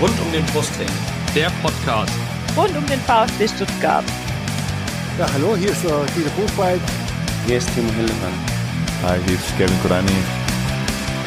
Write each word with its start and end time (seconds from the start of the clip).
Rund 0.00 0.20
um 0.20 0.32
den 0.32 0.44
Brustring. 0.46 0.88
Der 1.34 1.50
Podcast. 1.62 2.12
Rund 2.56 2.76
um 2.76 2.86
den 2.86 3.00
VfB 3.00 3.48
Stuttgart. 3.48 4.04
Ja, 5.18 5.26
hallo, 5.32 5.56
hier 5.56 5.70
ist 5.70 5.84
äh, 5.84 5.88
Dieter 6.16 6.30
Buchwald. 6.30 6.80
Hier 7.46 7.58
ist 7.58 7.72
Timo 7.74 7.92
Hildebrand. 7.92 8.34
Hi, 9.04 9.18
hier 9.26 9.34
ist 9.36 9.56
Kevin 9.56 9.80
Kurani. 9.82 10.10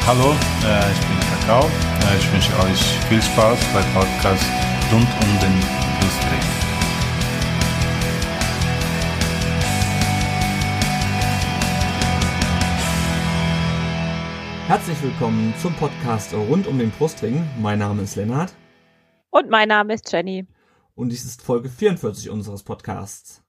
Hallo, 0.06 0.32
äh, 0.64 0.92
ich 0.92 1.00
bin 1.06 1.18
Kakao. 1.30 1.64
Äh, 1.64 2.18
ich 2.18 2.32
wünsche 2.32 2.52
euch 2.64 2.80
viel 3.08 3.22
Spaß 3.22 3.58
beim 3.72 3.84
Podcast 3.94 4.44
rund 4.92 5.08
um 5.22 5.40
den 5.40 5.54
Brustring. 6.00 6.57
Herzlich 14.68 15.02
willkommen 15.02 15.54
zum 15.56 15.72
Podcast 15.72 16.34
rund 16.34 16.66
um 16.66 16.78
den 16.78 16.90
Brustring. 16.90 17.42
Mein 17.58 17.78
Name 17.78 18.02
ist 18.02 18.16
Lennart. 18.16 18.52
Und 19.30 19.48
mein 19.48 19.68
Name 19.68 19.94
ist 19.94 20.12
Jenny. 20.12 20.46
Und 20.94 21.08
dies 21.08 21.24
ist 21.24 21.40
Folge 21.40 21.70
44 21.70 22.28
unseres 22.28 22.64
Podcasts. 22.64 23.42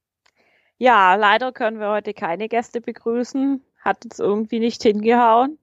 Ja, 0.78 1.16
leider 1.16 1.52
können 1.52 1.82
wir 1.82 1.90
heute 1.90 2.14
keine 2.14 2.48
Gäste 2.48 2.80
begrüßen. 2.80 3.62
Hat 3.82 4.06
uns 4.06 4.20
irgendwie 4.20 4.60
nicht 4.60 4.82
hingehauen. 4.82 5.60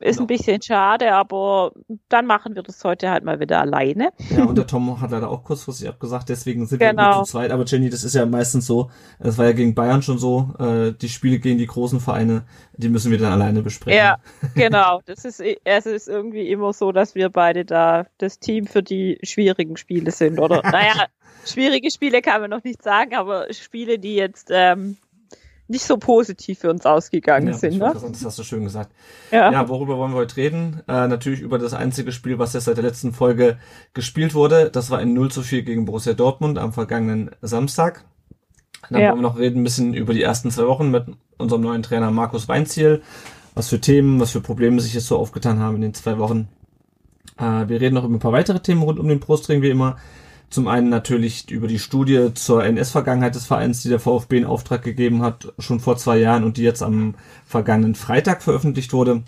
Ist 0.00 0.20
ein 0.20 0.26
bisschen 0.26 0.60
schade, 0.60 1.12
aber 1.12 1.72
dann 2.08 2.26
machen 2.26 2.54
wir 2.54 2.62
das 2.62 2.82
heute 2.84 3.10
halt 3.10 3.24
mal 3.24 3.40
wieder 3.40 3.60
alleine. 3.60 4.10
Ja, 4.30 4.44
und 4.44 4.56
der 4.56 4.66
Tom 4.66 5.00
hat 5.00 5.10
leider 5.10 5.30
auch 5.30 5.42
kurzfristig 5.44 5.88
abgesagt, 5.88 6.28
deswegen 6.28 6.66
sind 6.66 6.78
genau. 6.78 7.02
wir 7.02 7.14
nur 7.16 7.24
zu 7.24 7.32
zweit. 7.32 7.50
Aber 7.50 7.64
Jenny, 7.64 7.88
das 7.88 8.04
ist 8.04 8.14
ja 8.14 8.26
meistens 8.26 8.66
so, 8.66 8.90
es 9.18 9.38
war 9.38 9.46
ja 9.46 9.52
gegen 9.52 9.74
Bayern 9.74 10.02
schon 10.02 10.18
so, 10.18 10.54
äh, 10.58 10.92
die 10.92 11.08
Spiele 11.08 11.38
gegen 11.38 11.58
die 11.58 11.66
großen 11.66 12.00
Vereine, 12.00 12.44
die 12.76 12.88
müssen 12.88 13.10
wir 13.10 13.18
dann 13.18 13.32
alleine 13.32 13.62
besprechen. 13.62 13.98
Ja, 13.98 14.18
genau. 14.54 15.00
Das 15.06 15.24
ist, 15.24 15.40
es 15.40 15.86
ist 15.86 16.08
irgendwie 16.08 16.48
immer 16.50 16.72
so, 16.72 16.92
dass 16.92 17.14
wir 17.14 17.30
beide 17.30 17.64
da 17.64 18.06
das 18.18 18.38
Team 18.38 18.66
für 18.66 18.82
die 18.82 19.18
schwierigen 19.22 19.76
Spiele 19.76 20.10
sind, 20.10 20.38
oder? 20.38 20.62
naja, 20.62 21.06
schwierige 21.46 21.90
Spiele 21.90 22.22
kann 22.22 22.40
man 22.40 22.50
noch 22.50 22.64
nicht 22.64 22.82
sagen, 22.82 23.14
aber 23.14 23.52
Spiele, 23.52 23.98
die 23.98 24.16
jetzt 24.16 24.48
ähm, 24.52 24.96
nicht 25.68 25.84
so 25.84 25.96
positiv 25.96 26.60
für 26.60 26.70
uns 26.70 26.86
ausgegangen 26.86 27.48
ja, 27.48 27.54
sind. 27.54 27.78
Ne? 27.78 27.92
Das 27.92 28.24
hast 28.24 28.38
du 28.38 28.42
schön 28.42 28.64
gesagt. 28.64 28.92
Ja. 29.30 29.50
ja, 29.50 29.68
worüber 29.68 29.98
wollen 29.98 30.12
wir 30.12 30.18
heute 30.18 30.36
reden? 30.36 30.82
Äh, 30.86 31.08
natürlich 31.08 31.40
über 31.40 31.58
das 31.58 31.74
einzige 31.74 32.12
Spiel, 32.12 32.38
was 32.38 32.52
jetzt 32.52 32.64
seit 32.64 32.76
der 32.76 32.84
letzten 32.84 33.12
Folge 33.12 33.58
gespielt 33.94 34.34
wurde. 34.34 34.70
Das 34.70 34.90
war 34.90 34.98
ein 34.98 35.12
0 35.12 35.30
zu 35.30 35.42
4 35.42 35.62
gegen 35.62 35.84
Borussia 35.84 36.14
Dortmund 36.14 36.58
am 36.58 36.72
vergangenen 36.72 37.30
Samstag. 37.42 38.04
Dann 38.90 39.00
ja. 39.00 39.08
wollen 39.08 39.18
wir 39.18 39.22
noch 39.22 39.38
reden 39.38 39.60
ein 39.60 39.64
bisschen 39.64 39.94
über 39.94 40.14
die 40.14 40.22
ersten 40.22 40.50
zwei 40.50 40.66
Wochen 40.66 40.90
mit 40.90 41.06
unserem 41.38 41.62
neuen 41.62 41.82
Trainer 41.82 42.10
Markus 42.10 42.48
Weinziel. 42.48 43.02
Was 43.54 43.68
für 43.68 43.80
Themen, 43.80 44.20
was 44.20 44.30
für 44.30 44.40
Probleme 44.40 44.80
sich 44.80 44.94
jetzt 44.94 45.06
so 45.06 45.16
aufgetan 45.16 45.58
haben 45.58 45.76
in 45.76 45.80
den 45.80 45.94
zwei 45.94 46.18
Wochen. 46.18 46.48
Äh, 47.38 47.68
wir 47.68 47.80
reden 47.80 47.94
noch 47.94 48.04
über 48.04 48.14
ein 48.14 48.20
paar 48.20 48.32
weitere 48.32 48.60
Themen 48.60 48.82
rund 48.82 48.98
um 48.98 49.08
den 49.08 49.20
Brustring, 49.20 49.62
wie 49.62 49.70
immer. 49.70 49.96
Zum 50.48 50.68
einen 50.68 50.88
natürlich 50.88 51.50
über 51.50 51.66
die 51.66 51.78
Studie 51.78 52.32
zur 52.34 52.64
NS-Vergangenheit 52.64 53.34
des 53.34 53.46
Vereins, 53.46 53.82
die 53.82 53.88
der 53.88 53.98
VfB 53.98 54.38
in 54.38 54.44
Auftrag 54.44 54.82
gegeben 54.82 55.22
hat, 55.22 55.52
schon 55.58 55.80
vor 55.80 55.96
zwei 55.96 56.18
Jahren 56.18 56.44
und 56.44 56.56
die 56.56 56.62
jetzt 56.62 56.82
am 56.82 57.14
vergangenen 57.46 57.94
Freitag 57.94 58.42
veröffentlicht 58.42 58.92
wurde. 58.92 59.24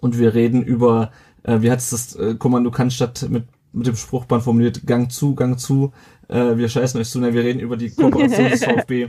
Und 0.00 0.18
wir 0.18 0.34
reden 0.34 0.62
über, 0.62 1.12
äh, 1.42 1.60
wie 1.60 1.70
hat 1.70 1.80
es 1.80 1.90
das 1.90 2.16
äh, 2.16 2.34
Kommando 2.34 2.70
Cannstatt 2.70 3.28
mit, 3.28 3.44
mit 3.72 3.86
dem 3.86 3.96
Spruchband 3.96 4.42
formuliert, 4.42 4.86
Gang 4.86 5.12
zu, 5.12 5.34
Gang 5.34 5.58
zu, 5.58 5.92
äh, 6.28 6.56
wir 6.56 6.68
scheißen 6.68 6.98
euch 6.98 7.10
zu, 7.10 7.20
Nein, 7.20 7.34
wir 7.34 7.44
reden 7.44 7.60
über 7.60 7.76
die 7.76 7.90
Kooperation 7.90 8.48
des 8.48 8.64
VfB 8.64 9.08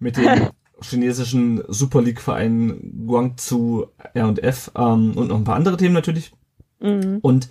mit 0.00 0.16
dem 0.16 0.48
chinesischen 0.80 1.62
Super 1.68 2.02
League-Verein 2.02 3.04
Guangzhou 3.06 3.86
R&F 4.14 4.72
ähm, 4.76 5.12
und 5.12 5.28
noch 5.28 5.36
ein 5.36 5.44
paar 5.44 5.56
andere 5.56 5.76
Themen 5.76 5.94
natürlich. 5.94 6.32
Mhm. 6.80 7.18
Und 7.22 7.48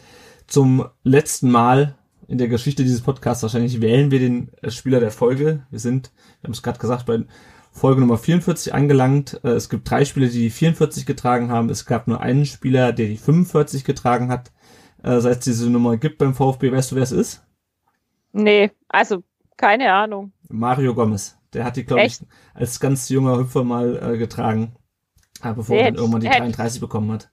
zum 0.48 0.86
letzten 1.04 1.50
Mal 1.50 1.96
in 2.32 2.38
der 2.38 2.48
Geschichte 2.48 2.84
dieses 2.84 3.02
Podcasts. 3.02 3.44
Wahrscheinlich 3.44 3.82
wählen 3.82 4.10
wir 4.10 4.20
den 4.20 4.54
äh, 4.62 4.72
Spieler 4.72 5.02
der 5.02 5.12
Folge. 5.12 5.68
Wir 5.70 5.80
sind, 5.80 6.12
wir 6.40 6.48
haben 6.48 6.54
es 6.54 6.64
gerade 6.64 6.80
gesagt, 6.80 7.06
bei 7.06 7.26
Folge 7.74 8.00
Nummer 8.00 8.18
44 8.18 8.74
angelangt. 8.74 9.42
Äh, 9.44 9.50
es 9.50 9.68
gibt 9.70 9.90
drei 9.90 10.06
Spieler, 10.06 10.28
die 10.28 10.44
die 10.44 10.50
44 10.50 11.06
getragen 11.06 11.52
haben. 11.52 11.70
Es 11.70 11.86
gab 11.86 12.08
nur 12.08 12.22
einen 12.22 12.46
Spieler, 12.46 12.94
der 12.94 13.08
die 13.08 13.18
45 13.18 13.84
getragen 13.84 14.32
hat. 14.32 14.54
Äh, 15.04 15.20
seit 15.20 15.40
es 15.40 15.44
diese 15.44 15.70
Nummer 15.70 15.98
gibt 15.98 16.20
beim 16.20 16.34
VfB, 16.34 16.72
weißt 16.72 16.94
du, 16.94 16.96
wer 16.96 17.04
es 17.04 17.12
ist? 17.12 17.46
Nee, 18.32 18.72
also 18.88 19.24
keine 19.58 19.92
Ahnung. 19.92 20.32
Mario 20.48 20.96
Gomez. 20.96 21.38
Der 21.54 21.66
hat 21.66 21.76
die, 21.76 21.84
glaube 21.84 22.06
ich, 22.06 22.18
als 22.54 22.80
ganz 22.80 23.10
junger 23.10 23.40
Hüpfer 23.40 23.66
mal 23.66 24.14
äh, 24.14 24.18
getragen, 24.18 24.78
bevor 25.44 25.76
er 25.76 25.92
dann 25.92 25.96
irgendwann 25.96 26.22
die 26.22 26.30
33 26.30 26.80
bekommen 26.80 27.12
hat. 27.12 27.30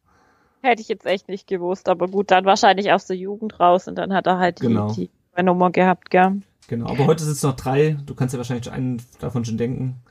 Hätte 0.63 0.83
ich 0.83 0.89
jetzt 0.89 1.07
echt 1.07 1.29
nicht 1.29 1.47
gewusst, 1.47 1.89
aber 1.89 2.09
gut, 2.09 2.31
dann 2.31 2.45
wahrscheinlich 2.45 2.93
aus 2.93 3.07
der 3.07 3.17
Jugend 3.17 3.61
raus 3.61 3.87
und 3.89 3.97
dann 3.97 4.13
hat 4.13 4.27
er 4.27 4.39
halt 4.39 4.61
die, 4.61 4.67
genau. 4.67 4.93
die 4.93 5.11
Nummer 5.41 5.71
gehabt, 5.71 6.11
gell? 6.11 6.41
Genau, 6.69 6.89
aber 6.89 7.07
heute 7.07 7.25
sind 7.25 7.33
es 7.33 7.43
noch 7.43 7.57
drei. 7.57 7.97
Du 8.05 8.15
kannst 8.15 8.35
ja 8.35 8.39
wahrscheinlich 8.39 8.71
einen 8.71 9.03
davon 9.21 9.45
schon 9.45 9.57
denken. 9.57 10.03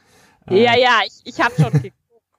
Äh, 0.50 0.64
ja, 0.64 0.76
ja, 0.76 1.00
ich, 1.06 1.36
ich 1.36 1.44
habe 1.44 1.54
schon 1.56 1.72
geguckt. 1.72 1.94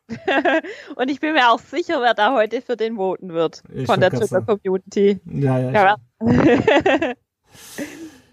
und 0.97 1.11
ich 1.11 1.21
bin 1.21 1.35
mir 1.35 1.51
auch 1.51 1.61
sicher, 1.61 2.01
wer 2.01 2.15
da 2.15 2.35
heute 2.35 2.63
für 2.63 2.77
den 2.77 2.97
voten 2.97 3.33
wird. 3.33 3.63
Ich 3.73 3.87
von 3.87 4.01
der 4.01 4.11
Twitter 4.11 4.41
Community. 4.43 5.21
Ja, 5.27 5.59
ja. 5.59 5.71
Ja, 5.71 5.97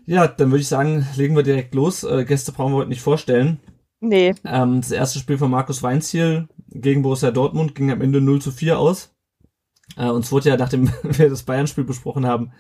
ja 0.06 0.28
dann 0.28 0.52
würde 0.52 0.62
ich 0.62 0.68
sagen, 0.68 1.06
legen 1.16 1.36
wir 1.36 1.44
direkt 1.44 1.76
los. 1.76 2.04
Äh, 2.04 2.26
Gäste 2.26 2.52
brauchen 2.52 2.72
wir 2.72 2.78
heute 2.78 2.90
nicht 2.90 3.02
vorstellen. 3.02 3.60
Nee. 4.00 4.36
Ähm, 4.46 4.82
das 4.82 4.92
erste 4.92 5.20
Spiel 5.20 5.38
von 5.38 5.52
Markus 5.52 5.84
Weinziel 5.84 6.48
gegen 6.70 7.02
Borussia 7.02 7.32
Dortmund 7.32 7.76
ging 7.76 7.92
am 7.92 8.02
Ende 8.02 8.22
0 8.22 8.42
zu 8.42 8.52
4 8.52 8.80
aus. 8.80 9.15
Äh, 9.98 10.10
uns 10.10 10.32
wurde 10.32 10.50
ja, 10.50 10.58
nachdem 10.58 10.90
wir 11.04 11.30
das 11.30 11.44
Bayern-Spiel 11.44 11.84
besprochen 11.84 12.26
haben, 12.26 12.52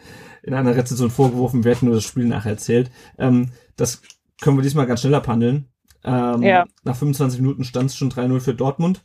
in 0.43 0.53
einer 0.53 0.75
Rezension 0.75 1.09
vorgeworfen, 1.09 1.63
wir 1.63 1.71
hätten 1.71 1.87
nur 1.87 1.95
das 1.95 2.03
Spiel 2.03 2.25
nachher 2.25 2.51
erzählt. 2.51 2.91
Ähm, 3.17 3.51
das 3.75 4.01
können 4.41 4.57
wir 4.57 4.63
diesmal 4.63 4.85
ganz 4.85 5.01
schnell 5.01 5.15
abhandeln. 5.15 5.69
Ähm, 6.03 6.43
ja. 6.43 6.65
Nach 6.83 6.95
25 6.95 7.41
Minuten 7.41 7.63
stand 7.63 7.89
es 7.89 7.95
schon 7.95 8.11
3-0 8.11 8.39
für 8.39 8.53
Dortmund. 8.53 9.01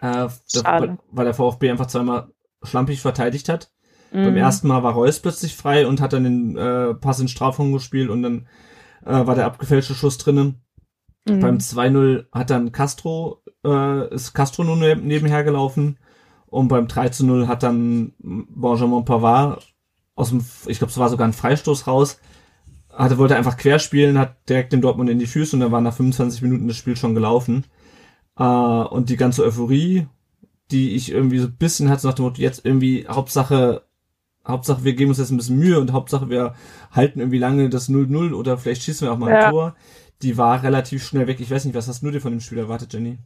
Äh, 0.00 0.28
Schade. 0.52 0.98
weil 1.12 1.24
der 1.24 1.34
VfB 1.34 1.70
einfach 1.70 1.86
zweimal 1.86 2.28
schlampig 2.62 3.00
verteidigt 3.00 3.48
hat. 3.48 3.70
Mhm. 4.12 4.24
Beim 4.24 4.36
ersten 4.36 4.68
Mal 4.68 4.82
war 4.82 4.94
Reus 4.94 5.20
plötzlich 5.20 5.54
frei 5.54 5.86
und 5.86 6.00
hat 6.00 6.12
dann 6.12 6.24
den 6.24 6.56
äh, 6.56 6.94
Pass 6.94 7.20
in 7.20 7.28
Strafraum 7.28 7.72
gespielt 7.72 8.10
und 8.10 8.22
dann 8.22 8.48
äh, 9.04 9.26
war 9.26 9.34
der 9.34 9.46
abgefälschte 9.46 9.94
Schuss 9.94 10.18
drinnen. 10.18 10.62
Mhm. 11.28 11.40
Beim 11.40 11.58
2-0 11.58 12.26
hat 12.32 12.50
dann 12.50 12.72
Castro, 12.72 13.42
äh, 13.64 14.14
ist 14.14 14.34
Castro 14.34 14.64
nur 14.64 14.76
nebenher 14.76 15.44
gelaufen 15.44 15.98
und 16.54 16.68
beim 16.68 16.86
3 16.86 17.08
zu 17.08 17.26
0 17.26 17.48
hat 17.48 17.64
dann 17.64 18.12
Benjamin 18.18 19.04
Pavard 19.04 19.74
aus 20.14 20.28
dem, 20.28 20.44
ich 20.66 20.78
glaube, 20.78 20.92
es 20.92 20.98
war 20.98 21.08
sogar 21.08 21.26
ein 21.26 21.32
Freistoß 21.32 21.88
raus, 21.88 22.20
hatte, 22.92 23.18
wollte 23.18 23.34
einfach 23.34 23.56
querspielen, 23.56 24.18
hat 24.18 24.48
direkt 24.48 24.72
den 24.72 24.80
Dortmund 24.80 25.10
in 25.10 25.18
die 25.18 25.26
Füße 25.26 25.56
und 25.56 25.60
dann 25.60 25.72
war 25.72 25.80
nach 25.80 25.96
25 25.96 26.42
Minuten 26.42 26.68
das 26.68 26.76
Spiel 26.76 26.96
schon 26.96 27.16
gelaufen. 27.16 27.64
Äh, 28.38 28.44
und 28.44 29.08
die 29.08 29.16
ganze 29.16 29.42
Euphorie, 29.42 30.06
die 30.70 30.94
ich 30.94 31.10
irgendwie 31.10 31.40
so 31.40 31.48
ein 31.48 31.56
bisschen 31.56 31.90
hatte, 31.90 32.06
nach 32.06 32.14
dem 32.14 32.24
Motto, 32.24 32.40
jetzt 32.40 32.64
irgendwie 32.64 33.04
Hauptsache, 33.08 33.82
Hauptsache 34.46 34.84
wir 34.84 34.94
geben 34.94 35.08
uns 35.08 35.18
jetzt 35.18 35.32
ein 35.32 35.36
bisschen 35.36 35.58
Mühe 35.58 35.80
und 35.80 35.92
Hauptsache 35.92 36.30
wir 36.30 36.54
halten 36.92 37.18
irgendwie 37.18 37.38
lange 37.38 37.68
das 37.68 37.90
0-0 37.90 38.32
oder 38.32 38.58
vielleicht 38.58 38.84
schießen 38.84 39.08
wir 39.08 39.12
auch 39.12 39.18
mal 39.18 39.32
ein 39.32 39.42
ja. 39.42 39.50
Tor. 39.50 39.74
Die 40.22 40.38
war 40.38 40.62
relativ 40.62 41.04
schnell 41.04 41.26
weg. 41.26 41.40
Ich 41.40 41.50
weiß 41.50 41.64
nicht, 41.64 41.74
was 41.74 41.88
hast 41.88 42.04
du 42.04 42.12
dir 42.12 42.20
von 42.20 42.30
dem 42.30 42.40
Spiel 42.40 42.58
erwartet, 42.58 42.92
Jenny? 42.92 43.18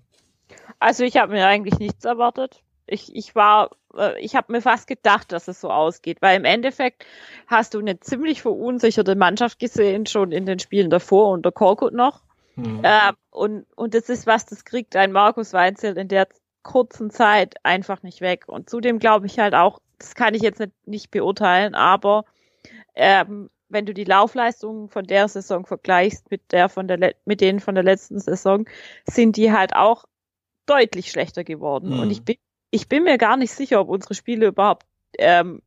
Also 0.79 1.05
ich 1.05 1.19
habe 1.19 1.33
mir 1.33 1.47
eigentlich 1.47 1.79
nichts 1.79 2.07
erwartet 2.07 2.63
ich, 2.89 3.15
ich 3.15 3.35
war, 3.35 3.71
äh, 3.97 4.19
ich 4.21 4.37
habe 4.37 4.53
mir 4.53 4.63
fast 4.63 4.87
gedacht, 4.87 5.33
dass 5.33 5.49
es 5.49 5.61
so 5.61 5.71
ausgeht, 5.71 6.19
weil 6.21 6.37
im 6.37 6.45
Endeffekt 6.45 7.05
hast 7.47 7.75
du 7.75 7.79
eine 7.79 8.01
ziemlich 8.01 8.43
verunsicherte 8.43 9.15
Mannschaft 9.15 9.59
gesehen, 9.59 10.07
schon 10.07 10.33
in 10.33 10.47
den 10.47 10.59
Spielen 10.59 10.91
davor 10.91 11.31
unter 11.31 11.53
Korkut 11.53 11.93
noch. 11.93 12.23
Mhm. 12.57 12.83
Ähm, 12.83 13.15
und, 13.31 13.67
und 13.77 13.95
das 13.95 14.09
ist 14.09 14.27
was, 14.27 14.47
das 14.47 14.65
kriegt 14.65 14.97
ein 14.97 15.13
Markus 15.13 15.53
Weinzel 15.53 15.97
in 15.97 16.09
der 16.09 16.29
kurzen 16.63 17.11
Zeit 17.11 17.55
einfach 17.63 18.03
nicht 18.03 18.21
weg. 18.21 18.45
Und 18.49 18.69
zudem 18.69 18.99
glaube 18.99 19.27
ich 19.27 19.39
halt 19.39 19.55
auch, 19.55 19.81
das 19.99 20.15
kann 20.15 20.35
ich 20.35 20.43
jetzt 20.43 20.61
nicht, 20.61 20.73
nicht 20.87 21.11
beurteilen, 21.11 21.75
aber 21.75 22.25
ähm, 22.95 23.51
wenn 23.69 23.87
du 23.87 23.95
die 23.95 24.05
Laufleistungen 24.05 24.89
von 24.89 25.05
der 25.05 25.29
Saison 25.29 25.67
vergleichst 25.67 26.31
mit 26.31 26.53
der 26.53 26.69
von 26.69 26.89
der 26.89 27.15
mit 27.25 27.41
denen 27.41 27.61
von 27.61 27.75
der 27.75 27.85
letzten 27.85 28.19
Saison, 28.19 28.67
sind 29.05 29.37
die 29.37 29.53
halt 29.53 29.75
auch 29.77 30.05
deutlich 30.67 31.11
schlechter 31.11 31.45
geworden. 31.45 31.95
Mhm. 31.95 32.01
Und 32.01 32.11
ich 32.11 32.25
bin 32.25 32.37
ich 32.71 32.89
bin 32.89 33.05
mir 33.05 33.19
gar 33.19 33.37
nicht 33.37 33.53
sicher, 33.53 33.81
ob 33.81 33.89
unsere 33.89 34.15
Spiele 34.15 34.47
überhaupt 34.47 34.87
ähm, 35.19 35.63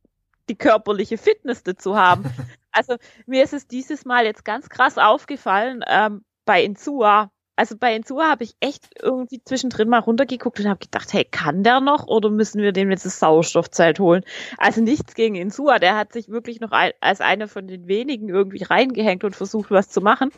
die 0.48 0.56
körperliche 0.56 1.18
Fitness 1.18 1.62
dazu 1.62 1.96
haben. 1.96 2.24
also 2.72 2.96
mir 3.26 3.42
ist 3.42 3.52
es 3.52 3.66
dieses 3.66 4.04
Mal 4.04 4.24
jetzt 4.24 4.44
ganz 4.44 4.68
krass 4.68 4.98
aufgefallen 4.98 5.84
ähm, 5.88 6.24
bei 6.44 6.62
Insua. 6.62 7.30
Also 7.54 7.76
bei 7.76 7.94
Insua 7.94 8.30
habe 8.30 8.44
ich 8.44 8.54
echt 8.60 8.88
irgendwie 9.00 9.42
zwischendrin 9.44 9.88
mal 9.88 9.98
runtergeguckt 9.98 10.58
und 10.58 10.68
habe 10.68 10.78
gedacht, 10.78 11.12
hey, 11.12 11.24
kann 11.24 11.62
der 11.62 11.80
noch 11.80 12.06
oder 12.06 12.30
müssen 12.30 12.62
wir 12.62 12.72
dem 12.72 12.90
jetzt 12.90 13.04
das 13.04 13.18
Sauerstoffzeit 13.18 14.00
holen? 14.00 14.24
Also 14.56 14.80
nichts 14.80 15.14
gegen 15.14 15.34
Insua, 15.34 15.78
der 15.78 15.96
hat 15.96 16.14
sich 16.14 16.28
wirklich 16.28 16.60
noch 16.60 16.72
als 16.72 17.20
einer 17.20 17.48
von 17.48 17.68
den 17.68 17.88
wenigen 17.88 18.30
irgendwie 18.30 18.62
reingehängt 18.62 19.22
und 19.22 19.36
versucht, 19.36 19.70
was 19.70 19.90
zu 19.90 20.00
machen. 20.00 20.30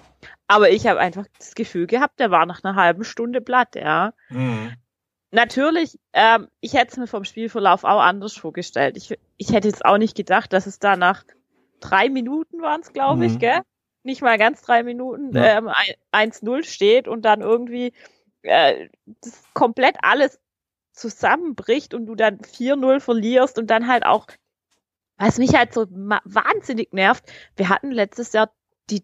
Aber 0.49 0.70
ich 0.70 0.88
habe 0.88 0.99
einfach 0.99 1.26
das 1.38 1.55
Gefühl 1.55 1.87
gehabt, 1.87 2.19
der 2.19 2.32
war 2.32 2.46
nach 2.46 2.64
einer 2.64 2.75
halben 2.75 3.05
Stunde 3.05 3.40
platt, 3.40 3.76
ja. 3.76 4.12
Mhm 4.28 4.72
natürlich, 5.34 5.98
ähm, 6.12 6.48
ich 6.60 6.75
hätte 6.75 6.92
es 6.92 6.96
mir 6.96 7.06
vom 7.06 7.25
Spielverlauf 7.25 7.84
auch 7.84 8.00
anders 8.00 8.34
vorgestellt. 8.36 8.96
Ich, 8.96 9.14
ich 9.36 9.52
hätte 9.52 9.69
jetzt 9.69 9.84
auch 9.84 9.98
nicht 9.98 10.16
gedacht, 10.16 10.52
dass 10.52 10.66
es 10.66 10.78
da 10.78 10.96
nach 10.96 11.25
drei 11.81 12.08
Minuten 12.08 12.62
waren 12.62 12.81
es, 12.81 12.92
glaube 12.92 13.19
Mhm. 13.19 13.22
ich, 13.25 13.38
gell? 13.38 13.60
Nicht 14.02 14.22
mal 14.22 14.38
ganz 14.38 14.62
drei 14.62 14.82
Minuten, 14.82 15.34
Ja. 15.36 15.58
ähm, 15.58 15.69
ein- 15.69 15.94
1-0 16.31 16.64
steht 16.64 17.08
und 17.08 17.22
dann 17.22 17.40
irgendwie 17.40 17.92
äh, 18.42 18.88
das 19.22 19.42
komplett 19.54 19.96
alles 20.02 20.38
zusammenbricht 20.92 21.94
und 21.94 22.06
du 22.06 22.14
dann 22.14 22.40
4-0 22.40 23.00
verlierst 23.00 23.58
und 23.58 23.69
dann 23.69 23.88
halt 23.88 24.04
auch, 24.04 24.26
was 25.16 25.38
mich 25.38 25.54
halt 25.54 25.72
so 25.72 25.86
wahnsinnig 25.90 26.92
nervt, 26.92 27.25
wir 27.56 27.69
hatten 27.70 27.90
letztes 27.90 28.32
Jahr 28.34 28.52
die 28.90 29.02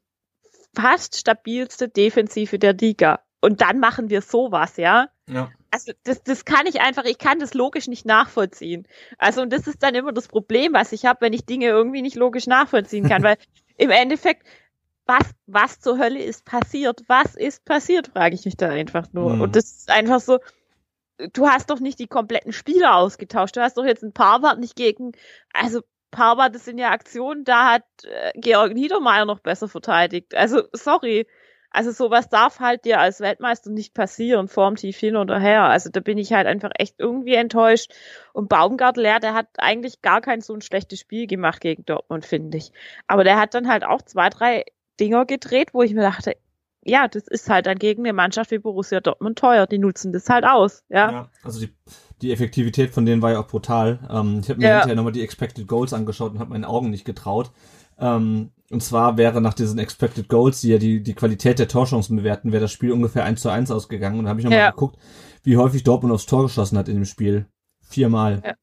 fast 0.75 1.17
stabilste 1.17 1.89
Defensive 1.89 2.59
der 2.59 2.75
Liga. 2.75 3.21
Und 3.41 3.63
dann 3.63 3.79
machen 3.81 4.11
wir 4.11 4.21
sowas, 4.21 4.77
ja? 4.77 5.09
Ja. 5.27 5.51
Also 5.71 5.93
das, 6.05 6.23
das 6.23 6.45
kann 6.45 6.67
ich 6.67 6.81
einfach, 6.81 7.05
ich 7.05 7.19
kann 7.19 7.39
das 7.39 7.55
logisch 7.55 7.87
nicht 7.87 8.05
nachvollziehen. 8.05 8.87
Also 9.19 9.43
und 9.43 9.53
das 9.53 9.67
ist 9.67 9.83
dann 9.83 9.95
immer 9.95 10.13
das 10.13 10.29
Problem, 10.29 10.73
was 10.73 10.93
ich 10.93 11.07
habe, 11.07 11.21
wenn 11.23 11.33
ich 11.33 11.47
Dinge 11.47 11.67
irgendwie 11.67 12.03
nicht 12.03 12.17
logisch 12.17 12.47
nachvollziehen 12.47 13.09
kann, 13.09 13.23
weil 13.23 13.37
im 13.77 13.91
Endeffekt, 13.91 14.47
was, 15.07 15.31
was 15.47 15.81
zur 15.81 15.99
Hölle 15.99 16.23
ist 16.23 16.45
passiert? 16.45 17.03
Was 17.09 17.35
ist 17.35 17.65
passiert, 17.65 18.09
frage 18.09 18.35
ich 18.35 18.45
mich 18.45 18.57
da 18.57 18.69
einfach 18.69 19.07
nur. 19.13 19.35
Mhm. 19.35 19.41
Und 19.43 19.57
das 19.57 19.71
ist 19.73 19.91
einfach 19.91 20.21
so, 20.21 20.39
du 21.33 21.49
hast 21.49 21.71
doch 21.71 21.81
nicht 21.81 21.99
die 21.99 22.07
kompletten 22.07 22.53
Spieler 22.53 22.97
ausgetauscht. 22.97 23.57
Du 23.57 23.61
hast 23.61 23.77
doch 23.77 23.85
jetzt 23.85 24.03
ein 24.03 24.13
Parwart 24.13 24.59
nicht 24.59 24.77
gegen, 24.77 25.13
also 25.53 25.83
Parwart, 26.11 26.55
das 26.55 26.65
sind 26.65 26.79
ja 26.79 26.91
Aktionen, 26.91 27.45
da 27.45 27.73
hat 27.73 27.85
äh, 28.05 28.33
Georg 28.35 28.75
Niedermeyer 28.75 29.25
noch 29.25 29.41
besser 29.41 29.69
verteidigt. 29.69 30.35
Also, 30.35 30.63
sorry. 30.73 31.27
Also 31.71 31.93
sowas 31.93 32.29
darf 32.29 32.59
halt 32.59 32.85
dir 32.85 32.99
als 32.99 33.21
Weltmeister 33.21 33.71
nicht 33.71 33.95
passieren, 33.95 34.49
vorm 34.49 34.77
Tief 34.77 34.97
hin 34.99 35.17
oder 35.17 35.39
her. 35.39 35.65
Also 35.65 35.89
da 35.91 36.01
bin 36.01 36.19
ich 36.19 36.33
halt 36.33 36.47
einfach 36.47 36.71
echt 36.79 36.97
irgendwie 36.99 37.35
enttäuscht. 37.35 37.93
Und 38.33 38.49
Baumgartler, 38.49 39.09
ja, 39.09 39.19
der 39.21 39.35
hat 39.35 39.47
eigentlich 39.59 40.03
gar 40.03 40.21
kein 40.21 40.41
so 40.41 40.53
ein 40.53 40.63
schlechtes 40.63 40.99
Spiel 41.01 41.27
gemacht 41.27 41.61
gegen 41.61 41.85
Dortmund, 41.85 42.27
finde 42.27 42.59
ich. 42.59 42.73
Aber 43.07 43.23
der 43.23 43.39
hat 43.39 43.55
dann 43.55 43.69
halt 43.69 43.85
auch 43.85 44.03
zwei, 44.03 44.31
drei 44.31 44.65
Dinger 44.99 45.27
gedreht, 45.27 45.73
wo 45.73 45.83
ich 45.83 45.95
mir 45.95 46.03
dachte, 46.03 46.37
ja, 46.83 47.09
das 47.09 47.29
ist 47.29 47.49
halt 47.49 47.67
dann 47.67 47.79
gegen 47.79 48.03
eine 48.03 48.13
Mannschaft 48.15 48.51
wie 48.51 48.59
Borussia 48.59 49.01
Dortmund 49.01 49.39
teuer. 49.39 49.67
Die 49.67 49.79
nutzen 49.79 50.13
das 50.13 50.29
halt 50.29 50.45
aus, 50.45 50.83
ja. 50.89 51.11
Ja, 51.11 51.29
also 51.43 51.61
die, 51.61 51.73
die 52.23 52.33
Effektivität 52.33 52.91
von 52.91 53.07
denen 53.07 53.23
war 53.23 53.33
ja 53.33 53.41
auch 53.41 53.47
brutal. 53.47 54.01
Ähm, 54.11 54.41
ich 54.43 54.49
habe 54.49 54.61
mir 54.61 54.67
Ja. 54.67 54.73
hinterher 54.77 54.97
nochmal 54.97 55.13
die 55.13 55.23
Expected 55.23 55.69
Goals 55.69 55.93
angeschaut 55.93 56.33
und 56.33 56.39
habe 56.39 56.51
meinen 56.51 56.65
Augen 56.65 56.91
nicht 56.91 57.05
getraut. 57.05 57.51
Ähm, 58.01 58.51
und 58.71 58.83
zwar 58.83 59.17
wäre 59.17 59.41
nach 59.41 59.55
diesen 59.55 59.79
Expected 59.79 60.29
Goals, 60.29 60.61
die 60.61 60.69
ja 60.69 60.79
die, 60.79 61.03
die 61.03 61.15
Qualität 61.15 61.59
der 61.59 61.69
Torchancen 61.69 62.17
bewerten, 62.17 62.53
wäre 62.53 62.63
das 62.63 62.73
Spiel 62.73 62.93
ungefähr 62.93 63.25
1 63.25 63.41
zu 63.41 63.51
1 63.51 63.71
ausgegangen. 63.71 64.19
Und 64.19 64.25
da 64.25 64.31
habe 64.31 64.41
ich 64.41 64.45
nochmal 64.45 64.61
Ja. 64.61 64.71
geguckt, 64.71 64.97
wie 65.43 65.57
häufig 65.57 65.83
Dortmund 65.83 66.15
aufs 66.15 66.27
Tor 66.27 66.43
geschossen 66.45 66.79
hat 66.79 66.89
in 66.89 66.95
dem 66.95 67.05
Spiel. 67.05 67.47
Viermal. 67.83 68.43
Ja. 68.45 68.55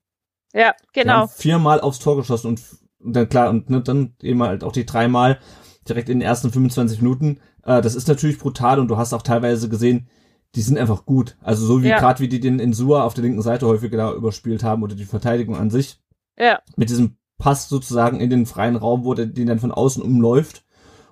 Ja, 0.53 0.73
genau. 0.93 1.27
viermal 1.27 1.81
aufs 1.81 1.99
Tor 1.99 2.15
geschossen 2.15 2.47
und, 2.47 2.61
und 2.99 3.13
dann 3.15 3.27
klar, 3.29 3.49
und 3.49 3.69
ne, 3.69 3.81
dann 3.81 4.15
eben 4.21 4.41
halt 4.41 4.63
auch 4.63 4.71
die 4.71 4.85
dreimal 4.85 5.39
direkt 5.87 6.09
in 6.09 6.19
den 6.19 6.27
ersten 6.27 6.51
25 6.51 7.01
Minuten. 7.01 7.39
Äh, 7.63 7.81
das 7.81 7.95
ist 7.95 8.07
natürlich 8.07 8.39
brutal 8.39 8.79
und 8.79 8.87
du 8.87 8.97
hast 8.97 9.13
auch 9.13 9.21
teilweise 9.21 9.67
gesehen, 9.69 10.07
die 10.55 10.61
sind 10.61 10.77
einfach 10.77 11.05
gut. 11.05 11.37
Also 11.41 11.65
so 11.65 11.83
wie 11.83 11.89
Ja. 11.89 11.99
gerade 11.99 12.21
wie 12.21 12.29
die 12.29 12.39
den 12.39 12.59
Insua 12.59 13.03
auf 13.03 13.13
der 13.13 13.23
linken 13.25 13.41
Seite 13.41 13.67
häufig 13.67 13.91
da 13.91 14.13
überspielt 14.13 14.63
haben 14.63 14.81
oder 14.83 14.95
die 14.95 15.05
Verteidigung 15.05 15.57
an 15.57 15.69
sich. 15.69 15.99
Ja, 16.39 16.61
Mit 16.77 16.89
diesem 16.89 17.17
Pass 17.37 17.69
sozusagen 17.69 18.19
in 18.19 18.29
den 18.29 18.45
freien 18.45 18.75
Raum, 18.75 19.05
wo 19.05 19.13
der 19.13 19.27
den 19.27 19.47
dann 19.47 19.59
von 19.59 19.71
außen 19.71 20.01
umläuft 20.01 20.65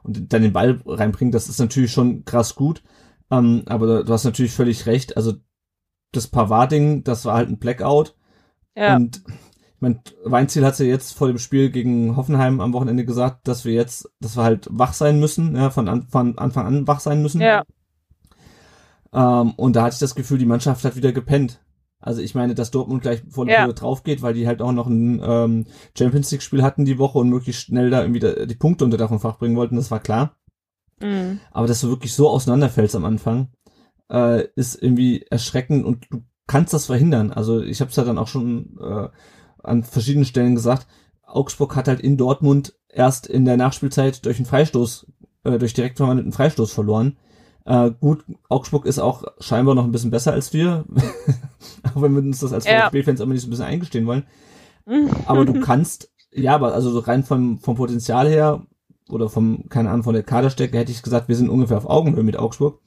und 0.03 0.33
dann 0.33 0.41
den 0.41 0.53
Ball 0.53 0.81
reinbringt, 0.85 1.33
das 1.33 1.49
ist 1.49 1.59
natürlich 1.59 1.91
schon 1.91 2.25
krass 2.25 2.55
gut. 2.55 2.83
Ähm, 3.31 3.63
aber 3.65 4.03
du 4.03 4.13
hast 4.13 4.23
natürlich 4.23 4.51
völlig 4.51 4.85
recht. 4.85 5.17
Also 5.17 5.33
das 6.11 6.27
Pavard-Ding, 6.27 7.03
das 7.03 7.25
war 7.25 7.35
halt 7.35 7.49
ein 7.49 7.59
Blackout. 7.59 8.15
ja. 8.75 8.95
Und 8.95 9.23
ich 9.27 9.81
mein, 9.81 9.99
Weinziel 10.23 10.65
hat 10.65 10.79
ja 10.79 10.85
jetzt 10.85 11.13
vor 11.13 11.27
dem 11.27 11.37
Spiel 11.37 11.69
gegen 11.69 12.15
Hoffenheim 12.15 12.61
am 12.61 12.71
Wochenende 12.73 13.03
gesagt, 13.03 13.47
dass 13.47 13.65
wir 13.65 13.73
jetzt, 13.73 14.09
dass 14.21 14.37
wir 14.37 14.43
halt 14.43 14.67
wach 14.71 14.93
sein 14.93 15.19
müssen, 15.19 15.55
ja, 15.55 15.69
von, 15.69 15.89
an, 15.89 16.07
von 16.07 16.37
Anfang 16.37 16.65
an 16.65 16.87
wach 16.87 17.01
sein 17.01 17.21
müssen. 17.21 17.41
Ja. 17.41 17.63
Ähm, 19.11 19.51
und 19.57 19.75
da 19.75 19.83
hatte 19.83 19.93
ich 19.93 19.99
das 19.99 20.15
Gefühl, 20.15 20.37
die 20.37 20.45
Mannschaft 20.45 20.85
hat 20.85 20.95
wieder 20.95 21.11
gepennt. 21.11 21.59
Also 22.05 22.21
ich 22.21 22.35
meine, 22.35 22.53
dass 22.53 22.69
Dortmund 22.69 23.01
gleich 23.01 23.23
voll 23.29 23.49
Ja. 23.49 23.67
drauf 23.73 24.03
geht, 24.03 24.21
weil 24.21 24.35
die 24.35 24.45
halt 24.45 24.61
auch 24.61 24.71
noch 24.71 24.85
ein 24.85 25.19
ähm, 25.23 25.65
Champions 25.97 26.29
League 26.31 26.43
Spiel 26.43 26.61
hatten 26.61 26.85
die 26.85 26.99
Woche 26.99 27.17
und 27.17 27.29
möglichst 27.29 27.63
schnell 27.63 27.89
da 27.89 28.01
irgendwie 28.01 28.19
da, 28.19 28.45
die 28.45 28.53
Punkte 28.55 28.85
unter 28.85 28.97
Dach 28.97 29.09
und 29.09 29.19
Fach 29.19 29.39
bringen 29.39 29.55
wollten, 29.55 29.75
das 29.75 29.89
war 29.89 29.99
klar. 29.99 30.37
Mhm. 31.01 31.39
Aber 31.51 31.65
dass 31.65 31.81
du 31.81 31.89
wirklich 31.89 32.13
so 32.13 32.29
auseinanderfällst 32.29 32.95
am 32.95 33.05
Anfang, 33.05 33.49
äh, 34.11 34.43
ist 34.55 34.81
irgendwie 34.81 35.23
erschreckend 35.31 35.83
und 35.83 36.05
du 36.11 36.23
kannst 36.45 36.73
das 36.75 36.85
verhindern. 36.85 37.31
Also 37.31 37.61
ich 37.61 37.81
habe 37.81 37.89
es 37.89 37.97
ja 37.97 38.03
dann 38.03 38.19
auch 38.19 38.27
schon 38.27 38.77
äh, 38.79 39.07
an 39.63 39.83
verschiedenen 39.83 40.25
Stellen 40.25 40.53
gesagt. 40.53 40.85
Augsburg 41.23 41.75
hat 41.75 41.87
halt 41.87 42.01
in 42.01 42.17
Dortmund 42.17 42.75
erst 42.87 43.25
in 43.25 43.45
der 43.45 43.57
Nachspielzeit 43.57 44.23
durch 44.25 44.37
einen 44.37 44.45
Freistoß, 44.45 45.07
äh, 45.43 45.57
durch 45.57 45.73
direkt 45.73 45.97
verwandelten 45.97 46.33
Freistoß 46.33 46.71
verloren. 46.71 47.17
Äh, 47.65 47.91
gut, 47.99 48.23
Augsburg 48.49 48.85
ist 48.85 48.99
auch 48.99 49.23
scheinbar 49.39 49.73
noch 49.75 49.83
ein 49.85 49.91
bisschen 49.91 50.11
besser 50.11 50.33
als 50.33 50.53
wir, 50.53 50.85
auch 51.95 52.01
wenn 52.01 52.13
wir 52.13 52.21
uns 52.21 52.39
das 52.39 52.53
als 52.53 52.65
Ja. 52.65 52.89
VfB-Fans 52.89 53.19
immer 53.19 53.33
nicht 53.33 53.41
so 53.41 53.47
ein 53.47 53.51
bisschen 53.51 53.65
eingestehen 53.65 54.05
wollen. 54.05 54.25
Aber 55.25 55.45
du 55.45 55.59
kannst, 55.61 56.11
ja, 56.31 56.53
aber 56.53 56.73
also 56.75 56.91
so 56.91 56.99
rein 56.99 57.23
vom, 57.23 57.57
vom 57.57 57.75
Potenzial 57.75 58.27
her 58.29 58.61
oder 59.09 59.29
vom, 59.29 59.67
keine 59.69 59.89
Ahnung, 59.89 60.03
von 60.03 60.13
der 60.13 60.21
Kaderstärke 60.21 60.77
hätte 60.77 60.91
ich 60.91 61.01
gesagt, 61.01 61.27
wir 61.27 61.35
sind 61.35 61.49
ungefähr 61.49 61.77
auf 61.77 61.89
Augenhöhe 61.89 62.23
mit 62.23 62.37
Augsburg. 62.37 62.81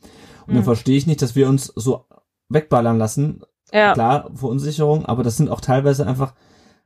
Und 0.47 0.55
dann 0.55 0.59
Mhm. 0.63 0.65
verstehe 0.65 0.97
ich 0.97 1.07
nicht, 1.09 1.23
dass 1.23 1.35
wir 1.35 1.49
uns 1.49 1.67
so 1.75 2.05
wegballern 2.49 2.99
lassen. 2.99 3.43
Ja. 3.73 3.95
Klar, 3.95 4.31
Verunsicherung, 4.35 5.07
aber 5.07 5.23
das 5.25 5.37
sind 5.37 5.51
auch 5.51 5.61
teilweise 5.61 6.07
einfach, 6.07 6.35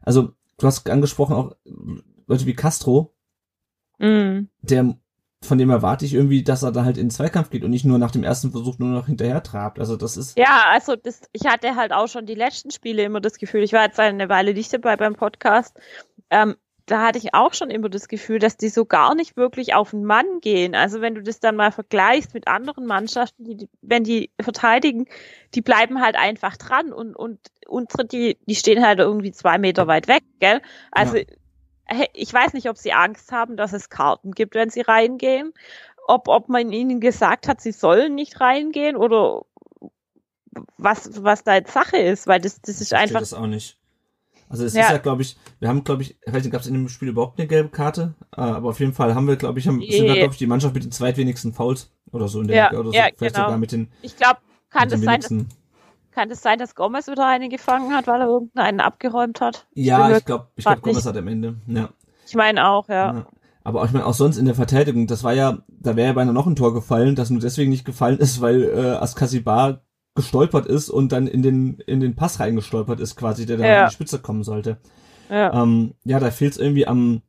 also 0.00 0.30
du 0.58 0.66
hast 0.66 0.88
angesprochen 0.88 1.36
auch 1.36 1.52
Leute 2.26 2.46
wie 2.46 2.54
Castro, 2.54 3.12
Mhm. 3.98 4.48
der 4.62 4.96
von 5.42 5.58
dem 5.58 5.70
erwarte 5.70 6.04
ich 6.04 6.14
irgendwie, 6.14 6.42
dass 6.42 6.62
er 6.62 6.72
da 6.72 6.84
halt 6.84 6.96
in 6.96 7.06
den 7.06 7.10
Zweikampf 7.10 7.50
geht 7.50 7.64
und 7.64 7.70
nicht 7.70 7.84
nur 7.84 7.98
nach 7.98 8.10
dem 8.10 8.24
ersten 8.24 8.50
Versuch 8.52 8.78
nur 8.78 8.88
noch 8.88 9.06
hinterher 9.06 9.42
trabt. 9.42 9.78
Also 9.78 9.96
das 9.96 10.16
ist, 10.16 10.38
Ja, 10.38 10.64
also 10.70 10.96
das, 10.96 11.20
ich 11.32 11.46
hatte 11.46 11.76
halt 11.76 11.92
auch 11.92 12.08
schon 12.08 12.26
die 12.26 12.34
letzten 12.34 12.70
Spiele 12.70 13.02
immer 13.02 13.20
das 13.20 13.38
Gefühl, 13.38 13.62
ich 13.62 13.72
war 13.72 13.84
jetzt 13.84 13.98
eine 14.00 14.28
Weile 14.28 14.54
nicht 14.54 14.72
dabei 14.72 14.96
beim 14.96 15.14
Podcast, 15.14 15.76
ähm, 16.30 16.56
da 16.86 17.06
hatte 17.06 17.18
ich 17.18 17.32
auch 17.32 17.54
schon 17.54 17.70
immer 17.70 17.88
das 17.88 18.08
Gefühl, 18.08 18.40
dass 18.40 18.56
die 18.56 18.68
so 18.68 18.84
gar 18.84 19.14
nicht 19.14 19.36
wirklich 19.36 19.72
auf 19.72 19.90
den 19.90 20.04
Mann 20.04 20.26
gehen. 20.40 20.74
Also 20.74 21.00
wenn 21.00 21.14
du 21.14 21.22
das 21.22 21.38
dann 21.38 21.54
mal 21.54 21.70
vergleichst 21.70 22.34
mit 22.34 22.48
anderen 22.48 22.86
Mannschaften, 22.86 23.44
die, 23.44 23.68
wenn 23.82 24.02
die 24.02 24.32
verteidigen, 24.40 25.06
die 25.54 25.62
bleiben 25.62 26.00
halt 26.02 26.16
einfach 26.16 26.56
dran 26.56 26.92
und, 26.92 27.14
und 27.14 27.38
unsere, 27.68 28.04
die, 28.04 28.36
die 28.46 28.56
stehen 28.56 28.84
halt 28.84 28.98
irgendwie 28.98 29.30
zwei 29.30 29.58
Meter 29.58 29.86
weit 29.86 30.08
weg, 30.08 30.24
gell? 30.40 30.60
Also 30.90 31.14
he- 31.14 31.26
ich 32.14 32.32
weiß 32.32 32.52
nicht, 32.54 32.68
ob 32.68 32.78
sie 32.78 32.92
Angst 32.92 33.32
haben, 33.32 33.56
dass 33.56 33.72
es 33.72 33.90
Karten 33.90 34.32
gibt, 34.32 34.54
wenn 34.54 34.70
sie 34.70 34.80
reingehen. 34.80 35.52
Ob, 36.08 36.28
ob 36.28 36.48
man 36.48 36.72
ihnen 36.72 37.00
gesagt 37.00 37.46
hat, 37.48 37.60
sie 37.60 37.72
sollen 37.72 38.14
nicht 38.14 38.40
reingehen 38.40 38.96
oder 38.96 39.42
was, 40.76 41.22
was 41.22 41.44
da 41.44 41.54
jetzt 41.54 41.72
Sache 41.72 41.96
ist, 41.96 42.26
weil 42.26 42.40
das, 42.40 42.60
das 42.60 42.80
ist 42.80 42.92
ich 42.92 42.98
einfach. 42.98 43.20
das 43.20 43.34
auch 43.34 43.46
nicht. 43.46 43.78
Also 44.48 44.64
es 44.66 44.74
Ja. 44.74 44.82
ist 44.82 44.90
ja, 44.90 44.98
glaube 44.98 45.22
ich, 45.22 45.38
wir 45.60 45.68
haben, 45.68 45.82
glaube 45.82 46.02
ich, 46.02 46.18
ich 46.26 46.32
weiß 46.32 46.42
nicht, 46.42 46.52
gab 46.52 46.60
es 46.60 46.66
in 46.66 46.74
dem 46.74 46.88
Spiel 46.88 47.08
überhaupt 47.08 47.38
eine 47.38 47.48
gelbe 47.48 47.70
Karte? 47.70 48.14
Äh, 48.36 48.40
aber 48.42 48.68
auf 48.70 48.80
jeden 48.80 48.92
Fall 48.92 49.14
haben 49.14 49.26
wir, 49.26 49.36
glaube 49.36 49.58
ich, 49.58 49.66
haben, 49.66 49.80
sind 49.80 50.06
wir, 50.06 50.14
Nee. 50.14 50.18
glaube 50.18 50.32
ich, 50.34 50.38
die 50.38 50.46
Mannschaft 50.46 50.74
mit 50.74 50.84
den 50.84 50.92
zweitwenigsten 50.92 51.54
Fouls 51.54 51.90
oder 52.10 52.28
so 52.28 52.40
in 52.42 52.48
der 52.48 52.56
Ja, 52.56 52.64
Liga 52.66 52.80
oder 52.80 52.90
so. 52.90 52.96
ja, 52.98 53.08
Vielleicht 53.16 53.34
genau. 53.34 53.46
sogar 53.46 53.58
mit 53.58 53.72
den, 53.72 53.88
Ich 54.02 54.16
glaube, 54.16 54.40
kann 54.70 54.88
das 54.90 55.00
sein, 55.00 55.20
dass, 55.20 55.30
kann 56.12 56.28
das 56.28 56.42
sein, 56.42 56.58
dass 56.58 56.74
Gomez 56.74 57.08
wieder 57.08 57.26
einen 57.26 57.50
gefangen 57.50 57.92
hat, 57.94 58.06
weil 58.06 58.20
er 58.20 58.28
irgendeinen 58.28 58.80
abgeräumt 58.80 59.40
hat? 59.40 59.66
Ja, 59.74 60.16
ich 60.16 60.24
glaube, 60.24 60.48
ich 60.56 60.64
glaube, 60.64 60.76
grad 60.76 60.82
Gomez 60.82 60.96
nicht- 60.98 61.06
hat 61.06 61.16
am 61.16 61.28
Ende. 61.28 61.56
Ja. 61.66 61.88
Ich 62.26 62.34
meine 62.34 62.68
auch, 62.68 62.88
ja. 62.88 63.14
ja. 63.14 63.26
Aber 63.64 63.80
auch, 63.82 63.86
ich 63.86 63.92
meine, 63.92 64.06
auch 64.06 64.14
sonst 64.14 64.38
in 64.38 64.44
der 64.46 64.54
Verteidigung, 64.54 65.06
das 65.06 65.22
war 65.24 65.32
ja, 65.32 65.58
da 65.68 65.96
wäre 65.96 66.08
ja 66.08 66.12
beinahe 66.14 66.34
noch 66.34 66.46
ein 66.46 66.56
Tor 66.56 66.74
gefallen, 66.74 67.14
das 67.14 67.30
nur 67.30 67.40
deswegen 67.40 67.70
nicht 67.70 67.84
gefallen 67.84 68.18
ist, 68.18 68.40
weil 68.40 68.62
äh, 68.64 68.90
Askasibar 68.96 69.82
gestolpert 70.14 70.66
ist 70.66 70.90
und 70.90 71.12
dann 71.12 71.26
in 71.26 71.42
den 71.42 71.78
in 71.86 72.00
den 72.00 72.14
Pass 72.16 72.38
reingestolpert 72.40 73.00
ist, 73.00 73.16
quasi, 73.16 73.46
der 73.46 73.56
dann 73.56 73.66
Ja. 73.66 73.82
an 73.84 73.88
die 73.88 73.94
Spitze 73.94 74.18
kommen 74.18 74.42
sollte. 74.42 74.78
ja. 75.30 75.62
Ähm, 75.62 75.94
ja, 76.04 76.18
da 76.20 76.30
fehlt 76.30 76.52
es 76.52 76.58
irgendwie 76.58 76.86
am 76.86 77.22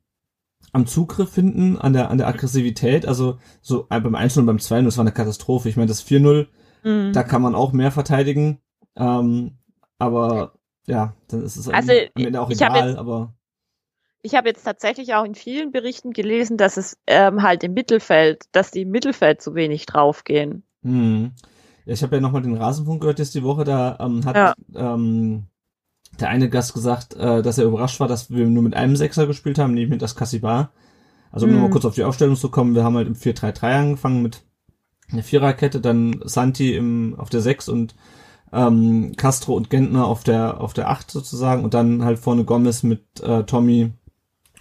am 0.72 0.86
Zugriff 0.86 1.30
finden, 1.30 1.78
an 1.78 1.92
der 1.92 2.10
an 2.10 2.18
der 2.18 2.26
Aggressivität, 2.26 3.06
also 3.06 3.38
so 3.62 3.86
äh, 3.90 4.00
beim 4.00 4.14
1 4.16 4.36
und 4.38 4.46
beim 4.46 4.58
2 4.58 4.82
das 4.82 4.96
war 4.98 5.02
eine 5.04 5.12
Katastrophe. 5.12 5.68
Ich 5.68 5.76
meine, 5.76 5.88
das 5.88 6.02
4-0, 6.04 6.46
Mhm. 6.82 7.12
da 7.14 7.22
kann 7.22 7.40
man 7.42 7.54
auch 7.54 7.72
mehr 7.72 7.90
verteidigen, 7.92 8.58
ähm, 8.96 9.58
aber 9.98 10.54
ja, 10.86 11.14
dann 11.28 11.42
ist 11.42 11.56
es 11.56 11.68
Also, 11.68 11.92
am 11.92 12.24
Ende 12.24 12.40
auch 12.40 12.50
egal, 12.50 12.88
jetzt- 12.90 12.98
aber 12.98 13.34
Ich 14.22 14.34
habe 14.34 14.48
jetzt 14.48 14.64
tatsächlich 14.64 15.14
auch 15.14 15.24
in 15.24 15.34
vielen 15.34 15.70
Berichten 15.70 16.12
gelesen, 16.12 16.56
dass 16.56 16.76
es 16.78 16.96
ähm, 17.06 17.42
halt 17.42 17.62
im 17.64 17.74
Mittelfeld, 17.74 18.44
dass 18.52 18.70
die 18.70 18.82
im 18.82 18.90
Mittelfeld 18.90 19.42
zu 19.42 19.54
wenig 19.54 19.84
draufgehen. 19.86 20.62
Hm. 20.82 21.32
Ja, 21.84 21.92
ich 21.92 22.02
habe 22.02 22.16
ja 22.16 22.20
nochmal 22.22 22.40
den 22.42 22.56
Rasenfunk 22.56 23.02
gehört 23.02 23.18
jetzt 23.18 23.34
die 23.34 23.42
Woche, 23.42 23.64
da 23.64 23.98
ähm, 24.00 24.24
hat 24.24 24.36
Ja. 24.36 24.54
ähm, 24.74 25.44
der 26.20 26.28
eine 26.28 26.48
Gast 26.48 26.72
gesagt, 26.74 27.14
äh, 27.16 27.42
dass 27.42 27.58
er 27.58 27.64
überrascht 27.66 28.00
war, 28.00 28.08
dass 28.08 28.30
wir 28.30 28.46
nur 28.46 28.62
mit 28.62 28.74
einem 28.74 28.96
Sechser 28.96 29.26
gespielt 29.26 29.58
haben, 29.58 29.74
nämlich 29.74 29.90
mit 29.90 30.00
das 30.02 30.16
Kassibar. 30.16 30.72
Also 31.30 31.44
um 31.46 31.50
Hm. 31.50 31.56
nochmal 31.56 31.70
kurz 31.72 31.84
auf 31.84 31.94
die 31.94 32.04
Aufstellung 32.04 32.36
zu 32.36 32.50
kommen, 32.50 32.74
wir 32.74 32.84
haben 32.84 32.96
halt 32.96 33.08
im 33.08 33.16
4-3-3 33.16 33.74
angefangen 33.74 34.22
mit 34.22 34.42
einer 35.12 35.22
Viererkette, 35.22 35.80
dann 35.80 36.20
Santi 36.24 36.74
im, 36.76 37.14
auf 37.18 37.28
der 37.28 37.40
6 37.42 37.68
und 37.68 37.94
ähm, 38.54 39.14
Castro 39.16 39.54
und 39.54 39.68
Gentner 39.68 40.06
auf 40.06 40.22
der 40.22 40.60
auf 40.60 40.72
der 40.72 40.88
Acht 40.88 41.10
sozusagen 41.10 41.64
und 41.64 41.74
dann 41.74 42.04
halt 42.04 42.18
vorne 42.18 42.44
Gomez 42.44 42.82
mit 42.84 43.20
äh, 43.20 43.42
Tommy 43.44 43.92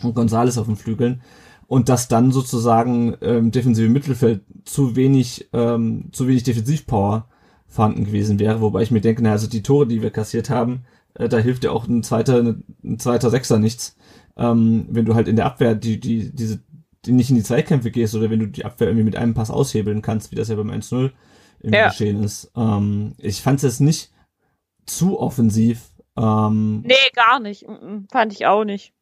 und 0.01 0.15
Gonzales 0.15 0.57
auf 0.57 0.65
den 0.65 0.75
Flügeln. 0.75 1.21
Und 1.67 1.89
dass 1.89 2.07
dann 2.07 2.31
sozusagen 2.31 3.15
ähm, 3.21 3.51
defensive 3.51 3.89
Mittelfeld 3.89 4.41
zu 4.65 4.95
wenig 4.95 5.49
ähm, 5.53 6.09
zu 6.11 6.27
wenig 6.27 6.43
Defensivpower 6.43 7.27
vorhanden 7.67 8.05
gewesen 8.05 8.37
wäre, 8.39 8.61
wobei 8.61 8.83
ich 8.83 8.91
mir 8.91 9.01
denke, 9.01 9.23
na, 9.23 9.31
also 9.31 9.47
die 9.47 9.63
Tore, 9.63 9.87
die 9.87 10.01
wir 10.01 10.11
kassiert 10.11 10.49
haben, 10.49 10.83
äh, 11.15 11.29
da 11.29 11.37
hilft 11.37 11.63
ja 11.63 11.71
auch 11.71 11.87
ein 11.87 12.03
zweiter 12.03 12.55
ein 12.83 12.99
zweiter 12.99 13.29
Sechser 13.29 13.59
nichts, 13.59 13.95
ähm, 14.37 14.87
wenn 14.89 15.05
du 15.05 15.15
halt 15.15 15.27
in 15.27 15.35
der 15.35 15.45
Abwehr 15.45 15.75
die 15.75 15.99
die 15.99 16.31
diese 16.35 16.59
die 17.05 17.11
nicht 17.11 17.29
in 17.29 17.35
die 17.35 17.43
Zweikämpfe 17.43 17.91
gehst 17.91 18.15
oder 18.15 18.29
wenn 18.29 18.39
du 18.39 18.47
die 18.47 18.65
Abwehr 18.65 18.87
irgendwie 18.87 19.05
mit 19.05 19.15
einem 19.15 19.33
Pass 19.33 19.51
aushebeln 19.51 20.01
kannst, 20.01 20.31
wie 20.31 20.35
das 20.35 20.49
ja 20.49 20.55
beim 20.55 20.69
1-0 20.71 21.11
im 21.63 21.73
ja. 21.73 21.89
Geschehen 21.89 22.23
ist. 22.23 22.51
Ähm, 22.55 23.15
ich 23.17 23.41
fand 23.41 23.57
es 23.57 23.63
jetzt 23.63 23.79
nicht 23.79 24.11
zu 24.85 25.19
offensiv. 25.19 25.89
Ähm, 26.17 26.81
nee, 26.81 26.95
gar 27.15 27.39
nicht. 27.39 27.65
Fand 28.11 28.33
ich 28.33 28.45
auch 28.45 28.63
nicht. 28.65 28.93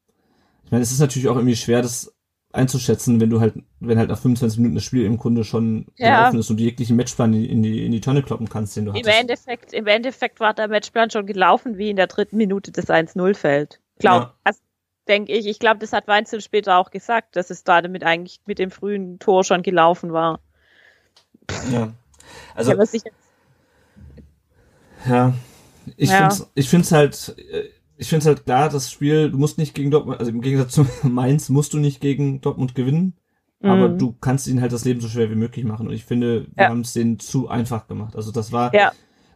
Ich 0.66 0.72
meine, 0.72 0.84
es 0.84 0.92
ist 0.92 1.00
natürlich 1.00 1.28
auch 1.28 1.36
irgendwie 1.36 1.56
schwer, 1.56 1.82
das 1.82 2.16
einzuschätzen, 2.54 3.20
wenn 3.20 3.30
du 3.30 3.40
halt, 3.40 3.56
wenn 3.80 3.98
halt 3.98 4.10
nach 4.10 4.20
25 4.20 4.60
Minuten 4.60 4.76
das 4.76 4.84
Spiel 4.84 5.06
im 5.06 5.18
Grunde 5.18 5.44
schon 5.44 5.88
ja. 5.98 6.20
gelaufen 6.20 6.40
ist 6.40 6.50
und 6.50 6.60
du 6.60 6.64
jeglichen 6.64 6.96
Matchplan 6.96 7.34
in 7.34 7.64
die, 7.64 7.86
in 7.86 7.92
die 7.92 8.02
Tonne 8.02 8.24
kloppen 8.24 8.50
kannst, 8.50 8.76
den 8.76 8.86
du 8.86 8.92
Im 8.92 9.08
Endeffekt, 9.08 9.74
Im 9.74 9.88
Endeffekt 9.88 10.40
war 10.40 10.54
der 10.54 10.68
Matchplan 10.68 11.10
schon 11.10 11.26
gelaufen, 11.26 11.78
wie 11.78 11.90
in 11.90 11.96
der 11.96 12.08
dritten 12.08 12.38
Minute 12.38 12.72
des 12.72 12.90
1-0 12.90 13.34
fällt. 13.36 13.80
Glaub, 14.00 14.22
ja. 14.22 14.34
also, 14.44 14.60
denke 15.08 15.34
ich. 15.34 15.48
Ich 15.48 15.60
glaube, 15.60 15.80
das 15.80 15.94
hat 15.94 16.08
Weinzel 16.08 16.42
später 16.42 16.78
auch 16.78 16.92
gesagt, 16.92 17.36
dass 17.36 17.50
es 17.50 17.64
da 17.64 17.82
damit 17.82 18.04
eigentlich 18.04 18.40
mit 18.46 18.60
dem 18.60 18.72
frühen 18.72 19.20
Tor 19.20 19.44
schon 19.44 19.64
gelaufen 19.64 20.14
war. 20.14 20.40
Ja. 21.72 21.94
Also. 22.56 22.72
Ja. 25.08 25.34
Ich 25.98 26.10
ja. 26.10 26.30
finde 26.30 26.50
ich 26.56 26.70
find's 26.70 26.92
halt, 26.92 27.36
ich 27.98 28.08
finde 28.10 28.22
es 28.22 28.26
halt 28.26 28.46
klar, 28.46 28.70
das 28.70 28.92
Spiel, 28.92 29.32
du 29.32 29.38
musst 29.38 29.58
nicht 29.58 29.74
gegen 29.74 29.92
Dortmund, 29.92 30.20
also 30.20 30.32
im 30.32 30.42
Gegensatz 30.42 30.74
zu 30.74 30.86
Mainz 31.08 31.50
musst 31.50 31.74
du 31.74 31.78
nicht 31.78 32.02
gegen 32.02 32.42
Dortmund 32.42 32.76
gewinnen, 32.76 33.14
mhm. 33.60 33.70
aber 33.70 33.90
du 33.90 34.16
kannst 34.20 34.48
ihnen 34.48 34.62
halt 34.62 34.72
das 34.72 34.86
Leben 34.86 35.02
so 35.02 35.08
schwer 35.08 35.30
wie 35.30 35.36
möglich 35.36 35.66
machen. 35.66 35.88
Und 35.88 35.94
ich 35.94 36.06
finde, 36.06 36.48
wir 36.56 36.64
ja. 36.64 36.70
haben 36.70 36.82
es 36.82 36.94
denen 36.94 37.20
zu 37.20 37.48
einfach 37.48 37.88
gemacht. 37.88 38.16
Also 38.16 38.32
das 38.32 38.52
war, 38.52 38.74
ja. 38.74 38.92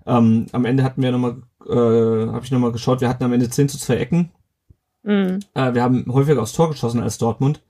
ähm, 0.05 0.47
am 0.51 0.65
Ende 0.65 0.83
hatten 0.83 1.01
wir 1.01 1.11
nochmal, 1.11 1.41
äh, 1.67 2.31
habe 2.31 2.41
ich 2.43 2.51
nochmal 2.51 2.71
geschaut, 2.71 3.01
wir 3.01 3.09
hatten 3.09 3.23
am 3.23 3.33
Ende 3.33 3.49
10 3.49 3.69
zu 3.69 3.77
2 3.77 3.95
Ecken. 3.97 4.31
Mhm. 5.03 5.39
Äh, 5.53 5.73
wir 5.73 5.83
haben 5.83 6.05
häufiger 6.11 6.41
aufs 6.41 6.53
Tor 6.53 6.69
geschossen 6.69 7.01
als 7.01 7.17
Dortmund. 7.17 7.61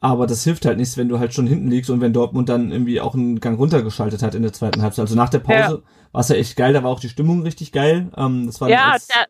Aber 0.00 0.26
das 0.26 0.44
hilft 0.44 0.66
halt 0.66 0.76
nichts, 0.76 0.98
wenn 0.98 1.08
du 1.08 1.18
halt 1.18 1.32
schon 1.32 1.46
hinten 1.46 1.68
liegst 1.68 1.88
und 1.88 2.00
wenn 2.00 2.12
Dortmund 2.12 2.48
dann 2.48 2.70
irgendwie 2.70 3.00
auch 3.00 3.14
einen 3.14 3.40
Gang 3.40 3.58
runtergeschaltet 3.58 4.22
hat 4.22 4.34
in 4.34 4.42
der 4.42 4.52
zweiten 4.52 4.82
Halbzeit. 4.82 5.04
Also 5.04 5.14
nach 5.14 5.30
der 5.30 5.38
Pause 5.38 5.82
ja. 5.82 6.12
war 6.12 6.20
es 6.20 6.28
ja 6.28 6.36
echt 6.36 6.56
geil, 6.56 6.74
da 6.74 6.82
war 6.82 6.90
auch 6.90 7.00
die 7.00 7.08
Stimmung 7.08 7.42
richtig 7.42 7.72
geil. 7.72 8.10
Ähm, 8.16 8.46
das 8.46 8.60
war 8.60 8.68
ja, 8.68 8.96
da, 9.14 9.24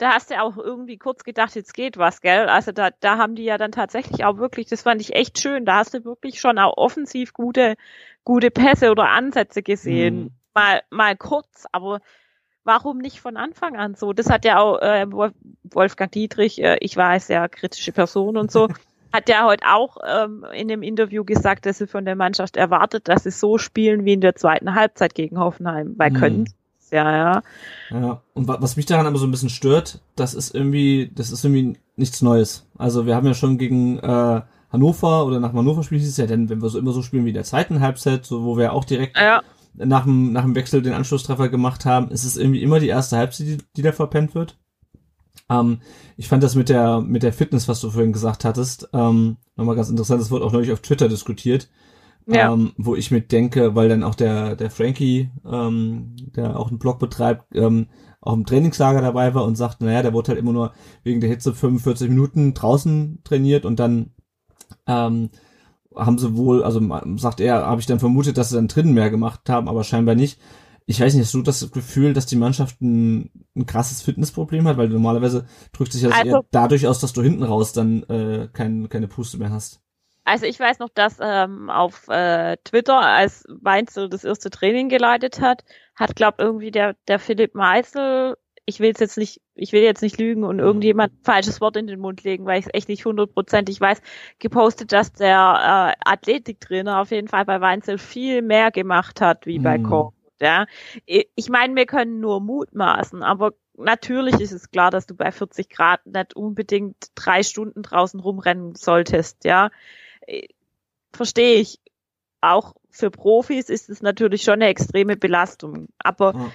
da 0.00 0.12
hast 0.12 0.30
du 0.30 0.40
auch 0.40 0.56
irgendwie 0.56 0.98
kurz 0.98 1.24
gedacht, 1.24 1.54
jetzt 1.54 1.74
geht 1.74 1.96
was, 1.98 2.20
gell? 2.20 2.48
Also 2.48 2.72
da, 2.72 2.90
da 3.00 3.18
haben 3.18 3.34
die 3.34 3.44
ja 3.44 3.58
dann 3.58 3.72
tatsächlich 3.72 4.24
auch 4.24 4.38
wirklich, 4.38 4.66
das 4.66 4.82
fand 4.82 5.00
ich 5.00 5.14
echt 5.14 5.38
schön, 5.38 5.64
da 5.64 5.76
hast 5.76 5.94
du 5.94 6.04
wirklich 6.04 6.40
schon 6.40 6.58
auch 6.58 6.76
offensiv 6.76 7.32
gute, 7.32 7.76
gute 8.24 8.50
Pässe 8.50 8.90
oder 8.90 9.08
Ansätze 9.10 9.62
gesehen. 9.62 10.16
Mhm. 10.16 10.30
Mal, 10.54 10.82
mal 10.90 11.16
kurz, 11.16 11.66
aber 11.72 12.00
warum 12.64 12.98
nicht 12.98 13.20
von 13.20 13.36
Anfang 13.36 13.76
an 13.76 13.94
so? 13.94 14.12
Das 14.12 14.30
hat 14.30 14.44
ja 14.44 14.58
auch 14.58 14.78
äh, 14.80 15.06
Wolfgang 15.10 16.10
Dietrich, 16.10 16.62
äh, 16.62 16.78
ich 16.80 16.96
weiß, 16.96 17.28
ja, 17.28 17.48
kritische 17.48 17.92
Person 17.92 18.36
und 18.36 18.50
so, 18.50 18.68
hat 19.12 19.28
ja 19.28 19.44
heute 19.44 19.64
auch 19.66 19.96
ähm, 20.06 20.44
in 20.54 20.68
dem 20.68 20.82
Interview 20.82 21.24
gesagt, 21.24 21.66
dass 21.66 21.78
sie 21.78 21.86
von 21.86 22.04
der 22.04 22.16
Mannschaft 22.16 22.56
erwartet, 22.56 23.08
dass 23.08 23.24
sie 23.24 23.30
so 23.30 23.58
spielen 23.58 24.04
wie 24.04 24.12
in 24.12 24.20
der 24.20 24.34
zweiten 24.34 24.74
Halbzeit 24.74 25.14
gegen 25.14 25.38
Hoffenheim, 25.38 25.94
weil 25.96 26.10
mhm. 26.10 26.14
können 26.14 26.44
ja, 26.92 27.16
ja. 27.16 27.42
Ja, 27.90 28.22
und 28.34 28.48
was 28.48 28.76
mich 28.76 28.86
daran 28.86 29.06
aber 29.06 29.18
so 29.18 29.26
ein 29.26 29.30
bisschen 29.30 29.48
stört, 29.48 30.00
das 30.16 30.34
ist 30.34 30.54
irgendwie, 30.54 31.10
das 31.14 31.30
ist 31.30 31.44
irgendwie 31.44 31.78
nichts 31.96 32.22
Neues. 32.22 32.66
Also 32.76 33.06
wir 33.06 33.14
haben 33.14 33.26
ja 33.26 33.34
schon 33.34 33.58
gegen 33.58 33.98
äh, 33.98 34.40
Hannover 34.72 35.26
oder 35.26 35.40
nach 35.40 35.52
Hannover 35.52 35.82
spielen 35.82 36.00
hieß 36.00 36.10
es 36.10 36.16
ja, 36.16 36.26
denn 36.26 36.48
wenn 36.48 36.62
wir 36.62 36.68
so 36.68 36.78
immer 36.78 36.92
so 36.92 37.02
spielen 37.02 37.24
wie 37.24 37.30
in 37.30 37.34
der 37.34 37.44
zweiten 37.44 37.80
Halbzeit, 37.80 38.24
so 38.24 38.44
wo 38.44 38.56
wir 38.56 38.72
auch 38.72 38.84
direkt 38.84 39.16
ja. 39.16 39.42
nach 39.74 40.04
dem 40.04 40.32
nach 40.32 40.42
dem 40.42 40.54
Wechsel 40.54 40.82
den 40.82 40.94
Anschlusstreffer 40.94 41.48
gemacht 41.48 41.84
haben, 41.84 42.10
ist 42.10 42.24
es 42.24 42.36
irgendwie 42.36 42.62
immer 42.62 42.80
die 42.80 42.88
erste 42.88 43.16
Halbzeit, 43.16 43.46
die, 43.46 43.58
die 43.76 43.82
da 43.82 43.92
verpennt 43.92 44.34
wird. 44.34 44.56
Ähm, 45.50 45.80
ich 46.16 46.28
fand 46.28 46.42
das 46.42 46.54
mit 46.54 46.68
der, 46.68 47.00
mit 47.00 47.22
der 47.22 47.32
Fitness, 47.32 47.68
was 47.68 47.80
du 47.80 47.90
vorhin 47.90 48.12
gesagt 48.12 48.44
hattest, 48.44 48.88
ähm, 48.92 49.36
nochmal 49.56 49.76
ganz 49.76 49.90
interessant. 49.90 50.20
Das 50.20 50.30
wurde 50.30 50.44
auch 50.44 50.52
neulich 50.52 50.72
auf 50.72 50.80
Twitter 50.80 51.08
diskutiert. 51.08 51.68
Ja. 52.26 52.52
Ähm, 52.52 52.72
wo 52.76 52.94
ich 52.94 53.10
mit 53.10 53.32
denke, 53.32 53.74
weil 53.74 53.88
dann 53.88 54.04
auch 54.04 54.14
der, 54.14 54.54
der 54.54 54.70
Frankie, 54.70 55.30
ähm, 55.44 56.14
der 56.36 56.60
auch 56.60 56.68
einen 56.68 56.78
Blog 56.78 56.98
betreibt, 56.98 57.56
ähm, 57.56 57.88
auch 58.20 58.34
im 58.34 58.44
Trainingslager 58.44 59.00
dabei 59.00 59.34
war 59.34 59.44
und 59.44 59.56
sagt, 59.56 59.80
naja, 59.80 60.02
der 60.02 60.12
wurde 60.12 60.28
halt 60.28 60.38
immer 60.38 60.52
nur 60.52 60.72
wegen 61.02 61.20
der 61.20 61.30
Hitze 61.30 61.54
45 61.54 62.10
Minuten 62.10 62.54
draußen 62.54 63.20
trainiert 63.24 63.64
und 63.64 63.80
dann 63.80 64.10
ähm, 64.86 65.30
haben 65.96 66.18
sie 66.18 66.36
wohl, 66.36 66.62
also 66.62 66.80
sagt 67.16 67.40
er, 67.40 67.66
habe 67.66 67.80
ich 67.80 67.86
dann 67.86 67.98
vermutet, 67.98 68.38
dass 68.38 68.50
sie 68.50 68.56
dann 68.56 68.68
drinnen 68.68 68.94
mehr 68.94 69.10
gemacht 69.10 69.48
haben, 69.48 69.68
aber 69.68 69.82
scheinbar 69.82 70.14
nicht 70.14 70.38
ich 70.86 71.00
weiß 71.00 71.14
nicht, 71.14 71.24
hast 71.24 71.34
du 71.34 71.42
das 71.42 71.70
Gefühl, 71.70 72.12
dass 72.14 72.26
die 72.26 72.36
Mannschaft 72.36 72.80
ein, 72.80 73.30
ein 73.56 73.66
krasses 73.66 74.02
Fitnessproblem 74.02 74.66
hat? 74.66 74.76
Weil 74.76 74.88
normalerweise 74.88 75.46
drückt 75.72 75.92
sich 75.92 76.02
das 76.02 76.12
also, 76.12 76.28
eher 76.28 76.44
dadurch 76.50 76.86
aus, 76.86 77.00
dass 77.00 77.12
du 77.12 77.22
hinten 77.22 77.42
raus 77.42 77.72
dann 77.72 78.02
äh, 78.04 78.48
kein, 78.52 78.88
keine 78.88 79.08
Puste 79.08 79.38
mehr 79.38 79.50
hast. 79.50 79.80
Also 80.24 80.46
ich 80.46 80.60
weiß 80.60 80.78
noch, 80.78 80.90
dass 80.90 81.18
ähm, 81.20 81.70
auf 81.70 82.06
äh, 82.08 82.56
Twitter, 82.64 83.00
als 83.00 83.44
Weinzel 83.48 84.08
das 84.08 84.24
erste 84.24 84.50
Training 84.50 84.88
geleitet 84.88 85.40
hat, 85.40 85.64
hat, 85.96 86.14
glaub 86.14 86.38
irgendwie 86.38 86.70
der, 86.70 86.94
der 87.08 87.18
Philipp 87.18 87.54
Meisel, 87.54 88.36
ich 88.66 88.80
will 88.80 88.92
jetzt 88.96 89.16
nicht, 89.16 89.40
ich 89.54 89.72
will 89.72 89.82
jetzt 89.82 90.02
nicht 90.02 90.18
lügen 90.18 90.44
und 90.44 90.58
irgendjemand 90.58 91.12
falsches 91.24 91.60
Wort 91.60 91.76
in 91.76 91.86
den 91.86 92.00
Mund 92.00 92.22
legen, 92.22 92.46
weil 92.46 92.60
ich 92.60 92.66
es 92.66 92.74
echt 92.74 92.88
nicht 92.88 93.04
hundertprozentig 93.04 93.80
weiß, 93.80 94.00
gepostet, 94.38 94.92
dass 94.92 95.12
der 95.12 95.96
äh, 95.96 96.08
Athletiktrainer 96.08 97.00
auf 97.00 97.10
jeden 97.10 97.28
Fall 97.28 97.44
bei 97.44 97.60
Weinzel 97.60 97.98
viel 97.98 98.42
mehr 98.42 98.70
gemacht 98.70 99.20
hat 99.20 99.46
wie 99.46 99.58
bei 99.58 99.76
hm. 99.76 99.84
Koch. 99.84 100.12
Ja, 100.40 100.66
ich 101.04 101.48
meine, 101.50 101.76
wir 101.76 101.84
können 101.84 102.20
nur 102.20 102.40
mutmaßen, 102.40 103.22
aber 103.22 103.52
natürlich 103.74 104.40
ist 104.40 104.52
es 104.52 104.70
klar, 104.70 104.90
dass 104.90 105.06
du 105.06 105.14
bei 105.14 105.30
40 105.30 105.68
Grad 105.68 106.06
nicht 106.06 106.34
unbedingt 106.34 106.96
drei 107.14 107.42
Stunden 107.42 107.82
draußen 107.82 108.20
rumrennen 108.20 108.74
solltest. 108.74 109.44
Ja, 109.44 109.70
verstehe 111.12 111.60
ich. 111.60 111.78
Auch 112.40 112.74
für 112.88 113.10
Profis 113.10 113.68
ist 113.68 113.90
es 113.90 114.00
natürlich 114.00 114.42
schon 114.42 114.54
eine 114.54 114.68
extreme 114.68 115.16
Belastung. 115.16 115.88
Aber 115.98 116.32
ja. 116.34 116.50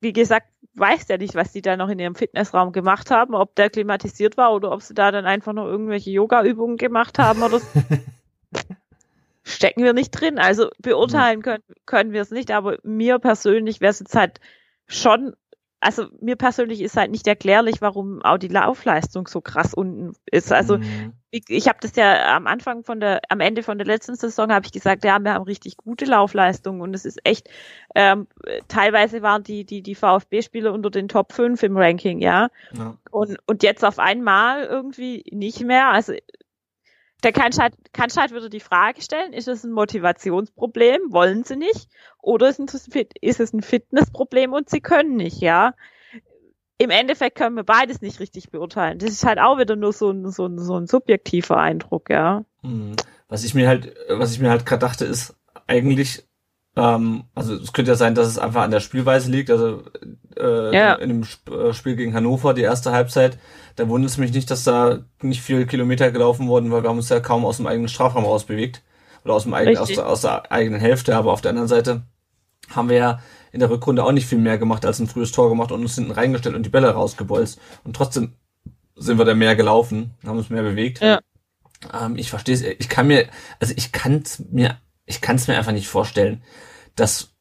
wie 0.00 0.14
gesagt, 0.14 0.48
weiß 0.74 1.06
ja 1.08 1.18
nicht, 1.18 1.34
was 1.34 1.52
die 1.52 1.60
da 1.60 1.76
noch 1.76 1.90
in 1.90 1.98
ihrem 1.98 2.14
Fitnessraum 2.14 2.72
gemacht 2.72 3.10
haben, 3.10 3.34
ob 3.34 3.54
der 3.56 3.68
klimatisiert 3.68 4.38
war 4.38 4.54
oder 4.54 4.72
ob 4.72 4.80
sie 4.80 4.94
da 4.94 5.10
dann 5.10 5.26
einfach 5.26 5.52
noch 5.52 5.66
irgendwelche 5.66 6.10
Yoga-Übungen 6.10 6.78
gemacht 6.78 7.18
haben 7.18 7.42
oder 7.42 7.58
so. 7.58 7.66
stecken 9.50 9.82
wir 9.82 9.92
nicht 9.92 10.10
drin. 10.10 10.38
Also 10.38 10.70
beurteilen 10.78 11.42
können, 11.42 11.62
können 11.86 12.12
wir 12.12 12.22
es 12.22 12.30
nicht, 12.30 12.50
aber 12.50 12.78
mir 12.82 13.18
persönlich 13.18 13.80
wäre 13.80 13.90
es 13.90 14.00
jetzt 14.00 14.14
halt 14.14 14.40
schon, 14.86 15.34
also 15.80 16.06
mir 16.20 16.36
persönlich 16.36 16.80
ist 16.80 16.96
halt 16.96 17.10
nicht 17.10 17.26
erklärlich, 17.26 17.80
warum 17.80 18.22
auch 18.22 18.38
die 18.38 18.48
Laufleistung 18.48 19.26
so 19.26 19.40
krass 19.40 19.72
unten 19.72 20.12
ist. 20.26 20.52
Also 20.52 20.78
mhm. 20.78 21.14
ich, 21.30 21.44
ich 21.48 21.68
habe 21.68 21.78
das 21.80 21.96
ja 21.96 22.36
am 22.36 22.46
Anfang 22.46 22.84
von 22.84 23.00
der, 23.00 23.20
am 23.30 23.40
Ende 23.40 23.62
von 23.62 23.78
der 23.78 23.86
letzten 23.86 24.14
Saison 24.14 24.52
habe 24.52 24.66
ich 24.66 24.72
gesagt, 24.72 25.04
ja, 25.04 25.18
wir 25.18 25.32
haben 25.32 25.44
richtig 25.44 25.76
gute 25.76 26.04
Laufleistung 26.04 26.80
und 26.80 26.94
es 26.94 27.04
ist 27.04 27.20
echt, 27.24 27.48
ähm, 27.94 28.26
teilweise 28.68 29.22
waren 29.22 29.42
die, 29.42 29.64
die, 29.64 29.82
die 29.82 29.94
VfB-Spieler 29.94 30.72
unter 30.72 30.90
den 30.90 31.08
Top 31.08 31.32
5 31.32 31.62
im 31.62 31.76
Ranking, 31.76 32.20
ja. 32.20 32.48
ja. 32.76 32.96
Und, 33.10 33.38
und 33.46 33.62
jetzt 33.62 33.84
auf 33.84 33.98
einmal 33.98 34.64
irgendwie 34.64 35.24
nicht 35.32 35.60
mehr. 35.64 35.88
Also 35.88 36.12
der 37.20 37.32
Kanschheit, 37.32 37.74
Kanschheit 37.92 38.30
würde 38.30 38.50
die 38.50 38.60
Frage 38.60 39.02
stellen, 39.02 39.32
ist 39.32 39.48
es 39.48 39.64
ein 39.64 39.72
Motivationsproblem, 39.72 41.00
wollen 41.10 41.44
sie 41.44 41.56
nicht? 41.56 41.88
Oder 42.20 42.48
ist 42.48 43.40
es 43.40 43.52
ein 43.52 43.62
Fitnessproblem 43.62 44.52
und 44.52 44.70
sie 44.70 44.80
können 44.80 45.16
nicht, 45.16 45.40
ja? 45.40 45.74
Im 46.78 46.90
Endeffekt 46.90 47.36
können 47.36 47.56
wir 47.56 47.64
beides 47.64 48.00
nicht 48.00 48.20
richtig 48.20 48.50
beurteilen. 48.50 48.98
Das 48.98 49.10
ist 49.10 49.26
halt 49.26 49.38
auch 49.38 49.58
wieder 49.58 49.76
nur 49.76 49.92
so 49.92 50.10
ein, 50.10 50.30
so 50.30 50.46
ein, 50.46 50.58
so 50.58 50.76
ein 50.76 50.86
subjektiver 50.86 51.58
Eindruck, 51.58 52.08
ja. 52.08 52.44
Mhm. 52.62 52.96
Was 53.28 53.44
ich 53.44 53.54
mir 53.54 53.68
halt, 53.68 53.94
was 54.08 54.32
ich 54.32 54.40
mir 54.40 54.50
halt 54.50 54.64
gerade 54.64 54.80
dachte, 54.80 55.04
ist, 55.04 55.36
eigentlich 55.66 56.24
ähm, 56.76 57.24
also 57.34 57.54
es 57.54 57.72
könnte 57.72 57.90
ja 57.90 57.96
sein, 57.96 58.14
dass 58.14 58.28
es 58.28 58.38
einfach 58.38 58.62
an 58.62 58.70
der 58.70 58.80
Spielweise 58.80 59.30
liegt. 59.30 59.50
Also 59.50 59.82
äh, 60.36 60.74
ja. 60.74 60.94
in 60.94 61.08
dem 61.08 61.22
Sp 61.26 61.50
äh, 61.50 61.72
Spiel 61.74 61.96
gegen 61.96 62.14
Hannover, 62.14 62.54
die 62.54 62.62
erste 62.62 62.92
Halbzeit, 62.92 63.38
da 63.76 63.88
wundert 63.88 64.10
es 64.10 64.18
mich 64.18 64.32
nicht, 64.32 64.50
dass 64.50 64.64
da 64.64 65.00
nicht 65.22 65.42
viele 65.42 65.66
Kilometer 65.66 66.10
gelaufen 66.10 66.48
wurden, 66.48 66.70
weil 66.70 66.82
wir 66.82 66.88
haben 66.88 66.98
uns 66.98 67.08
ja 67.08 67.20
kaum 67.20 67.44
aus 67.44 67.56
dem 67.56 67.66
eigenen 67.66 67.88
Strafraum 67.88 68.24
rausbewegt. 68.24 68.82
Oder 69.24 69.34
aus 69.34 69.42
dem 69.42 69.52
eigenen, 69.52 69.78
aus 69.78 69.88
der, 69.88 70.08
aus 70.08 70.22
der 70.22 70.50
eigenen 70.50 70.80
Hälfte. 70.80 71.14
Aber 71.16 71.32
auf 71.32 71.42
der 71.42 71.50
anderen 71.50 71.68
Seite 71.68 72.02
haben 72.70 72.88
wir 72.88 72.96
ja 72.96 73.20
in 73.52 73.60
der 73.60 73.68
Rückrunde 73.68 74.04
auch 74.04 74.12
nicht 74.12 74.26
viel 74.26 74.38
mehr 74.38 74.58
gemacht 74.58 74.86
als 74.86 74.98
ein 75.00 75.08
frühes 75.08 75.32
Tor 75.32 75.48
gemacht 75.48 75.72
und 75.72 75.80
uns 75.80 75.96
hinten 75.96 76.12
reingestellt 76.12 76.54
und 76.54 76.64
die 76.64 76.70
Bälle 76.70 76.90
rausgebolzt. 76.90 77.60
Und 77.84 77.96
trotzdem 77.96 78.34
sind 78.96 79.18
wir 79.18 79.24
da 79.24 79.34
mehr 79.34 79.56
gelaufen, 79.56 80.14
haben 80.24 80.38
uns 80.38 80.50
mehr 80.50 80.62
bewegt. 80.62 81.00
Ja. 81.00 81.20
Ähm, 81.92 82.16
ich 82.16 82.30
verstehe 82.30 82.54
es, 82.54 82.62
ich 82.62 82.88
kann 82.88 83.06
mir, 83.06 83.26
also 83.58 83.74
ich 83.76 83.92
kann 83.92 84.22
es 84.24 84.38
mir 84.50 84.76
ich 85.10 85.20
kann 85.20 85.36
es 85.36 85.48
mir 85.48 85.58
einfach 85.58 85.72
nicht 85.72 85.88
vorstellen, 85.88 86.42
dass 86.94 87.34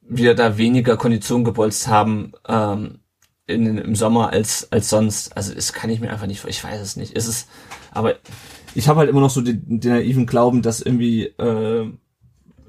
wir 0.00 0.34
da 0.34 0.58
weniger 0.58 0.96
Kondition 0.96 1.44
gebolzt 1.44 1.88
haben 1.88 2.32
ähm, 2.46 3.00
in, 3.46 3.78
im 3.78 3.96
Sommer 3.96 4.30
als 4.30 4.70
als 4.70 4.90
sonst. 4.90 5.36
Also 5.36 5.54
das 5.54 5.72
kann 5.72 5.90
ich 5.90 6.00
mir 6.00 6.10
einfach 6.10 6.26
nicht, 6.26 6.44
ich 6.46 6.62
weiß 6.62 6.80
es 6.80 6.96
nicht. 6.96 7.16
Es 7.16 7.26
ist, 7.26 7.48
aber 7.90 8.16
ich 8.74 8.86
habe 8.86 9.00
halt 9.00 9.08
immer 9.08 9.22
noch 9.22 9.30
so 9.30 9.40
den, 9.40 9.80
den 9.80 9.92
naiven 9.92 10.26
Glauben, 10.26 10.60
dass 10.60 10.82
irgendwie 10.82 11.24
äh, 11.24 11.90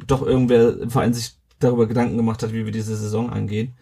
doch 0.07 0.21
irgendwer 0.21 0.79
im 0.79 0.89
Verein 0.89 1.13
sich 1.13 1.33
darüber 1.59 1.85
Gedanken 1.85 2.15
gemacht 2.15 2.41
hat, 2.41 2.53
wie 2.53 2.65
wir 2.65 2.71
diese 2.71 2.95
Saison 2.95 3.29
angehen. 3.29 3.75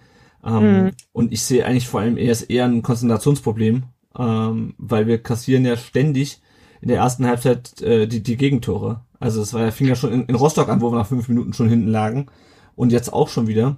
Ähm, 0.44 0.86
mhm. 0.86 0.92
Und 1.12 1.32
ich 1.32 1.44
sehe 1.44 1.66
eigentlich 1.66 1.88
vor 1.88 2.00
allem 2.00 2.18
eher, 2.18 2.36
eher 2.50 2.66
ein 2.66 2.82
Konzentrationsproblem, 2.82 3.84
ähm, 4.18 4.74
weil 4.78 5.06
wir 5.06 5.22
kassieren 5.22 5.66
ja 5.66 5.78
ständig 5.78 6.42
in 6.86 6.90
der 6.90 7.00
ersten 7.00 7.26
Halbzeit 7.26 7.82
äh, 7.82 8.06
die, 8.06 8.22
die 8.22 8.38
Gegentore. 8.38 9.02
Also 9.20 9.42
es 9.42 9.56
war 9.56 9.64
ja, 9.64 9.72
fing 9.72 9.88
ja 9.88 9.96
schon 9.96 10.14
in, 10.14 10.26
in 10.26 10.36
Rostock 10.36 10.70
an, 10.70 10.82
wo 10.82 10.92
wir 10.92 11.00
nach 11.00 11.08
fünf 11.08 11.28
Minuten 11.28 11.52
schon 11.54 11.68
hinten 11.68 11.88
lagen 11.88 12.28
und 12.76 12.92
jetzt 12.92 13.12
auch 13.12 13.28
schon 13.28 13.48
wieder. 13.48 13.78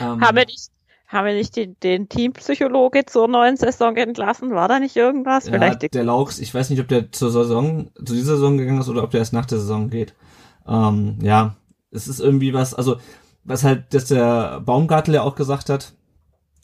Ähm, 0.00 0.22
haben 0.22 0.34
wir 0.34 0.46
nicht, 0.46 0.70
haben 1.08 1.26
wir 1.26 1.34
nicht 1.34 1.54
den, 1.56 1.76
den 1.82 2.08
Teampsychologe 2.08 3.04
zur 3.04 3.28
neuen 3.28 3.58
Saison 3.58 3.94
entlassen? 3.96 4.54
War 4.54 4.66
da 4.66 4.80
nicht 4.80 4.96
irgendwas? 4.96 5.44
Ja, 5.44 5.52
Vielleicht 5.52 5.92
der 5.92 6.04
Laux, 6.04 6.38
ich 6.38 6.54
weiß 6.54 6.70
nicht, 6.70 6.80
ob 6.80 6.88
der 6.88 7.12
zur 7.12 7.30
Saison, 7.30 7.90
zu 7.96 8.14
dieser 8.14 8.36
Saison 8.36 8.56
gegangen 8.56 8.80
ist 8.80 8.88
oder 8.88 9.02
ob 9.02 9.10
der 9.10 9.20
erst 9.20 9.34
nach 9.34 9.44
der 9.44 9.58
Saison 9.58 9.90
geht. 9.90 10.14
Ähm, 10.66 11.18
ja, 11.20 11.56
es 11.90 12.08
ist 12.08 12.20
irgendwie 12.20 12.54
was, 12.54 12.72
also 12.72 12.96
was 13.44 13.62
halt, 13.62 13.92
dass 13.92 14.06
der 14.06 14.62
Baumgartel 14.62 15.12
ja 15.12 15.22
auch 15.22 15.34
gesagt 15.34 15.68
hat, 15.68 15.92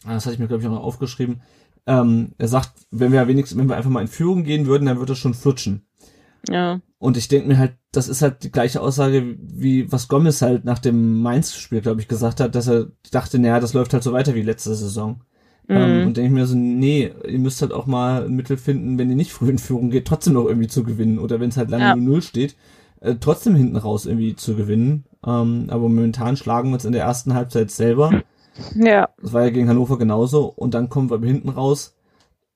das 0.07 0.25
hatte 0.25 0.33
ich 0.33 0.41
mir, 0.41 0.49
glaube 0.49 0.63
ich, 0.63 0.69
auch 0.69 0.73
noch 0.73 0.83
aufgeschrieben, 0.83 1.43
ähm, 1.87 2.33
er 2.39 2.49
sagt, 2.49 2.73
wenn 2.91 3.13
wir 3.13 3.27
wenigstens, 3.29 3.59
wenn 3.59 3.69
wir 3.69 3.77
einfach 3.77 3.91
mal 3.91 4.03
in 4.03 4.09
Führung 4.09 4.45
gehen 4.45 4.67
würden, 4.67 4.87
dann 4.87 4.99
würde 4.99 5.13
es 5.13 5.19
schon 5.19 5.35
flutschen. 5.35 5.87
Ja. 6.49 6.81
Und 6.99 7.17
ich 7.17 7.29
denke 7.29 7.49
mir 7.49 7.59
halt, 7.59 7.75
das 7.93 8.09
ist 8.09 8.23
halt 8.23 8.43
die 8.43 8.51
gleiche 8.51 8.81
Aussage, 8.81 9.37
wie 9.39 9.91
was 9.91 10.09
Gomez 10.09 10.43
halt 10.43 10.65
nach 10.65 10.79
dem 10.79 11.21
Mainz-Spiel, 11.21 11.81
glaube 11.81 12.01
ich, 12.01 12.09
gesagt 12.09 12.41
hat, 12.41 12.55
dass 12.55 12.69
er 12.69 12.87
dachte, 13.11 13.39
naja, 13.39 13.61
das 13.61 13.75
läuft 13.75 13.93
halt 13.93 14.03
so 14.03 14.13
weiter 14.13 14.35
wie 14.35 14.43
letzte 14.43 14.75
Saison. 14.75 15.23
Mhm. 15.69 15.77
Ähm, 15.77 16.07
und 16.09 16.17
denke 16.17 16.29
ich 16.29 16.33
mir 16.33 16.47
so, 16.47 16.57
nee, 16.57 17.13
ihr 17.27 17.39
müsst 17.39 17.63
halt 17.63 17.73
auch 17.73 17.87
mal 17.87 18.25
ein 18.25 18.35
Mittel 18.35 18.57
finden, 18.57 18.99
wenn 18.99 19.11
ihr 19.11 19.17
nicht 19.17 19.33
früh 19.33 19.51
in 19.51 19.59
Führung 19.59 19.91
geht, 19.91 20.07
trotzdem 20.07 20.35
noch 20.35 20.47
irgendwie 20.47 20.69
zu 20.69 20.85
gewinnen. 20.85 21.19
Oder 21.19 21.41
wenn 21.41 21.51
es 21.51 21.57
halt 21.57 21.71
lange 21.71 21.85
ja. 21.85 21.97
0 21.97 22.23
steht, 22.23 22.57
äh, 23.01 23.17
trotzdem 23.21 23.55
hinten 23.55 23.77
raus 23.77 24.07
irgendwie 24.07 24.35
zu 24.35 24.57
gewinnen. 24.57 25.05
Ähm, 25.25 25.67
aber 25.69 25.89
momentan 25.89 26.37
schlagen 26.37 26.71
wir 26.71 26.75
uns 26.75 26.85
in 26.85 26.93
der 26.93 27.05
ersten 27.05 27.35
Halbzeit 27.35 27.71
selber. 27.71 28.23
Ja. 28.75 29.09
Das 29.21 29.33
war 29.33 29.45
ja 29.45 29.51
gegen 29.51 29.69
Hannover 29.69 29.99
genauso. 29.99 30.47
Und 30.47 30.75
dann 30.75 30.89
kommen 30.89 31.11
wir 31.11 31.19
hinten 31.19 31.49
raus. 31.49 31.97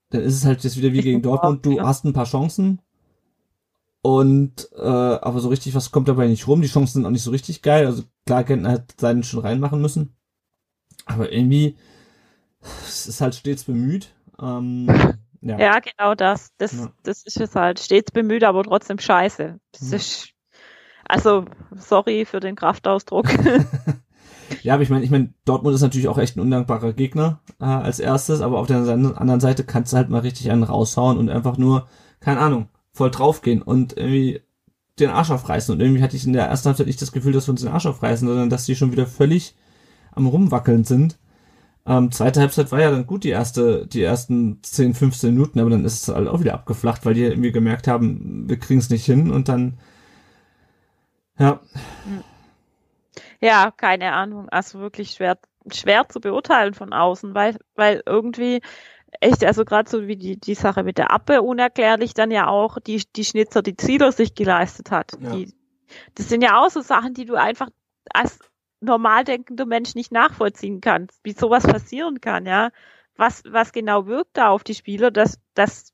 Dann 0.09 0.21
ist 0.21 0.35
es 0.35 0.45
halt 0.45 0.63
jetzt 0.63 0.77
wieder 0.77 0.93
wie 0.93 1.01
gegen 1.01 1.21
Dortmund. 1.23 1.65
Du 1.65 1.79
hast 1.81 2.05
ein 2.05 2.13
paar 2.13 2.25
Chancen. 2.25 2.81
Und 4.01 4.69
äh, 4.75 4.79
aber 4.79 5.39
so 5.39 5.49
richtig 5.49 5.75
was 5.75 5.91
kommt 5.91 6.07
dabei 6.07 6.27
nicht 6.27 6.47
rum. 6.47 6.61
Die 6.61 6.67
Chancen 6.67 6.93
sind 6.93 7.05
auch 7.05 7.11
nicht 7.11 7.23
so 7.23 7.31
richtig 7.31 7.61
geil. 7.61 7.85
Also 7.85 8.03
klar, 8.25 8.43
Gentner 8.43 8.71
hat 8.71 8.93
seinen 8.99 9.23
schon 9.23 9.41
reinmachen 9.41 9.81
müssen. 9.81 10.15
Aber 11.05 11.31
irgendwie, 11.31 11.77
es 12.61 13.07
ist 13.07 13.21
halt 13.21 13.35
stets 13.35 13.63
bemüht. 13.63 14.13
Ähm, 14.39 14.87
ja. 15.41 15.59
ja, 15.59 15.79
genau 15.79 16.15
das. 16.15 16.51
Das, 16.57 16.73
ja. 16.73 16.91
das 17.03 17.23
ist 17.23 17.39
es 17.39 17.55
halt. 17.55 17.79
Stets 17.79 18.11
bemüht, 18.11 18.43
aber 18.43 18.63
trotzdem 18.63 18.99
scheiße. 18.99 19.59
Das 19.71 19.91
ja. 19.91 19.97
ist, 19.97 20.29
also, 21.05 21.45
sorry 21.75 22.25
für 22.25 22.39
den 22.39 22.55
Kraftausdruck. 22.55 23.27
ja, 24.63 24.73
aber 24.73 24.83
ich 24.83 24.89
meine, 24.89 25.03
ich 25.03 25.11
meine, 25.11 25.33
Dortmund 25.45 25.75
ist 25.75 25.81
natürlich 25.81 26.07
auch 26.07 26.17
echt 26.17 26.37
ein 26.37 26.41
undankbarer 26.41 26.93
Gegner 26.93 27.39
äh, 27.59 27.65
als 27.65 27.99
erstes, 27.99 28.41
aber 28.41 28.59
auf 28.59 28.67
der 28.67 28.77
anderen 28.77 29.39
Seite 29.39 29.63
kannst 29.63 29.93
du 29.93 29.97
halt 29.97 30.09
mal 30.09 30.19
richtig 30.19 30.51
einen 30.51 30.63
raushauen 30.63 31.17
und 31.17 31.29
einfach 31.29 31.57
nur, 31.57 31.87
keine 32.19 32.39
Ahnung, 32.39 32.67
voll 32.93 33.11
draufgehen 33.11 33.61
und 33.61 33.97
irgendwie 33.97 34.41
den 34.99 35.09
Arsch 35.09 35.31
aufreißen. 35.31 35.73
Und 35.73 35.81
irgendwie 35.81 36.01
hatte 36.01 36.15
ich 36.15 36.25
in 36.25 36.33
der 36.33 36.45
ersten 36.45 36.67
Halbzeit 36.67 36.87
nicht 36.87 37.01
das 37.01 37.11
Gefühl, 37.11 37.33
dass 37.33 37.47
wir 37.47 37.51
uns 37.51 37.61
den 37.61 37.71
Arsch 37.71 37.85
aufreißen, 37.85 38.27
sondern 38.27 38.49
dass 38.49 38.65
die 38.65 38.75
schon 38.75 38.91
wieder 38.91 39.05
völlig 39.05 39.55
am 40.11 40.27
Rumwackeln 40.27 40.83
sind. 40.83 41.17
Ähm, 41.85 42.11
zweite 42.11 42.41
Halbzeit 42.41 42.71
war 42.71 42.81
ja 42.81 42.91
dann 42.91 43.07
gut, 43.07 43.23
die 43.23 43.29
erste, 43.29 43.87
die 43.87 44.01
ersten 44.01 44.59
10, 44.61 44.93
15 44.93 45.33
Minuten, 45.33 45.59
aber 45.59 45.69
dann 45.69 45.85
ist 45.85 46.07
es 46.09 46.13
halt 46.13 46.27
auch 46.27 46.41
wieder 46.41 46.53
abgeflacht, 46.53 47.05
weil 47.05 47.13
die 47.13 47.21
irgendwie 47.21 47.53
gemerkt 47.53 47.87
haben, 47.87 48.49
wir 48.49 48.57
kriegen 48.57 48.79
es 48.79 48.89
nicht 48.89 49.05
hin 49.05 49.31
und 49.31 49.47
dann, 49.47 49.77
ja. 51.39 51.61
Ja, 53.39 53.71
keine 53.71 54.13
Ahnung. 54.13 54.49
Also 54.49 54.79
wirklich 54.79 55.11
schwer, 55.11 55.37
schwer 55.71 56.07
zu 56.09 56.19
beurteilen 56.19 56.73
von 56.73 56.93
außen, 56.93 57.33
weil, 57.35 57.57
weil 57.75 58.01
irgendwie, 58.05 58.61
echt, 59.19 59.43
also 59.43 59.65
gerade 59.65 59.89
so 59.89 60.07
wie 60.07 60.15
die, 60.15 60.39
die 60.39 60.55
Sache 60.55 60.83
mit 60.83 60.97
der 60.97 61.11
Appe 61.11 61.41
unerklärlich 61.41 62.13
dann 62.13 62.31
ja 62.31 62.47
auch 62.47 62.79
die, 62.79 63.03
die 63.15 63.25
Schnitzer, 63.25 63.61
die 63.61 63.75
Zieler 63.75 64.11
sich 64.11 64.35
geleistet 64.35 64.91
hat. 64.91 65.11
Ja. 65.19 65.31
Die, 65.31 65.53
das 66.15 66.29
sind 66.29 66.41
ja 66.41 66.59
auch 66.59 66.69
so 66.69 66.81
Sachen, 66.81 67.13
die 67.13 67.25
du 67.25 67.35
einfach 67.35 67.69
als 68.13 68.39
normal 68.79 69.23
denkender 69.23 69.65
Mensch 69.65 69.95
nicht 69.95 70.11
nachvollziehen 70.11 70.81
kannst, 70.81 71.19
wie 71.23 71.33
sowas 71.33 71.63
passieren 71.63 72.21
kann, 72.21 72.45
ja. 72.45 72.69
Was, 73.15 73.43
was 73.47 73.71
genau 73.71 74.05
wirkt 74.05 74.37
da 74.37 74.49
auf 74.49 74.63
die 74.63 74.75
Spieler, 74.75 75.09
dass, 75.09 75.39
dass, 75.55 75.93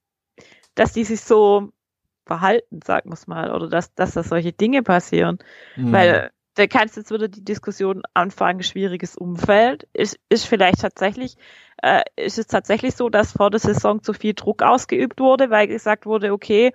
dass 0.75 0.91
die 0.91 1.05
sich 1.05 1.21
so 1.21 1.69
verhalten, 2.25 2.81
sagen 2.83 3.09
wir 3.09 3.13
es 3.13 3.27
mal, 3.27 3.53
oder 3.53 3.69
dass, 3.69 3.93
dass 3.93 4.11
da 4.13 4.23
solche 4.23 4.51
Dinge 4.51 4.83
passieren. 4.83 5.39
Mhm. 5.77 5.91
Weil 5.93 6.31
da 6.55 6.67
kannst 6.67 6.97
jetzt 6.97 7.11
wieder 7.11 7.27
die 7.27 7.43
Diskussion 7.43 8.03
anfangen, 8.13 8.63
schwieriges 8.63 9.15
Umfeld. 9.15 9.87
Ist, 9.93 10.19
ist 10.29 10.45
vielleicht 10.45 10.81
tatsächlich, 10.81 11.37
äh, 11.81 12.01
ist 12.15 12.37
es 12.37 12.47
tatsächlich 12.47 12.95
so, 12.95 13.09
dass 13.09 13.31
vor 13.31 13.49
der 13.49 13.59
Saison 13.59 14.03
zu 14.03 14.13
viel 14.13 14.33
Druck 14.33 14.61
ausgeübt 14.61 15.19
wurde, 15.19 15.49
weil 15.49 15.67
gesagt 15.67 16.05
wurde, 16.05 16.31
okay, 16.31 16.73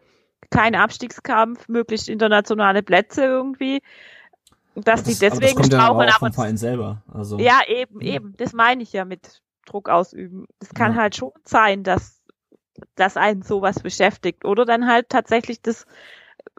kein 0.50 0.74
Abstiegskampf, 0.74 1.68
möglichst 1.68 2.08
internationale 2.08 2.82
Plätze 2.82 3.24
irgendwie 3.24 3.80
dass 4.84 5.02
das, 5.02 5.18
die 5.18 5.18
deswegen 5.18 5.58
aber 5.58 5.60
das 5.60 5.70
kommt 5.70 5.72
ja 5.72 6.14
auch 6.14 6.18
vom 6.18 6.32
Verein 6.32 6.56
selber. 6.56 7.02
Also. 7.12 7.38
Ja, 7.38 7.60
eben, 7.66 8.00
eben. 8.00 8.34
Das 8.36 8.52
meine 8.52 8.82
ich 8.82 8.92
ja 8.92 9.04
mit 9.04 9.42
Druck 9.66 9.88
ausüben. 9.88 10.46
Es 10.60 10.70
kann 10.74 10.92
ja. 10.92 11.02
halt 11.02 11.16
schon 11.16 11.32
sein, 11.44 11.82
dass, 11.82 12.22
dass 12.94 13.16
einen 13.16 13.42
sowas 13.42 13.80
beschäftigt. 13.80 14.44
Oder 14.44 14.64
dann 14.64 14.86
halt 14.86 15.08
tatsächlich 15.08 15.62
das, 15.62 15.86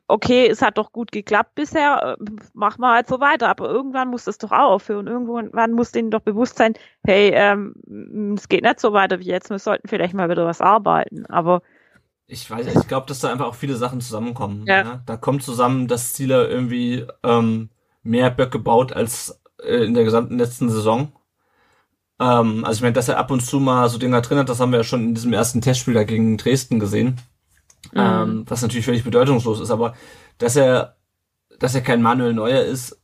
okay, 0.09 0.47
es 0.47 0.61
hat 0.61 0.77
doch 0.77 0.91
gut 0.91 1.11
geklappt 1.11 1.55
bisher, 1.55 2.17
äh, 2.19 2.25
machen 2.53 2.81
wir 2.81 2.91
halt 2.91 3.07
so 3.07 3.19
weiter. 3.19 3.47
Aber 3.47 3.69
irgendwann 3.69 4.09
muss 4.09 4.25
das 4.25 4.37
doch 4.39 4.51
auch 4.51 4.71
aufhören. 4.71 5.07
Irgendwann 5.07 5.71
muss 5.71 5.91
denen 5.91 6.11
doch 6.11 6.21
bewusst 6.21 6.57
sein, 6.57 6.73
hey, 7.05 7.31
ähm, 7.33 8.35
es 8.35 8.49
geht 8.49 8.63
nicht 8.63 8.79
so 8.79 8.91
weiter 8.91 9.19
wie 9.19 9.25
jetzt, 9.25 9.49
wir 9.49 9.59
sollten 9.59 9.87
vielleicht 9.87 10.13
mal 10.13 10.29
wieder 10.29 10.45
was 10.45 10.61
arbeiten. 10.61 11.25
Aber 11.27 11.61
ich 12.25 12.49
weiß, 12.49 12.67
ich 12.75 12.87
glaube, 12.87 13.07
dass 13.07 13.19
da 13.19 13.31
einfach 13.31 13.47
auch 13.47 13.55
viele 13.55 13.75
Sachen 13.75 14.01
zusammenkommen. 14.01 14.65
Ja. 14.67 14.83
ja? 14.83 15.01
Da 15.05 15.17
kommt 15.17 15.43
zusammen, 15.43 15.87
dass 15.87 16.13
Ziele 16.13 16.47
irgendwie 16.47 17.05
ähm, 17.23 17.69
mehr 18.03 18.29
Böcke 18.29 18.59
baut 18.59 18.93
als 18.93 19.39
äh, 19.63 19.85
in 19.85 19.93
der 19.93 20.03
gesamten 20.03 20.37
letzten 20.37 20.69
Saison. 20.69 21.11
Ähm, 22.19 22.65
also 22.65 22.79
ich 22.79 22.81
meine, 22.81 22.93
dass 22.93 23.09
er 23.09 23.17
ab 23.17 23.31
und 23.31 23.41
zu 23.41 23.59
mal 23.59 23.89
so 23.89 23.97
Dinger 23.97 24.21
drin 24.21 24.39
hat, 24.39 24.49
das 24.49 24.59
haben 24.59 24.71
wir 24.71 24.79
ja 24.79 24.83
schon 24.83 25.09
in 25.09 25.15
diesem 25.15 25.33
ersten 25.33 25.61
Testspiel 25.61 25.93
da 25.93 26.03
gegen 26.03 26.37
Dresden 26.37 26.79
gesehen. 26.79 27.19
Mhm. 27.93 27.99
Ähm, 27.99 28.45
was 28.47 28.61
natürlich 28.61 28.85
völlig 28.85 29.03
bedeutungslos 29.03 29.59
ist, 29.59 29.71
aber 29.71 29.95
dass 30.37 30.55
er, 30.55 30.95
dass 31.59 31.75
er 31.75 31.81
kein 31.81 32.01
Manuel 32.01 32.33
Neuer 32.33 32.61
ist, 32.61 32.99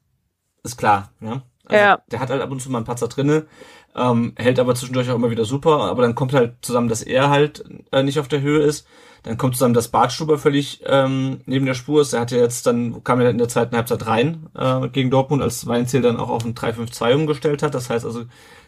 ist 0.63 0.77
klar, 0.77 1.11
ja. 1.21 1.43
Also 1.67 1.83
ja. 1.83 1.99
Der 2.11 2.19
hat 2.19 2.29
halt 2.29 2.41
ab 2.41 2.51
und 2.51 2.61
zu 2.61 2.69
mal 2.69 2.77
einen 2.77 2.85
Patzer 2.85 3.07
drinne, 3.07 3.47
ähm, 3.95 4.33
hält 4.37 4.59
aber 4.59 4.75
zwischendurch 4.75 5.09
auch 5.09 5.15
immer 5.15 5.31
wieder 5.31 5.45
super, 5.45 5.81
aber 5.85 6.03
dann 6.03 6.13
kommt 6.15 6.33
halt 6.33 6.57
zusammen, 6.61 6.89
dass 6.89 7.01
er 7.01 7.29
halt 7.29 7.63
äh, 7.91 8.03
nicht 8.03 8.19
auf 8.19 8.27
der 8.27 8.41
Höhe 8.41 8.61
ist. 8.61 8.87
Dann 9.23 9.39
kommt 9.39 9.55
zusammen, 9.55 9.73
dass 9.73 9.87
Bartstuber 9.87 10.37
völlig 10.37 10.83
ähm, 10.85 11.41
neben 11.45 11.65
der 11.65 11.73
Spur 11.73 12.01
ist. 12.01 12.13
Er 12.13 12.21
hat 12.21 12.29
ja 12.29 12.37
jetzt 12.37 12.67
dann, 12.67 13.03
kam 13.03 13.19
ja 13.19 13.29
in 13.29 13.39
der 13.39 13.47
zweiten 13.47 13.75
Halbzeit 13.75 14.05
rein 14.05 14.49
äh, 14.53 14.87
gegen 14.89 15.09
Dortmund, 15.09 15.41
als 15.41 15.65
Weinziel 15.65 16.03
dann 16.03 16.17
auch 16.17 16.29
auf 16.29 16.45
ein 16.45 16.53
3-5-2 16.53 17.15
umgestellt 17.15 17.63
hat. 17.63 17.73
Das 17.73 17.89
heißt 17.89 18.05
also 18.05 18.25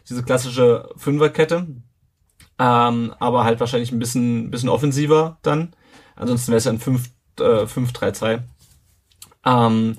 diese 0.10 0.24
klassische 0.24 0.90
Fünferkette. 0.98 1.68
Ähm, 2.58 3.14
aber 3.20 3.44
halt 3.44 3.60
wahrscheinlich 3.60 3.92
ein 3.92 4.00
bisschen, 4.00 4.50
bisschen 4.50 4.70
offensiver 4.70 5.38
dann. 5.44 5.76
Ansonsten 6.18 6.52
wäre 6.52 6.58
es 6.58 6.66
ja 6.66 6.72
ein 6.72 6.80
5-3-2. 6.80 8.34
Äh, 8.34 8.40
ähm, 9.46 9.98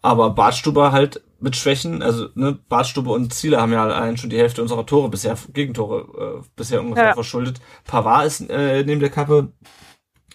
aber 0.00 0.30
Bartstuber 0.30 0.92
halt 0.92 1.22
mit 1.40 1.56
Schwächen, 1.56 2.02
also 2.02 2.28
ne, 2.34 2.58
Bartstube 2.68 3.10
und 3.10 3.32
Ziele 3.32 3.60
haben 3.60 3.72
ja 3.72 3.84
allein 3.84 4.16
schon 4.16 4.30
die 4.30 4.38
Hälfte 4.38 4.62
unserer 4.62 4.86
Tore 4.86 5.08
bisher, 5.08 5.36
Gegentore 5.52 6.40
äh, 6.40 6.48
bisher 6.56 6.80
ungefähr 6.80 7.08
ja. 7.08 7.14
verschuldet. 7.14 7.60
Pavard 7.84 8.26
ist 8.26 8.40
äh, 8.50 8.82
neben 8.84 9.00
der 9.00 9.10
Kappe 9.10 9.52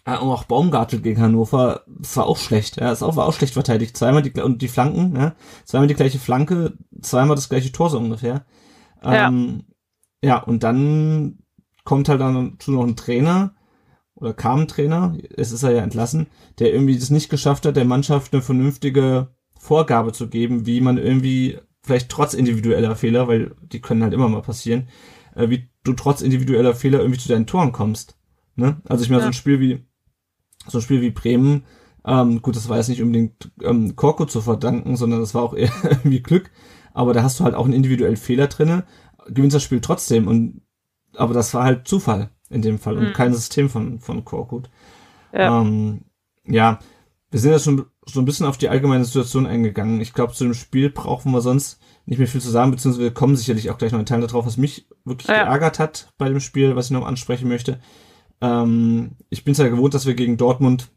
äh, 0.05 0.17
und 0.17 0.29
auch 0.29 0.45
Baumgartel 0.45 1.01
gegen 1.01 1.21
Hannover, 1.21 1.81
das 1.87 2.15
war 2.15 2.25
auch 2.25 2.37
schlecht, 2.37 2.77
ja, 2.77 2.89
das 2.89 3.03
auch, 3.03 3.17
war 3.17 3.25
auch 3.25 3.33
schlecht 3.33 3.53
verteidigt. 3.53 3.97
Zweimal 3.97 4.21
die 4.21 4.39
und 4.39 4.61
die 4.61 4.67
Flanken, 4.69 5.15
ja, 5.15 5.35
zweimal 5.65 5.87
die 5.87 5.95
gleiche 5.95 6.19
Flanke, 6.19 6.77
zweimal 7.01 7.35
das 7.35 7.49
gleiche 7.49 7.71
Tor 7.71 7.89
so 7.89 7.97
ungefähr. 7.97 8.45
Ähm, 9.03 9.65
ja. 10.21 10.35
ja, 10.37 10.43
und 10.43 10.63
dann 10.63 11.39
kommt 11.83 12.07
halt 12.07 12.21
dann 12.21 12.55
zu 12.59 12.71
noch 12.71 12.83
ein 12.83 12.95
Trainer 12.95 13.55
oder 14.23 14.33
kam 14.33 14.61
ein 14.61 14.67
Trainer, 14.69 15.17
es 15.35 15.51
ist 15.51 15.63
er 15.63 15.71
ja 15.71 15.83
entlassen, 15.83 16.27
der 16.59 16.73
irgendwie 16.73 16.97
das 16.97 17.09
nicht 17.09 17.29
geschafft 17.29 17.65
hat, 17.65 17.75
der 17.75 17.83
Mannschaft 17.83 18.33
eine 18.33 18.41
vernünftige 18.41 19.27
Vorgabe 19.59 20.13
zu 20.13 20.29
geben, 20.29 20.65
wie 20.65 20.79
man 20.79 20.97
irgendwie 20.97 21.59
vielleicht 21.83 22.07
trotz 22.09 22.33
individueller 22.33 22.95
Fehler, 22.95 23.27
weil 23.27 23.53
die 23.61 23.81
können 23.81 24.01
halt 24.01 24.13
immer 24.13 24.29
mal 24.29 24.41
passieren, 24.41 24.87
äh, 25.35 25.49
wie 25.49 25.69
du 25.83 25.91
trotz 25.91 26.21
individueller 26.21 26.73
Fehler 26.73 26.99
irgendwie 26.99 27.19
zu 27.19 27.27
deinen 27.27 27.47
Toren 27.47 27.73
kommst. 27.73 28.17
Ne? 28.55 28.81
Also 28.87 29.03
ich 29.03 29.09
meine, 29.09 29.19
ja. 29.19 29.25
so 29.25 29.29
ein 29.31 29.33
Spiel 29.33 29.59
wie 29.59 29.85
so 30.67 30.77
ein 30.77 30.81
Spiel 30.81 31.01
wie 31.01 31.11
Bremen, 31.11 31.65
ähm, 32.05 32.41
gut, 32.41 32.55
das 32.55 32.69
war 32.69 32.77
jetzt 32.77 32.87
nicht 32.87 33.01
unbedingt 33.01 33.51
ähm, 33.61 33.97
Korko 33.97 34.25
zu 34.25 34.39
verdanken, 34.39 34.95
sondern 34.95 35.19
das 35.19 35.35
war 35.35 35.43
auch 35.43 35.53
eher 35.57 35.71
irgendwie 35.83 36.21
Glück. 36.21 36.49
aber 36.93 37.13
da 37.13 37.23
hast 37.23 37.41
du 37.41 37.43
halt 37.43 37.55
auch 37.55 37.65
einen 37.65 37.73
individuellen 37.73 38.15
Fehler 38.15 38.47
drinne, 38.47 38.85
gewinnst 39.27 39.55
das 39.55 39.63
Spiel 39.63 39.81
trotzdem 39.81 40.29
und 40.29 40.61
aber 41.17 41.33
das 41.33 41.53
war 41.53 41.65
halt 41.65 41.89
Zufall 41.89 42.29
in 42.53 42.61
dem 42.61 42.79
Fall 42.79 42.97
und 42.97 43.09
Mhm. 43.09 43.13
kein 43.13 43.33
System 43.33 43.69
von 43.69 43.99
von 43.99 44.23
Korkut. 44.23 44.69
Ja. 45.33 45.61
Ähm, 45.61 46.01
ja, 46.47 46.79
wir 47.31 47.39
sind 47.39 47.51
ja 47.51 47.59
schon 47.59 47.85
so 48.05 48.19
ein 48.19 48.25
bisschen 48.25 48.45
auf 48.45 48.57
die 48.57 48.69
allgemeine 48.69 49.05
Situation 49.05 49.45
eingegangen. 49.47 49.99
Ich 50.01 50.13
glaube, 50.13 50.33
zu 50.33 50.43
dem 50.43 50.53
Spiel 50.53 50.89
brauchen 50.89 51.31
wir 51.31 51.41
sonst 51.41 51.79
nicht 52.05 52.19
mehr 52.19 52.27
viel 52.27 52.41
zu 52.41 52.49
sagen, 52.51 52.69
beziehungsweise 52.71 53.03
wir 53.03 53.13
kommen 53.13 53.35
sicherlich 53.37 53.71
auch 53.71 53.77
gleich 53.77 53.91
noch 53.93 53.99
in 53.99 54.05
Teilen 54.05 54.21
darauf, 54.21 54.45
was 54.45 54.57
mich 54.57 54.87
wirklich 55.05 55.29
Ja. 55.29 55.43
geärgert 55.45 55.79
hat 55.79 56.13
bei 56.17 56.27
dem 56.29 56.39
Spiel, 56.41 56.75
was 56.75 56.85
ich 56.87 56.91
noch 56.91 57.05
ansprechen 57.07 57.47
möchte. 57.47 57.79
Ähm, 58.41 59.11
ich 59.29 59.43
bin 59.43 59.53
es 59.53 59.57
ja 59.57 59.67
gewohnt, 59.69 59.93
dass 59.93 60.05
wir 60.05 60.13
gegen 60.15 60.37
Dortmund 60.37 60.89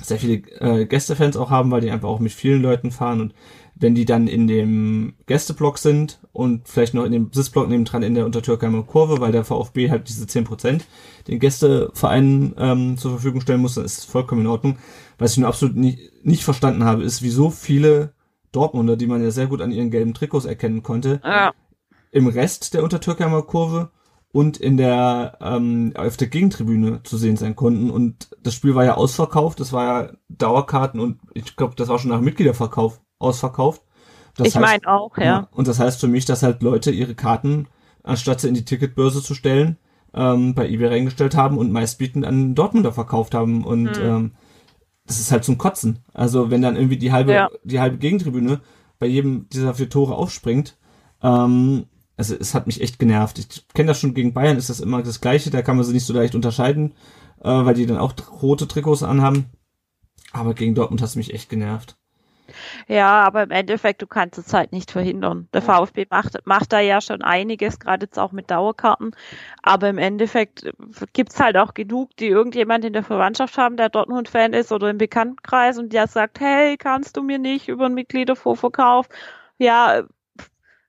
sehr 0.00 0.18
viele 0.18 0.34
äh, 0.60 0.86
Gästefans 0.86 1.36
auch 1.36 1.50
haben, 1.50 1.70
weil 1.70 1.80
die 1.80 1.90
einfach 1.90 2.08
auch 2.08 2.20
mit 2.20 2.32
vielen 2.32 2.62
Leuten 2.62 2.90
fahren 2.90 3.20
und 3.20 3.34
wenn 3.78 3.94
die 3.94 4.06
dann 4.06 4.26
in 4.26 4.46
dem 4.46 5.14
Gästeblock 5.26 5.76
sind 5.78 6.18
und 6.32 6.66
vielleicht 6.66 6.94
noch 6.94 7.04
in 7.04 7.12
dem 7.12 7.30
Sitzblock 7.32 7.68
nebendran 7.68 8.02
in 8.02 8.14
der 8.14 8.24
Untertürkheimer 8.24 8.82
Kurve, 8.84 9.20
weil 9.20 9.32
der 9.32 9.44
VfB 9.44 9.90
halt 9.90 10.08
diese 10.08 10.24
10% 10.24 10.80
den 11.28 11.38
Gästevereinen 11.38 12.54
ähm, 12.58 12.96
zur 12.96 13.10
Verfügung 13.12 13.40
stellen 13.42 13.60
muss, 13.60 13.74
dann 13.74 13.84
ist 13.84 13.98
es 13.98 14.04
vollkommen 14.04 14.42
in 14.42 14.46
Ordnung. 14.46 14.78
Was 15.18 15.32
ich 15.32 15.38
nur 15.38 15.48
absolut 15.48 15.76
nie, 15.76 15.98
nicht 16.22 16.42
verstanden 16.44 16.84
habe, 16.84 17.02
ist, 17.02 17.22
wieso 17.22 17.50
viele 17.50 18.14
Dortmunder, 18.52 18.96
die 18.96 19.06
man 19.06 19.22
ja 19.22 19.30
sehr 19.30 19.46
gut 19.46 19.60
an 19.60 19.72
ihren 19.72 19.90
gelben 19.90 20.14
Trikots 20.14 20.46
erkennen 20.46 20.82
konnte, 20.82 21.20
Ja. 21.22 21.52
im 22.12 22.26
Rest 22.28 22.72
der 22.72 22.82
Untertürkheimer 22.82 23.42
Kurve 23.42 23.90
und 24.32 24.56
in 24.56 24.78
der 24.78 25.36
ähm, 25.42 25.92
auf 25.96 26.16
der 26.16 26.28
Gegentribüne 26.28 27.02
zu 27.02 27.18
sehen 27.18 27.36
sein 27.36 27.56
konnten. 27.56 27.90
Und 27.90 28.30
das 28.42 28.54
Spiel 28.54 28.74
war 28.74 28.84
ja 28.86 28.94
ausverkauft, 28.94 29.60
das 29.60 29.72
war 29.74 29.84
ja 29.84 30.12
Dauerkarten 30.30 30.98
und 31.00 31.18
ich 31.34 31.56
glaube, 31.56 31.74
das 31.76 31.88
war 31.88 31.98
schon 31.98 32.10
nach 32.10 32.20
Mitgliederverkauf 32.22 33.00
ausverkauft. 33.18 33.82
Das 34.36 34.48
ich 34.48 34.54
meine 34.56 34.86
auch, 34.86 35.16
ja. 35.16 35.48
Und 35.52 35.66
das 35.68 35.78
heißt 35.80 36.00
für 36.00 36.08
mich, 36.08 36.24
dass 36.26 36.42
halt 36.42 36.62
Leute 36.62 36.90
ihre 36.90 37.14
Karten, 37.14 37.68
anstatt 38.02 38.40
sie 38.40 38.48
in 38.48 38.54
die 38.54 38.64
Ticketbörse 38.64 39.22
zu 39.22 39.34
stellen, 39.34 39.78
ähm, 40.14 40.54
bei 40.54 40.68
eBay 40.68 40.88
reingestellt 40.88 41.36
haben 41.36 41.58
und 41.58 41.72
meistbietend 41.72 42.24
an 42.24 42.54
Dortmunder 42.54 42.92
verkauft 42.92 43.34
haben. 43.34 43.64
Und 43.64 43.96
Hm. 43.96 44.04
ähm, 44.04 44.32
das 45.06 45.20
ist 45.20 45.32
halt 45.32 45.44
zum 45.44 45.56
Kotzen. 45.58 46.00
Also 46.12 46.50
wenn 46.50 46.62
dann 46.62 46.76
irgendwie 46.76 46.98
die 46.98 47.12
halbe, 47.12 47.32
Ja. 47.32 47.48
die 47.64 47.80
halbe 47.80 47.98
Gegentribüne 47.98 48.60
bei 48.98 49.06
jedem 49.06 49.48
dieser 49.50 49.74
vier 49.74 49.88
Tore 49.88 50.14
aufspringt, 50.16 50.76
ähm, 51.22 51.86
also 52.16 52.34
es 52.34 52.54
hat 52.54 52.66
mich 52.66 52.80
echt 52.80 52.98
genervt. 52.98 53.38
Ich 53.38 53.68
kenne 53.74 53.88
das 53.88 54.00
schon 54.00 54.14
gegen 54.14 54.32
Bayern, 54.32 54.56
ist 54.56 54.70
das 54.70 54.80
immer 54.80 55.02
das 55.02 55.20
Gleiche, 55.20 55.50
da 55.50 55.62
kann 55.62 55.76
man 55.76 55.84
sie 55.84 55.92
nicht 55.92 56.06
so 56.06 56.14
leicht 56.14 56.34
unterscheiden, 56.34 56.94
äh, 57.42 57.48
weil 57.48 57.74
die 57.74 57.86
dann 57.86 57.98
auch 57.98 58.14
rote 58.42 58.66
Trikots 58.68 59.02
anhaben. 59.02 59.46
Aber 60.32 60.54
gegen 60.54 60.74
Dortmund 60.74 61.00
hat 61.02 61.08
es 61.10 61.16
mich 61.16 61.32
echt 61.34 61.48
genervt. 61.48 61.96
Ja, 62.88 63.22
aber 63.24 63.42
im 63.42 63.50
Endeffekt, 63.50 64.02
du 64.02 64.06
kannst 64.06 64.38
es 64.38 64.52
halt 64.52 64.72
nicht 64.72 64.90
verhindern. 64.90 65.48
Der 65.52 65.62
VfB 65.62 66.06
macht, 66.10 66.34
macht 66.46 66.72
da 66.72 66.80
ja 66.80 67.00
schon 67.00 67.22
einiges, 67.22 67.78
gerade 67.78 68.06
jetzt 68.06 68.18
auch 68.18 68.32
mit 68.32 68.50
Dauerkarten. 68.50 69.14
Aber 69.62 69.88
im 69.88 69.98
Endeffekt 69.98 70.64
äh, 70.64 70.72
gibt's 71.12 71.40
halt 71.40 71.56
auch 71.56 71.74
genug, 71.74 72.16
die 72.16 72.26
irgendjemand 72.28 72.84
in 72.84 72.92
der 72.92 73.02
Verwandtschaft 73.02 73.56
haben, 73.58 73.76
der 73.76 73.88
Dortmund-Fan 73.88 74.52
ist 74.52 74.72
oder 74.72 74.90
im 74.90 74.98
Bekanntenkreis 74.98 75.78
und 75.78 75.92
der 75.92 76.06
sagt, 76.08 76.40
hey, 76.40 76.76
kannst 76.76 77.16
du 77.16 77.22
mir 77.22 77.38
nicht 77.38 77.68
über 77.68 77.86
einen 77.86 77.94
Mitgliedervorverkauf? 77.94 79.08
Ja, 79.58 79.98
äh, 79.98 80.04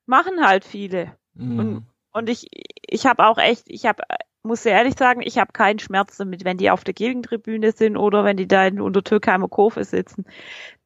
machen 0.06 0.46
halt 0.46 0.65
viele. 0.65 1.12
Mhm. 1.34 1.60
Und- 1.60 1.84
Und 2.13 2.30
ich, 2.30 2.48
ich 2.88 3.06
habe 3.06 3.28
auch 3.28 3.38
echt, 3.38 3.65
ich 3.67 3.86
habe, 3.86 4.02
muss 4.47 4.63
sehr 4.63 4.73
ehrlich 4.73 4.95
sagen, 4.97 5.21
ich 5.23 5.38
habe 5.38 5.51
keinen 5.51 5.79
Schmerz 5.79 6.17
damit, 6.17 6.45
wenn 6.45 6.57
die 6.57 6.71
auf 6.71 6.83
der 6.83 6.93
Gegentribüne 6.93 7.71
sind 7.71 7.97
oder 7.97 8.23
wenn 8.23 8.38
die 8.38 8.47
da 8.47 8.65
in 8.65 8.81
unter 8.81 9.03
Türkheimer 9.03 9.47
Kurve 9.47 9.83
sitzen. 9.83 10.25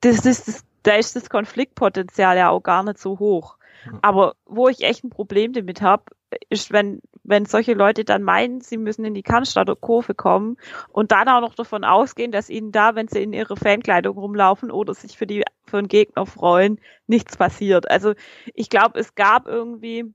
Das 0.01 0.25
ist 0.25 0.47
das, 0.47 0.65
da 0.83 0.95
ist 0.95 1.15
das 1.15 1.29
Konfliktpotenzial 1.29 2.37
ja 2.37 2.49
auch 2.49 2.61
gar 2.61 2.83
nicht 2.83 2.97
so 2.97 3.19
hoch. 3.19 3.57
Ja. 3.85 3.99
Aber 4.01 4.35
wo 4.45 4.67
ich 4.67 4.81
echt 4.81 5.03
ein 5.03 5.09
Problem 5.09 5.53
damit 5.53 5.81
habe, 5.81 6.03
ist, 6.49 6.71
wenn, 6.71 7.01
wenn 7.23 7.45
solche 7.45 7.73
Leute 7.73 8.05
dann 8.05 8.23
meinen, 8.23 8.61
sie 8.61 8.77
müssen 8.77 9.05
in 9.05 9.13
die 9.13 9.23
Cannstatter 9.23 9.75
Kurve 9.75 10.13
kommen 10.13 10.57
und 10.89 11.11
dann 11.11 11.27
auch 11.27 11.41
noch 11.41 11.55
davon 11.55 11.83
ausgehen, 11.83 12.31
dass 12.31 12.49
ihnen 12.49 12.71
da, 12.71 12.95
wenn 12.95 13.07
sie 13.07 13.21
in 13.21 13.33
ihrer 13.33 13.57
Fankleidung 13.57 14.17
rumlaufen 14.17 14.71
oder 14.71 14.93
sich 14.93 15.17
für 15.17 15.27
die, 15.27 15.43
für 15.65 15.81
den 15.81 15.87
Gegner 15.87 16.25
freuen, 16.25 16.79
nichts 17.07 17.37
passiert. 17.37 17.89
Also 17.89 18.13
ich 18.53 18.69
glaube, 18.69 18.99
es 18.99 19.15
gab 19.15 19.47
irgendwie 19.47 20.13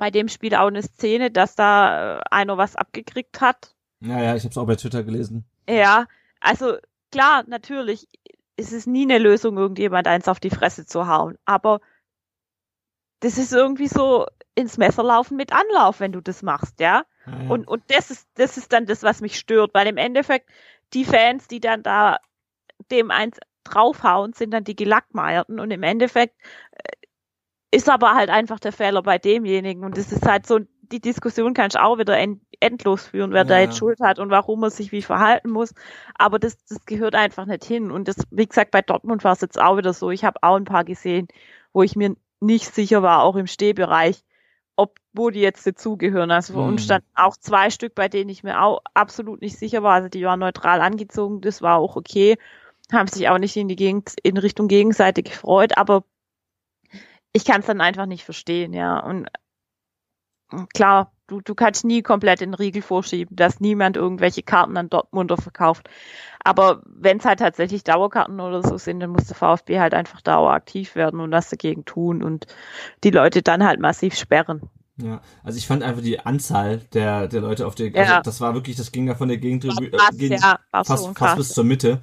bei 0.00 0.10
dem 0.10 0.28
Spiel 0.28 0.54
auch 0.54 0.68
eine 0.68 0.82
Szene, 0.82 1.30
dass 1.30 1.54
da 1.54 2.16
äh, 2.16 2.20
einer 2.30 2.56
was 2.56 2.74
abgekriegt 2.74 3.42
hat. 3.42 3.74
Ja, 4.00 4.18
ja, 4.18 4.34
ich 4.34 4.44
habe 4.44 4.50
es 4.50 4.56
auch 4.56 4.66
bei 4.66 4.76
Twitter 4.76 5.04
gelesen. 5.04 5.44
Ja, 5.68 6.06
also 6.40 6.78
klar, 7.12 7.44
natürlich 7.46 8.08
ist 8.56 8.72
es 8.72 8.86
nie 8.86 9.02
eine 9.02 9.18
Lösung, 9.18 9.58
irgendjemand 9.58 10.08
eins 10.08 10.26
auf 10.26 10.40
die 10.40 10.48
Fresse 10.48 10.86
zu 10.86 11.06
hauen. 11.06 11.36
Aber 11.44 11.80
das 13.20 13.36
ist 13.36 13.52
irgendwie 13.52 13.88
so 13.88 14.26
ins 14.54 14.78
Messer 14.78 15.02
laufen 15.02 15.36
mit 15.36 15.52
Anlauf, 15.52 16.00
wenn 16.00 16.12
du 16.12 16.22
das 16.22 16.42
machst, 16.42 16.80
ja. 16.80 17.04
Ja, 17.26 17.42
ja. 17.42 17.50
Und, 17.50 17.68
und 17.68 17.82
das 17.88 18.10
ist, 18.10 18.26
das 18.36 18.56
ist 18.56 18.72
dann 18.72 18.86
das, 18.86 19.02
was 19.02 19.20
mich 19.20 19.38
stört, 19.38 19.74
weil 19.74 19.86
im 19.86 19.98
Endeffekt 19.98 20.48
die 20.94 21.04
Fans, 21.04 21.46
die 21.46 21.60
dann 21.60 21.82
da 21.82 22.16
dem 22.90 23.10
eins 23.10 23.38
draufhauen, 23.64 24.32
sind 24.32 24.52
dann 24.52 24.64
die 24.64 24.76
Gelackmeierten 24.76 25.60
und 25.60 25.70
im 25.70 25.82
Endeffekt 25.82 26.40
äh, 26.72 26.88
ist 27.72 27.88
aber 27.88 28.14
halt 28.14 28.30
einfach 28.30 28.58
der 28.60 28.72
Fehler 28.72 29.02
bei 29.02 29.18
demjenigen 29.18 29.84
und 29.84 29.96
das 29.96 30.12
ist 30.12 30.26
halt 30.26 30.46
so, 30.46 30.60
die 30.92 31.00
Diskussion 31.00 31.54
kannst 31.54 31.76
du 31.76 31.82
auch 31.82 31.98
wieder 31.98 32.16
end, 32.18 32.40
endlos 32.60 33.06
führen, 33.06 33.32
wer 33.32 33.44
da 33.44 33.58
Ja. 33.58 33.60
jetzt 33.60 33.76
Schuld 33.76 34.00
hat 34.00 34.18
und 34.18 34.30
warum 34.30 34.62
er 34.64 34.70
sich 34.70 34.92
wie 34.92 35.02
verhalten 35.02 35.50
muss, 35.50 35.72
aber 36.16 36.38
das, 36.38 36.56
das 36.66 36.84
gehört 36.86 37.14
einfach 37.14 37.46
nicht 37.46 37.64
hin 37.64 37.90
und 37.90 38.08
das, 38.08 38.16
wie 38.30 38.46
gesagt, 38.46 38.72
bei 38.72 38.82
Dortmund 38.82 39.24
war 39.24 39.32
es 39.32 39.40
jetzt 39.40 39.60
auch 39.60 39.76
wieder 39.76 39.92
so, 39.92 40.10
ich 40.10 40.24
habe 40.24 40.42
auch 40.42 40.56
ein 40.56 40.64
paar 40.64 40.84
gesehen, 40.84 41.28
wo 41.72 41.82
ich 41.82 41.94
mir 41.96 42.16
nicht 42.40 42.74
sicher 42.74 43.02
war, 43.02 43.22
auch 43.22 43.36
im 43.36 43.46
Stehbereich, 43.46 44.24
ob 44.76 44.98
wo 45.12 45.30
die 45.30 45.40
jetzt 45.40 45.66
dazugehören. 45.66 46.30
Also 46.30 46.54
für 46.54 46.60
uns 46.62 46.82
Mhm. 46.82 46.84
standen 46.84 47.06
auch 47.14 47.36
zwei 47.36 47.70
Stück, 47.70 47.94
bei 47.94 48.08
denen 48.08 48.30
ich 48.30 48.42
mir 48.44 48.62
auch 48.62 48.80
absolut 48.94 49.40
nicht 49.42 49.58
sicher 49.58 49.82
war. 49.82 49.94
Also 49.94 50.08
die 50.08 50.24
waren 50.24 50.40
neutral 50.40 50.80
angezogen, 50.80 51.40
das 51.42 51.62
war 51.62 51.78
auch 51.78 51.96
okay. 51.96 52.38
Haben 52.92 53.08
sich 53.08 53.28
auch 53.28 53.38
nicht 53.38 53.56
in 53.56 53.68
die 53.68 53.76
Gegend, 53.76 54.14
in 54.22 54.36
Richtung 54.38 54.68
Gegenseite 54.68 55.22
gefreut, 55.22 55.76
aber 55.76 56.04
ich 57.32 57.44
kann 57.44 57.60
es 57.60 57.66
dann 57.66 57.80
einfach 57.80 58.06
nicht 58.06 58.24
verstehen, 58.24 58.72
ja. 58.72 58.98
Und 58.98 59.28
klar, 60.74 61.12
du, 61.26 61.40
du 61.40 61.54
kannst 61.54 61.84
nie 61.84 62.02
komplett 62.02 62.40
den 62.40 62.54
Riegel 62.54 62.82
vorschieben, 62.82 63.36
dass 63.36 63.60
niemand 63.60 63.96
irgendwelche 63.96 64.42
Karten 64.42 64.76
an 64.76 64.90
Dortmunder 64.90 65.36
verkauft. 65.36 65.88
Aber 66.42 66.82
wenn 66.86 67.18
es 67.18 67.24
halt 67.24 67.38
tatsächlich 67.38 67.84
Dauerkarten 67.84 68.40
oder 68.40 68.62
so 68.62 68.78
sind, 68.78 69.00
dann 69.00 69.10
muss 69.10 69.26
der 69.26 69.36
VfB 69.36 69.78
halt 69.78 69.94
einfach 69.94 70.20
daueraktiv 70.20 70.94
werden 70.94 71.20
und 71.20 71.30
was 71.30 71.50
dagegen 71.50 71.84
tun 71.84 72.22
und 72.22 72.46
die 73.04 73.10
Leute 73.10 73.42
dann 73.42 73.64
halt 73.64 73.80
massiv 73.80 74.16
sperren. 74.16 74.62
Ja, 74.96 75.20
also 75.42 75.56
ich 75.56 75.66
fand 75.66 75.82
einfach 75.82 76.02
die 76.02 76.20
Anzahl 76.20 76.78
der, 76.92 77.26
der 77.28 77.40
Leute 77.40 77.66
auf 77.66 77.74
der, 77.74 77.88
Ja. 77.88 78.02
also 78.02 78.22
das 78.22 78.40
war 78.40 78.54
wirklich, 78.54 78.76
das 78.76 78.92
ging 78.92 79.06
ja 79.06 79.14
von 79.14 79.28
der 79.28 79.38
Gegentribüne 79.38 79.90
äh, 79.96 80.36
ja, 80.36 80.58
fast, 80.72 81.16
fast 81.16 81.36
bis 81.36 81.48
zur 81.50 81.64
Mitte. 81.64 82.00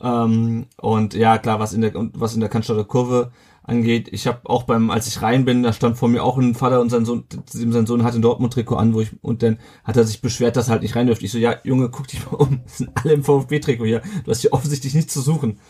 Ähm, 0.00 0.66
und 0.78 1.14
ja, 1.14 1.36
klar, 1.38 1.58
was 1.58 1.74
in 1.74 1.82
der 1.82 1.92
was 1.94 2.34
in 2.34 2.40
der 2.40 2.48
Cannstatter 2.48 2.84
Kurve 2.84 3.32
angeht, 3.62 4.08
ich 4.10 4.26
habe 4.26 4.40
auch 4.44 4.64
beim, 4.64 4.90
als 4.90 5.06
ich 5.06 5.22
rein 5.22 5.44
bin, 5.44 5.62
da 5.62 5.72
stand 5.72 5.96
vor 5.96 6.08
mir 6.08 6.24
auch 6.24 6.38
ein 6.38 6.54
Vater 6.54 6.80
und 6.80 6.90
sein 6.90 7.04
Sohn, 7.04 7.24
sein 7.46 7.86
Sohn 7.86 8.02
hatte 8.02 8.18
ein 8.18 8.22
Dortmund-Trikot 8.22 8.76
an, 8.76 8.94
wo 8.94 9.00
ich 9.00 9.10
und 9.22 9.42
dann 9.42 9.58
hat 9.84 9.96
er 9.96 10.04
sich 10.04 10.20
beschwert, 10.20 10.56
dass 10.56 10.68
er 10.68 10.72
halt 10.72 10.82
nicht 10.82 10.96
rein 10.96 11.06
dürfte. 11.06 11.24
Ich 11.24 11.32
so, 11.32 11.38
ja, 11.38 11.56
Junge, 11.64 11.90
guck 11.90 12.08
dich 12.08 12.24
mal 12.24 12.36
um, 12.36 12.60
das 12.64 12.78
sind 12.78 12.90
alle 12.94 13.14
im 13.14 13.24
VfB-Trikot 13.24 13.84
hier. 13.84 14.02
Du 14.24 14.30
hast 14.30 14.40
hier 14.40 14.52
offensichtlich 14.52 14.94
nichts 14.94 15.12
zu 15.12 15.20
suchen. 15.20 15.60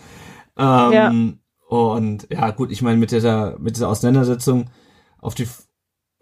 Ähm, 0.57 0.93
Ja. 0.93 1.13
Und 1.69 2.27
ja, 2.31 2.51
gut, 2.51 2.73
ich 2.73 2.83
meine, 2.83 2.97
mit 2.97 3.13
dieser, 3.13 3.57
mit 3.61 3.77
dieser 3.77 3.89
Auseinandersetzung 3.89 4.71
auf 5.19 5.35
die 5.35 5.47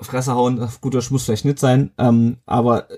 Fresse 0.00 0.34
hauen, 0.34 0.60
auf 0.60 0.80
guter 0.80 1.00
Schmuss 1.00 1.24
vielleicht 1.24 1.46
nicht 1.46 1.58
sein, 1.58 1.92
ähm, 1.98 2.38
aber 2.44 2.88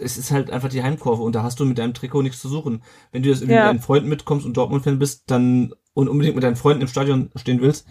es 0.00 0.18
ist 0.18 0.30
halt 0.30 0.50
einfach 0.50 0.68
die 0.68 0.82
Heimkurve 0.82 1.22
und 1.22 1.34
da 1.34 1.42
hast 1.42 1.60
du 1.60 1.64
mit 1.64 1.78
deinem 1.78 1.94
Trikot 1.94 2.22
nichts 2.22 2.40
zu 2.40 2.48
suchen. 2.48 2.82
Wenn 3.12 3.22
du 3.22 3.28
jetzt 3.28 3.40
irgendwie 3.42 3.56
Ja. 3.56 3.64
mit 3.64 3.70
deinen 3.74 3.82
Freunden 3.82 4.08
mitkommst 4.08 4.46
und 4.46 4.56
Dortmund-Fan 4.56 4.98
bist, 4.98 5.24
dann 5.30 5.72
und 5.94 6.08
unbedingt 6.08 6.34
mit 6.36 6.44
deinen 6.44 6.56
Freunden 6.56 6.82
im 6.82 6.88
Stadion 6.88 7.30
stehen 7.36 7.60
willst 7.60 7.86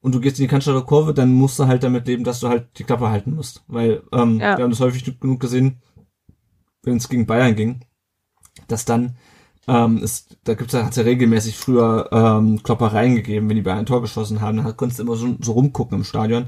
und 0.00 0.14
du 0.14 0.20
gehst 0.20 0.38
in 0.38 0.44
die 0.44 0.48
Cannstatter 0.48 0.82
Kurve, 0.82 1.12
dann 1.14 1.32
musst 1.34 1.58
du 1.58 1.66
halt 1.66 1.82
damit 1.82 2.06
leben, 2.06 2.24
dass 2.24 2.40
du 2.40 2.48
halt 2.48 2.68
die 2.78 2.84
Klappe 2.84 3.10
halten 3.10 3.34
musst. 3.34 3.64
Weil 3.68 4.02
ähm, 4.12 4.40
Ja. 4.40 4.56
wir 4.56 4.64
haben 4.64 4.70
das 4.70 4.80
häufig 4.80 5.18
genug 5.20 5.40
gesehen, 5.40 5.82
wenn 6.82 6.96
es 6.96 7.08
gegen 7.08 7.26
Bayern 7.26 7.54
ging, 7.56 7.80
dass 8.68 8.84
dann 8.84 9.16
ähm, 9.66 9.98
ist, 9.98 10.38
da 10.44 10.54
gibt's 10.54 10.72
ja, 10.72 10.84
hat's 10.86 10.96
ja 10.96 11.02
regelmäßig 11.02 11.56
früher 11.56 12.08
ähm, 12.10 12.62
Kloppereien 12.62 13.16
gegeben, 13.16 13.48
wenn 13.48 13.56
die 13.56 13.62
Bayern 13.62 13.80
ein 13.80 13.86
Tor 13.86 14.00
geschossen 14.00 14.40
haben, 14.40 14.56
dann 14.56 14.76
konntest 14.76 14.98
du 14.98 15.02
immer 15.02 15.16
so, 15.16 15.36
so 15.40 15.52
rumgucken 15.52 15.98
im 15.98 16.04
Stadion, 16.04 16.46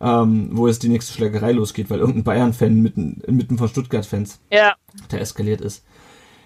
ähm, 0.00 0.50
wo 0.52 0.66
jetzt 0.66 0.82
die 0.82 0.88
nächste 0.88 1.12
Schlägerei 1.12 1.52
losgeht, 1.52 1.90
weil 1.90 2.00
irgendein 2.00 2.24
Bayern-Fan 2.24 2.82
mitten, 2.82 3.22
inmitten 3.26 3.58
von 3.58 3.68
Stuttgart-Fans 3.68 4.40
Ja, 4.52 4.74
der 5.10 5.20
eskaliert 5.20 5.60
ist. 5.60 5.84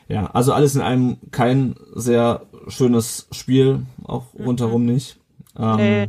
Ja, 0.09 0.27
also 0.27 0.53
alles 0.53 0.75
in 0.75 0.83
einem 0.83 1.19
kein 1.31 1.77
sehr 1.95 2.47
schönes 2.69 3.29
Spiel, 3.31 3.87
auch 4.05 4.27
rundherum 4.35 4.85
nicht. 4.85 5.19
Ähm, 5.57 5.77
nee. 5.77 6.09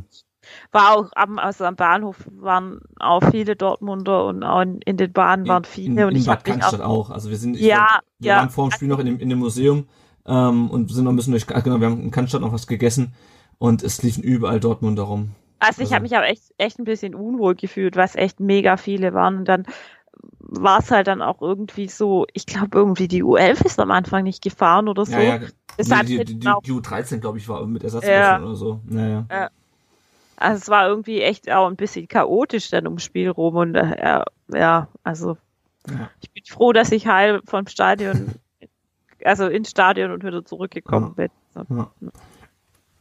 War 0.71 0.97
auch 0.97 1.09
am, 1.15 1.37
also 1.37 1.65
am 1.65 1.75
Bahnhof 1.75 2.17
waren 2.31 2.79
auch 2.99 3.21
viele 3.29 3.55
Dortmunder 3.55 4.25
und 4.25 4.43
auch 4.43 4.61
in, 4.61 4.81
in 4.81 4.97
den 4.97 5.13
Bahnen 5.13 5.47
waren 5.47 5.63
viele 5.63 6.01
in, 6.01 6.07
und 6.07 6.15
in 6.15 6.21
ich 6.21 6.25
Bad 6.25 6.45
mich 6.45 6.55
auch 6.55 6.59
Cannstatt 6.59 6.81
auch. 6.81 7.09
Also 7.11 7.29
wir 7.29 7.37
sind, 7.37 7.57
Ja, 7.59 7.77
war, 7.77 7.99
wir 8.19 8.31
ja. 8.31 8.37
waren 8.37 8.49
vor 8.49 8.67
dem 8.67 8.71
Spiel 8.71 8.87
noch 8.87 8.99
in 8.99 9.05
dem, 9.05 9.19
in 9.19 9.29
dem 9.29 9.39
Museum 9.39 9.87
ähm, 10.25 10.69
und 10.71 10.91
sind 10.91 11.03
noch 11.03 11.11
ein 11.11 11.15
bisschen 11.15 11.31
durch, 11.31 11.45
genau, 11.45 11.79
wir 11.79 11.87
haben 11.87 12.01
in 12.01 12.11
Cannstatt 12.11 12.41
noch 12.41 12.53
was 12.53 12.67
gegessen 12.67 13.13
und 13.59 13.83
es 13.83 14.01
liefen 14.01 14.23
überall 14.23 14.59
Dortmunder 14.59 15.03
rum. 15.03 15.35
Also 15.61 15.81
ich 15.81 15.85
Also- 15.87 15.95
habe 15.95 16.03
mich 16.03 16.15
aber 16.17 16.27
echt, 16.27 16.43
echt 16.57 16.79
ein 16.79 16.85
bisschen 16.85 17.15
unwohl 17.15 17.55
gefühlt, 17.55 17.95
was 17.95 18.15
echt 18.15 18.39
mega 18.39 18.77
viele 18.77 19.13
waren. 19.13 19.37
Und 19.37 19.45
dann 19.45 19.65
war 20.39 20.79
es 20.79 20.91
halt 20.91 21.07
dann 21.07 21.21
auch 21.21 21.41
irgendwie 21.41 21.87
so, 21.87 22.25
ich 22.33 22.45
glaube 22.45 22.77
irgendwie 22.77 23.07
die 23.07 23.23
U11 23.23 23.63
ist 23.65 23.79
am 23.79 23.91
Anfang 23.91 24.23
nicht 24.23 24.41
gefahren 24.43 24.87
oder 24.89 25.05
so. 25.05 25.13
Ja, 25.13 25.21
ja. 25.21 25.39
Das 25.77 25.87
die, 26.05 26.23
die, 26.25 26.39
die, 26.39 26.47
auch- 26.47 26.61
die 26.63 26.71
U13, 26.73 27.19
glaube 27.19 27.37
ich, 27.37 27.47
war 27.47 27.65
mit 27.65 27.81
Ja. 27.83 27.87
Ersatzwürfeln 27.87 28.43
oder 28.43 28.55
so. 28.55 28.81
Naja. 28.85 29.25
Also 30.35 30.57
es 30.57 30.69
war 30.69 30.87
irgendwie 30.87 31.21
echt 31.21 31.49
auch 31.51 31.67
ein 31.69 31.75
bisschen 31.75 32.07
chaotisch 32.07 32.69
dann 32.71 32.87
ums 32.87 33.03
Spiel 33.03 33.29
rum 33.29 33.55
und 33.55 33.75
äh, 33.75 33.95
ja, 34.03 34.25
ja, 34.53 34.87
also 35.03 35.37
Ja. 35.87 36.09
ich 36.21 36.31
bin 36.31 36.43
froh, 36.45 36.73
dass 36.73 36.91
ich 36.91 37.05
heil 37.07 37.41
vom 37.45 37.67
Stadion, 37.67 38.33
also 39.23 39.47
ins 39.47 39.69
Stadion 39.69 40.11
und 40.11 40.23
wieder 40.23 40.43
zurückgekommen 40.43 41.13
bin. 41.13 41.29
So. 41.53 41.87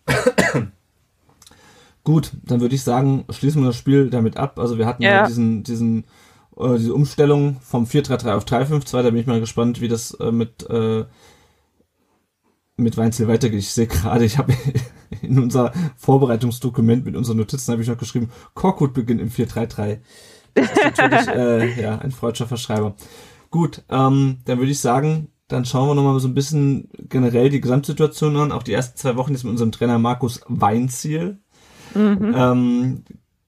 Gut, 2.04 2.32
dann 2.42 2.60
würde 2.60 2.74
ich 2.74 2.82
sagen, 2.82 3.24
schließen 3.30 3.62
wir 3.62 3.66
das 3.68 3.76
Spiel 3.76 4.08
damit 4.10 4.36
ab. 4.36 4.58
Also 4.58 4.78
wir 4.78 4.86
hatten 4.86 5.02
ja, 5.02 5.10
Ja. 5.10 5.26
diesen, 5.26 5.62
diesen, 5.62 6.04
äh, 6.56 6.76
diese 6.78 6.94
Umstellung 6.94 7.56
vom 7.60 7.84
4-3-3 7.84 8.34
auf 8.34 8.44
3-5-2. 8.44 9.02
Da 9.02 9.10
bin 9.10 9.20
ich 9.20 9.26
mal 9.26 9.40
gespannt, 9.40 9.80
wie 9.80 9.88
das 9.88 10.12
äh, 10.14 10.32
mit, 10.32 10.68
äh, 10.70 11.04
mit 12.76 12.96
Weinzel 12.96 13.28
weitergeht. 13.28 13.60
Ich 13.60 13.72
sehe 13.72 13.86
gerade, 13.86 14.24
ich 14.24 14.38
habe 14.38 14.54
in 15.22 15.38
unser 15.38 15.72
Vorbereitungsdokument 15.96 17.04
mit 17.04 17.16
unseren 17.16 17.36
Notizen 17.36 17.72
habe 17.72 17.82
ich 17.82 17.88
noch 17.88 17.98
geschrieben, 17.98 18.30
Korkut 18.54 18.94
beginnt 18.94 19.20
im 19.20 19.30
4-3-3. 19.30 19.98
Das 20.54 20.70
ist 20.70 20.82
natürlich 20.82 21.28
äh, 21.34 21.80
ja, 21.82 21.98
ein 21.98 22.10
freudscher 22.12 22.46
Verschreiber. 22.46 22.94
Gut, 23.50 23.82
ähm, 23.90 24.38
dann 24.44 24.58
würde 24.58 24.70
ich 24.72 24.80
sagen, 24.80 25.28
dann 25.48 25.64
schauen 25.64 25.88
wir 25.88 25.94
nochmal 25.94 26.18
so 26.20 26.28
ein 26.28 26.34
bisschen 26.34 26.88
generell 27.08 27.50
die 27.50 27.60
Gesamtsituation 27.60 28.36
an. 28.36 28.52
Auch 28.52 28.62
die 28.62 28.72
ersten 28.72 28.96
zwei 28.96 29.16
Wochen 29.16 29.32
jetzt 29.32 29.42
mit 29.42 29.50
unserem 29.50 29.72
Trainer 29.72 29.98
Markus 29.98 30.40
Weinziel. 30.46 31.38
Mhm. 31.94 32.34
Ähm, 32.36 33.04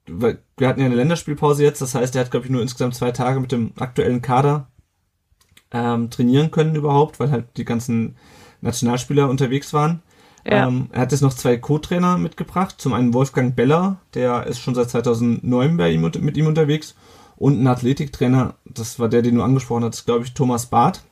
weil 0.06 0.38
wir 0.56 0.68
hatten 0.68 0.80
ja 0.80 0.86
eine 0.86 0.96
Länderspielpause 0.96 1.62
jetzt, 1.62 1.80
das 1.80 1.94
heißt, 1.94 2.14
er 2.16 2.22
hat, 2.24 2.30
glaube 2.30 2.46
ich, 2.46 2.52
nur 2.52 2.62
insgesamt 2.62 2.94
zwei 2.94 3.12
Tage 3.12 3.40
mit 3.40 3.52
dem 3.52 3.72
aktuellen 3.78 4.22
Kader 4.22 4.68
ähm, 5.70 6.10
trainieren 6.10 6.50
können 6.50 6.74
überhaupt, 6.74 7.20
weil 7.20 7.30
halt 7.30 7.56
die 7.56 7.64
ganzen 7.64 8.16
Nationalspieler 8.60 9.28
unterwegs 9.28 9.72
waren. 9.72 10.02
Ja. 10.44 10.66
Ähm, 10.66 10.88
er 10.92 11.02
hat 11.02 11.12
jetzt 11.12 11.20
noch 11.20 11.34
zwei 11.34 11.56
Co-Trainer 11.56 12.18
mitgebracht. 12.18 12.76
Zum 12.78 12.92
einen 12.92 13.14
Wolfgang 13.14 13.54
Beller, 13.54 13.98
der 14.14 14.46
ist 14.46 14.58
schon 14.58 14.74
seit 14.74 14.90
2009 14.90 15.76
bei 15.76 15.90
ihm, 15.90 16.00
mit 16.00 16.36
ihm 16.36 16.46
unterwegs. 16.46 16.94
Und 17.36 17.60
ein 17.60 17.66
Athletiktrainer, 17.66 18.54
das 18.64 18.98
war 18.98 19.08
der, 19.08 19.22
den 19.22 19.36
du 19.36 19.42
angesprochen 19.42 19.84
hast, 19.84 20.04
glaube 20.04 20.24
ich, 20.24 20.34
Thomas 20.34 20.66
Barth. 20.66 21.02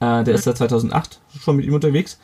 Äh, 0.00 0.24
der 0.24 0.34
ist 0.34 0.44
seit 0.44 0.58
2008 0.58 1.20
schon 1.40 1.56
mit 1.56 1.66
ihm 1.66 1.74
unterwegs. 1.74 2.18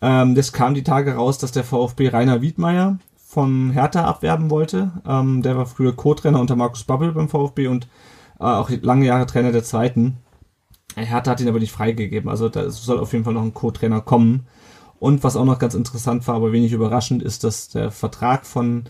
Ähm, 0.00 0.34
das 0.34 0.52
kam 0.52 0.74
die 0.74 0.82
Tage 0.82 1.14
raus, 1.14 1.38
dass 1.38 1.52
der 1.52 1.64
VfB 1.64 2.08
Rainer 2.08 2.42
Wiedmeier 2.42 2.98
von 3.32 3.70
Hertha 3.70 4.04
abwerben 4.04 4.50
wollte. 4.50 4.92
Ähm, 5.08 5.40
der 5.42 5.56
war 5.56 5.64
früher 5.64 5.96
Co-Trainer 5.96 6.38
unter 6.38 6.54
Markus 6.54 6.84
Babbel 6.84 7.12
beim 7.12 7.30
VfB 7.30 7.66
und 7.68 7.88
äh, 8.38 8.44
auch 8.44 8.68
lange 8.82 9.06
Jahre 9.06 9.24
Trainer 9.24 9.52
der 9.52 9.64
zweiten. 9.64 10.18
Hertha 10.96 11.30
hat 11.30 11.40
ihn 11.40 11.48
aber 11.48 11.58
nicht 11.58 11.72
freigegeben, 11.72 12.28
also 12.28 12.50
da 12.50 12.68
soll 12.68 12.98
auf 12.98 13.12
jeden 13.12 13.24
Fall 13.24 13.32
noch 13.32 13.42
ein 13.42 13.54
Co-Trainer 13.54 14.02
kommen. 14.02 14.46
Und 14.98 15.24
was 15.24 15.36
auch 15.36 15.46
noch 15.46 15.58
ganz 15.58 15.72
interessant 15.74 16.28
war, 16.28 16.34
aber 16.34 16.52
wenig 16.52 16.72
überraschend, 16.72 17.22
ist, 17.22 17.42
dass 17.42 17.68
der 17.70 17.90
Vertrag 17.90 18.44
von 18.44 18.84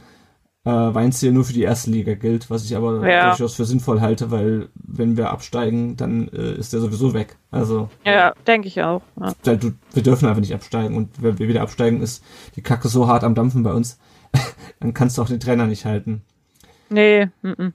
äh, 0.64 0.70
Weinziel 0.70 1.30
nur 1.32 1.44
für 1.44 1.52
die 1.52 1.62
erste 1.62 1.90
Liga 1.92 2.14
gilt, 2.14 2.50
was 2.50 2.64
ich 2.64 2.76
aber 2.76 3.08
Ja. 3.08 3.28
durchaus 3.28 3.54
für 3.54 3.64
sinnvoll 3.64 4.00
halte, 4.00 4.32
weil 4.32 4.70
wenn 4.74 5.16
wir 5.16 5.30
absteigen, 5.30 5.96
dann 5.96 6.26
äh, 6.28 6.54
ist 6.54 6.72
der 6.72 6.80
sowieso 6.80 7.14
weg. 7.14 7.36
Also 7.52 7.88
Ja, 8.04 8.32
denke 8.46 8.66
ich 8.66 8.82
auch. 8.82 9.02
Ja. 9.20 9.32
wir 9.44 10.02
dürfen 10.02 10.26
einfach 10.28 10.40
nicht 10.40 10.54
absteigen 10.54 10.96
und 10.96 11.22
wenn 11.22 11.38
wir 11.38 11.46
wieder 11.48 11.62
absteigen, 11.62 12.02
ist 12.02 12.24
die 12.56 12.62
Kacke 12.62 12.88
so 12.88 13.06
hart 13.06 13.22
am 13.22 13.36
Dampfen 13.36 13.62
bei 13.62 13.72
uns, 13.72 13.98
dann 14.80 14.94
kannst 14.94 15.18
du 15.18 15.22
auch 15.22 15.28
den 15.28 15.40
Trainer 15.40 15.66
nicht 15.66 15.84
halten. 15.84 16.22
Nee, 16.90 17.28
mhm. 17.42 17.72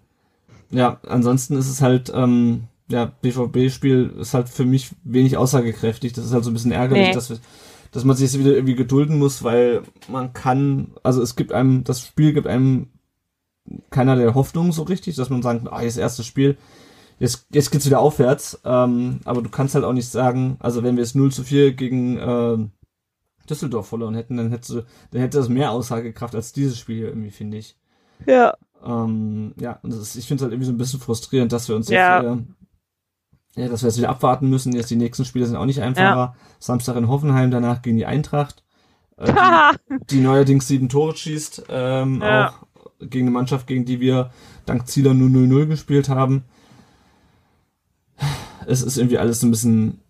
Ja, 0.70 1.00
ansonsten 1.08 1.56
ist 1.58 1.70
es 1.70 1.82
halt, 1.82 2.12
ähm, 2.14 2.64
ja, 2.90 3.06
BVB-Spiel 3.06 4.14
ist 4.20 4.34
halt 4.34 4.50
für 4.50 4.66
mich 4.66 4.92
wenig 5.04 5.38
aussagekräftig. 5.38 6.14
Das 6.14 6.26
ist 6.26 6.34
halt 6.34 6.44
so 6.44 6.52
ein 6.52 6.54
bisschen 6.54 6.72
ärgerlich, 6.72 7.08
Nee. 7.08 7.14
dass, 7.14 7.30
wir, 7.30 7.38
dass 7.92 8.04
man 8.04 8.16
sich 8.16 8.32
jetzt 8.32 8.40
wieder 8.40 8.54
irgendwie 8.54 8.76
gedulden 8.76 9.18
muss, 9.18 9.44
weil 9.44 9.82
man 10.08 10.34
kann, 10.34 10.92
also 11.04 11.22
es 11.22 11.36
gibt 11.36 11.52
einem, 11.52 11.84
das 11.84 12.02
Spiel 12.02 12.34
gibt 12.34 12.48
einem 12.48 12.88
keinerlei 13.90 14.34
Hoffnung 14.34 14.72
so 14.72 14.84
richtig, 14.84 15.16
dass 15.16 15.30
man 15.30 15.42
sagt, 15.42 15.68
ah, 15.70 15.82
jetzt 15.82 15.98
erstes 15.98 16.26
Spiel, 16.26 16.58
jetzt, 17.20 17.48
jetzt 17.52 17.72
geht's 17.72 17.86
wieder 17.86 18.00
aufwärts. 18.00 18.60
Ähm, 18.64 19.20
aber 19.26 19.42
du 19.42 19.50
kannst 19.50 19.76
halt 19.76 19.84
auch 19.86 19.94
nicht 19.94 20.10
sagen, 20.10 20.58
also 20.60 20.84
wenn 20.84 20.96
wir 20.96 21.04
jetzt 21.04 21.16
0 21.16 21.32
zu 21.32 21.44
4 21.44 21.74
gegen 21.74 22.18
äh, 22.18 22.58
Düsseldorf 23.50 23.88
verloren 23.88 24.16
hätten, 24.16 24.38
dann 24.38 24.52
hätte, 24.52 24.86
dann 25.12 25.22
hätte 25.22 25.38
das 25.38 25.50
mehr 25.50 25.72
Aussagekraft 25.72 26.36
als 26.36 26.54
dieses 26.54 26.78
Spiel 26.80 26.98
hier 26.98 27.08
irgendwie, 27.08 27.32
finde 27.32 27.58
ich. 27.58 27.76
Ja. 28.26 28.56
Ähm, 28.86 29.54
ja, 29.60 29.80
und 29.82 29.92
das 29.92 30.00
ist, 30.00 30.16
ich 30.16 30.28
finde 30.28 30.42
es 30.42 30.44
halt 30.44 30.54
irgendwie 30.54 30.68
so 30.68 30.72
ein 30.74 30.78
bisschen 30.78 31.00
frustrierend, 31.00 31.52
dass 31.52 31.68
wir 31.68 31.76
uns 31.76 31.90
Ja. 31.90 32.18
jetzt 32.22 32.24
wieder, 32.24 32.44
ja, 33.56 33.68
dass 33.70 33.82
wir 33.82 33.90
jetzt 33.90 33.98
wieder 33.98 34.10
abwarten 34.10 34.50
müssen. 34.50 34.74
Jetzt 34.74 34.92
die 34.92 34.96
nächsten 34.96 35.26
Spiele 35.26 35.46
sind 35.48 35.56
auch 35.56 35.66
nicht 35.66 35.82
einfacher. 35.82 36.36
Samstag 36.60 36.96
in 36.96 37.08
Hoffenheim, 37.08 37.50
danach 37.52 37.82
gegen 37.82 37.98
die 37.98 38.06
Eintracht, 38.06 38.64
äh, 39.18 39.32
die, 39.90 40.06
die 40.18 40.20
neuerdings 40.22 40.68
sieben 40.68 40.90
Tore 40.90 41.16
schießt, 41.16 41.64
ähm, 41.70 42.22
Ja. 42.22 42.50
auch 42.50 42.68
gegen 43.00 43.28
eine 43.28 43.32
Mannschaft, 43.34 43.68
gegen 43.68 43.86
die 43.86 44.00
wir 44.00 44.32
dank 44.66 44.88
Zieler 44.88 45.14
nur 45.14 45.30
0-0 45.30 45.66
gespielt 45.68 46.10
haben. 46.10 46.44
Es 48.66 48.82
ist 48.82 48.98
irgendwie 48.98 49.18
alles 49.18 49.40
so 49.40 49.48
ein 49.48 49.52
bisschen 49.52 50.02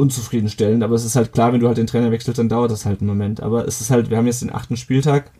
unzufriedenstellend, 0.00 0.82
aber 0.82 0.94
es 0.94 1.04
ist 1.04 1.16
halt 1.16 1.32
klar, 1.32 1.52
wenn 1.52 1.60
du 1.60 1.68
halt 1.68 1.78
den 1.78 1.86
Trainer 1.86 2.10
wechselst, 2.10 2.38
dann 2.38 2.48
dauert 2.48 2.70
das 2.70 2.86
halt 2.86 3.00
einen 3.00 3.08
Moment. 3.08 3.42
Aber 3.42 3.66
es 3.66 3.80
ist 3.80 3.90
halt, 3.90 4.10
wir 4.10 4.16
haben 4.16 4.26
jetzt 4.26 4.42
den 4.42 4.52
achten 4.52 4.76
Spieltag. 4.76 5.30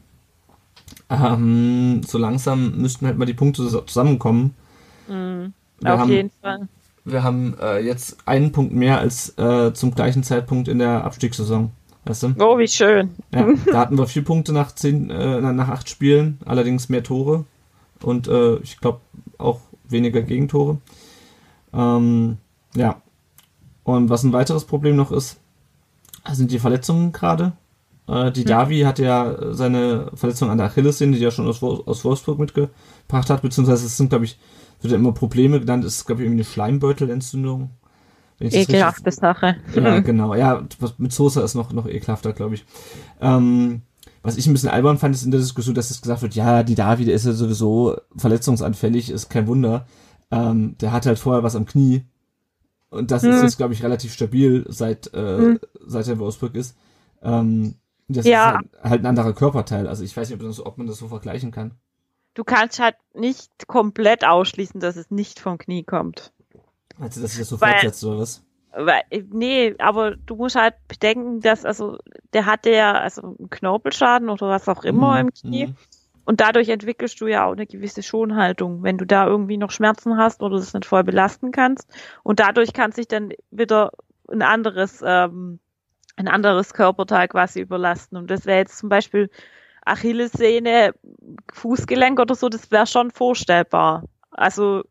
Ähm, 1.08 2.02
so 2.06 2.18
langsam 2.18 2.76
müssten 2.76 3.06
halt 3.06 3.18
mal 3.18 3.24
die 3.26 3.34
Punkte 3.34 3.66
zusammenkommen. 3.86 4.54
Mhm. 5.08 5.52
Wir 5.80 5.94
Auf 5.94 6.00
haben, 6.00 6.10
jeden 6.10 6.30
Fall. 6.40 6.68
wir 7.04 7.22
haben 7.22 7.56
äh, 7.60 7.80
jetzt 7.80 8.18
einen 8.26 8.52
Punkt 8.52 8.72
mehr 8.72 8.98
als 8.98 9.36
äh, 9.38 9.72
zum 9.72 9.94
gleichen 9.94 10.22
Zeitpunkt 10.22 10.68
in 10.68 10.78
der 10.78 11.04
Abstiegssaison. 11.04 11.70
Weißt 12.04 12.22
du? 12.22 12.34
Oh, 12.38 12.58
wie 12.58 12.68
schön. 12.68 13.10
Ja, 13.34 13.46
da 13.66 13.78
hatten 13.78 13.98
wir 13.98 14.06
vier 14.06 14.24
Punkte 14.24 14.52
nach 14.52 14.72
zehn, 14.72 15.10
äh, 15.10 15.40
nach 15.40 15.68
acht 15.68 15.88
Spielen, 15.88 16.38
allerdings 16.44 16.88
mehr 16.88 17.02
Tore 17.02 17.44
und 18.02 18.28
äh, 18.28 18.56
ich 18.58 18.78
glaube 18.78 19.00
auch 19.38 19.60
weniger 19.88 20.22
Gegentore. 20.22 20.78
Ähm, 21.72 22.38
ja. 22.74 23.02
Und 23.94 24.10
was 24.10 24.22
ein 24.22 24.32
weiteres 24.32 24.64
Problem 24.64 24.96
noch 24.96 25.12
ist, 25.12 25.38
sind 26.32 26.50
die 26.50 26.58
Verletzungen 26.58 27.12
gerade. 27.12 27.52
Äh, 28.08 28.32
die 28.32 28.44
Davi 28.44 28.80
hat 28.80 28.98
ja 28.98 29.52
seine 29.52 30.10
Verletzung 30.14 30.50
an 30.50 30.58
der 30.58 30.66
Achillessehne, 30.66 31.16
die 31.16 31.24
er 31.24 31.30
schon 31.30 31.46
aus, 31.46 31.62
aus 31.62 32.04
Wolfsburg 32.04 32.38
mitgebracht 32.38 33.30
hat, 33.30 33.42
beziehungsweise 33.42 33.86
es 33.86 33.96
sind, 33.96 34.10
glaube 34.10 34.24
ich, 34.24 34.38
wird 34.80 34.92
ja 34.92 34.98
immer 34.98 35.12
Probleme 35.12 35.60
genannt, 35.60 35.84
es 35.84 35.96
ist, 35.96 36.06
glaube 36.06 36.22
ich, 36.22 36.26
irgendwie 36.26 36.42
eine 36.42 36.50
Schleimbeutelentzündung. 36.50 37.70
Ekelhafte 38.40 39.12
Sache. 39.12 39.56
ja, 39.74 40.00
genau. 40.00 40.34
Ja, 40.34 40.62
mit 40.96 41.12
Sosa 41.12 41.44
ist 41.44 41.54
noch, 41.54 41.72
noch 41.72 41.86
ekelhafter, 41.86 42.32
glaube 42.32 42.54
ich. 42.54 42.64
Ähm, 43.20 43.82
was 44.22 44.38
ich 44.38 44.46
ein 44.46 44.54
bisschen 44.54 44.70
albern 44.70 44.98
fand, 44.98 45.14
ist 45.14 45.24
in 45.24 45.30
der 45.30 45.40
Diskussion, 45.40 45.74
dass 45.74 45.90
es 45.90 46.00
gesagt 46.00 46.22
wird, 46.22 46.34
ja, 46.34 46.62
die 46.62 46.74
David 46.74 47.08
ist 47.08 47.26
ja 47.26 47.32
sowieso 47.32 47.96
verletzungsanfällig, 48.16 49.10
ist 49.10 49.28
kein 49.28 49.46
Wunder. 49.46 49.86
Ähm, 50.30 50.76
der 50.80 50.92
hat 50.92 51.04
halt 51.04 51.18
vorher 51.18 51.42
was 51.42 51.56
am 51.56 51.66
Knie. 51.66 52.04
Und 52.90 53.10
das 53.10 53.22
ist 53.24 53.36
Hm. 53.36 53.42
jetzt, 53.44 53.56
glaube 53.56 53.72
ich, 53.72 53.82
relativ 53.82 54.12
stabil, 54.12 54.64
seit, 54.68 55.12
äh, 55.14 55.38
Hm. 55.38 55.60
seit 55.86 56.06
er 56.08 56.14
in 56.14 56.18
Wolfsburg 56.18 56.54
ist. 56.54 56.76
Ähm, 57.22 57.76
das 58.08 58.26
Ja. 58.26 58.50
ist 58.50 58.54
halt, 58.56 58.66
halt 58.90 59.02
ein 59.02 59.06
anderer 59.06 59.32
Körperteil. 59.32 59.86
Also 59.86 60.02
ich 60.04 60.16
weiß 60.16 60.28
nicht, 60.28 60.40
ob, 60.40 60.46
das, 60.46 60.64
ob 60.64 60.76
man 60.78 60.86
das 60.88 60.98
so 60.98 61.08
vergleichen 61.08 61.50
kann. 61.52 61.74
Du 62.34 62.44
kannst 62.44 62.78
halt 62.80 62.96
nicht 63.14 63.66
komplett 63.68 64.24
ausschließen, 64.24 64.80
dass 64.80 64.96
es 64.96 65.10
nicht 65.10 65.40
vom 65.40 65.58
Knie 65.58 65.84
kommt. 65.84 66.32
Du, 66.98 67.04
dass 67.04 67.14
sich 67.16 67.38
das 67.38 67.48
so 67.48 67.60
Weil- 67.60 67.72
fortsetzt 67.72 68.04
oder 68.04 68.18
was? 68.18 68.42
Weil, 68.72 69.02
nee, 69.32 69.74
aber 69.78 70.14
du 70.14 70.36
musst 70.36 70.54
halt 70.54 70.74
bedenken, 70.86 71.40
dass, 71.40 71.64
also, 71.64 71.98
der 72.32 72.46
hatte 72.46 72.70
ja, 72.70 72.92
also, 72.92 73.22
einen 73.38 73.50
Knorpelschaden 73.50 74.28
oder 74.28 74.48
was 74.48 74.68
auch 74.68 74.84
immer 74.84 75.14
Mhm, 75.14 75.20
im 75.28 75.34
Knie. 75.34 75.66
mhm. 75.66 75.76
Und 76.24 76.40
dadurch 76.40 76.68
entwickelst 76.68 77.20
du 77.20 77.26
ja 77.26 77.46
auch 77.46 77.52
eine 77.52 77.66
gewisse 77.66 78.02
Schonhaltung, 78.02 78.82
wenn 78.82 78.98
du 78.98 79.04
da 79.04 79.26
irgendwie 79.26 79.56
noch 79.56 79.70
Schmerzen 79.70 80.16
hast 80.16 80.42
oder 80.42 80.56
das 80.56 80.74
nicht 80.74 80.86
voll 80.86 81.04
belasten 81.04 81.52
kannst. 81.52 81.88
Und 82.22 82.40
dadurch 82.40 82.72
kann 82.72 82.92
sich 82.92 83.08
dann 83.08 83.32
wieder 83.50 83.90
ein 84.30 84.42
anderes, 84.42 85.02
ähm, 85.04 85.58
ein 86.16 86.28
anderes 86.28 86.74
Körperteil 86.74 87.28
quasi 87.28 87.60
überlasten. 87.60 88.18
Und 88.18 88.30
das 88.30 88.46
wäre 88.46 88.58
jetzt 88.58 88.78
zum 88.78 88.88
Beispiel 88.88 89.30
Achillessehne, 89.84 90.94
Fußgelenk 91.52 92.20
oder 92.20 92.34
so, 92.34 92.48
das 92.48 92.70
wäre 92.70 92.86
schon 92.86 93.10
vorstellbar. 93.10 94.04
Also 94.30 94.84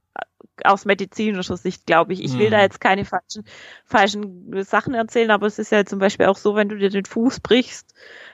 aus 0.63 0.85
medizinischer 0.85 1.57
Sicht, 1.57 1.85
glaube 1.85 2.13
ich. 2.13 2.23
Ich 2.23 2.37
will 2.37 2.47
Mhm. 2.47 2.51
da 2.51 2.61
jetzt 2.61 2.81
keine 2.81 3.05
falschen, 3.05 3.45
falschen 3.85 4.63
Sachen 4.63 4.93
erzählen, 4.93 5.31
aber 5.31 5.47
es 5.47 5.59
ist 5.59 5.71
ja 5.71 5.85
zum 5.85 5.99
Beispiel 5.99 6.25
auch 6.27 6.37
so, 6.37 6.55
wenn 6.55 6.69
du 6.69 6.77
dir 6.77 6.89
den 6.89 7.05
Fuß 7.05 7.39
brichst 7.39 7.93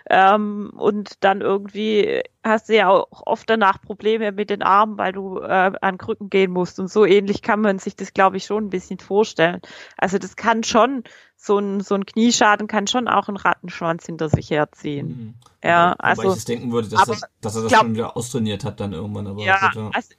ähm, 0.10 0.72
und 0.76 1.24
dann 1.24 1.42
irgendwie 1.42 2.22
hast 2.44 2.70
du 2.70 2.76
ja 2.76 2.90
auch 2.90 3.08
oft 3.26 3.50
danach 3.50 3.82
Probleme 3.82 4.32
mit 4.32 4.50
den 4.50 4.62
Armen, 4.62 4.98
weil 4.98 5.12
du 5.12 5.40
äh, 5.40 5.72
an 5.82 5.98
Krücken 5.98 6.30
gehen 6.30 6.52
musst. 6.52 6.80
Und 6.80 6.92
so 6.92 7.06
ähnlich 7.06 7.42
kann 7.42 7.62
man 7.62 7.80
sich 7.80 7.96
das, 7.96 8.14
glaube 8.14 8.38
ich, 8.38 8.46
schon 8.46 8.66
ein 8.66 8.70
bisschen 8.70 9.00
vorstellen. 9.00 9.62
Also 9.98 10.18
das 10.18 10.36
kann 10.36 10.64
schon, 10.64 11.04
so 11.38 11.58
ein, 11.60 11.82
so 11.82 11.96
ein 11.96 12.06
Knieschaden 12.06 12.68
kann 12.68 12.88
schon 12.88 13.08
auch 13.08 13.28
einen 13.28 13.38
Rattenschwanz 13.38 14.06
hinter 14.06 14.30
sich 14.30 14.50
herziehen. 14.50 15.08
Mhm. 15.08 15.34
Ja, 15.64 15.92
Wobei 15.92 16.04
also 16.04 16.22
ich 16.24 16.36
jetzt 16.36 16.50
denken 16.50 16.72
würde, 16.72 16.88
dass, 16.88 17.02
aber 17.02 17.14
das, 17.14 17.30
dass 17.42 17.56
er 17.56 17.62
das 17.64 17.72
glaub- 17.72 17.82
schon 17.82 17.96
wieder 17.96 18.16
austrainiert 18.16 18.64
hat 18.64 18.80
dann 18.80 18.94
irgendwann. 18.94 19.26
Aber 19.28 19.44
Ja, 19.44 19.72
also 19.94 20.14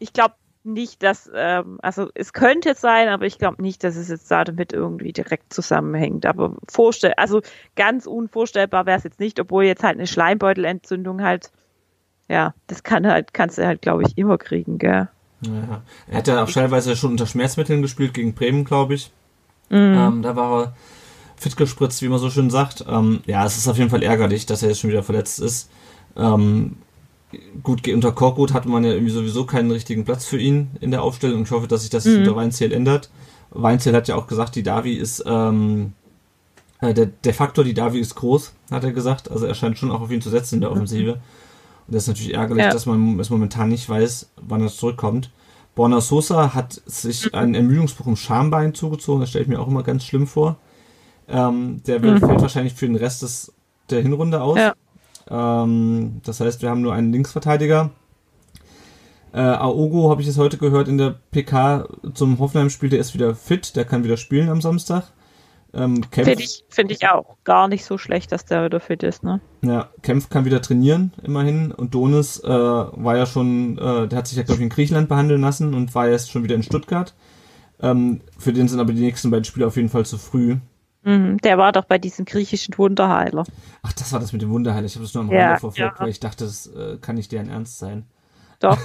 ich 0.00 0.12
glaube 0.12 0.34
nicht, 0.72 1.02
dass, 1.02 1.30
ähm, 1.34 1.78
also 1.82 2.08
es 2.14 2.32
könnte 2.32 2.74
sein, 2.74 3.08
aber 3.08 3.26
ich 3.26 3.38
glaube 3.38 3.62
nicht, 3.62 3.82
dass 3.84 3.96
es 3.96 4.08
jetzt 4.08 4.30
da 4.30 4.44
damit 4.44 4.72
irgendwie 4.72 5.12
direkt 5.12 5.52
zusammenhängt. 5.52 6.26
Aber 6.26 6.56
vorstell, 6.68 7.14
also 7.16 7.42
ganz 7.76 8.06
unvorstellbar 8.06 8.86
wäre 8.86 8.98
es 8.98 9.04
jetzt 9.04 9.20
nicht, 9.20 9.40
obwohl 9.40 9.64
jetzt 9.64 9.82
halt 9.82 9.96
eine 9.96 10.06
Schleimbeutelentzündung 10.06 11.22
halt, 11.22 11.50
ja, 12.28 12.54
das 12.66 12.82
kann 12.82 13.06
halt, 13.06 13.34
kannst 13.34 13.58
du 13.58 13.66
halt, 13.66 13.82
glaube 13.82 14.02
ich, 14.02 14.16
immer 14.16 14.38
kriegen, 14.38 14.78
gell? 14.78 15.08
Ja. 15.40 15.82
Er 16.08 16.18
hat 16.18 16.28
ja 16.28 16.42
auch 16.42 16.50
teilweise 16.50 16.96
schon 16.96 17.12
unter 17.12 17.26
Schmerzmitteln 17.26 17.82
gespielt 17.82 18.14
gegen 18.14 18.34
Bremen, 18.34 18.64
glaube 18.64 18.94
ich. 18.94 19.12
Mhm. 19.70 19.76
Ähm, 19.76 20.22
da 20.22 20.36
war 20.36 20.62
er 20.62 20.76
fit 21.36 21.56
gespritzt, 21.56 22.02
wie 22.02 22.08
man 22.08 22.18
so 22.18 22.30
schön 22.30 22.50
sagt. 22.50 22.84
Ähm, 22.88 23.20
ja, 23.26 23.44
es 23.44 23.56
ist 23.56 23.68
auf 23.68 23.78
jeden 23.78 23.90
Fall 23.90 24.02
ärgerlich, 24.02 24.46
dass 24.46 24.62
er 24.62 24.70
jetzt 24.70 24.80
schon 24.80 24.90
wieder 24.90 25.02
verletzt 25.02 25.40
ist. 25.40 25.70
Ähm, 26.16 26.76
gut, 27.62 27.86
unter 27.88 28.12
Korkut 28.12 28.52
hatte 28.54 28.68
man 28.68 28.84
ja 28.84 28.92
irgendwie 28.92 29.12
sowieso 29.12 29.44
keinen 29.44 29.70
richtigen 29.70 30.04
Platz 30.04 30.24
für 30.26 30.38
ihn 30.38 30.68
in 30.80 30.90
der 30.90 31.02
Aufstellung. 31.02 31.42
Ich 31.42 31.50
hoffe, 31.50 31.68
dass 31.68 31.82
sich 31.82 31.90
das 31.90 32.04
Mhm. 32.04 32.18
unter 32.18 32.36
Weinziel 32.36 32.72
ändert. 32.72 33.10
Weinziel 33.50 33.94
hat 33.94 34.08
ja 34.08 34.16
auch 34.16 34.26
gesagt, 34.26 34.56
die 34.56 34.62
Davi 34.62 34.94
ist, 34.94 35.24
ähm, 35.26 35.92
äh, 36.80 36.94
der, 36.94 37.06
der 37.06 37.34
Faktor, 37.34 37.64
die 37.64 37.74
Davi 37.74 37.98
ist 37.98 38.14
groß, 38.14 38.52
hat 38.70 38.84
er 38.84 38.92
gesagt. 38.92 39.30
Also 39.30 39.46
er 39.46 39.54
scheint 39.54 39.78
schon 39.78 39.90
auch 39.90 40.00
auf 40.00 40.10
ihn 40.10 40.20
zu 40.22 40.30
setzen 40.30 40.56
in 40.56 40.60
der 40.62 40.70
Offensive. 40.70 41.12
Und 41.14 41.94
das 41.94 42.02
ist 42.04 42.08
natürlich 42.08 42.34
ärgerlich, 42.34 42.64
Ja. 42.64 42.70
dass 42.72 42.86
man 42.86 43.18
es 43.18 43.30
momentan 43.30 43.68
nicht 43.70 43.88
weiß, 43.88 44.30
wann 44.36 44.60
er 44.62 44.68
zurückkommt. 44.68 45.30
Borna 45.74 46.00
Sosa 46.00 46.54
hat 46.54 46.80
sich 46.86 47.34
einen 47.34 47.54
Ermüdungsbruch 47.54 48.06
im 48.06 48.16
Schambein 48.16 48.74
zugezogen. 48.74 49.20
Das 49.20 49.30
stelle 49.30 49.44
ich 49.44 49.48
mir 49.48 49.60
auch 49.60 49.68
immer 49.68 49.82
ganz 49.82 50.04
schlimm 50.04 50.26
vor. 50.26 50.56
Ähm, 51.28 51.82
der 51.86 52.02
wird, 52.02 52.20
Mhm. 52.20 52.26
fällt 52.26 52.40
wahrscheinlich 52.42 52.74
für 52.74 52.86
den 52.86 52.96
Rest 52.96 53.22
des, 53.22 53.52
der 53.90 54.02
Hinrunde 54.02 54.40
aus. 54.42 54.58
Ja. 54.58 54.74
Ähm, 55.30 56.20
das 56.24 56.40
heißt, 56.40 56.62
wir 56.62 56.70
haben 56.70 56.80
nur 56.80 56.94
einen 56.94 57.12
Linksverteidiger. 57.12 57.90
Äh, 59.32 59.40
Aogo 59.40 60.10
habe 60.10 60.22
ich 60.22 60.28
es 60.28 60.38
heute 60.38 60.56
gehört 60.56 60.88
in 60.88 60.98
der 60.98 61.14
PK 61.30 61.88
zum 62.14 62.38
Hoffenheim-Spiel. 62.38 62.88
Der 62.88 62.98
ist 62.98 63.14
wieder 63.14 63.34
fit, 63.34 63.76
der 63.76 63.84
kann 63.84 64.04
wieder 64.04 64.16
spielen 64.16 64.48
am 64.48 64.60
Samstag. 64.60 65.12
Ähm, 65.74 66.10
Kempf, 66.10 66.28
Finde 66.28 66.42
ich, 66.42 66.64
finde 66.70 66.94
ich 66.94 67.06
auch 67.08 67.36
gar 67.44 67.68
nicht 67.68 67.84
so 67.84 67.98
schlecht, 67.98 68.32
dass 68.32 68.46
der 68.46 68.64
wieder 68.64 68.80
fit 68.80 69.02
ist, 69.02 69.22
ne? 69.22 69.40
ja, 69.60 69.90
Kempf 70.00 70.30
kann 70.30 70.46
wieder 70.46 70.62
trainieren, 70.62 71.12
immerhin. 71.22 71.72
Und 71.72 71.94
Donis 71.94 72.42
äh, 72.42 72.48
war 72.48 73.16
ja 73.16 73.26
schon, 73.26 73.76
äh, 73.76 74.08
der 74.08 74.18
hat 74.18 74.26
sich 74.26 74.38
ja, 74.38 74.44
glaube 74.44 74.60
ich, 74.60 74.64
in 74.64 74.70
Griechenland 74.70 75.10
behandeln 75.10 75.42
lassen 75.42 75.74
und 75.74 75.94
war 75.94 76.08
jetzt 76.08 76.30
schon 76.30 76.42
wieder 76.42 76.54
in 76.54 76.62
Stuttgart. 76.62 77.14
Ähm, 77.80 78.22
für 78.38 78.52
den 78.52 78.66
sind 78.66 78.80
aber 78.80 78.92
die 78.92 79.02
nächsten 79.02 79.30
beiden 79.30 79.44
Spiele 79.44 79.66
auf 79.66 79.76
jeden 79.76 79.90
Fall 79.90 80.06
zu 80.06 80.16
früh. 80.16 80.56
Mhm, 81.04 81.38
der 81.38 81.58
war 81.58 81.72
doch 81.72 81.84
bei 81.84 81.98
diesem 81.98 82.24
griechischen 82.24 82.76
Wunderheiler. 82.76 83.44
Ach, 83.82 83.92
das 83.92 84.12
war 84.12 84.20
das 84.20 84.32
mit 84.32 84.42
dem 84.42 84.50
Wunderheil. 84.50 84.84
Ich 84.84 84.94
habe 84.94 85.04
das 85.04 85.14
nur 85.14 85.24
am 85.24 85.30
Ja, 85.30 85.46
Rande 85.46 85.60
verfolgt, 85.60 85.78
ja. 85.78 85.94
weil 85.98 86.08
ich 86.08 86.20
dachte, 86.20 86.44
das 86.44 86.66
äh, 86.66 86.98
kann 87.00 87.14
nicht 87.16 87.32
deren 87.32 87.48
Ernst 87.48 87.78
sein. 87.78 88.04
Doch. 88.60 88.76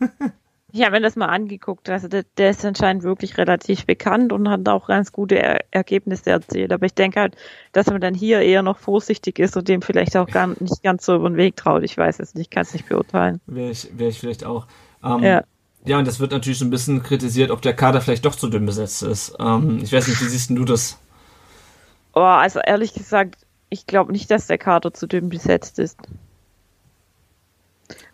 ich 0.72 0.80
habe 0.82 0.92
mir 0.92 1.00
das 1.02 1.16
mal 1.16 1.26
angeguckt. 1.26 1.90
Also 1.90 2.08
der, 2.08 2.24
der 2.38 2.50
ist 2.50 2.64
anscheinend 2.64 3.02
wirklich 3.02 3.36
relativ 3.36 3.84
bekannt 3.84 4.32
und 4.32 4.48
hat 4.48 4.66
auch 4.68 4.86
ganz 4.88 5.12
gute 5.12 5.38
er 5.38 5.60
Ergebnisse 5.70 6.30
erzielt. 6.30 6.72
Aber 6.72 6.86
ich 6.86 6.94
denke 6.94 7.20
halt, 7.20 7.36
dass 7.72 7.86
man 7.88 8.00
dann 8.00 8.14
hier 8.14 8.40
eher 8.40 8.62
noch 8.62 8.78
vorsichtig 8.78 9.38
ist 9.38 9.56
und 9.56 9.68
dem 9.68 9.82
vielleicht 9.82 10.16
auch 10.16 10.28
gar 10.28 10.46
nicht 10.46 10.60
ganz 10.82 11.04
so 11.04 11.14
über 11.14 11.28
den 11.28 11.36
Weg 11.36 11.56
traut. 11.56 11.82
Ich 11.82 11.96
weiß 11.98 12.18
es 12.20 12.34
nicht, 12.34 12.50
kann 12.50 12.62
es 12.62 12.72
nicht 12.72 12.88
beurteilen. 12.88 13.40
Wäre 13.46 13.70
ich, 13.70 13.88
wär 13.96 14.08
ich 14.08 14.18
vielleicht 14.18 14.44
auch. 14.44 14.66
Ähm, 15.04 15.22
Ja. 15.22 15.44
ja, 15.84 15.98
und 15.98 16.06
das 16.08 16.18
wird 16.18 16.32
natürlich 16.32 16.58
so 16.58 16.64
ein 16.64 16.70
bisschen 16.70 17.02
kritisiert, 17.02 17.50
ob 17.50 17.60
der 17.60 17.74
Kader 17.74 18.00
vielleicht 18.00 18.24
doch 18.24 18.34
zu 18.34 18.48
dünn 18.48 18.64
besetzt 18.64 19.02
ist. 19.02 19.36
Ähm, 19.38 19.80
ich 19.82 19.92
weiß 19.92 20.08
nicht, 20.08 20.20
wie 20.22 20.28
siehst 20.28 20.48
du 20.48 20.64
das? 20.64 20.98
Oh, 22.14 22.20
also 22.20 22.60
ehrlich 22.60 22.94
gesagt, 22.94 23.46
ich 23.70 23.86
glaube 23.86 24.12
nicht, 24.12 24.30
dass 24.30 24.46
der 24.46 24.58
Kader 24.58 24.92
zu 24.92 25.06
dünn 25.06 25.28
besetzt 25.28 25.78
ist. 25.78 25.98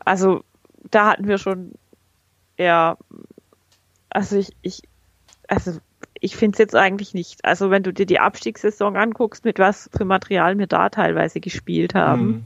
Also 0.05 0.45
da 0.91 1.09
hatten 1.09 1.27
wir 1.27 1.39
schon, 1.39 1.73
ja, 2.57 2.97
also 4.11 4.37
ich, 4.37 4.57
ich, 4.63 4.83
also 5.49 5.79
ich 6.21 6.37
finde 6.37 6.55
es 6.55 6.59
jetzt 6.59 6.77
eigentlich 6.77 7.15
nicht. 7.15 7.45
Also 7.45 7.71
wenn 7.71 7.83
du 7.83 7.93
dir 7.93 8.07
die 8.07 8.21
Abstiegssaison 8.21 8.97
anguckst, 8.97 9.45
mit 9.45 9.59
was 9.59 9.91
für 9.93 10.05
Material 10.05 10.59
wir 10.59 10.67
da 10.67 10.89
teilweise 10.89 11.41
gespielt 11.41 11.95
haben 11.95 12.21
Hm, 12.21 12.45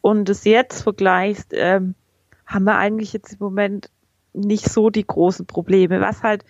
und 0.00 0.28
es 0.28 0.44
jetzt 0.44 0.82
vergleichst, 0.82 1.52
ähm, 1.52 1.94
haben 2.46 2.64
wir 2.64 2.76
eigentlich 2.76 3.12
jetzt 3.12 3.32
im 3.32 3.38
Moment 3.40 3.90
nicht 4.32 4.68
so 4.68 4.90
die 4.90 5.06
großen 5.06 5.46
Probleme. 5.46 6.00
Was 6.00 6.22
halt 6.22 6.44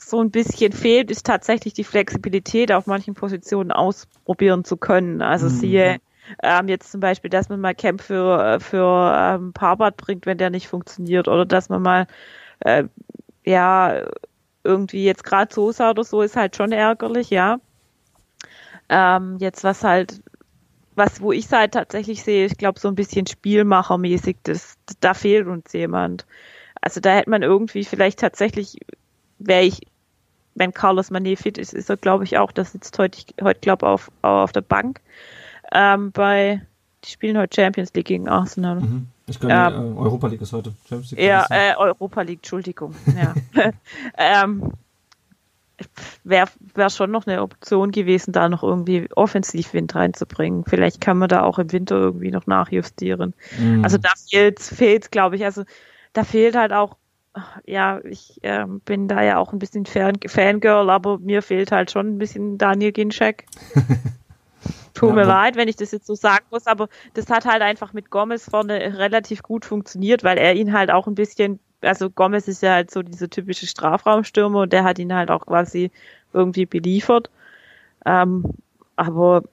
so 0.00 0.22
ein 0.22 0.30
bisschen 0.30 0.72
fehlt, 0.72 1.10
ist 1.10 1.26
tatsächlich 1.26 1.74
die 1.74 1.84
Flexibilität 1.84 2.72
auf 2.72 2.86
manchen 2.86 3.14
Positionen 3.14 3.72
ausprobieren 3.72 4.64
zu 4.64 4.76
können. 4.76 5.22
Also 5.22 5.46
Mhm. 5.46 5.50
siehe 5.50 5.98
ähm, 6.42 6.68
jetzt 6.68 6.90
zum 6.92 7.00
Beispiel, 7.00 7.30
dass 7.30 7.48
man 7.48 7.60
mal 7.60 7.74
Camp 7.74 8.00
für, 8.02 8.60
für 8.60 9.12
ähm, 9.16 9.52
Parbat 9.52 9.96
bringt, 9.96 10.26
wenn 10.26 10.38
der 10.38 10.50
nicht 10.50 10.68
funktioniert, 10.68 11.28
oder 11.28 11.46
dass 11.46 11.68
man 11.68 11.82
mal 11.82 12.06
äh, 12.60 12.84
ja 13.44 14.06
irgendwie 14.64 15.04
jetzt 15.04 15.24
gerade 15.24 15.52
Sosa 15.54 15.90
oder 15.90 16.04
so 16.04 16.22
ist 16.22 16.36
halt 16.36 16.56
schon 16.56 16.72
ärgerlich, 16.72 17.30
ja. 17.30 17.60
Ähm, 18.88 19.36
jetzt 19.40 19.64
was 19.64 19.84
halt 19.84 20.22
was, 20.96 21.20
wo 21.22 21.32
ich 21.32 21.50
halt 21.52 21.72
tatsächlich 21.74 22.22
sehe, 22.24 22.46
ich 22.46 22.58
glaube, 22.58 22.80
so 22.80 22.88
ein 22.88 22.94
bisschen 22.96 23.26
Spielmachermäßig, 23.26 24.38
das, 24.44 24.76
da 25.00 25.14
fehlt 25.14 25.46
uns 25.48 25.72
jemand. 25.72 26.26
Also 26.80 27.00
da 27.00 27.14
hätte 27.16 27.30
man 27.30 27.42
irgendwie 27.42 27.84
vielleicht 27.84 28.20
tatsächlich, 28.20 28.78
wäre 29.40 29.62
ich, 29.62 29.80
wenn 30.54 30.72
Carlos 30.72 31.10
Manet 31.10 31.38
fit 31.40 31.58
ist, 31.58 31.74
ist 31.74 31.90
er, 31.90 31.96
glaube 31.96 32.24
ich, 32.24 32.38
auch, 32.38 32.52
das 32.52 32.72
sitzt 32.72 32.98
heute, 32.98 33.22
heute 33.42 33.60
glaube 33.60 33.86
auf, 33.88 34.10
auf 34.22 34.52
der 34.52 34.60
Bank, 34.60 35.00
ähm, 35.72 36.12
bei, 36.12 36.60
die 37.04 37.10
spielen 37.10 37.38
heute 37.38 37.54
Champions 37.54 37.92
League 37.94 38.06
gegen 38.06 38.28
Arsenal. 38.28 38.80
Mhm. 38.80 39.06
Ich 39.26 39.38
glaube, 39.38 39.54
Ja. 39.54 39.70
äh, 39.70 39.74
Europa 39.74 40.26
League 40.26 40.40
ist 40.40 40.52
heute. 40.52 40.72
Champions 40.88 41.12
League 41.12 41.20
Ja, 41.20 41.46
äh, 41.50 41.74
Europa 41.76 42.22
League, 42.22 42.38
Entschuldigung. 42.40 42.94
Ja. 43.16 43.34
ähm, 44.18 44.72
Wäre 46.24 46.48
wär 46.74 46.90
schon 46.90 47.10
noch 47.10 47.26
eine 47.26 47.40
Option 47.40 47.90
gewesen, 47.90 48.32
da 48.32 48.50
noch 48.50 48.62
irgendwie 48.62 49.08
Offensivwind 49.14 49.94
reinzubringen. 49.94 50.64
Vielleicht 50.66 51.00
kann 51.00 51.16
man 51.16 51.30
da 51.30 51.42
auch 51.42 51.58
im 51.58 51.72
Winter 51.72 51.96
irgendwie 51.96 52.30
noch 52.30 52.46
nachjustieren. 52.46 53.32
Mhm. 53.58 53.82
Also 53.82 53.96
da 53.96 54.10
fehlt, 54.28 54.60
fehlt, 54.60 55.10
glaube 55.10 55.36
ich, 55.36 55.44
also 55.44 55.64
da 56.12 56.24
fehlt 56.24 56.54
halt 56.54 56.72
auch, 56.72 56.96
ja, 57.64 58.00
ich 58.04 58.40
ähm, 58.42 58.80
bin 58.80 59.08
da 59.08 59.22
ja 59.22 59.38
auch 59.38 59.52
ein 59.52 59.58
bisschen 59.58 59.86
Fan, 59.86 60.16
Fangirl, 60.26 60.90
aber 60.90 61.18
mir 61.18 61.42
fehlt 61.42 61.70
halt 61.70 61.90
schon 61.90 62.08
ein 62.08 62.18
bisschen 62.18 62.58
Daniel 62.58 62.92
Ginczek. 62.92 63.46
Tut 64.94 65.14
mir 65.14 65.24
leid, 65.24 65.56
wenn 65.56 65.68
ich 65.68 65.76
das 65.76 65.92
jetzt 65.92 66.06
so 66.06 66.14
sagen 66.14 66.44
muss, 66.50 66.66
aber 66.66 66.88
das 67.14 67.30
hat 67.30 67.46
halt 67.46 67.62
einfach 67.62 67.92
mit 67.92 68.10
Gomez 68.10 68.44
vorne 68.50 68.98
relativ 68.98 69.42
gut 69.42 69.64
funktioniert, 69.64 70.24
weil 70.24 70.36
er 70.36 70.54
ihn 70.54 70.72
halt 70.72 70.90
auch 70.90 71.06
ein 71.06 71.14
bisschen, 71.14 71.60
also 71.80 72.10
Gomez 72.10 72.48
ist 72.48 72.62
ja 72.62 72.74
halt 72.74 72.90
so 72.90 73.02
diese 73.02 73.30
typische 73.30 73.66
Strafraumstürmer 73.66 74.62
und 74.62 74.72
der 74.72 74.84
hat 74.84 74.98
ihn 74.98 75.14
halt 75.14 75.30
auch 75.30 75.46
quasi 75.46 75.90
irgendwie 76.32 76.66
beliefert. 76.66 77.30
Ähm, 78.04 78.44
aber 78.96 79.44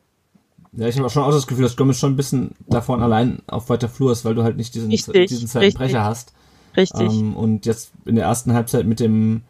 Ja, 0.74 0.88
ich 0.88 0.98
habe 0.98 1.06
auch 1.06 1.12
schon 1.12 1.24
auch 1.24 1.32
das 1.32 1.48
Gefühl, 1.48 1.64
dass 1.64 1.78
Gomez 1.78 2.00
schon 2.00 2.14
ein 2.14 2.18
bisschen 2.18 2.56
davon 2.68 3.02
allein 3.02 3.42
auf 3.48 3.70
weiter 3.70 3.88
Flur 3.88 4.12
ist, 4.12 4.26
weil 4.26 4.36
du 4.36 4.44
halt 4.44 4.58
nicht 4.58 4.76
diesen, 4.76 4.90
Richtig, 4.90 5.28
diesen. 5.28 5.74
Brecher 5.74 6.04
hast. 6.04 6.34
Richtig. 6.78 7.26
Ähm, 7.26 7.36
und 7.36 7.66
jetzt 7.66 7.92
in 8.06 8.16
der 8.16 8.26
ersten 8.26 8.54
Halbzeit 8.54 8.86
mit 8.86 9.00
dem, 9.00 9.44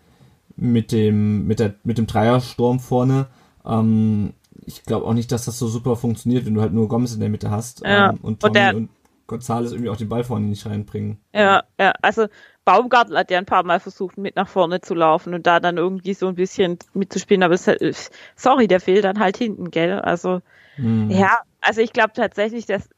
mit 0.57 0.91
dem, 0.91 1.47
mit 1.47 1.59
der, 1.59 1.75
mit 1.83 1.97
dem 1.97 2.07
Dreiersturm 2.07 2.79
vorne, 2.79 3.27
ähm, 3.65 4.33
ich 4.65 4.83
glaube 4.85 5.05
auch 5.07 5.13
nicht, 5.13 5.31
dass 5.31 5.45
das 5.45 5.59
so 5.59 5.67
super 5.67 5.95
funktioniert, 5.97 6.45
wenn 6.45 6.55
du 6.55 6.61
halt 6.61 6.73
nur 6.73 6.89
Gomez 6.89 7.13
in 7.13 7.19
der 7.21 7.29
Mitte 7.29 7.51
hast 7.51 7.83
Ja, 7.83 8.09
ähm, 8.09 8.19
und 8.23 8.43
und 8.43 8.55
Tommy 8.55 8.55
der- 8.55 8.75
und 8.75 8.89
Gonzales 9.27 9.71
irgendwie 9.71 9.89
auch 9.91 9.97
den 9.97 10.09
Ball 10.09 10.23
vorne 10.23 10.47
nicht 10.47 10.65
reinbringen. 10.65 11.19
Ja, 11.33 11.63
ja, 11.79 11.93
also 12.01 12.27
Baumgartel 12.65 13.17
hat 13.17 13.29
ja 13.31 13.37
ein 13.37 13.45
paar 13.45 13.63
Mal 13.63 13.79
versucht, 13.79 14.17
mit 14.17 14.35
nach 14.35 14.47
vorne 14.47 14.81
zu 14.81 14.95
laufen 14.95 15.33
und 15.33 15.45
da 15.45 15.59
dann 15.59 15.77
irgendwie 15.77 16.13
so 16.13 16.27
ein 16.27 16.35
bisschen 16.35 16.79
mitzuspielen, 16.93 17.43
aber 17.43 17.53
es, 17.53 17.67
ist- 17.67 18.11
sorry, 18.35 18.67
der 18.67 18.79
fehlt 18.79 19.03
dann 19.03 19.19
halt 19.19 19.37
hinten, 19.37 19.69
gell? 19.69 19.99
Also, 19.99 20.41
Mhm. 20.77 21.09
ja, 21.09 21.41
also 21.61 21.81
ich 21.81 21.93
glaube 21.93 22.13
tatsächlich, 22.15 22.65
dass 22.67 22.89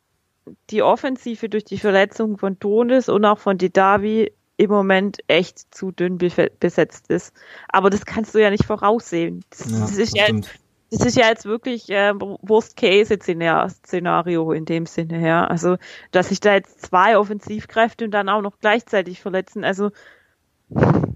die 0.70 0.84
Offensive 0.84 1.50
durch 1.50 1.66
die 1.66 1.78
Verletzung 1.78 2.38
von 2.38 2.58
Donis 2.60 3.10
und 3.10 3.26
auch 3.26 3.40
von 3.40 3.58
Didavi 3.58 4.32
im 4.58 4.70
Moment 4.70 5.18
echt 5.28 5.74
zu 5.74 5.92
dünn 5.92 6.18
besetzt 6.18 7.10
ist. 7.10 7.34
Aber 7.70 7.90
das 7.90 8.06
kannst 8.06 8.36
du 8.36 8.40
ja 8.40 8.50
nicht 8.50 8.66
voraussehen. 8.66 9.44
Das, 9.50 9.72
Ja, 9.72 9.80
das 9.80 9.98
ist 9.98 10.16
ja 10.16 10.26
stimmt. 10.26 10.50
das 10.92 11.06
ist 11.06 11.16
ja 11.16 11.28
jetzt 11.28 11.46
wirklich 11.46 11.90
äh, 11.90 12.14
Worst-Case-Szenario 12.14 14.52
in 14.52 14.66
dem 14.66 14.86
Sinne 14.86 15.18
her. 15.18 15.50
Also, 15.50 15.78
dass 16.12 16.28
sich 16.30 16.42
da 16.42 16.54
jetzt 16.56 16.82
zwei 16.82 17.18
Offensivkräfte 17.18 18.04
und 18.06 18.12
dann 18.12 18.28
auch 18.28 18.42
noch 18.42 18.60
gleichzeitig 18.60 19.22
verletzen. 19.22 19.64
Also, 19.64 19.92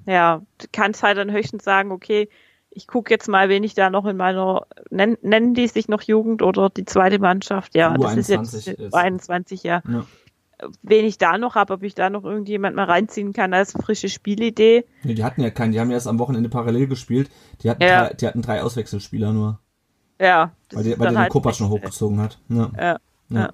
ja, 0.06 0.42
du 0.58 0.68
kannst 0.72 1.04
halt 1.04 1.18
dann 1.18 1.32
höchstens 1.32 1.66
sagen, 1.66 1.92
okay, 1.92 2.30
ich 2.76 2.88
gucke 2.88 3.12
jetzt 3.12 3.28
mal, 3.28 3.50
wen 3.50 3.64
ich 3.64 3.76
da 3.76 3.90
noch 3.90 4.06
in 4.06 4.18
meiner, 4.18 4.66
nennen, 4.90 5.18
nennen 5.22 5.54
die 5.54 5.68
sich 5.68 5.88
noch 5.88 6.02
Jugend 6.02 6.42
oder 6.42 6.70
die 6.70 6.86
zweite 6.86 7.20
Mannschaft? 7.20 7.76
Ja, 7.76 7.96
das 7.98 8.18
ist 8.18 8.30
jetzt 8.30 8.54
ist. 8.54 8.94
21, 8.94 9.64
ja. 9.64 9.82
ja. 9.88 10.06
Wen 10.82 11.06
ich 11.06 11.18
da 11.18 11.38
noch 11.38 11.56
habe, 11.56 11.74
ob 11.74 11.84
ich 11.84 11.94
da 11.94 12.10
noch 12.10 12.24
irgendjemand 12.24 12.76
mal 12.76 12.86
reinziehen 12.86 13.34
kann 13.34 13.54
als 13.54 13.74
frische 13.74 14.10
Spielidee. 14.10 14.86
Nee, 15.04 15.14
die 15.14 15.24
hatten 15.24 15.42
ja 15.42 15.50
keinen, 15.50 15.72
die 15.72 15.80
haben 15.80 15.90
ja 15.90 15.96
erst 15.96 16.08
am 16.08 16.20
Wochenende 16.20 16.50
parallel 16.50 16.88
gespielt. 16.88 17.30
Die 17.62 17.70
hatten, 17.70 17.84
ja. 17.84 18.08
drei, 18.08 18.14
die 18.14 18.28
hatten 18.28 18.42
drei 18.42 18.64
Auswechselspieler 18.64 19.34
nur. 19.34 19.60
Ja. 20.20 20.52
Weil, 20.72 20.84
die, 20.84 21.00
weil 21.00 21.10
der 21.10 21.20
halt 21.20 21.30
den 21.30 21.32
Kopac 21.32 21.56
schon 21.56 21.70
hochgezogen 21.70 22.20
hat. 22.22 22.40
Ja. 22.50 22.72
ja. 22.78 23.00
ja. 23.30 23.54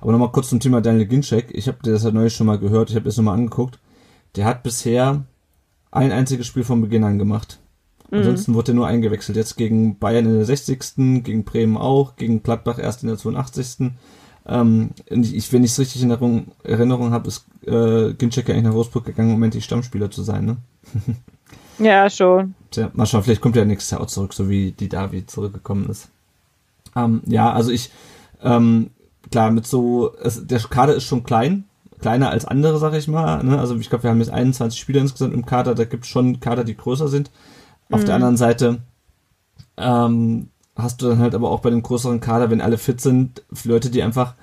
Aber 0.00 0.12
nochmal 0.12 0.32
kurz 0.32 0.48
zum 0.48 0.60
Thema 0.60 0.80
Daniel 0.80 1.06
Ginczek. 1.06 1.50
Ich 1.52 1.68
habe 1.68 1.78
das 1.82 2.04
ja 2.04 2.10
neulich 2.10 2.34
schon 2.34 2.46
mal 2.46 2.58
gehört, 2.58 2.90
ich 2.90 2.96
habe 2.96 3.06
das 3.06 3.16
nochmal 3.16 3.34
angeguckt. 3.34 3.78
Der 4.36 4.44
hat 4.44 4.62
bisher 4.62 5.24
ein 5.90 6.12
einziges 6.12 6.46
Spiel 6.46 6.64
von 6.64 6.80
Beginn 6.80 7.04
an 7.04 7.18
gemacht. 7.18 7.60
Mhm. 8.10 8.18
Ansonsten 8.18 8.54
wurde 8.54 8.72
er 8.72 8.76
nur 8.76 8.86
eingewechselt. 8.86 9.36
Jetzt 9.36 9.56
gegen 9.56 9.98
Bayern 9.98 10.26
in 10.26 10.34
der 10.34 10.44
60. 10.44 11.22
gegen 11.22 11.44
Bremen 11.44 11.76
auch, 11.76 12.16
gegen 12.16 12.42
Gladbach 12.42 12.78
erst 12.78 13.02
in 13.02 13.08
der 13.08 13.18
82. 13.18 13.90
Ähm, 14.46 14.90
ich, 15.08 15.52
wenn 15.52 15.62
ich 15.62 15.72
es 15.72 15.78
richtig 15.78 16.02
in 16.02 16.10
Erinnerung, 16.10 16.52
Erinnerung 16.64 17.10
habe, 17.12 17.28
ist 17.28 17.44
äh, 17.66 18.14
Ginczek 18.14 18.48
ja 18.48 18.54
eigentlich 18.54 18.64
nach 18.64 18.74
Wolfsburg 18.74 19.04
gegangen, 19.04 19.34
um 19.34 19.42
endlich 19.42 19.64
Stammspieler 19.64 20.10
zu 20.10 20.22
sein, 20.22 20.46
ne? 20.46 20.56
ja, 21.78 22.08
schon. 22.08 22.54
Tja, 22.70 22.90
mal 22.94 23.04
schauen, 23.04 23.22
vielleicht 23.22 23.42
kommt 23.42 23.56
er 23.56 23.66
nächstes 23.66 23.90
Jahr 23.90 24.00
auch 24.00 24.06
zurück, 24.06 24.32
so 24.32 24.48
wie 24.48 24.72
die 24.72 24.88
David 24.88 25.30
zurückgekommen 25.30 25.90
ist. 25.90 26.08
Ähm, 26.96 27.20
ja, 27.26 27.52
also 27.52 27.70
ich, 27.70 27.90
ähm, 28.42 28.90
klar, 29.30 29.50
mit 29.50 29.66
so, 29.66 30.14
es, 30.22 30.46
der 30.46 30.60
Kader 30.60 30.94
ist 30.94 31.04
schon 31.04 31.24
klein, 31.24 31.64
kleiner 32.00 32.30
als 32.30 32.46
andere, 32.46 32.78
sag 32.78 32.94
ich 32.94 33.06
mal. 33.06 33.44
Ne? 33.44 33.58
Also 33.58 33.76
ich 33.76 33.90
glaube, 33.90 34.04
wir 34.04 34.10
haben 34.10 34.20
jetzt 34.20 34.30
21 34.30 34.80
Spieler 34.80 35.02
insgesamt 35.02 35.34
im 35.34 35.44
Kader, 35.44 35.74
da 35.74 35.84
gibt 35.84 36.04
es 36.04 36.10
schon 36.10 36.40
Kader, 36.40 36.64
die 36.64 36.76
größer 36.76 37.08
sind. 37.08 37.30
Auf 37.90 38.02
mhm. 38.02 38.06
der 38.06 38.14
anderen 38.14 38.36
Seite 38.36 38.78
ähm, 39.76 40.50
hast 40.76 41.02
du 41.02 41.08
dann 41.08 41.18
halt 41.18 41.34
aber 41.34 41.50
auch 41.50 41.60
bei 41.60 41.70
dem 41.70 41.82
größeren 41.82 42.20
Kader, 42.20 42.50
wenn 42.50 42.60
alle 42.60 42.78
fit 42.78 43.00
sind, 43.00 43.42
Leute, 43.64 43.90
die 43.90 44.02
einfach 44.02 44.34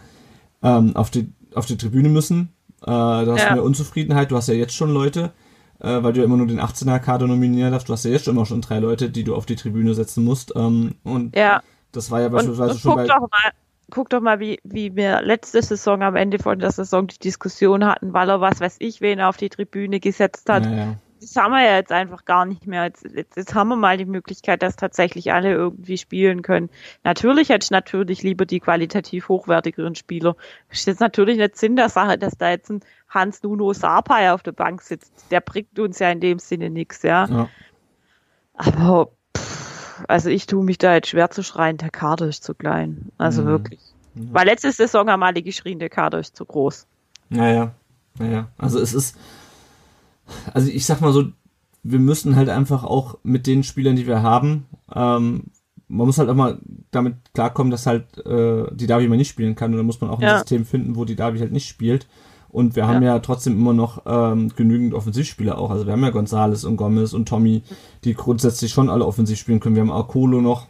ähm, 0.64 0.96
auf, 0.96 1.10
die, 1.10 1.32
auf 1.54 1.66
die 1.66 1.78
Tribüne 1.78 2.10
müssen. 2.10 2.54
Äh, 2.82 2.86
du 2.86 3.32
hast 3.32 3.44
ja. 3.44 3.54
mehr 3.54 3.64
Unzufriedenheit, 3.64 4.32
du 4.32 4.36
hast 4.36 4.48
ja 4.48 4.54
jetzt 4.54 4.76
schon 4.76 4.92
Leute, 4.92 5.32
äh, 5.80 6.04
weil 6.04 6.14
du 6.14 6.20
ja 6.20 6.26
immer 6.26 6.38
nur 6.38 6.48
den 6.48 6.60
18er 6.60 7.00
Kader 7.00 7.28
nominieren 7.28 7.72
darfst, 7.72 7.88
du 7.88 7.94
hast 7.94 8.06
ja 8.06 8.12
jetzt 8.12 8.26
schon 8.26 8.36
immer 8.36 8.46
schon 8.46 8.62
drei 8.62 8.80
Leute, 8.80 9.10
die 9.10 9.24
du 9.24 9.36
auf 9.36 9.46
die 9.46 9.56
Tribüne 9.56 9.94
setzen 9.94 10.24
musst. 10.24 10.54
Ähm, 10.56 10.96
und 11.04 11.36
ja. 11.36 11.62
das 11.92 12.12
war 12.12 12.22
ja 12.22 12.30
beispielsweise 12.30 12.72
und, 12.72 12.76
und 12.76 12.82
schon 12.82 12.96
bei. 12.96 13.08
Doch 13.08 13.22
mal, 13.22 13.52
guck 13.92 14.10
doch 14.10 14.22
mal, 14.22 14.40
wie, 14.40 14.60
wie 14.64 14.96
wir 14.96 15.22
letzte 15.22 15.62
Saison 15.62 16.02
am 16.02 16.16
Ende 16.16 16.40
von 16.40 16.60
der 16.60 16.72
Saison 16.72 17.08
die 17.08 17.20
Diskussion 17.20 17.86
hatten, 17.86 18.14
weil 18.14 18.30
er 18.30 18.42
was 18.42 18.60
weiß 18.60 18.78
ich, 18.80 19.00
wen 19.00 19.22
auf 19.22 19.38
die 19.38 19.50
Tribüne 19.50 20.00
gesetzt 20.00 20.50
hat. 20.50 20.66
Ja, 20.66 20.76
ja 20.76 20.96
das 21.26 21.36
haben 21.36 21.52
wir 21.54 21.64
ja 21.64 21.76
jetzt 21.78 21.92
einfach 21.92 22.26
gar 22.26 22.46
nicht 22.46 22.68
mehr. 22.68 22.84
Jetzt, 22.84 23.04
jetzt, 23.04 23.36
jetzt 23.36 23.56
haben 23.56 23.70
wir 23.70 23.76
mal 23.76 23.98
die 23.98 24.06
Möglichkeit, 24.06 24.62
dass 24.62 24.76
tatsächlich 24.76 25.34
alle 25.34 25.52
irgendwie 25.52 25.98
spielen 25.98 26.44
können. 26.44 26.70
Natürlich 27.04 27.50
hätte 27.50 27.66
ich 27.66 27.72
natürlich 27.72 28.22
lieber 28.22 28.46
die 28.46 28.60
qualitativ 28.60 29.28
hochwertigeren 29.28 29.96
Spieler. 29.96 30.36
Das 30.70 30.80
ist 30.80 30.86
jetzt 30.86 31.00
natürlich 31.00 31.38
nicht 31.38 31.58
Sinn 31.58 31.76
der 31.76 31.90
Sache, 31.90 32.20
dass 32.20 32.38
da 32.38 32.52
jetzt 32.52 32.70
ein 32.70 32.82
Hans 33.10 33.42
Nuno 33.42 33.74
Sapai 33.74 34.32
auf 34.32 34.44
der 34.44 34.52
Bank 34.52 34.82
sitzt. 34.82 35.32
Der 35.32 35.42
bringt 35.42 35.80
uns 35.80 35.98
ja 35.98 36.12
in 36.12 36.20
dem 36.20 36.38
Sinne 36.38 36.70
nichts, 36.70 37.02
ja. 37.02 37.26
ja. 37.26 37.50
Aber 38.54 39.10
pff, 39.36 40.04
also 40.08 40.30
ich 40.30 40.46
tue 40.46 40.64
mich 40.64 40.78
da 40.78 40.94
jetzt 40.94 41.08
schwer 41.08 41.32
zu 41.32 41.44
schreien, 41.44 41.78
der 41.78 41.90
Kader 41.90 42.28
ist 42.28 42.44
zu 42.44 42.54
klein. 42.54 43.12
Also 43.18 43.42
mhm. 43.42 43.48
wirklich. 43.48 43.80
Mhm. 44.14 44.30
Weil 44.32 44.46
letzte 44.46 44.72
Saison 44.72 45.10
haben 45.10 45.24
alle 45.24 45.42
geschrien, 45.42 45.80
der 45.80 45.90
Kader 45.90 46.20
ist 46.20 46.36
zu 46.36 46.46
groß. 46.46 46.86
Naja, 47.30 47.72
naja. 48.20 48.48
Also 48.60 48.80
es 48.80 48.94
ist 48.94 49.18
also 50.54 50.70
ich 50.70 50.86
sag 50.86 51.02
mal 51.02 51.14
so, 51.14 51.26
wir 51.84 52.00
müssen 52.00 52.36
halt 52.36 52.50
einfach 52.50 52.84
auch 52.84 53.20
mit 53.24 53.48
den 53.48 53.64
Spielern, 53.64 53.96
die 53.96 54.08
wir 54.08 54.24
haben, 54.24 54.66
ähm, 54.94 55.52
man 55.88 56.08
muss 56.08 56.18
halt 56.18 56.30
auch 56.30 56.36
mal 56.36 56.60
damit 56.92 57.16
klarkommen, 57.34 57.72
dass 57.72 57.86
halt 57.86 58.18
äh, 58.26 58.66
die 58.74 58.88
Davi 58.88 59.08
mal 59.08 59.18
nicht 59.18 59.30
spielen 59.30 59.56
kann 59.56 59.72
und 59.72 59.78
dann 59.78 59.86
muss 59.86 60.02
man 60.02 60.10
auch 60.10 60.20
ein 60.20 60.38
System 60.40 60.66
finden, 60.66 60.96
wo 60.96 61.06
die 61.06 61.16
Davi 61.16 61.40
halt 61.40 61.52
nicht 61.52 61.68
spielt. 61.68 62.08
Und 62.50 62.78
wir 62.78 62.88
haben 62.88 63.04
ja, 63.04 63.16
ja 63.16 63.20
trotzdem 63.20 63.54
immer 63.54 63.74
noch 63.74 64.04
ähm, 64.06 64.50
genügend 64.56 64.94
Offensivspieler 64.94 65.58
auch. 65.58 65.72
Also 65.72 65.86
wir 65.86 65.92
haben 65.92 66.04
ja 66.04 66.10
Gonzales 66.12 66.64
und 66.64 66.78
Gomez 66.78 67.12
und 67.12 67.28
Tommy, 67.28 67.64
die 68.06 68.14
grundsätzlich 68.14 68.72
schon 68.72 68.90
alle 68.90 69.06
offensiv 69.06 69.38
spielen 69.38 69.60
können. 69.60 69.76
Wir 69.76 69.82
haben 69.82 69.92
Arcolo 69.92 70.40
noch. 70.40 70.68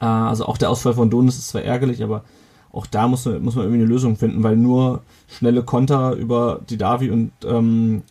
Äh, 0.00 0.04
also 0.04 0.46
auch 0.46 0.56
der 0.56 0.70
Ausfall 0.70 0.94
von 0.94 1.10
Donis 1.10 1.36
ist 1.36 1.48
zwar 1.48 1.62
ärgerlich, 1.62 2.04
aber 2.04 2.22
auch 2.70 2.86
da 2.86 3.08
muss 3.08 3.24
man, 3.24 3.42
muss 3.42 3.56
man 3.56 3.64
irgendwie 3.64 3.82
eine 3.82 3.90
Lösung 3.90 4.16
finden, 4.16 4.44
weil 4.44 4.56
nur 4.56 5.02
schnelle 5.26 5.64
Konter 5.64 6.12
über 6.14 6.60
die 6.70 6.76
Davi 6.76 7.10
und 7.10 7.32
ähm, 7.44 8.02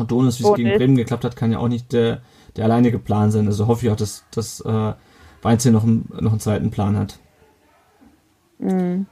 und 0.00 0.10
Donis, 0.10 0.40
wie 0.40 0.44
es 0.44 0.54
gegen 0.54 0.76
Bremen 0.76 0.96
geklappt 0.96 1.24
hat, 1.24 1.36
kann 1.36 1.52
ja 1.52 1.58
auch 1.58 1.68
nicht 1.68 1.92
der, 1.92 2.22
der 2.56 2.64
alleinige 2.64 2.98
Plan 2.98 3.30
sein. 3.30 3.46
Also 3.46 3.66
hoffe 3.66 3.86
ich 3.86 3.92
auch, 3.92 3.96
dass, 3.96 4.24
dass 4.30 4.60
äh, 4.60 4.92
Weinzel 5.42 5.72
noch, 5.72 5.84
einen, 5.84 6.08
noch 6.20 6.32
einen 6.32 6.40
zweiten 6.40 6.70
Plan 6.70 6.96
hat. 6.96 7.18
Mhm. 8.58 9.06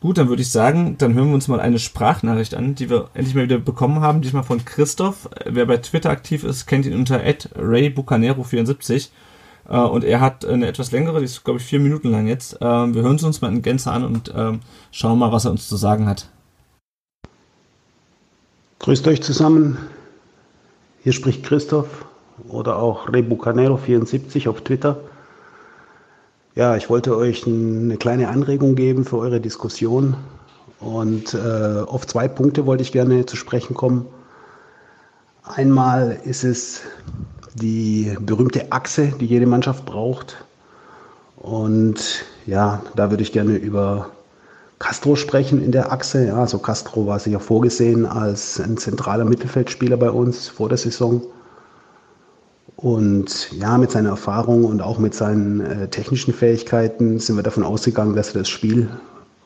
Gut, 0.00 0.16
dann 0.16 0.28
würde 0.30 0.40
ich 0.40 0.50
sagen, 0.50 0.96
dann 0.96 1.12
hören 1.12 1.28
wir 1.28 1.34
uns 1.34 1.46
mal 1.48 1.60
eine 1.60 1.78
Sprachnachricht 1.78 2.54
an, 2.54 2.74
die 2.74 2.88
wir 2.88 3.10
endlich 3.12 3.34
mal 3.34 3.44
wieder 3.44 3.58
bekommen 3.58 4.00
haben. 4.00 4.22
Diesmal 4.22 4.44
von 4.44 4.64
Christoph. 4.64 5.28
Wer 5.44 5.66
bei 5.66 5.76
Twitter 5.76 6.08
aktiv 6.08 6.42
ist, 6.42 6.66
kennt 6.66 6.86
ihn 6.86 6.94
unter 6.94 7.20
raybucanero74. 7.20 9.10
Äh, 9.68 9.76
und 9.76 10.04
er 10.04 10.20
hat 10.20 10.46
eine 10.46 10.66
etwas 10.66 10.90
längere, 10.90 11.18
die 11.18 11.26
ist, 11.26 11.44
glaube 11.44 11.60
ich, 11.60 11.66
vier 11.66 11.80
Minuten 11.80 12.10
lang 12.10 12.26
jetzt. 12.26 12.62
Äh, 12.62 12.64
wir 12.94 13.02
hören 13.02 13.18
sie 13.18 13.26
uns 13.26 13.42
mal 13.42 13.52
in 13.52 13.60
Gänze 13.60 13.92
an 13.92 14.04
und 14.04 14.28
äh, 14.34 14.58
schauen 14.90 15.18
mal, 15.18 15.32
was 15.32 15.44
er 15.44 15.50
uns 15.50 15.68
zu 15.68 15.76
sagen 15.76 16.06
hat. 16.06 16.30
Grüßt 18.78 19.06
euch 19.06 19.22
zusammen. 19.22 19.76
Hier 21.02 21.12
spricht 21.12 21.44
Christoph 21.44 22.04
oder 22.48 22.76
auch 22.76 23.08
Rebucanero74 23.08 24.48
auf 24.48 24.60
Twitter. 24.60 24.98
Ja, 26.54 26.76
ich 26.76 26.90
wollte 26.90 27.16
euch 27.16 27.46
eine 27.46 27.96
kleine 27.96 28.28
Anregung 28.28 28.74
geben 28.74 29.04
für 29.04 29.16
eure 29.16 29.40
Diskussion 29.40 30.14
und 30.78 31.32
äh, 31.32 31.80
auf 31.86 32.06
zwei 32.06 32.28
Punkte 32.28 32.66
wollte 32.66 32.82
ich 32.82 32.92
gerne 32.92 33.24
zu 33.24 33.36
sprechen 33.36 33.74
kommen. 33.74 34.06
Einmal 35.42 36.20
ist 36.24 36.44
es 36.44 36.82
die 37.54 38.14
berühmte 38.20 38.70
Achse, 38.70 39.12
die 39.18 39.26
jede 39.26 39.46
Mannschaft 39.46 39.86
braucht. 39.86 40.44
Und 41.36 42.24
ja, 42.46 42.82
da 42.94 43.10
würde 43.10 43.22
ich 43.22 43.32
gerne 43.32 43.56
über 43.56 44.10
Castro 44.80 45.14
sprechen 45.14 45.62
in 45.62 45.72
der 45.72 45.92
Achse. 45.92 46.26
Ja, 46.26 46.36
also 46.36 46.58
Castro 46.58 47.06
war 47.06 47.20
sicher 47.20 47.38
vorgesehen 47.38 48.06
als 48.06 48.58
ein 48.58 48.78
zentraler 48.78 49.26
Mittelfeldspieler 49.26 49.96
bei 49.98 50.10
uns 50.10 50.48
vor 50.48 50.68
der 50.68 50.78
Saison. 50.78 51.22
Und 52.76 53.52
ja, 53.52 53.76
mit 53.76 53.90
seiner 53.90 54.08
Erfahrung 54.08 54.64
und 54.64 54.80
auch 54.80 54.98
mit 54.98 55.14
seinen 55.14 55.60
äh, 55.60 55.88
technischen 55.88 56.32
Fähigkeiten 56.32 57.18
sind 57.18 57.36
wir 57.36 57.42
davon 57.42 57.62
ausgegangen, 57.62 58.16
dass 58.16 58.28
er 58.28 58.40
das 58.40 58.48
Spiel 58.48 58.88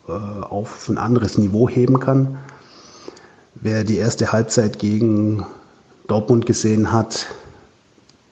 äh, 0.06 0.12
auf 0.12 0.88
ein 0.88 0.98
anderes 0.98 1.36
Niveau 1.36 1.68
heben 1.68 1.98
kann. 1.98 2.38
Wer 3.56 3.82
die 3.82 3.96
erste 3.96 4.30
Halbzeit 4.30 4.78
gegen 4.78 5.44
Dortmund 6.06 6.46
gesehen 6.46 6.92
hat, 6.92 7.26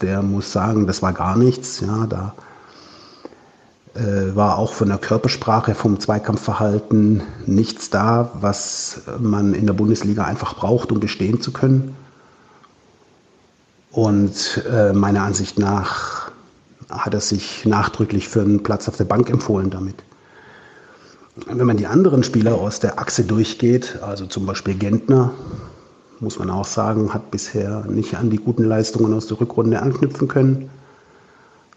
der 0.02 0.22
muss 0.22 0.52
sagen, 0.52 0.86
das 0.86 1.02
war 1.02 1.12
gar 1.12 1.36
nichts. 1.36 1.80
Ja, 1.80 2.06
da 2.06 2.34
war 3.94 4.58
auch 4.58 4.72
von 4.72 4.88
der 4.88 4.98
Körpersprache, 4.98 5.74
vom 5.74 6.00
Zweikampfverhalten 6.00 7.22
nichts 7.46 7.90
da, 7.90 8.30
was 8.40 9.02
man 9.20 9.52
in 9.52 9.66
der 9.66 9.74
Bundesliga 9.74 10.24
einfach 10.24 10.54
braucht, 10.54 10.92
um 10.92 11.00
bestehen 11.00 11.40
zu 11.40 11.52
können. 11.52 11.94
Und 13.90 14.64
äh, 14.70 14.94
meiner 14.94 15.22
Ansicht 15.22 15.58
nach 15.58 16.30
hat 16.88 17.12
er 17.12 17.20
sich 17.20 17.66
nachdrücklich 17.66 18.28
für 18.28 18.40
einen 18.40 18.62
Platz 18.62 18.88
auf 18.88 18.96
der 18.96 19.04
Bank 19.04 19.28
empfohlen 19.28 19.68
damit. 19.68 19.96
Wenn 21.46 21.66
man 21.66 21.76
die 21.76 21.86
anderen 21.86 22.22
Spieler 22.22 22.54
aus 22.54 22.80
der 22.80 22.98
Achse 22.98 23.24
durchgeht, 23.24 23.98
also 24.02 24.26
zum 24.26 24.46
Beispiel 24.46 24.74
Gentner, 24.74 25.32
muss 26.20 26.38
man 26.38 26.50
auch 26.50 26.66
sagen, 26.66 27.12
hat 27.12 27.30
bisher 27.30 27.84
nicht 27.86 28.14
an 28.14 28.30
die 28.30 28.36
guten 28.36 28.64
Leistungen 28.64 29.12
aus 29.12 29.26
der 29.26 29.40
Rückrunde 29.40 29.82
anknüpfen 29.82 30.28
können 30.28 30.70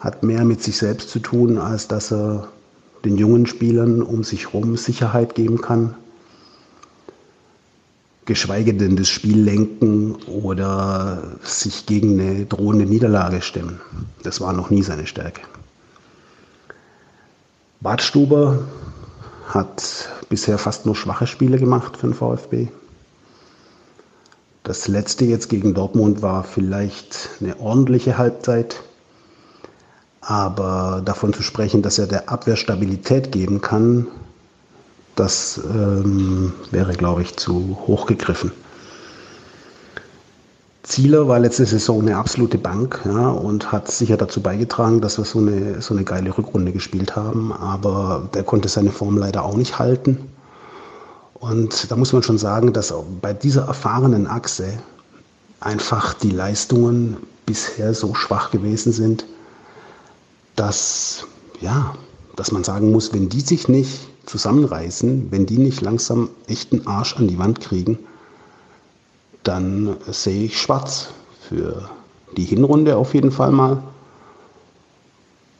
hat 0.06 0.22
mehr 0.22 0.45
mit 0.45 0.62
sich 0.62 0.78
selbst 0.78 1.10
zu 1.10 1.18
tun, 1.18 1.58
als 1.58 1.88
dass 1.88 2.12
er 2.12 2.47
den 3.03 3.18
jungen 3.18 3.47
Spielern 3.47 4.03
um 4.03 4.24
sich 4.24 4.53
herum 4.53 4.78
Sicherheit 4.78 5.34
geben 5.34 5.60
kann. 5.60 5.95
Geschweige 8.26 8.76
denn 8.76 8.95
das 8.95 9.10
Spiel 9.10 9.39
lenken 9.41 10.16
oder 10.28 11.24
sich 11.41 11.88
gegen 11.88 12.20
eine 12.20 12.45
drohende 12.45 12.86
Niederlage 12.86 13.41
stemmen. 13.41 13.82
Das 14.22 14.39
war 14.41 14.53
noch 14.53 14.70
nie 14.70 14.84
seine 14.84 15.08
Stärke. 15.08 15.41
Badstuber 17.82 18.60
hat 19.47 20.10
bisher 20.30 20.60
fast 20.60 20.86
nur 20.86 20.95
schwache 20.95 21.26
Spiele 21.26 21.58
gemacht 21.58 21.97
für 21.97 22.08
den 22.08 22.14
VfB. 22.14 22.68
Das 24.62 24.88
letzte 24.88 25.26
jetzt 25.26 25.49
gegen 25.49 25.74
Dortmund 25.74 26.22
war 26.22 26.43
vielleicht 26.43 27.30
eine 27.41 27.60
ordentliche 27.60 28.20
Halbzeit. 28.20 28.84
Aber 30.28 31.03
davon 31.05 31.34
zu 31.34 31.43
sprechen, 31.43 31.84
dass 31.84 31.99
er 31.99 32.07
der 32.07 32.30
Abwehr 32.30 32.55
Stabilität 32.55 33.32
geben 33.32 33.61
kann, 33.61 34.07
das 35.15 35.61
ähm, 35.71 36.51
wäre, 36.71 36.93
glaube 36.93 37.21
ich, 37.21 37.38
zu 37.38 37.78
hoch 37.88 38.07
gegriffen. 38.07 38.51
Zieler 40.82 41.28
war 41.28 41.39
letzte 41.39 41.65
Saison 41.65 42.01
eine 42.01 42.17
absolute 42.17 42.57
Bank 42.57 43.01
ja, 43.05 43.30
und 43.30 43.71
hat 43.71 43.89
sicher 43.89 44.17
dazu 44.17 44.41
beigetragen, 44.41 45.01
dass 45.01 45.17
wir 45.17 45.26
so 45.26 45.39
eine, 45.39 45.82
so 45.82 45.93
eine 45.93 46.03
geile 46.03 46.36
Rückrunde 46.36 46.71
gespielt 46.71 47.15
haben. 47.15 47.53
Aber 47.53 48.30
der 48.34 48.43
konnte 48.43 48.67
seine 48.67 48.91
Form 48.91 49.17
leider 49.17 49.43
auch 49.45 49.55
nicht 49.55 49.80
halten. 49.80 50.17
Und 51.36 51.91
da 51.91 51.95
muss 51.95 52.13
man 52.13 52.23
schon 52.23 52.38
sagen, 52.38 52.73
dass 52.73 52.93
bei 53.21 53.34
dieser 53.34 53.67
erfahrenen 53.67 54.28
Achse 54.28 54.73
einfach 55.59 56.13
die 56.15 56.32
Leistungen 56.32 57.17
bisher 57.45 57.93
so 57.93 58.15
schwach 58.15 58.51
gewesen 58.51 58.91
sind, 58.91 59.26
dass, 60.56 61.26
ja, 61.62 61.95
dass 62.36 62.51
man 62.51 62.64
sagen 62.64 62.91
muss, 62.91 63.14
wenn 63.14 63.30
die 63.30 63.41
sich 63.41 63.68
nicht 63.68 64.08
zusammenreißen, 64.26 65.32
wenn 65.32 65.45
die 65.45 65.58
nicht 65.58 65.82
langsam 65.82 66.30
echten 66.47 66.88
Arsch 66.88 67.16
an 67.18 67.28
die 67.28 67.38
Wand 67.38 67.62
kriegen, 67.62 67.99
dann 69.43 69.97
sehe 70.10 70.45
ich 70.45 70.60
schwarz 70.60 71.10
für 71.47 71.89
die 72.36 72.43
Hinrunde 72.43 72.97
auf 72.97 73.14
jeden 73.14 73.32
Fall 73.32 73.51
mal. 73.51 73.84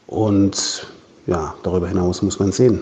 Und 0.08 0.88
ja, 1.28 1.54
darüber 1.64 1.88
hinaus 1.88 2.22
muss 2.22 2.40
man 2.40 2.52
sehen. 2.52 2.82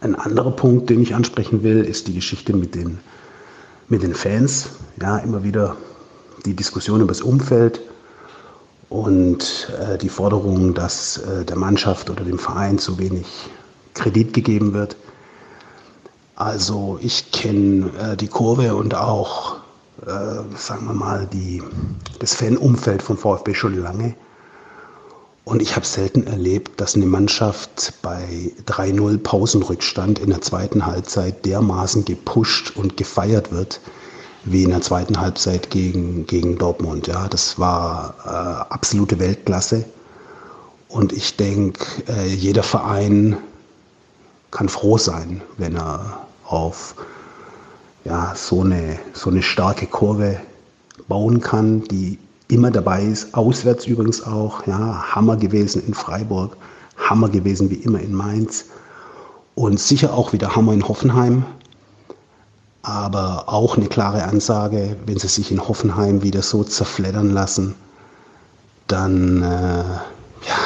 Ein 0.00 0.14
anderer 0.14 0.50
Punkt, 0.50 0.90
den 0.90 1.02
ich 1.02 1.14
ansprechen 1.14 1.62
will, 1.62 1.84
ist 1.84 2.08
die 2.08 2.14
Geschichte 2.14 2.52
mit 2.52 2.74
den, 2.74 2.98
mit 3.88 4.02
den 4.02 4.14
Fans. 4.14 4.70
Ja, 5.00 5.18
immer 5.18 5.44
wieder 5.44 5.76
die 6.44 6.54
Diskussion 6.54 7.00
über 7.00 7.08
das 7.08 7.22
Umfeld 7.22 7.80
und 8.92 9.72
äh, 9.80 9.96
die 9.96 10.10
Forderung, 10.10 10.74
dass 10.74 11.16
äh, 11.16 11.44
der 11.46 11.56
Mannschaft 11.56 12.10
oder 12.10 12.24
dem 12.24 12.38
Verein 12.38 12.78
zu 12.78 12.98
wenig 12.98 13.26
Kredit 13.94 14.34
gegeben 14.34 14.74
wird. 14.74 14.96
Also 16.36 16.98
ich 17.00 17.32
kenne 17.32 17.90
äh, 17.98 18.16
die 18.16 18.28
Kurve 18.28 18.74
und 18.74 18.94
auch, 18.94 19.56
äh, 20.06 20.56
sagen 20.56 20.86
wir 20.86 20.94
mal, 20.94 21.26
die, 21.26 21.62
das 22.18 22.34
Fanumfeld 22.34 23.02
vom 23.02 23.16
VfB 23.16 23.54
schon 23.54 23.78
lange. 23.78 24.14
Und 25.44 25.62
ich 25.62 25.74
habe 25.74 25.86
selten 25.86 26.26
erlebt, 26.26 26.78
dass 26.80 26.94
eine 26.94 27.06
Mannschaft 27.06 27.94
bei 28.02 28.52
3-0 28.66 29.18
Pausenrückstand 29.18 30.18
in 30.18 30.30
der 30.30 30.42
zweiten 30.42 30.84
Halbzeit 30.84 31.46
dermaßen 31.46 32.04
gepusht 32.04 32.76
und 32.76 32.96
gefeiert 32.98 33.50
wird, 33.52 33.80
wie 34.44 34.64
in 34.64 34.70
der 34.70 34.80
zweiten 34.80 35.20
Halbzeit 35.20 35.70
gegen, 35.70 36.26
gegen 36.26 36.58
Dortmund. 36.58 37.06
Ja, 37.06 37.28
das 37.28 37.58
war 37.58 38.14
äh, 38.24 38.72
absolute 38.72 39.18
Weltklasse. 39.18 39.84
Und 40.88 41.12
ich 41.12 41.36
denke, 41.36 41.84
äh, 42.08 42.26
jeder 42.28 42.62
Verein 42.62 43.36
kann 44.50 44.68
froh 44.68 44.98
sein, 44.98 45.40
wenn 45.56 45.76
er 45.76 46.26
auf 46.44 46.94
ja, 48.04 48.34
so, 48.34 48.62
eine, 48.62 48.98
so 49.12 49.30
eine 49.30 49.42
starke 49.42 49.86
Kurve 49.86 50.38
bauen 51.08 51.40
kann, 51.40 51.84
die 51.84 52.18
immer 52.48 52.70
dabei 52.70 53.04
ist. 53.04 53.34
Auswärts 53.34 53.86
übrigens 53.86 54.22
auch. 54.22 54.66
Ja, 54.66 55.14
Hammer 55.14 55.36
gewesen 55.36 55.82
in 55.86 55.94
Freiburg, 55.94 56.56
Hammer 56.96 57.28
gewesen 57.28 57.70
wie 57.70 57.76
immer 57.76 58.00
in 58.00 58.12
Mainz 58.12 58.66
und 59.54 59.80
sicher 59.80 60.12
auch 60.12 60.32
wieder 60.32 60.54
Hammer 60.54 60.72
in 60.72 60.86
Hoffenheim. 60.86 61.44
Aber 62.82 63.44
auch 63.48 63.76
eine 63.76 63.86
klare 63.86 64.24
Ansage, 64.24 64.96
wenn 65.06 65.18
sie 65.18 65.28
sich 65.28 65.52
in 65.52 65.66
Hoffenheim 65.66 66.22
wieder 66.22 66.42
so 66.42 66.64
zerfleddern 66.64 67.30
lassen, 67.30 67.76
dann, 68.88 69.42
äh, 69.42 69.84
ja, 69.84 70.58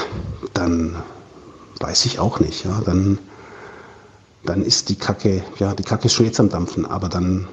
dann 0.54 0.96
weiß 1.80 2.06
ich 2.06 2.18
auch 2.18 2.40
nicht. 2.40 2.64
Ja, 2.64 2.80
dann 2.84 3.18
dann 4.46 4.62
ist 4.62 4.88
die 4.88 4.96
Kacke, 4.96 5.42
ja, 5.58 5.74
die 5.74 5.82
Kacke 5.82 6.06
ist 6.06 6.14
schon 6.14 6.26
jetzt 6.26 6.40
am 6.40 6.48
Dampfen, 6.48 6.86
aber 6.86 7.08
dann 7.08 7.48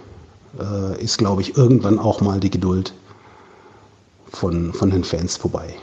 äh, 0.59 1.01
ist, 1.01 1.18
glaube 1.18 1.41
ich, 1.41 1.57
irgendwann 1.57 1.99
auch 1.99 2.22
mal 2.22 2.39
die 2.39 2.51
Geduld 2.51 2.93
von, 4.32 4.74
von 4.74 4.91
den 4.91 5.03
Fans 5.03 5.36
vorbei. 5.38 5.76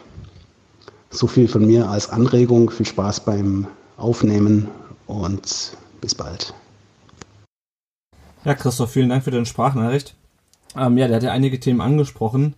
So 1.10 1.26
viel 1.26 1.48
von 1.48 1.66
mir 1.66 1.88
als 1.88 2.08
Anregung. 2.08 2.70
Viel 2.70 2.86
Spaß 2.86 3.20
beim 3.20 3.66
Aufnehmen 3.96 4.68
und 5.06 5.72
bis 6.00 6.14
bald. 6.14 6.54
Ja, 8.44 8.54
Christoph, 8.54 8.90
vielen 8.90 9.08
Dank 9.08 9.24
für 9.24 9.30
deine 9.30 9.46
Sprachnachricht. 9.46 10.14
Ähm, 10.76 10.96
ja, 10.96 11.08
der 11.08 11.16
hat 11.16 11.22
ja 11.22 11.32
einige 11.32 11.60
Themen 11.60 11.80
angesprochen. 11.80 12.54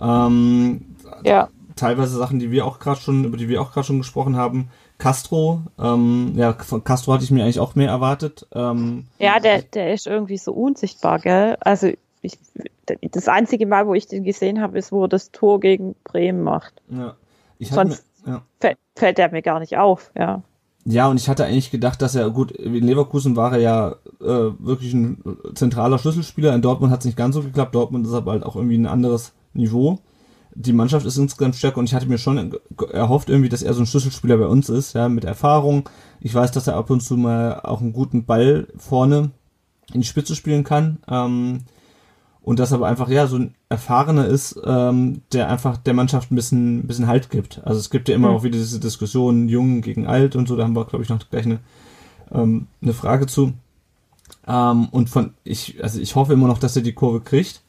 Ähm, 0.00 0.96
ja. 1.24 1.48
Teilweise 1.76 2.16
Sachen, 2.16 2.38
die 2.38 2.50
wir 2.50 2.66
auch 2.66 2.78
gerade 2.78 3.00
schon, 3.00 3.24
über 3.24 3.36
die 3.36 3.48
wir 3.48 3.62
auch 3.62 3.72
gerade 3.72 3.86
schon 3.86 3.98
gesprochen 3.98 4.36
haben. 4.36 4.68
Castro, 4.98 5.62
ähm, 5.78 6.32
ja, 6.36 6.52
von 6.52 6.84
Castro 6.84 7.12
hatte 7.12 7.24
ich 7.24 7.30
mir 7.30 7.42
eigentlich 7.42 7.60
auch 7.60 7.74
mehr 7.74 7.88
erwartet. 7.88 8.46
Ähm, 8.54 9.06
ja, 9.18 9.40
der, 9.40 9.62
der 9.62 9.92
ist 9.92 10.06
irgendwie 10.06 10.38
so 10.38 10.52
unsichtbar, 10.52 11.18
gell? 11.18 11.56
Also 11.60 11.92
ich, 12.20 12.38
das 12.86 13.28
einzige 13.28 13.66
Mal, 13.66 13.86
wo 13.86 13.94
ich 13.94 14.06
den 14.06 14.22
gesehen 14.24 14.60
habe, 14.60 14.78
ist, 14.78 14.92
wo 14.92 15.04
er 15.04 15.08
das 15.08 15.32
Tor 15.32 15.60
gegen 15.60 15.94
Bremen 16.04 16.42
macht. 16.42 16.74
Ja. 16.88 17.16
Ich 17.58 17.70
Sonst 17.70 18.04
mir, 18.24 18.32
ja. 18.32 18.42
fällt, 18.60 18.78
fällt 18.94 19.18
er 19.18 19.30
mir 19.30 19.42
gar 19.42 19.60
nicht 19.60 19.76
auf, 19.76 20.12
ja. 20.16 20.42
Ja, 20.84 21.08
und 21.08 21.16
ich 21.16 21.28
hatte 21.28 21.44
eigentlich 21.44 21.70
gedacht, 21.70 22.02
dass 22.02 22.14
er, 22.14 22.30
gut, 22.30 22.50
in 22.50 22.84
Leverkusen 22.84 23.36
war 23.36 23.52
er 23.52 23.60
ja 23.60 23.96
äh, 24.20 24.50
wirklich 24.58 24.92
ein 24.94 25.22
zentraler 25.54 25.98
Schlüsselspieler. 25.98 26.54
In 26.54 26.62
Dortmund 26.62 26.92
hat 26.92 27.00
es 27.00 27.06
nicht 27.06 27.16
ganz 27.16 27.36
so 27.36 27.42
geklappt. 27.42 27.74
Dortmund 27.74 28.06
ist 28.06 28.12
aber 28.12 28.32
halt 28.32 28.42
auch 28.42 28.56
irgendwie 28.56 28.78
ein 28.78 28.86
anderes 28.86 29.32
Niveau 29.52 30.00
die 30.54 30.72
Mannschaft 30.72 31.06
ist 31.06 31.16
insgesamt 31.16 31.56
stärker 31.56 31.78
und 31.78 31.86
ich 31.86 31.94
hatte 31.94 32.06
mir 32.06 32.18
schon 32.18 32.56
erhofft 32.92 33.28
irgendwie, 33.28 33.48
dass 33.48 33.62
er 33.62 33.74
so 33.74 33.82
ein 33.82 33.86
Schlüsselspieler 33.86 34.36
bei 34.36 34.46
uns 34.46 34.68
ist, 34.68 34.92
ja, 34.94 35.08
mit 35.08 35.24
Erfahrung. 35.24 35.88
Ich 36.20 36.34
weiß, 36.34 36.52
dass 36.52 36.66
er 36.66 36.76
ab 36.76 36.90
und 36.90 37.00
zu 37.00 37.16
mal 37.16 37.60
auch 37.60 37.80
einen 37.80 37.92
guten 37.92 38.24
Ball 38.24 38.68
vorne 38.76 39.30
in 39.92 40.00
die 40.00 40.06
Spitze 40.06 40.36
spielen 40.36 40.64
kann. 40.64 40.98
Ähm, 41.08 41.60
und 42.42 42.58
dass 42.58 42.72
aber 42.72 42.88
einfach, 42.88 43.08
ja, 43.08 43.26
so 43.26 43.36
ein 43.36 43.54
Erfahrener 43.68 44.26
ist, 44.26 44.60
ähm, 44.64 45.22
der 45.32 45.48
einfach 45.48 45.76
der 45.76 45.94
Mannschaft 45.94 46.30
ein 46.30 46.34
bisschen, 46.34 46.80
ein 46.80 46.86
bisschen 46.86 47.06
Halt 47.06 47.30
gibt. 47.30 47.60
Also 47.64 47.78
es 47.78 47.88
gibt 47.88 48.08
ja 48.08 48.16
immer 48.16 48.30
mhm. 48.30 48.36
auch 48.36 48.42
wieder 48.42 48.58
diese 48.58 48.80
Diskussion, 48.80 49.48
jung 49.48 49.80
gegen 49.80 50.06
alt 50.06 50.34
und 50.34 50.48
so, 50.48 50.56
da 50.56 50.64
haben 50.64 50.74
wir, 50.74 50.84
glaube 50.84 51.04
ich, 51.04 51.08
noch 51.08 51.20
gleich 51.30 51.46
eine, 51.46 51.60
ähm, 52.32 52.66
eine 52.82 52.94
Frage 52.94 53.26
zu. 53.26 53.52
Ähm, 54.46 54.88
und 54.88 55.08
von, 55.08 55.34
ich, 55.44 55.82
also 55.84 56.00
ich 56.00 56.16
hoffe 56.16 56.32
immer 56.32 56.48
noch, 56.48 56.58
dass 56.58 56.74
er 56.74 56.82
die 56.82 56.94
Kurve 56.94 57.20
kriegt, 57.20 57.62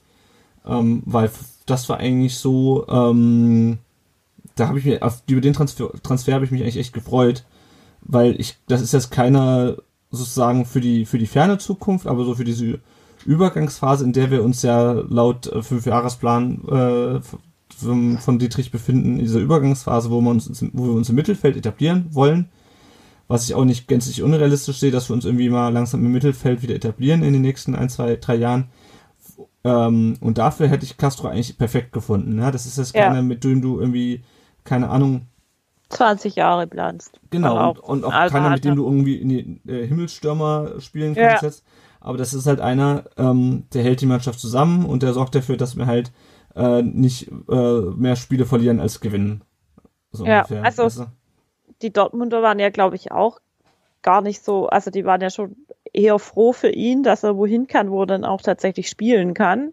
ähm, 0.66 1.04
weil 1.06 1.30
das 1.68 1.88
war 1.88 1.98
eigentlich 1.98 2.38
so, 2.38 2.88
ähm, 2.88 3.78
da 4.56 4.70
habe 4.70 4.80
ich 4.80 4.86
mir, 4.86 5.04
auf, 5.04 5.22
über 5.28 5.42
den 5.42 5.54
Transfer, 5.54 5.92
Transfer 6.02 6.34
habe 6.34 6.46
ich 6.46 6.52
mich 6.52 6.64
eigentlich 6.64 6.78
echt 6.78 6.94
gefreut, 6.94 7.46
weil 8.02 8.40
ich, 8.40 8.58
das 8.68 8.82
ist 8.82 8.92
jetzt 8.92 9.12
keiner 9.12 9.78
sozusagen 10.10 10.66
für 10.66 10.82
die, 10.82 11.06
für 11.06 11.20
die 11.20 11.28
ferne 11.28 11.60
Zukunft, 11.60 12.08
aber 12.08 12.24
so 12.24 12.34
für 12.34 12.44
diese 12.44 12.80
Übergangsphase, 13.26 14.04
in 14.04 14.14
der 14.14 14.32
wir 14.32 14.44
uns 14.44 14.62
ja 14.62 14.92
laut 14.92 15.48
äh, 15.48 15.62
Fünfjahresplan 15.62 16.68
äh, 16.68 17.22
von, 17.76 18.18
von 18.18 18.40
Dietrich 18.40 18.72
befinden, 18.72 19.14
in 19.14 19.20
dieser 19.20 19.40
Übergangsphase, 19.40 20.12
wo, 20.12 20.22
wir 20.22 20.30
uns, 20.30 20.64
wo 20.74 20.86
wir 20.86 20.94
uns 20.94 21.10
im 21.10 21.16
Mittelfeld 21.16 21.58
etablieren 21.58 22.08
wollen, 22.12 22.50
was 23.28 23.46
ich 23.46 23.56
auch 23.56 23.66
nicht 23.66 23.88
gänzlich 23.88 24.22
unrealistisch 24.22 24.80
sehe, 24.80 24.92
dass 24.92 25.10
wir 25.10 25.16
uns 25.16 25.26
irgendwie 25.26 25.50
mal 25.50 25.70
langsam 25.70 26.06
im 26.06 26.12
Mittelfeld 26.12 26.62
wieder 26.62 26.76
etablieren 26.76 27.24
in 27.24 27.34
den 27.34 27.42
nächsten 27.42 27.76
ein, 27.76 27.90
zwei, 27.90 28.16
drei 28.16 28.36
Jahren. 28.36 28.70
Ähm, 29.64 30.18
und 30.20 30.38
dafür 30.38 30.68
hätte 30.68 30.86
ich 30.86 30.98
Castro 30.98 31.30
eigentlich 31.30 31.58
perfekt 31.58 31.94
gefunden. 31.94 32.36
Ne? 32.36 32.52
Das 32.52 32.66
ist 32.66 32.78
jetzt 32.78 32.94
keiner, 32.94 33.16
ja. 33.16 33.22
mit 33.22 33.44
dem 33.44 33.62
du 33.62 33.80
irgendwie, 33.80 34.24
keine 34.64 34.90
Ahnung, 34.90 35.28
20 35.90 36.36
Jahre 36.36 36.68
planst. 36.68 37.20
Genau, 37.30 37.70
und, 37.70 37.80
und, 37.80 38.06
auch 38.06 38.28
keiner, 38.30 38.50
mit 38.50 38.66
dem 38.66 38.76
du 38.76 38.84
irgendwie 38.86 39.16
in 39.16 39.30
die 39.30 39.62
äh, 39.68 39.86
Himmelsstürmer 39.88 40.80
spielen 40.80 41.16
kannst 41.16 41.44
ja. 41.44 41.48
jetzt. 41.48 41.64
Aber 42.04 42.18
das 42.18 42.34
ist 42.34 42.46
halt 42.46 42.60
einer, 42.60 43.06
ähm, 43.18 43.64
der 43.74 43.82
hält 43.82 44.02
die 44.02 44.06
Mannschaft 44.06 44.40
zusammen 44.40 44.86
und 44.86 45.04
der 45.04 45.14
sorgt 45.14 45.36
dafür, 45.36 45.56
dass 45.56 45.78
wir 45.78 45.88
halt 45.88 46.12
äh, 46.54 46.82
nicht 46.82 47.32
äh, 47.50 47.80
mehr 47.96 48.18
Spiele 48.18 48.46
verlieren 48.46 48.82
als 48.82 49.00
gewinnen. 49.00 49.42
So 50.12 50.26
ja, 50.26 50.42
ungefähr. 50.42 50.64
also 50.64 50.84
weißt 50.84 51.00
du? 51.00 51.06
die 51.82 51.94
Dortmunder 51.94 52.44
waren 52.44 52.60
ja, 52.60 52.70
glaube 52.70 52.98
ich, 52.98 53.12
auch 53.12 53.40
gar 54.02 54.22
nicht 54.22 54.44
so, 54.44 54.68
also 54.68 54.92
die 54.92 55.06
waren 55.06 55.22
ja 55.22 55.30
schon 55.30 55.56
eher 55.94 56.20
froh 56.20 56.52
für 56.52 56.70
ihn, 56.70 57.04
dass 57.04 57.24
er 57.24 57.38
wohin 57.38 57.68
kann, 57.68 57.90
wo 57.90 58.02
er 58.04 58.08
dann 58.08 58.26
auch 58.26 58.42
tatsächlich 58.42 58.90
spielen 58.90 59.34
kann. 59.34 59.72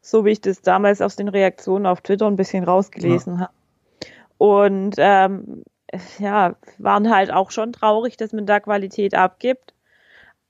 So 0.00 0.24
wie 0.24 0.30
ich 0.30 0.40
das 0.40 0.62
damals 0.62 1.00
aus 1.00 1.14
den 1.14 1.28
Reaktionen 1.28 1.86
auf 1.86 2.00
Twitter 2.00 2.26
ein 2.26 2.36
bisschen 2.36 2.64
rausgelesen 2.64 3.34
ja. 3.34 3.40
habe. 3.40 3.52
Und 4.36 4.96
ähm, 4.98 5.62
ja, 6.18 6.56
waren 6.78 7.14
halt 7.14 7.32
auch 7.32 7.52
schon 7.52 7.72
traurig, 7.72 8.16
dass 8.16 8.32
man 8.32 8.46
da 8.46 8.58
Qualität 8.58 9.14
abgibt. 9.14 9.71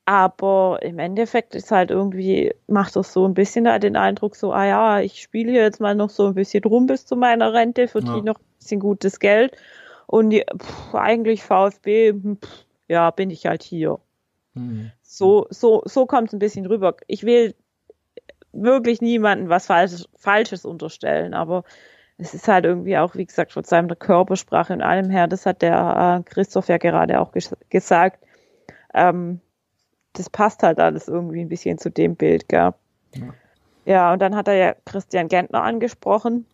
Aber 0.04 0.80
im 0.82 0.98
Endeffekt 0.98 1.54
ist 1.54 1.70
halt 1.70 1.90
irgendwie, 1.90 2.52
macht 2.66 2.96
das 2.96 3.12
so 3.12 3.24
ein 3.24 3.34
bisschen 3.34 3.64
da 3.64 3.78
den 3.78 3.96
Eindruck, 3.96 4.34
so, 4.34 4.52
ah 4.52 4.66
ja, 4.66 5.00
ich 5.00 5.22
spiele 5.22 5.52
hier 5.52 5.62
jetzt 5.62 5.80
mal 5.80 5.94
noch 5.94 6.10
so 6.10 6.26
ein 6.26 6.34
bisschen 6.34 6.64
rum 6.64 6.86
bis 6.86 7.06
zu 7.06 7.14
meiner 7.14 7.52
Rente, 7.52 7.86
verdiene 7.86 8.16
ja. 8.16 8.22
noch 8.24 8.40
ein 8.40 8.58
bisschen 8.58 8.80
gutes 8.80 9.20
Geld. 9.20 9.56
Und 10.06 10.30
die, 10.30 10.44
pff, 10.58 10.94
eigentlich 10.94 11.44
VfB, 11.44 12.12
pff, 12.12 12.66
ja, 12.88 13.10
bin 13.10 13.30
ich 13.30 13.46
halt 13.46 13.62
hier. 13.62 14.00
Mhm. 14.54 14.90
So, 15.02 15.46
so, 15.50 15.82
so 15.84 16.06
kommt 16.06 16.28
es 16.28 16.32
ein 16.34 16.40
bisschen 16.40 16.66
rüber. 16.66 16.96
Ich 17.06 17.22
will 17.22 17.54
wirklich 18.52 19.00
niemanden 19.00 19.48
was 19.48 19.66
Falsches, 19.66 20.08
Falsches 20.16 20.64
unterstellen, 20.64 21.32
aber 21.32 21.64
es 22.18 22.34
ist 22.34 22.48
halt 22.48 22.64
irgendwie 22.64 22.98
auch, 22.98 23.14
wie 23.14 23.24
gesagt, 23.24 23.52
von 23.52 23.64
seiner 23.64 23.96
Körpersprache 23.96 24.72
und 24.72 24.82
allem 24.82 25.10
her, 25.10 25.26
das 25.26 25.46
hat 25.46 25.62
der 25.62 26.20
äh, 26.20 26.30
Christoph 26.30 26.68
ja 26.68 26.78
gerade 26.78 27.20
auch 27.20 27.32
ges 27.32 27.56
gesagt, 27.70 28.24
ähm, 28.94 29.40
das 30.14 30.30
passt 30.30 30.62
halt 30.62 30.78
alles 30.78 31.08
irgendwie 31.08 31.40
ein 31.40 31.48
bisschen 31.48 31.78
zu 31.78 31.90
dem 31.90 32.16
Bild, 32.16 32.48
gell? 32.48 32.72
Ja. 33.14 33.34
Ja, 33.84 34.12
und 34.12 34.20
dann 34.20 34.36
hat 34.36 34.48
er 34.48 34.54
ja 34.54 34.74
Christian 34.84 35.28
Gentner 35.28 35.62
angesprochen. 35.62 36.46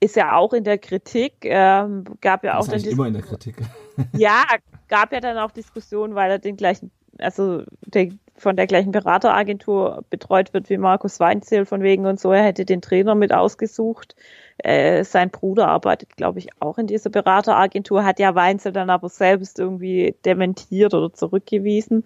Ist 0.00 0.16
ja 0.16 0.36
auch 0.36 0.52
in 0.52 0.64
der 0.64 0.78
Kritik, 0.78 1.34
ähm, 1.42 2.04
gab 2.20 2.44
ja 2.44 2.56
Das 2.56 2.68
auch 2.68 2.70
dann 2.70 2.82
immer 2.84 3.06
in 3.06 3.14
der 3.14 3.22
Kritik. 3.22 3.56
ja, 4.12 4.44
gab 4.88 5.12
ja 5.12 5.20
dann 5.20 5.38
auch 5.38 5.50
Diskussionen, 5.50 6.14
weil 6.14 6.30
er 6.30 6.38
den 6.38 6.56
gleichen, 6.56 6.90
also 7.18 7.62
der, 7.86 8.10
von 8.36 8.56
der 8.56 8.66
gleichen 8.66 8.92
Berateragentur 8.92 10.04
betreut 10.10 10.54
wird 10.54 10.70
wie 10.70 10.76
Markus 10.76 11.18
Weinzierl 11.18 11.66
von 11.66 11.82
wegen 11.82 12.06
und 12.06 12.20
so. 12.20 12.30
Er 12.30 12.44
hätte 12.44 12.64
den 12.64 12.82
Trainer 12.82 13.14
mit 13.14 13.32
ausgesucht. 13.32 14.14
Äh, 14.58 15.02
sein 15.02 15.30
Bruder 15.30 15.68
arbeitet, 15.68 16.16
glaube 16.16 16.38
ich, 16.38 16.48
auch 16.60 16.78
in 16.78 16.86
dieser 16.86 17.10
Berateragentur, 17.10 18.04
hat 18.04 18.20
ja 18.20 18.34
Weinzierl 18.34 18.72
dann 18.72 18.90
aber 18.90 19.08
selbst 19.08 19.58
irgendwie 19.58 20.14
dementiert 20.24 20.94
oder 20.94 21.12
zurückgewiesen. 21.12 22.04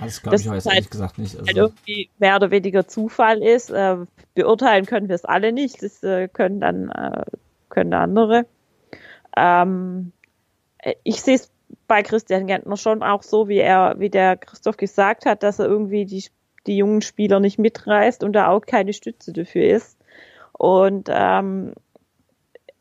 Das 0.00 0.22
glaube 0.22 0.36
ich 0.36 0.46
ist 0.46 0.52
jetzt 0.52 0.66
halt- 0.66 0.74
ehrlich 0.76 0.90
gesagt 0.90 1.18
nicht. 1.18 1.36
Halt 1.36 1.48
Also, 1.48 1.60
irgendwie 1.60 2.10
mehr 2.18 2.36
oder 2.36 2.50
weniger 2.50 2.86
Zufall 2.86 3.42
ist. 3.42 3.70
Äh, 3.70 3.96
beurteilen 4.34 4.86
können 4.86 5.08
wir 5.08 5.14
es 5.14 5.24
alle 5.24 5.52
nicht. 5.52 5.82
Das 5.82 6.02
äh, 6.02 6.28
können 6.28 6.60
dann 6.60 6.90
äh, 6.90 7.24
können 7.68 7.92
andere. 7.94 8.46
Ähm, 9.36 10.12
äh, 10.78 10.94
ich 11.02 11.22
sehe 11.22 11.36
es 11.36 11.50
bei 11.88 12.02
Christian 12.02 12.46
Gentner 12.46 12.76
schon 12.76 13.02
auch 13.02 13.22
so, 13.22 13.48
wie 13.48 13.58
er, 13.58 13.96
wie 13.98 14.10
der 14.10 14.36
Christoph 14.36 14.76
gesagt 14.76 15.26
hat, 15.26 15.42
dass 15.42 15.58
er 15.58 15.66
irgendwie 15.66 16.04
die, 16.04 16.24
die 16.66 16.76
jungen 16.76 17.02
Spieler 17.02 17.40
nicht 17.40 17.58
mitreißt 17.58 18.24
und 18.24 18.34
da 18.34 18.48
auch 18.48 18.60
keine 18.66 18.92
Stütze 18.92 19.32
dafür 19.32 19.64
ist. 19.64 19.98
Und 20.52 21.08
ähm, 21.10 21.72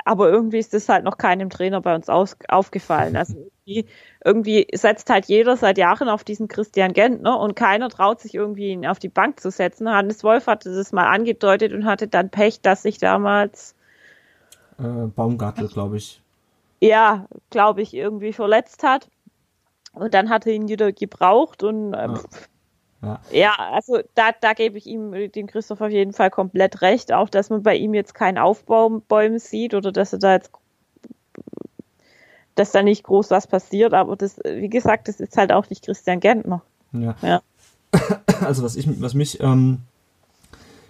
aber 0.05 0.29
irgendwie 0.29 0.57
ist 0.57 0.73
das 0.73 0.89
halt 0.89 1.03
noch 1.03 1.17
keinem 1.17 1.49
Trainer 1.49 1.81
bei 1.81 1.95
uns 1.95 2.09
aus, 2.09 2.37
aufgefallen. 2.47 3.15
Also 3.15 3.35
irgendwie, 3.65 3.87
irgendwie 4.23 4.67
setzt 4.73 5.09
halt 5.09 5.25
jeder 5.25 5.57
seit 5.57 5.77
Jahren 5.77 6.09
auf 6.09 6.23
diesen 6.23 6.47
Christian 6.47 6.93
Gentner 6.93 7.39
und 7.39 7.55
keiner 7.55 7.89
traut 7.89 8.21
sich 8.21 8.35
irgendwie 8.35 8.69
ihn 8.69 8.85
auf 8.85 8.99
die 8.99 9.09
Bank 9.09 9.39
zu 9.39 9.51
setzen. 9.51 9.89
Hannes 9.89 10.23
Wolf 10.23 10.47
hatte 10.47 10.73
das 10.73 10.91
mal 10.91 11.07
angedeutet 11.07 11.73
und 11.73 11.85
hatte 11.85 12.07
dann 12.07 12.29
Pech, 12.29 12.61
dass 12.61 12.83
sich 12.83 12.97
damals 12.97 13.75
äh, 14.79 14.83
Baumgartel, 14.83 15.67
glaube 15.67 15.97
ich. 15.97 16.21
ja, 16.79 17.27
glaube 17.49 17.81
ich, 17.81 17.93
irgendwie 17.93 18.33
verletzt 18.33 18.83
hat. 18.83 19.09
Und 19.93 20.13
dann 20.13 20.29
hat 20.29 20.47
er 20.47 20.53
ihn 20.53 20.69
wieder 20.69 20.91
gebraucht 20.91 21.63
und 21.63 21.93
ähm, 21.93 22.15
Ja. 22.15 22.23
Ja, 23.31 23.55
also 23.57 23.99
da, 24.13 24.31
da 24.39 24.53
gebe 24.53 24.77
ich 24.77 24.85
ihm, 24.85 25.31
dem 25.31 25.47
Christoph 25.47 25.81
auf 25.81 25.89
jeden 25.89 26.13
Fall 26.13 26.29
komplett 26.29 26.81
recht, 26.81 27.11
auch 27.11 27.29
dass 27.29 27.49
man 27.49 27.63
bei 27.63 27.75
ihm 27.75 27.93
jetzt 27.93 28.13
keinen 28.13 28.37
Aufbäumen 28.37 29.39
sieht 29.39 29.73
oder 29.73 29.91
dass 29.91 30.13
er 30.13 30.19
da 30.19 30.33
jetzt 30.33 30.51
dass 32.55 32.71
da 32.71 32.83
nicht 32.83 33.03
groß 33.03 33.31
was 33.31 33.47
passiert, 33.47 33.93
aber 33.93 34.15
das, 34.15 34.37
wie 34.43 34.69
gesagt, 34.69 35.07
das 35.07 35.19
ist 35.19 35.37
halt 35.37 35.51
auch 35.51 35.69
nicht 35.69 35.85
Christian 35.85 36.19
Gentner. 36.19 36.61
Ja. 36.93 37.15
Ja. 37.21 37.41
Also 38.41 38.63
was 38.63 38.75
ich, 38.75 38.87
was 38.99 39.13
mich 39.13 39.39
ähm, 39.41 39.81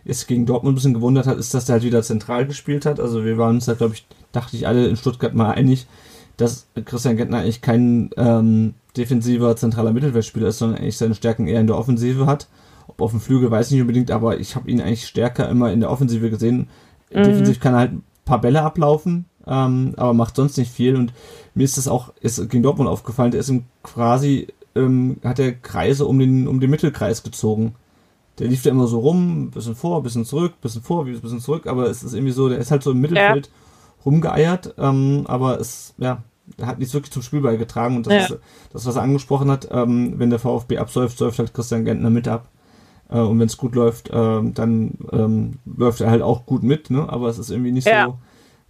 jetzt 0.05 0.28
gegen 0.28 0.45
Dortmund 0.45 0.74
ein 0.74 0.76
bisschen 0.76 0.93
gewundert 0.93 1.28
hat, 1.28 1.38
ist, 1.38 1.53
dass 1.53 1.66
der 1.66 1.74
halt 1.74 1.84
wieder 1.84 2.01
zentral 2.01 2.47
gespielt 2.47 2.86
hat. 2.86 3.01
Also 3.01 3.26
wir 3.26 3.38
waren 3.38 3.55
uns 3.55 3.66
da, 3.66 3.74
glaube 3.74 3.93
ich, 3.93 4.05
dachte 4.32 4.55
ich 4.55 4.68
alle 4.68 4.88
in 4.88 4.95
Stuttgart 4.95 5.34
mal 5.34 5.51
einig, 5.51 5.86
dass 6.42 6.68
Christian 6.86 7.18
Gentner 7.18 7.39
eigentlich 7.39 7.62
kein 7.62 8.10
ähm, 8.18 8.74
defensiver 8.98 9.56
zentraler 9.56 9.94
Mittelfeldspieler 9.94 10.48
ist, 10.48 10.58
sondern 10.58 10.80
eigentlich 10.80 10.98
seine 10.98 11.16
Stärken 11.16 11.48
eher 11.48 11.60
in 11.60 11.68
der 11.68 11.78
Offensive 11.78 12.26
hat. 12.26 12.48
Ob 12.88 13.02
auf 13.02 13.12
dem 13.12 13.22
Flügel 13.22 13.52
weiß 13.52 13.68
ich 13.68 13.74
nicht 13.74 13.82
unbedingt, 13.82 14.12
aber 14.12 14.39
ich 14.39 14.56
habe 14.56 14.70
ihn 14.70 14.82
eigentlich 14.82 15.08
stärker 15.08 15.48
immer 15.50 15.72
in 15.72 15.80
der 15.80 15.92
Offensive 15.92 16.30
gesehen. 16.30 16.68
Mhm. 17.14 17.24
Defensiv 17.24 17.60
kann 17.60 17.74
er 17.74 17.80
halt 17.80 17.92
ein 17.94 18.04
paar 18.26 18.42
Bälle 18.42 18.64
ablaufen, 18.64 19.26
ähm, 19.48 19.94
aber 19.98 20.14
macht 20.14 20.36
sonst 20.36 20.58
nicht 20.58 20.72
viel. 20.72 20.96
Und 20.96 21.14
mir 21.54 21.64
ist 21.64 21.78
das 21.78 21.88
auch 21.88 22.12
ist 22.22 22.50
gegen 22.50 22.64
Dortmund 22.64 22.89
aufgefallen, 22.89 23.32
der 23.32 23.39
ist 23.39 23.54
quasi, 23.84 24.48
ähm, 24.76 25.18
hat 25.24 25.39
er 25.39 25.54
Kreise 25.54 26.06
um 26.06 26.20
den, 26.20 26.48
um 26.48 26.60
den 26.60 26.70
Mittelkreis 26.70 27.24
gezogen. 27.24 27.76
Der 28.39 28.48
lief 28.48 28.64
da 28.64 28.72
immer 28.72 28.88
so 28.88 29.00
rum, 29.00 29.44
ein 29.44 29.52
bisschen 29.52 29.76
vor, 29.76 29.98
ein 29.98 30.04
bisschen 30.04 30.26
zurück, 30.26 30.54
ein 30.54 30.62
bisschen 30.62 30.82
vor, 30.82 31.06
ein 31.06 31.22
bisschen 31.22 31.39
zurück, 31.39 31.68
aber 31.68 31.89
es 31.89 32.02
ist 32.04 32.14
irgendwie 32.14 32.34
so, 32.34 32.50
der 32.50 32.58
ist 32.58 32.72
halt 32.72 32.82
so 32.82 32.92
im 32.92 33.02
Mittelfeld 33.02 33.50
rumgeeiert, 34.06 34.74
ähm, 34.78 35.26
aber 35.28 35.60
es, 35.60 35.94
ja, 35.98 36.24
hat 36.62 36.80
nichts 36.80 36.93
wirklich 36.93 37.12
zum 37.12 37.22
Spiel 37.22 37.41
beigetragen 37.41 37.95
und 37.97 38.08
das 38.08 38.14
Ja. 38.14 38.20
ist 38.36 38.38
das, 38.74 38.86
was 38.86 38.95
er 38.95 39.02
angesprochen 39.04 39.49
hat, 39.52 39.68
ähm, 39.72 40.14
wenn 40.18 40.30
der 40.30 40.39
VfB 40.39 40.78
absäuft, 40.78 41.18
säuft 41.18 41.39
halt 41.39 41.54
Christian 41.54 41.86
Gentner 41.86 42.10
mit 42.10 42.28
ab. 42.28 42.47
Äh, 43.10 43.20
und 43.20 43.39
wenn 43.39 43.47
es 43.47 43.58
gut 43.58 43.76
läuft, 43.76 44.10
ähm, 44.14 44.54
dann 44.54 44.97
ähm, 45.12 45.60
läuft 45.66 46.02
er 46.02 46.10
halt 46.12 46.22
auch 46.22 46.45
gut 46.45 46.64
mit, 46.64 46.89
ne? 46.89 47.08
Aber 47.10 47.28
es 47.30 47.38
ist 47.39 47.49
irgendwie 47.52 47.72
nicht 47.72 47.88
Ja. 47.88 48.06
so. 48.06 48.18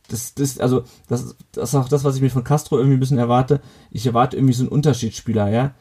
Das, 0.07 0.34
das, 0.34 0.57
also, 0.59 0.84
das, 1.07 1.36
das 1.53 1.69
ist 1.69 1.75
auch 1.75 1.88
das, 1.88 2.03
was 2.03 2.15
ich 2.15 2.21
mir 2.21 2.29
von 2.29 2.43
Castro 2.43 2.77
irgendwie 2.77 2.97
ein 2.97 2.99
bisschen 2.99 3.17
erwarte. 3.19 3.61
Ich 3.91 4.05
erwarte 4.05 4.36
irgendwie 4.36 4.53
so 4.53 4.63
einen 4.63 4.71
Unterschiedsspieler, 4.71 5.49
ja. 5.49 5.71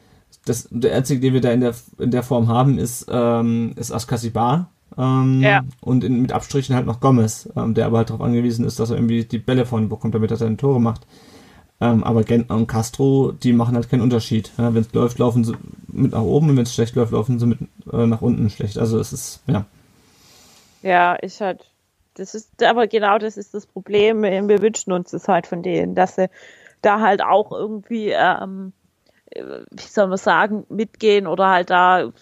Das, 0.45 0.69
der 0.71 0.95
einzige, 0.95 1.21
den 1.21 1.35
wir 1.35 1.41
da 1.41 1.51
in 1.51 1.61
der, 1.61 1.75
in 1.99 2.11
der 2.11 2.23
Form 2.23 2.49
haben, 2.49 2.79
ist, 2.79 3.07
ähm, 3.11 3.73
ist 3.77 3.91
Askasibar. 3.93 4.71
Ähm, 4.97 5.41
Ja. 5.41 5.63
Und 5.81 6.05
in, 6.05 6.21
mit 6.23 6.33
Abstrichen 6.33 6.75
halt 6.77 6.87
noch 6.87 7.01
Gomez, 7.01 7.49
ähm, 7.57 7.75
der 7.75 7.87
aber 7.87 7.99
halt 7.99 8.11
darauf 8.11 8.23
angewiesen 8.25 8.65
ist, 8.65 8.79
dass 8.79 8.91
er 8.91 8.97
irgendwie 8.97 9.25
die 9.25 9.39
Bälle 9.39 9.65
vorne 9.67 9.87
bekommt, 9.87 10.15
damit 10.15 10.31
er 10.31 10.37
seine 10.37 10.57
Tore 10.57 10.81
macht. 10.81 11.07
Ähm, 11.81 12.05
aber 12.05 12.25
Gentner 12.25 12.57
und 12.57 12.67
Castro, 12.67 13.33
die 13.33 13.55
machen 13.55 13.75
halt 13.75 13.89
keinen 13.89 14.03
Unterschied. 14.03 14.53
Ja, 14.59 14.75
wenn 14.75 14.83
es 14.83 14.93
läuft, 14.93 15.19
laufen 15.19 15.45
sie 15.45 15.55
mit 15.89 16.13
nach 16.13 16.23
oben 16.23 16.51
und 16.51 16.57
wenn 16.57 16.65
es 16.65 16.75
schlecht 16.75 16.95
läuft, 16.95 17.13
laufen 17.13 17.39
sie 17.39 17.47
mit 17.47 17.59
äh, 17.91 18.07
nach 18.07 18.21
unten 18.21 18.51
schlecht. 18.51 18.79
Also 18.79 18.99
es 18.99 19.13
ist, 19.13 19.43
ja. 19.47 19.65
Ja, 20.83 21.17
ich 21.23 21.41
halt, 21.41 21.65
das 22.15 22.35
ist, 22.35 22.63
aber 22.63 22.87
genau 22.87 23.19
das 23.19 23.39
ist 23.39 23.55
das 23.55 23.67
Problem. 23.67 24.23
Wir 24.23 24.61
wünschen 24.61 24.93
uns 24.93 25.11
das 25.11 25.27
halt 25.27 25.47
von 25.47 25.63
denen, 25.63 25.95
dass 25.95 26.17
sie 26.17 26.29
da 26.83 27.01
halt 27.01 27.23
auch 27.23 27.51
irgendwie, 27.53 28.11
ähm, 28.11 28.73
äh, 29.31 29.43
wie 29.71 29.83
soll 29.83 30.09
man 30.09 30.19
sagen, 30.19 30.67
mitgehen 30.69 31.27
oder 31.27 31.49
halt 31.49 31.71
da, 31.71 32.13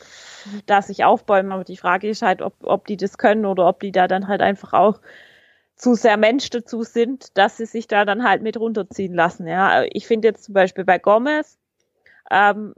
da 0.67 0.83
sich 0.83 1.05
aufbäumen. 1.05 1.51
Aber 1.51 1.65
die 1.65 1.77
Frage 1.77 2.09
ist 2.09 2.23
halt, 2.23 2.43
ob, 2.43 2.55
ob 2.63 2.87
die 2.87 2.97
das 2.97 3.19
können 3.19 3.45
oder 3.45 3.67
ob 3.67 3.81
die 3.81 3.93
da 3.93 4.07
dann 4.07 4.29
halt 4.29 4.41
einfach 4.41 4.73
auch 4.73 5.01
zu 5.79 5.95
sehr 5.95 6.17
Mensch 6.17 6.51
dazu 6.51 6.83
sind, 6.83 7.37
dass 7.39 7.57
sie 7.57 7.67
sich 7.67 7.87
da 7.87 8.05
dann 8.05 8.25
halt 8.25 8.43
mit 8.43 8.59
runterziehen 8.59 9.15
lassen. 9.15 9.47
Ja, 9.47 9.85
ich 9.85 10.07
finde 10.07 10.29
jetzt 10.29 10.45
zum 10.45 10.55
Beispiel 10.55 10.85
bei 10.85 10.99
Gomez, 10.99 11.57
ähm, 12.31 12.75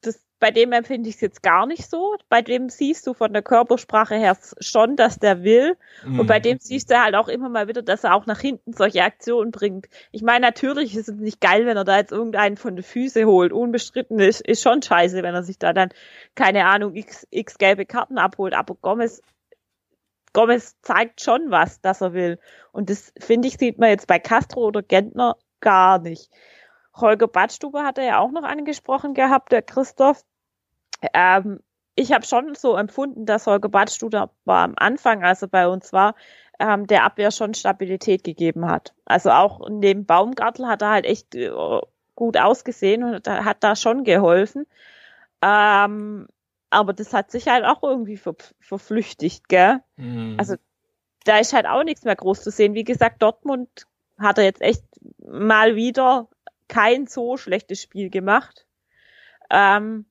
das, 0.00 0.24
bei 0.38 0.52
dem 0.52 0.70
empfinde 0.70 1.08
ich 1.08 1.16
es 1.16 1.20
jetzt 1.20 1.42
gar 1.42 1.66
nicht 1.66 1.90
so. 1.90 2.16
Bei 2.28 2.40
dem 2.40 2.68
siehst 2.68 3.04
du 3.08 3.14
von 3.14 3.32
der 3.32 3.42
Körpersprache 3.42 4.14
her 4.14 4.38
schon, 4.60 4.94
dass 4.94 5.18
der 5.18 5.42
will. 5.42 5.76
Und 6.04 6.28
bei 6.28 6.38
dem 6.38 6.58
siehst 6.60 6.88
du 6.92 7.02
halt 7.02 7.16
auch 7.16 7.26
immer 7.26 7.48
mal 7.48 7.66
wieder, 7.66 7.82
dass 7.82 8.04
er 8.04 8.14
auch 8.14 8.26
nach 8.26 8.38
hinten 8.38 8.72
solche 8.72 9.02
Aktionen 9.02 9.50
bringt. 9.50 9.88
Ich 10.12 10.22
meine, 10.22 10.46
natürlich 10.46 10.96
ist 10.96 11.08
es 11.08 11.16
nicht 11.16 11.40
geil, 11.40 11.66
wenn 11.66 11.76
er 11.76 11.84
da 11.84 11.98
jetzt 11.98 12.12
irgendeinen 12.12 12.56
von 12.56 12.76
den 12.76 12.84
Füße 12.84 13.24
holt. 13.24 13.52
Unbestritten 13.52 14.20
ist, 14.20 14.40
ist 14.40 14.62
schon 14.62 14.80
scheiße, 14.80 15.24
wenn 15.24 15.34
er 15.34 15.42
sich 15.42 15.58
da 15.58 15.72
dann, 15.72 15.88
keine 16.36 16.66
Ahnung, 16.66 16.94
x, 16.94 17.26
x 17.30 17.58
gelbe 17.58 17.86
Karten 17.86 18.18
abholt. 18.18 18.54
Aber 18.54 18.76
Gomez, 18.76 19.20
Gomez 20.38 20.76
zeigt 20.82 21.20
schon 21.20 21.50
was, 21.50 21.80
dass 21.80 22.00
er 22.00 22.12
will. 22.12 22.38
Und 22.70 22.90
das, 22.90 23.12
finde 23.18 23.48
ich, 23.48 23.56
sieht 23.58 23.80
man 23.80 23.88
jetzt 23.88 24.06
bei 24.06 24.20
Castro 24.20 24.60
oder 24.60 24.82
Gentner 24.82 25.36
gar 25.60 25.98
nicht. 25.98 26.30
Holger 26.94 27.26
Badstuber 27.26 27.82
hat 27.82 27.98
er 27.98 28.04
ja 28.04 28.18
auch 28.20 28.30
noch 28.30 28.44
angesprochen 28.44 29.14
gehabt, 29.14 29.50
der 29.50 29.62
Christoph. 29.62 30.24
Ähm, 31.12 31.58
ich 31.96 32.12
habe 32.12 32.24
schon 32.24 32.54
so 32.54 32.76
empfunden, 32.76 33.26
dass 33.26 33.48
Holger 33.48 33.68
Badstuber 33.68 34.30
am 34.46 34.74
Anfang, 34.76 35.24
als 35.24 35.42
er 35.42 35.48
bei 35.48 35.66
uns 35.66 35.92
war, 35.92 36.14
ähm, 36.60 36.86
der 36.86 37.02
Abwehr 37.02 37.32
schon 37.32 37.54
Stabilität 37.54 38.22
gegeben 38.22 38.70
hat. 38.70 38.94
Also 39.06 39.30
auch 39.30 39.68
neben 39.68 40.06
Baumgartel 40.06 40.68
hat 40.68 40.82
er 40.82 40.90
halt 40.90 41.04
echt 41.04 41.34
äh, 41.34 41.50
gut 42.14 42.36
ausgesehen 42.36 43.02
und 43.02 43.26
hat- 43.26 43.44
hat 43.44 43.64
da 43.64 43.74
schon 43.74 44.04
geholfen. 44.04 44.68
Ähm, 45.42 46.28
aber 46.70 46.92
das 46.92 47.12
hat 47.14 47.30
sich 47.30 47.48
halt 47.48 47.64
auch 47.64 47.82
irgendwie 47.82 48.16
ver 48.16 48.34
verflüchtigt, 48.60 49.48
gell? 49.48 49.80
Also 50.38 50.56
da 51.24 51.38
ist 51.38 51.52
halt 51.52 51.66
auch 51.66 51.84
nichts 51.84 52.04
mehr 52.04 52.16
groß 52.16 52.42
zu 52.42 52.50
sehen. 52.50 52.74
Wie 52.74 52.84
gesagt, 52.84 53.22
Dortmund 53.22 53.86
hat 54.18 54.38
er 54.38 54.44
jetzt 54.44 54.60
echt 54.60 54.82
mal 55.26 55.76
wieder 55.76 56.28
kein 56.68 57.06
so 57.06 57.36
schlechtes 57.36 57.80
Spiel 57.82 58.10
gemacht. 58.10 58.66
Ähm, 59.50 60.04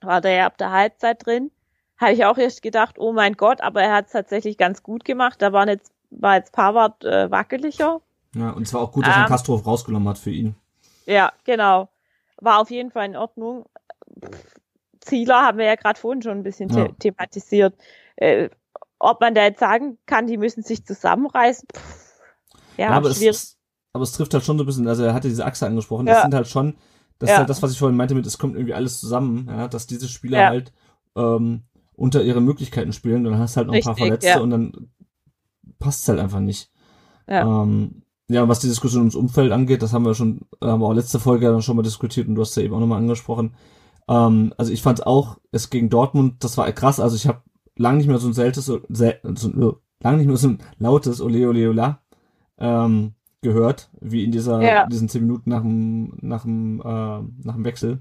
war 0.00 0.20
da 0.20 0.28
ja 0.28 0.46
ab 0.46 0.58
der 0.58 0.70
Halbzeit 0.72 1.26
drin. 1.26 1.50
Habe 1.98 2.12
ich 2.12 2.24
auch 2.24 2.38
erst 2.38 2.62
gedacht, 2.62 2.98
oh 2.98 3.12
mein 3.12 3.34
Gott, 3.34 3.60
aber 3.60 3.82
er 3.82 3.94
hat 3.94 4.06
es 4.06 4.12
tatsächlich 4.12 4.58
ganz 4.58 4.82
gut 4.82 5.04
gemacht. 5.04 5.40
Da 5.40 5.52
war 5.52 5.66
jetzt, 5.68 5.92
war 6.10 6.36
jetzt 6.36 6.52
Pavard 6.52 7.04
äh, 7.04 7.30
wackeliger. 7.30 8.00
ja, 8.34 8.50
und 8.50 8.62
es 8.62 8.74
war 8.74 8.82
auch 8.82 8.92
gut, 8.92 9.06
dass 9.06 9.16
Ähm. 9.16 9.26
Castro 9.26 9.56
rausgenommen 9.56 10.08
hat 10.08 10.18
für 10.18 10.30
ihn. 10.30 10.54
Ja, 11.06 11.32
genau. 11.44 11.88
War 12.38 12.60
auf 12.60 12.70
jeden 12.70 12.90
Fall 12.90 13.06
in 13.06 13.16
Ordnung. 13.16 13.66
Zieler 15.06 15.42
haben 15.42 15.58
wir 15.58 15.64
ja 15.66 15.74
gerade 15.76 15.98
vorhin 15.98 16.22
schon 16.22 16.32
ein 16.38 16.42
bisschen 16.42 16.68
Ja. 16.70 16.86
the 16.86 16.92
thematisiert. 16.98 17.74
Äh, 18.16 18.50
ob 18.98 19.20
man 19.20 19.34
da 19.34 19.44
jetzt 19.44 19.60
sagen 19.60 19.98
kann, 20.06 20.26
die 20.26 20.36
müssen 20.38 20.62
sich 20.62 20.84
zusammenreißen, 20.84 21.68
pff, 21.74 22.20
ja, 22.78 22.86
Ja, 22.86 22.90
aber 22.92 23.10
es, 23.10 23.18
schwierig. 23.18 23.36
es, 23.36 23.58
aber 23.92 24.04
es 24.04 24.12
trifft 24.12 24.32
halt 24.34 24.44
schon 24.44 24.58
so 24.58 24.64
ein 24.64 24.66
bisschen, 24.66 24.88
also 24.88 25.04
er 25.04 25.14
hatte 25.14 25.28
diese 25.28 25.44
Achse 25.44 25.66
angesprochen, 25.66 26.06
das 26.06 26.22
sind 26.22 26.34
halt 26.34 26.48
schon, 26.48 26.76
das 27.18 27.30
ist 27.30 27.36
halt 27.38 27.48
das, 27.50 27.62
was 27.62 27.72
ich 27.72 27.78
vorhin 27.78 27.96
meinte 27.96 28.14
mit, 28.14 28.26
es 28.26 28.38
kommt 28.38 28.54
irgendwie 28.56 28.74
alles 28.74 29.00
zusammen, 29.00 29.46
ja, 29.50 29.68
dass 29.68 29.86
diese 29.86 30.08
Spieler 30.08 30.46
halt 30.46 30.72
ähm, 31.14 31.62
unter 31.94 32.22
ihre 32.22 32.40
Möglichkeiten 32.40 32.92
spielen, 32.92 33.24
dann 33.24 33.38
hast 33.38 33.56
du 33.56 33.58
halt 33.58 33.68
noch 33.68 33.74
ein 33.74 33.82
paar 33.82 33.94
Richtig, 33.94 34.06
Verletzte 34.06 34.42
und 34.42 34.50
dann 34.50 34.90
passt 35.78 36.02
es 36.02 36.08
halt 36.08 36.20
einfach 36.20 36.40
nicht. 36.40 36.70
Ja. 37.28 37.62
Ähm, 37.62 38.02
ja, 38.28 38.48
was 38.48 38.60
die 38.60 38.68
Diskussion 38.68 39.02
ums 39.02 39.14
Umfeld 39.14 39.52
angeht, 39.52 39.82
das 39.82 39.92
haben 39.92 40.04
wir 40.04 40.14
schon, 40.14 40.40
haben 40.62 40.80
wir 40.80 40.86
auch 40.86 40.92
letzte 40.94 41.20
Folge 41.20 41.46
dann 41.46 41.62
schon 41.62 41.76
mal 41.76 41.82
diskutiert 41.82 42.28
und 42.28 42.34
du 42.34 42.42
hast 42.42 42.56
ja 42.56 42.62
eben 42.62 42.74
auch 42.74 42.80
nochmal 42.80 42.98
angesprochen. 42.98 43.54
Ähm, 44.08 44.54
also 44.56 44.72
ich 44.72 44.82
fand 44.82 45.06
auch, 45.06 45.38
es 45.52 45.70
gegen 45.70 45.90
Dortmund, 45.90 46.44
das 46.44 46.56
war 46.58 46.70
krass, 46.72 47.00
also 47.00 47.16
ich 47.16 47.26
habe 47.26 47.42
lang 47.76 47.98
nicht 47.98 48.06
mehr 48.06 48.18
so 48.18 48.28
ein 48.28 48.34
seltes, 48.34 48.66
sel, 48.66 49.20
so, 49.34 49.80
lang 50.00 50.16
nicht 50.16 50.26
mehr 50.26 50.36
so 50.36 50.48
ein 50.48 50.58
lautes 50.78 51.20
Ole 51.20 51.48
Ole 51.48 51.70
Ola 51.70 52.00
ähm, 52.58 53.14
gehört, 53.42 53.90
wie 54.00 54.24
in 54.24 54.32
dieser, 54.32 54.60
ja. 54.62 54.86
diesen 54.86 55.08
zehn 55.08 55.22
Minuten 55.22 55.50
nach 55.50 55.62
dem, 55.62 56.18
nach 56.20 56.42
dem, 56.42 56.80
äh, 56.80 57.44
nach 57.44 57.54
dem 57.54 57.64
Wechsel. 57.64 58.00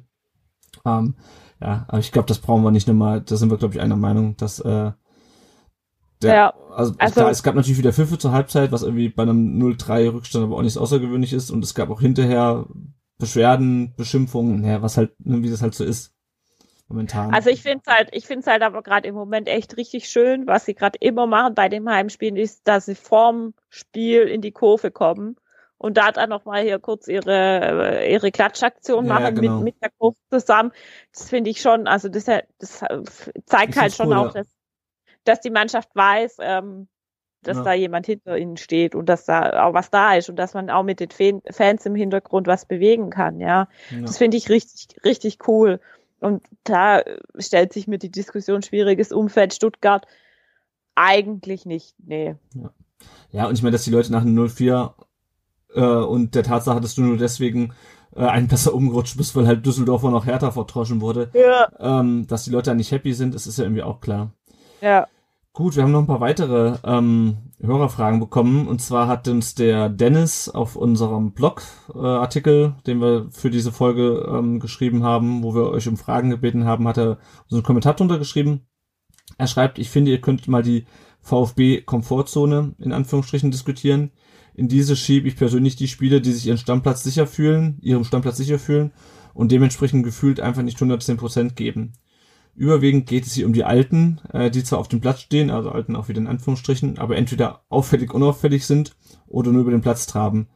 Ähm, 0.86 1.16
ja, 1.62 1.86
aber 1.88 2.00
ich 2.00 2.12
glaube, 2.12 2.28
das 2.28 2.40
brauchen 2.40 2.64
wir 2.64 2.72
nicht 2.72 2.88
nochmal, 2.88 3.22
da 3.22 3.36
sind 3.36 3.50
wir, 3.50 3.58
glaube 3.58 3.74
ich, 3.74 3.82
einer 3.82 3.96
Meinung, 3.96 4.36
dass 4.38 4.60
äh, 4.60 4.92
der, 6.22 6.36
ja, 6.36 6.54
also, 6.76 6.94
also 6.98 7.14
klar, 7.14 7.30
es 7.30 7.44
gab 7.44 7.56
natürlich 7.56 7.78
wieder 7.78 7.94
Pfiffe 7.94 8.18
zur 8.18 8.32
Halbzeit, 8.32 8.72
was 8.72 8.84
irgendwie 8.84 9.10
bei 9.10 9.24
einem 9.24 9.62
0-3 9.62 10.14
Rückstand 10.14 10.46
aber 10.46 10.58
auch 10.58 10.62
nichts 10.62 10.78
außergewöhnlich 10.78 11.34
ist 11.34 11.52
und 11.52 11.64
es 11.64 11.76
gab 11.76 11.90
auch 11.90 12.02
hinterher 12.02 12.66
Beschwerden, 13.18 13.94
Beschimpfungen, 13.96 14.64
ja, 14.64 14.82
was 14.82 14.98
halt, 14.98 15.14
ne, 15.20 15.42
wie 15.42 15.50
das 15.50 15.62
halt 15.62 15.74
so 15.74 15.84
ist. 15.84 16.14
Momentan. 16.88 17.34
Also 17.34 17.50
ich 17.50 17.64
finde 17.64 17.82
es 17.84 17.92
halt, 17.92 18.10
ich 18.12 18.28
finde 18.28 18.42
es 18.42 18.48
halt 18.48 18.62
aber 18.62 18.84
gerade 18.84 19.08
im 19.08 19.16
Moment 19.16 19.48
echt 19.48 19.76
richtig 19.76 20.08
schön, 20.08 20.46
was 20.46 20.66
sie 20.66 20.76
gerade 20.76 21.00
immer 21.02 21.26
machen 21.26 21.56
bei 21.56 21.68
dem 21.68 21.90
Heimspielen, 21.90 22.38
ist, 22.38 22.68
dass 22.68 22.86
sie 22.86 22.94
vorm 22.94 23.56
Spiel 23.70 24.22
in 24.22 24.42
die 24.42 24.52
Kurve 24.52 24.92
kommen 24.92 25.36
und 25.78 25.98
da 25.98 26.12
dann 26.12 26.30
nochmal 26.30 26.62
hier 26.62 26.78
kurz 26.78 27.08
ihre, 27.08 28.06
ihre 28.08 28.32
Klatschaktion 28.32 29.08
machen 29.08 29.24
ja, 29.24 29.30
genau. 29.32 29.56
mit, 29.56 29.64
mit 29.74 29.82
der 29.82 29.90
Kurve 29.98 30.18
zusammen. 30.30 30.72
Das 31.12 31.30
finde 31.30 31.50
ich 31.50 31.60
schon, 31.60 31.88
also 31.88 32.08
das, 32.08 32.26
das 32.26 32.86
zeigt 33.46 33.76
das 33.76 33.82
halt 33.82 33.96
schon 33.96 34.10
cool, 34.10 34.18
auch, 34.18 34.34
dass, 34.34 34.48
dass 35.24 35.42
die 35.42 35.50
Mannschaft 35.50 35.90
weiß, 35.96 36.38
ähm, 36.40 36.88
dass 37.48 37.58
ja. 37.58 37.64
da 37.64 37.74
jemand 37.74 38.06
hinter 38.06 38.38
ihnen 38.38 38.58
steht 38.58 38.96
und 38.96 39.08
dass 39.08 39.26
da 39.26 39.64
auch 39.66 39.74
was 39.74 39.90
da 39.90 40.16
ist 40.16 40.30
und 40.30 40.36
dass 40.36 40.54
man 40.54 40.70
auch 40.70 40.84
mit 40.84 41.00
den 41.00 41.42
Fans 41.50 41.86
im 41.86 41.96
Hintergrund 41.96 42.48
was 42.48 42.66
bewegen 42.66 43.10
kann, 43.10 43.40
ja. 43.40 43.68
ja. 43.92 44.02
Das 44.02 44.18
finde 44.18 44.38
ich 44.38 44.50
richtig, 44.50 45.04
richtig 45.04 45.48
cool. 45.48 45.80
Und 46.20 46.44
da 46.64 47.02
stellt 47.38 47.74
sich 47.74 47.88
mir 47.88 47.98
die 48.00 48.12
Diskussion 48.12 48.62
schwieriges 48.62 49.12
Umfeld 49.12 49.54
Stuttgart 49.54 50.06
eigentlich 50.96 51.66
nicht, 51.66 51.96
nee. 52.06 52.36
Ja, 52.54 52.72
ja 53.32 53.48
und 53.48 53.56
ich 53.56 53.64
meine, 53.64 53.74
dass 53.74 53.84
die 53.84 53.92
Leute 53.92 54.12
nach 54.12 54.24
dem 54.24 54.50
04 54.50 54.94
äh, 55.76 55.82
und 55.82 56.36
der 56.36 56.44
Tatsache, 56.44 56.82
dass 56.82 56.96
du 56.96 57.02
nur 57.02 57.18
deswegen 57.18 57.74
äh, 58.16 58.26
einen 58.26 58.48
besser 58.48 58.74
umgerutscht 58.74 59.18
bist, 59.18 59.36
weil 59.36 59.46
halt 59.46 59.66
Düsseldorfer 59.66 60.10
noch 60.10 60.26
härter 60.26 60.52
vertroschen 60.52 61.02
wurde, 61.02 61.30
ja. 61.34 61.68
ähm, 61.80 62.26
dass 62.28 62.46
die 62.46 62.52
Leute 62.52 62.72
da 62.72 62.74
nicht 62.74 62.92
happy 62.92 63.14
sind, 63.14 63.36
das 63.36 63.46
ist 63.46 63.58
ja 63.58 63.66
irgendwie 63.66 63.84
auch 63.84 64.02
klar. 64.02 64.32
Ja. 64.82 65.08
Gut, 65.56 65.78
wir 65.78 65.84
haben 65.84 65.94
noch 65.94 66.02
ein 66.02 66.08
paar 66.08 66.20
weitere 66.20 66.80
ähm, 66.84 67.38
Hörerfragen 67.62 68.20
bekommen. 68.20 68.68
Und 68.68 68.82
zwar 68.82 69.08
hat 69.08 69.30
uns 69.30 69.56
der 69.56 69.88
Dennis 69.88 70.50
auf 70.50 70.76
unserem 70.76 71.32
Blog-Artikel, 71.32 72.74
äh, 72.78 72.84
den 72.84 73.00
wir 73.00 73.30
für 73.32 73.50
diese 73.50 73.72
Folge 73.72 74.30
ähm, 74.30 74.60
geschrieben 74.60 75.04
haben, 75.04 75.44
wo 75.44 75.56
wir 75.56 75.70
euch 75.70 75.88
um 75.88 75.96
Fragen 75.96 76.30
gebeten 76.30 76.66
haben, 76.66 76.90
hat 76.90 76.98
er 76.98 77.20
unseren 77.46 77.64
Kommentar 77.64 77.94
drunter 77.94 78.20
geschrieben. 78.20 78.68
Er 79.38 79.48
schreibt, 79.48 79.80
ich 79.80 79.90
finde, 79.90 80.12
ihr 80.12 80.20
könnt 80.20 80.50
mal 80.50 80.62
die 80.62 80.88
VfB-Komfortzone 81.22 82.76
in 82.80 82.92
Anführungsstrichen 82.92 83.50
diskutieren. 83.50 84.12
In 84.56 84.68
diese 84.68 84.98
schiebe 84.98 85.30
ich 85.30 85.38
persönlich 85.38 85.78
die 85.78 85.88
Spieler, 85.88 86.20
die 86.20 86.34
sich 86.34 86.48
ihren 86.48 86.58
Stammplatz 86.58 87.02
sicher 87.02 87.28
fühlen, 87.28 87.78
ihrem 87.82 88.04
Stammplatz 88.04 88.36
sicher 88.36 88.60
fühlen 88.60 88.92
und 89.34 89.54
dementsprechend 89.54 90.04
gefühlt 90.04 90.42
einfach 90.42 90.64
nicht 90.64 90.80
110% 90.80 91.54
geben. 91.54 91.94
Überwiegend 92.56 93.06
geht 93.06 93.26
es 93.26 93.34
hier 93.34 93.46
um 93.46 93.54
die 93.54 93.66
Alten, 93.66 94.22
äh, 94.32 94.50
die 94.50 94.64
zwar 94.64 94.80
auf 94.80 94.88
dem 94.88 95.02
Platz 95.02 95.22
stehen, 95.22 95.50
also 95.50 95.72
Alten 95.72 95.96
auch 95.96 96.08
wieder 96.08 96.22
in 96.22 96.28
Anführungsstrichen, 96.28 96.98
aber 96.98 97.18
entweder 97.18 97.66
auffällig 97.68 98.14
unauffällig 98.14 98.66
sind 98.66 98.96
oder 99.28 99.52
nur 99.52 99.62
über 99.62 99.72
den 99.72 99.82
Platz 99.82 100.08
traben. 100.08 100.48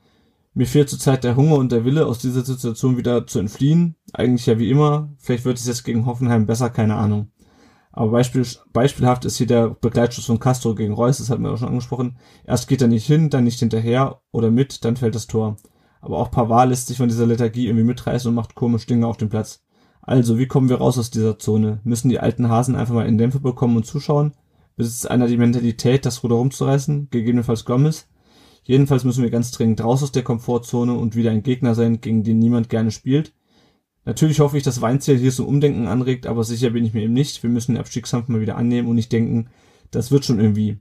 Mir 0.53 0.65
fehlt 0.65 0.89
zurzeit 0.89 1.23
der 1.23 1.35
Hunger 1.35 1.55
und 1.55 1.71
der 1.71 1.85
Wille, 1.85 2.05
aus 2.05 2.19
dieser 2.19 2.43
Situation 2.43 2.97
wieder 2.97 3.27
zu 3.27 3.39
entfliehen. 3.39 3.95
Eigentlich 4.13 4.45
ja 4.45 4.57
wie 4.59 4.69
immer. 4.69 5.13
Vielleicht 5.17 5.45
wird 5.45 5.57
es 5.57 5.67
jetzt 5.67 5.83
gegen 5.83 6.05
Hoffenheim 6.05 6.45
besser, 6.45 6.69
keine 6.69 6.95
Ahnung. 6.95 7.31
Aber 7.91 8.11
Beispiel, 8.11 8.45
beispielhaft 8.71 9.25
ist 9.25 9.37
hier 9.37 9.47
der 9.47 9.69
Begleitschuss 9.69 10.25
von 10.25 10.39
Castro 10.39 10.75
gegen 10.75 10.93
Reus, 10.93 11.17
das 11.17 11.29
hatten 11.29 11.43
wir 11.43 11.51
auch 11.51 11.57
schon 11.57 11.69
angesprochen. 11.69 12.17
Erst 12.45 12.67
geht 12.67 12.81
er 12.81 12.87
nicht 12.87 13.05
hin, 13.05 13.29
dann 13.29 13.43
nicht 13.43 13.59
hinterher 13.59 14.21
oder 14.31 14.51
mit, 14.51 14.85
dann 14.85 14.95
fällt 14.95 15.15
das 15.15 15.27
Tor. 15.27 15.57
Aber 16.01 16.17
auch 16.17 16.31
Pavard 16.31 16.69
lässt 16.69 16.87
sich 16.87 16.97
von 16.97 17.09
dieser 17.09 17.25
Lethargie 17.25 17.67
irgendwie 17.67 17.85
mitreißen 17.85 18.29
und 18.29 18.35
macht 18.35 18.55
komisch 18.55 18.85
Dinge 18.85 19.05
auf 19.05 19.17
dem 19.17 19.29
Platz. 19.29 19.63
Also, 20.09 20.39
wie 20.39 20.47
kommen 20.47 20.69
wir 20.69 20.77
raus 20.77 20.97
aus 20.97 21.11
dieser 21.11 21.37
Zone? 21.37 21.81
Müssen 21.83 22.09
die 22.09 22.19
alten 22.19 22.49
Hasen 22.49 22.75
einfach 22.75 22.95
mal 22.95 23.05
in 23.05 23.19
Dämpfe 23.19 23.39
bekommen 23.39 23.77
und 23.77 23.85
zuschauen? 23.85 24.33
Besitzt 24.75 25.07
einer 25.07 25.27
die 25.27 25.37
Mentalität, 25.37 26.03
das 26.03 26.23
Ruder 26.23 26.37
rumzureißen? 26.37 27.09
Gegebenenfalls 27.11 27.63
Gomez? 27.63 28.07
Jedenfalls 28.63 29.03
müssen 29.03 29.21
wir 29.21 29.29
ganz 29.29 29.51
dringend 29.51 29.83
raus 29.83 30.01
aus 30.01 30.11
der 30.11 30.23
Komfortzone 30.23 30.95
und 30.95 31.15
wieder 31.15 31.29
ein 31.29 31.43
Gegner 31.43 31.75
sein, 31.75 32.01
gegen 32.01 32.23
den 32.23 32.39
niemand 32.39 32.69
gerne 32.69 32.89
spielt. 32.89 33.35
Natürlich 34.03 34.39
hoffe 34.39 34.57
ich, 34.57 34.63
dass 34.63 34.81
Weinziel 34.81 35.19
hier 35.19 35.31
so 35.31 35.45
Umdenken 35.45 35.85
anregt, 35.85 36.25
aber 36.25 36.43
sicher 36.43 36.71
bin 36.71 36.85
ich 36.85 36.95
mir 36.95 37.03
eben 37.03 37.13
nicht. 37.13 37.43
Wir 37.43 37.51
müssen 37.51 37.73
den 37.73 37.79
Abstiegskampf 37.79 38.29
mal 38.29 38.41
wieder 38.41 38.57
annehmen 38.57 38.87
und 38.87 38.95
nicht 38.95 39.11
denken, 39.11 39.51
das 39.91 40.09
wird 40.09 40.25
schon 40.25 40.39
irgendwie. 40.39 40.79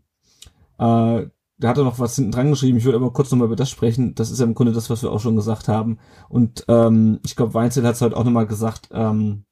Äh, 0.78 1.26
da 1.59 1.68
hat 1.68 1.78
er 1.78 1.84
noch 1.84 1.98
was 1.98 2.14
hinten 2.14 2.30
dran 2.30 2.50
geschrieben. 2.50 2.78
Ich 2.78 2.84
würde 2.84 2.98
aber 2.98 3.12
kurz 3.12 3.30
nochmal 3.30 3.46
über 3.46 3.56
das 3.56 3.70
sprechen. 3.70 4.14
Das 4.14 4.30
ist 4.30 4.38
ja 4.38 4.46
im 4.46 4.54
Grunde 4.54 4.72
das, 4.72 4.90
was 4.90 5.02
wir 5.02 5.11
auch 5.11 5.20
schon 5.20 5.36
gesagt 5.36 5.68
haben. 5.68 5.98
Und 6.28 6.64
ähm, 6.68 7.18
ich 7.24 7.36
glaube, 7.36 7.54
Weinzel 7.54 7.84
hat 7.84 7.96
es 7.96 8.02
halt 8.02 8.14
auch 8.14 8.24
nochmal 8.24 8.46
gesagt, 8.46 8.88
ähm, 8.92 9.44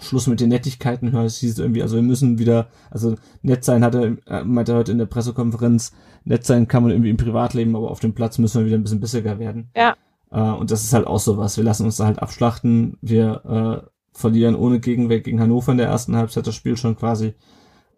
Schluss 0.00 0.26
mit 0.26 0.40
den 0.40 0.48
Nettigkeiten, 0.48 1.14
es 1.14 1.38
hieß 1.38 1.58
irgendwie, 1.60 1.82
also 1.82 1.94
wir 1.94 2.02
müssen 2.02 2.38
wieder, 2.38 2.68
also 2.90 3.14
nett 3.42 3.64
sein 3.64 3.84
hat 3.84 3.94
er, 3.94 4.16
äh, 4.26 4.44
meinte 4.44 4.72
er 4.72 4.78
heute 4.78 4.90
in 4.90 4.98
der 4.98 5.06
Pressekonferenz, 5.06 5.92
nett 6.24 6.44
sein 6.44 6.66
kann 6.66 6.82
man 6.82 6.90
irgendwie 6.90 7.10
im 7.10 7.16
Privatleben, 7.16 7.76
aber 7.76 7.92
auf 7.92 8.00
dem 8.00 8.12
Platz 8.12 8.38
müssen 8.38 8.58
wir 8.58 8.66
wieder 8.66 8.76
ein 8.76 8.82
bisschen 8.82 8.98
bissiger 8.98 9.38
werden. 9.38 9.70
Ja. 9.76 9.94
Äh, 10.32 10.40
und 10.40 10.72
das 10.72 10.82
ist 10.82 10.92
halt 10.92 11.06
auch 11.06 11.20
so 11.20 11.38
was. 11.38 11.56
Wir 11.56 11.64
lassen 11.64 11.84
uns 11.84 11.96
da 11.96 12.06
halt 12.06 12.18
abschlachten. 12.18 12.98
Wir 13.02 13.84
äh, 13.84 13.88
verlieren 14.12 14.56
ohne 14.56 14.80
Gegenwehr 14.80 15.20
gegen 15.20 15.40
Hannover 15.40 15.72
in 15.72 15.78
der 15.78 15.88
ersten 15.88 16.16
Halbzeit 16.16 16.46
das 16.46 16.56
Spiel 16.56 16.76
schon 16.76 16.96
quasi. 16.96 17.34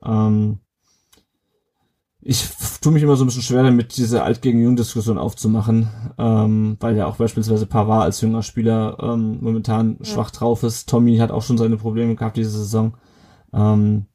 Ähm, 0.04 0.58
ich 2.28 2.48
tue 2.80 2.92
mich 2.92 3.04
immer 3.04 3.14
so 3.14 3.22
ein 3.22 3.28
bisschen 3.28 3.42
schwer 3.42 3.62
damit, 3.62 3.96
diese 3.96 4.24
Alt 4.24 4.42
gegen 4.42 4.60
Jung-Diskussion 4.60 5.16
aufzumachen, 5.16 5.88
ähm, 6.18 6.76
weil 6.80 6.96
ja 6.96 7.06
auch 7.06 7.16
beispielsweise 7.16 7.66
Pavard 7.66 8.02
als 8.02 8.20
junger 8.20 8.42
Spieler 8.42 8.98
ähm, 9.00 9.38
momentan 9.40 9.98
ja. 10.00 10.04
schwach 10.06 10.32
drauf 10.32 10.64
ist. 10.64 10.88
Tommy 10.88 11.18
hat 11.18 11.30
auch 11.30 11.42
schon 11.42 11.56
seine 11.56 11.76
Probleme 11.76 12.16
gehabt 12.16 12.36
diese 12.36 12.50
Saison. 12.50 12.96
Ähm, 13.52 14.06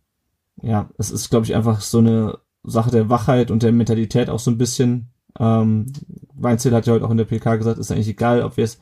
ja, 0.61 0.89
es 0.97 1.09
ist, 1.09 1.29
glaube 1.29 1.45
ich, 1.45 1.55
einfach 1.55 1.79
so 1.79 1.99
eine 1.99 2.39
Sache 2.63 2.91
der 2.91 3.09
Wachheit 3.09 3.49
und 3.49 3.63
der 3.63 3.71
Mentalität 3.71 4.29
auch 4.29 4.39
so 4.39 4.51
ein 4.51 4.57
bisschen. 4.57 5.13
Ähm, 5.39 5.93
Weinzel 6.33 6.73
hat 6.73 6.87
ja 6.87 6.93
heute 6.93 7.05
auch 7.05 7.11
in 7.11 7.17
der 7.17 7.25
PK 7.25 7.55
gesagt, 7.55 7.79
ist 7.79 7.91
eigentlich 7.91 8.09
egal, 8.09 8.43
ob 8.43 8.57
wir 8.57 8.65
es 8.65 8.77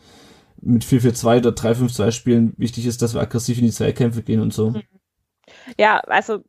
mit 0.59 0.83
4-4-2 0.83 1.37
oder 1.37 1.51
3-5-2 1.51 2.11
spielen. 2.11 2.53
Wichtig 2.57 2.87
ist, 2.87 3.03
dass 3.03 3.13
wir 3.13 3.21
aggressiv 3.21 3.59
in 3.59 3.65
die 3.65 3.71
Zweikämpfe 3.71 4.23
gehen 4.23 4.41
und 4.41 4.53
so. 4.53 4.73
Ja, 5.77 5.99
also 5.99 6.43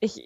ich 0.00 0.20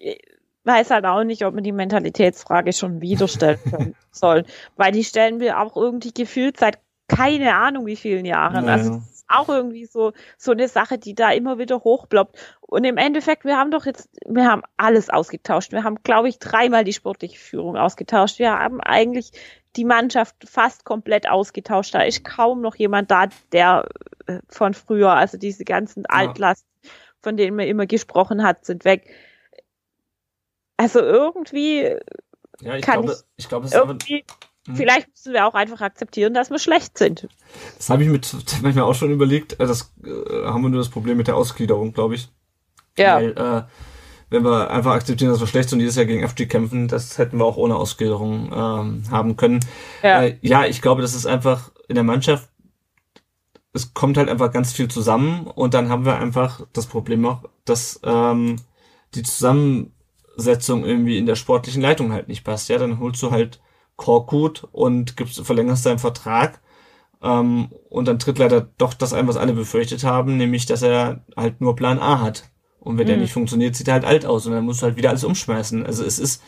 weiß 0.69 0.91
halt 0.91 1.05
auch 1.05 1.23
nicht, 1.23 1.45
ob 1.45 1.55
man 1.55 1.63
die 1.63 1.71
Mentalitätsfrage 1.71 2.73
schon 2.73 3.01
wieder 3.01 3.27
stellen 3.27 3.95
soll, 4.11 4.45
weil 4.75 4.91
die 4.91 5.03
stellen 5.03 5.39
wir 5.39 5.59
auch 5.59 5.75
irgendwie 5.75 6.13
gefühlt 6.13 6.57
seit 6.57 6.77
keine 7.07 7.55
Ahnung 7.55 7.87
wie 7.87 7.95
vielen 7.95 8.25
Jahren. 8.25 8.65
Naja. 8.65 8.73
Also 8.73 8.95
ist 8.97 9.25
auch 9.27 9.49
irgendwie 9.49 9.85
so 9.85 10.13
so 10.37 10.51
eine 10.51 10.67
Sache, 10.67 10.97
die 10.99 11.15
da 11.15 11.31
immer 11.31 11.57
wieder 11.57 11.83
hochploppt. 11.83 12.37
Und 12.61 12.83
im 12.83 12.97
Endeffekt, 12.97 13.45
wir 13.45 13.57
haben 13.57 13.71
doch 13.71 13.85
jetzt, 13.85 14.09
wir 14.27 14.45
haben 14.45 14.61
alles 14.77 15.09
ausgetauscht. 15.09 15.71
Wir 15.71 15.83
haben, 15.83 15.95
glaube 16.03 16.29
ich, 16.29 16.37
dreimal 16.37 16.83
die 16.83 16.93
sportliche 16.93 17.39
Führung 17.39 17.75
ausgetauscht. 17.75 18.37
Wir 18.37 18.51
haben 18.51 18.79
eigentlich 18.79 19.31
die 19.75 19.85
Mannschaft 19.85 20.35
fast 20.47 20.85
komplett 20.85 21.27
ausgetauscht. 21.27 21.95
Da 21.95 22.01
ist 22.01 22.23
kaum 22.23 22.61
noch 22.61 22.75
jemand 22.75 23.09
da, 23.09 23.27
der 23.51 23.87
äh, 24.27 24.39
von 24.47 24.73
früher, 24.75 25.11
also 25.11 25.37
diese 25.37 25.65
ganzen 25.65 26.05
Altlasten, 26.05 26.69
von 27.21 27.37
denen 27.37 27.55
man 27.55 27.67
immer 27.67 27.87
gesprochen 27.87 28.43
hat, 28.43 28.65
sind 28.65 28.85
weg 28.85 29.09
also 30.79 30.99
irgendwie 30.99 31.97
ja, 32.61 32.75
ich 32.75 32.85
kann 32.85 33.01
glaube, 33.01 33.11
ich, 33.11 33.43
ich 33.43 33.49
glaube, 33.49 33.65
es 33.65 33.73
irgendwie, 33.73 34.23
aber, 34.65 34.77
vielleicht 34.77 35.09
müssen 35.09 35.33
wir 35.33 35.45
auch 35.45 35.53
einfach 35.53 35.81
akzeptieren, 35.81 36.33
dass 36.33 36.51
wir 36.51 36.59
schlecht 36.59 36.97
sind. 36.97 37.27
Das 37.77 37.89
habe 37.89 38.03
ich 38.03 38.09
mit 38.09 38.33
manchmal 38.61 38.85
auch 38.85 38.95
schon 38.95 39.11
überlegt. 39.11 39.59
Äh, 39.59 39.67
das 39.67 39.93
äh, 40.03 40.45
haben 40.45 40.61
wir 40.61 40.69
nur 40.69 40.79
das 40.79 40.89
Problem 40.89 41.17
mit 41.17 41.27
der 41.27 41.35
Ausgliederung, 41.35 41.91
glaube 41.91 42.15
ich. 42.15 42.29
Ja. 42.97 43.15
Weil, 43.15 43.31
äh, 43.31 43.63
wenn 44.29 44.43
wir 44.45 44.69
einfach 44.69 44.93
akzeptieren, 44.93 45.31
dass 45.31 45.41
wir 45.41 45.47
schlecht 45.47 45.69
sind 45.69 45.77
und 45.77 45.79
dieses 45.79 45.97
Jahr 45.97 46.05
gegen 46.05 46.25
FG 46.25 46.45
kämpfen, 46.45 46.87
das 46.87 47.17
hätten 47.17 47.39
wir 47.39 47.45
auch 47.45 47.57
ohne 47.57 47.75
Ausgliederung 47.75 48.51
ähm, 48.53 49.03
haben 49.11 49.35
können. 49.35 49.59
Ja. 50.01 50.23
Äh, 50.23 50.37
ja, 50.41 50.65
ich 50.65 50.81
glaube, 50.81 51.01
das 51.01 51.13
ist 51.13 51.25
einfach 51.25 51.71
in 51.89 51.95
der 51.95 52.05
Mannschaft, 52.05 52.49
es 53.73 53.93
kommt 53.93 54.17
halt 54.17 54.29
einfach 54.29 54.53
ganz 54.53 54.71
viel 54.71 54.87
zusammen 54.87 55.45
und 55.47 55.73
dann 55.73 55.89
haben 55.89 56.05
wir 56.05 56.17
einfach 56.19 56.61
das 56.71 56.85
Problem 56.85 57.25
auch, 57.25 57.43
dass 57.65 57.99
ähm, 58.03 58.57
die 59.13 59.23
zusammen 59.23 59.93
Setzung 60.39 60.85
irgendwie 60.85 61.17
in 61.17 61.25
der 61.25 61.35
sportlichen 61.35 61.81
Leitung 61.81 62.11
halt 62.11 62.27
nicht 62.27 62.43
passt. 62.43 62.69
Ja, 62.69 62.77
dann 62.77 62.99
holst 62.99 63.21
du 63.21 63.31
halt 63.31 63.59
Korkut 63.95 64.67
und 64.71 65.17
gibst, 65.17 65.39
verlängerst 65.45 65.85
deinen 65.85 65.99
Vertrag. 65.99 66.61
Ähm, 67.21 67.69
und 67.89 68.07
dann 68.07 68.19
tritt 68.19 68.37
leider 68.37 68.69
doch 68.77 68.93
das 68.93 69.13
ein, 69.13 69.27
was 69.27 69.37
alle 69.37 69.53
befürchtet 69.53 70.03
haben, 70.03 70.37
nämlich, 70.37 70.65
dass 70.65 70.81
er 70.81 71.23
halt 71.35 71.61
nur 71.61 71.75
Plan 71.75 71.99
A 71.99 72.21
hat. 72.21 72.49
Und 72.79 72.97
wenn 72.97 73.05
mhm. 73.05 73.09
der 73.09 73.17
nicht 73.17 73.33
funktioniert, 73.33 73.75
sieht 73.75 73.87
er 73.87 73.95
halt 73.95 74.05
alt 74.05 74.25
aus 74.25 74.45
und 74.45 74.53
dann 74.53 74.65
musst 74.65 74.81
du 74.81 74.85
halt 74.85 74.95
wieder 74.95 75.09
alles 75.09 75.25
umschmeißen. 75.25 75.85
Also 75.85 76.03
es 76.03 76.17
ist, 76.17 76.41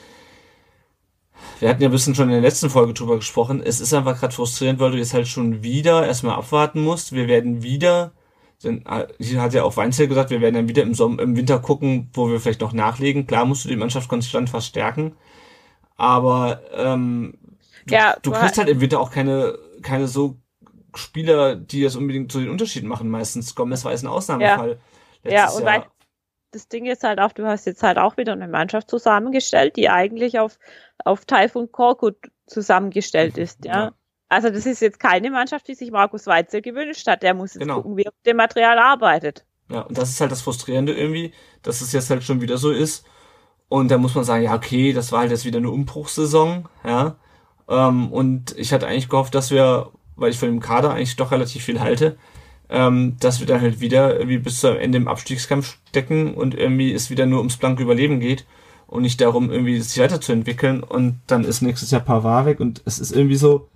wir 1.60 1.70
hatten 1.70 1.82
ja 1.82 1.90
ein 1.90 1.92
bisschen 1.92 2.16
schon 2.16 2.30
in 2.30 2.34
der 2.34 2.42
letzten 2.42 2.70
Folge 2.70 2.94
drüber 2.94 3.18
gesprochen, 3.18 3.62
es 3.64 3.82
ist 3.82 3.94
einfach 3.94 4.20
gerade 4.20 4.34
frustrierend, 4.34 4.80
weil 4.80 4.92
du 4.92 4.98
jetzt 4.98 5.14
halt 5.14 5.28
schon 5.28 5.62
wieder 5.62 6.08
erstmal 6.08 6.36
abwarten 6.36 6.82
musst. 6.82 7.12
Wir 7.12 7.28
werden 7.28 7.64
wieder 7.64 8.14
Denn, 8.64 8.86
äh, 8.86 9.08
hier 9.20 9.42
hat 9.42 9.54
ja 9.54 9.64
auch 9.64 9.78
Weinzel 9.78 10.08
gesagt, 10.08 10.30
wir 10.30 10.42
werden 10.42 10.56
dann 10.56 10.70
wieder 10.70 10.84
im, 10.84 10.94
Sommer, 10.94 11.22
im 11.24 11.36
Winter 11.36 11.60
gucken, 11.60 12.10
wo 12.14 12.30
wir 12.30 12.40
vielleicht 12.40 12.62
noch 12.62 12.74
nachlegen. 12.74 13.28
Klar 13.28 13.46
musst 13.46 13.66
du 13.66 13.70
die 13.70 13.76
Mannschaft 13.76 14.10
konstant 14.10 14.50
verstärken, 14.50 15.16
aber 15.98 16.62
ähm, 16.74 17.34
du, 17.88 17.96
Ja, 17.96 18.16
du 18.22 18.32
kriegst 18.32 18.58
ha- 18.58 18.60
halt 18.60 18.70
im 18.70 18.82
Winter 18.82 19.00
auch 19.00 19.12
keine, 19.12 19.58
keine 19.82 20.08
so 20.08 20.38
Spieler, 20.96 21.56
die 21.56 21.84
das 21.84 21.96
unbedingt 21.96 22.32
so 22.32 22.40
den 22.40 22.50
Unterschied 22.50 22.84
machen. 22.84 23.10
Meistens 23.10 23.56
Gomez 23.56 23.86
war 23.86 23.92
jetzt 23.92 24.04
ein 24.04 24.08
Ausnahmefall. 24.08 24.80
Ja, 25.24 25.46
Letztes 25.46 25.56
und 25.56 25.64
Jahr. 25.64 25.74
weil 25.74 25.86
das 26.52 26.68
Ding 26.68 26.86
ist 26.86 27.04
halt 27.04 27.20
auch, 27.20 27.32
du 27.32 27.46
hast 27.46 27.66
jetzt 27.66 27.84
halt 27.84 27.98
auch 27.98 28.18
wieder 28.18 28.34
eine 28.34 28.48
Mannschaft 28.48 28.90
zusammengestellt, 28.90 29.76
die 29.78 29.90
eigentlich 29.90 30.40
auf, 30.40 30.60
auf 31.06 31.26
Taifun 31.26 31.72
Korkut 31.72 32.18
zusammengestellt 32.48 33.38
ist, 33.38 33.66
ja. 33.66 33.86
Ja. 33.86 33.92
Also 34.32 34.50
das 34.50 34.66
ist 34.66 34.80
jetzt 34.82 34.98
keine 34.98 35.30
Mannschaft, 35.30 35.68
die 35.68 35.76
sich 35.76 35.92
Markus 35.92 36.26
Weitzel 36.26 36.62
gewünscht 36.62 37.06
hat. 37.06 37.22
Der 37.22 37.34
muss 37.34 37.54
jetzt 37.54 37.64
Genau. 37.64 37.82
gucken, 37.82 37.98
wie 37.98 38.04
er 38.04 38.14
mit 38.18 38.26
dem 38.26 38.38
Material 38.38 38.80
arbeitet. 38.80 39.44
Ja, 39.70 39.82
und 39.82 39.98
das 39.98 40.10
ist 40.10 40.22
halt 40.22 40.32
das 40.32 40.42
Frustrierende 40.42 40.94
irgendwie, 40.94 41.34
dass 41.64 41.82
es 41.82 41.92
jetzt 41.92 42.10
halt 42.10 42.24
schon 42.24 42.40
wieder 42.40 42.58
so 42.58 42.72
ist. 42.72 43.04
Und 43.68 43.92
da 43.92 43.98
muss 43.98 44.16
man 44.16 44.24
sagen, 44.24 44.44
ja, 44.46 44.56
okay, 44.56 44.94
das 44.94 45.12
war 45.12 45.20
halt 45.20 45.32
jetzt 45.32 45.44
wieder 45.44 45.58
eine 45.58 45.70
Umbruchssaison, 45.70 46.70
ja. 46.86 47.18
Ähm, 47.68 48.10
und 48.14 48.58
ich 48.58 48.72
hatte 48.72 48.88
eigentlich 48.88 49.10
gehofft, 49.10 49.36
dass 49.36 49.52
wir, 49.52 49.92
weil 50.16 50.32
ich 50.32 50.40
von 50.40 50.48
dem 50.48 50.62
Kader 50.62 50.94
eigentlich 50.94 51.18
doch 51.18 51.32
relativ 51.32 51.66
viel 51.66 51.82
halte, 51.82 52.18
ähm, 52.70 53.18
dass 53.20 53.42
wir 53.42 53.48
dann 53.48 53.60
halt 53.60 53.82
wieder 53.82 54.14
irgendwie 54.18 54.38
bis 54.38 54.62
zum 54.62 54.78
Ende 54.78 54.98
im 54.98 55.10
Abstiegskampf 55.10 55.78
stecken 55.90 56.36
und 56.36 56.56
irgendwie 56.56 56.94
es 56.94 57.10
wieder 57.10 57.26
nur 57.26 57.40
ums 57.40 57.58
blanke 57.58 57.84
Überleben 57.84 58.22
geht 58.22 58.46
und 58.88 59.02
nicht 59.02 59.20
darum, 59.20 59.52
irgendwie 59.52 59.82
sich 59.82 60.02
weiterzuentwickeln. 60.02 60.84
Und 60.84 61.20
dann 61.28 61.44
ist 61.44 61.62
nächstes 61.62 61.92
Jahr 61.92 62.00
Pavard 62.02 62.46
weg 62.46 62.60
und 62.62 62.82
es 62.86 62.98
ist 62.98 63.12
irgendwie 63.12 63.36
so, 63.36 63.68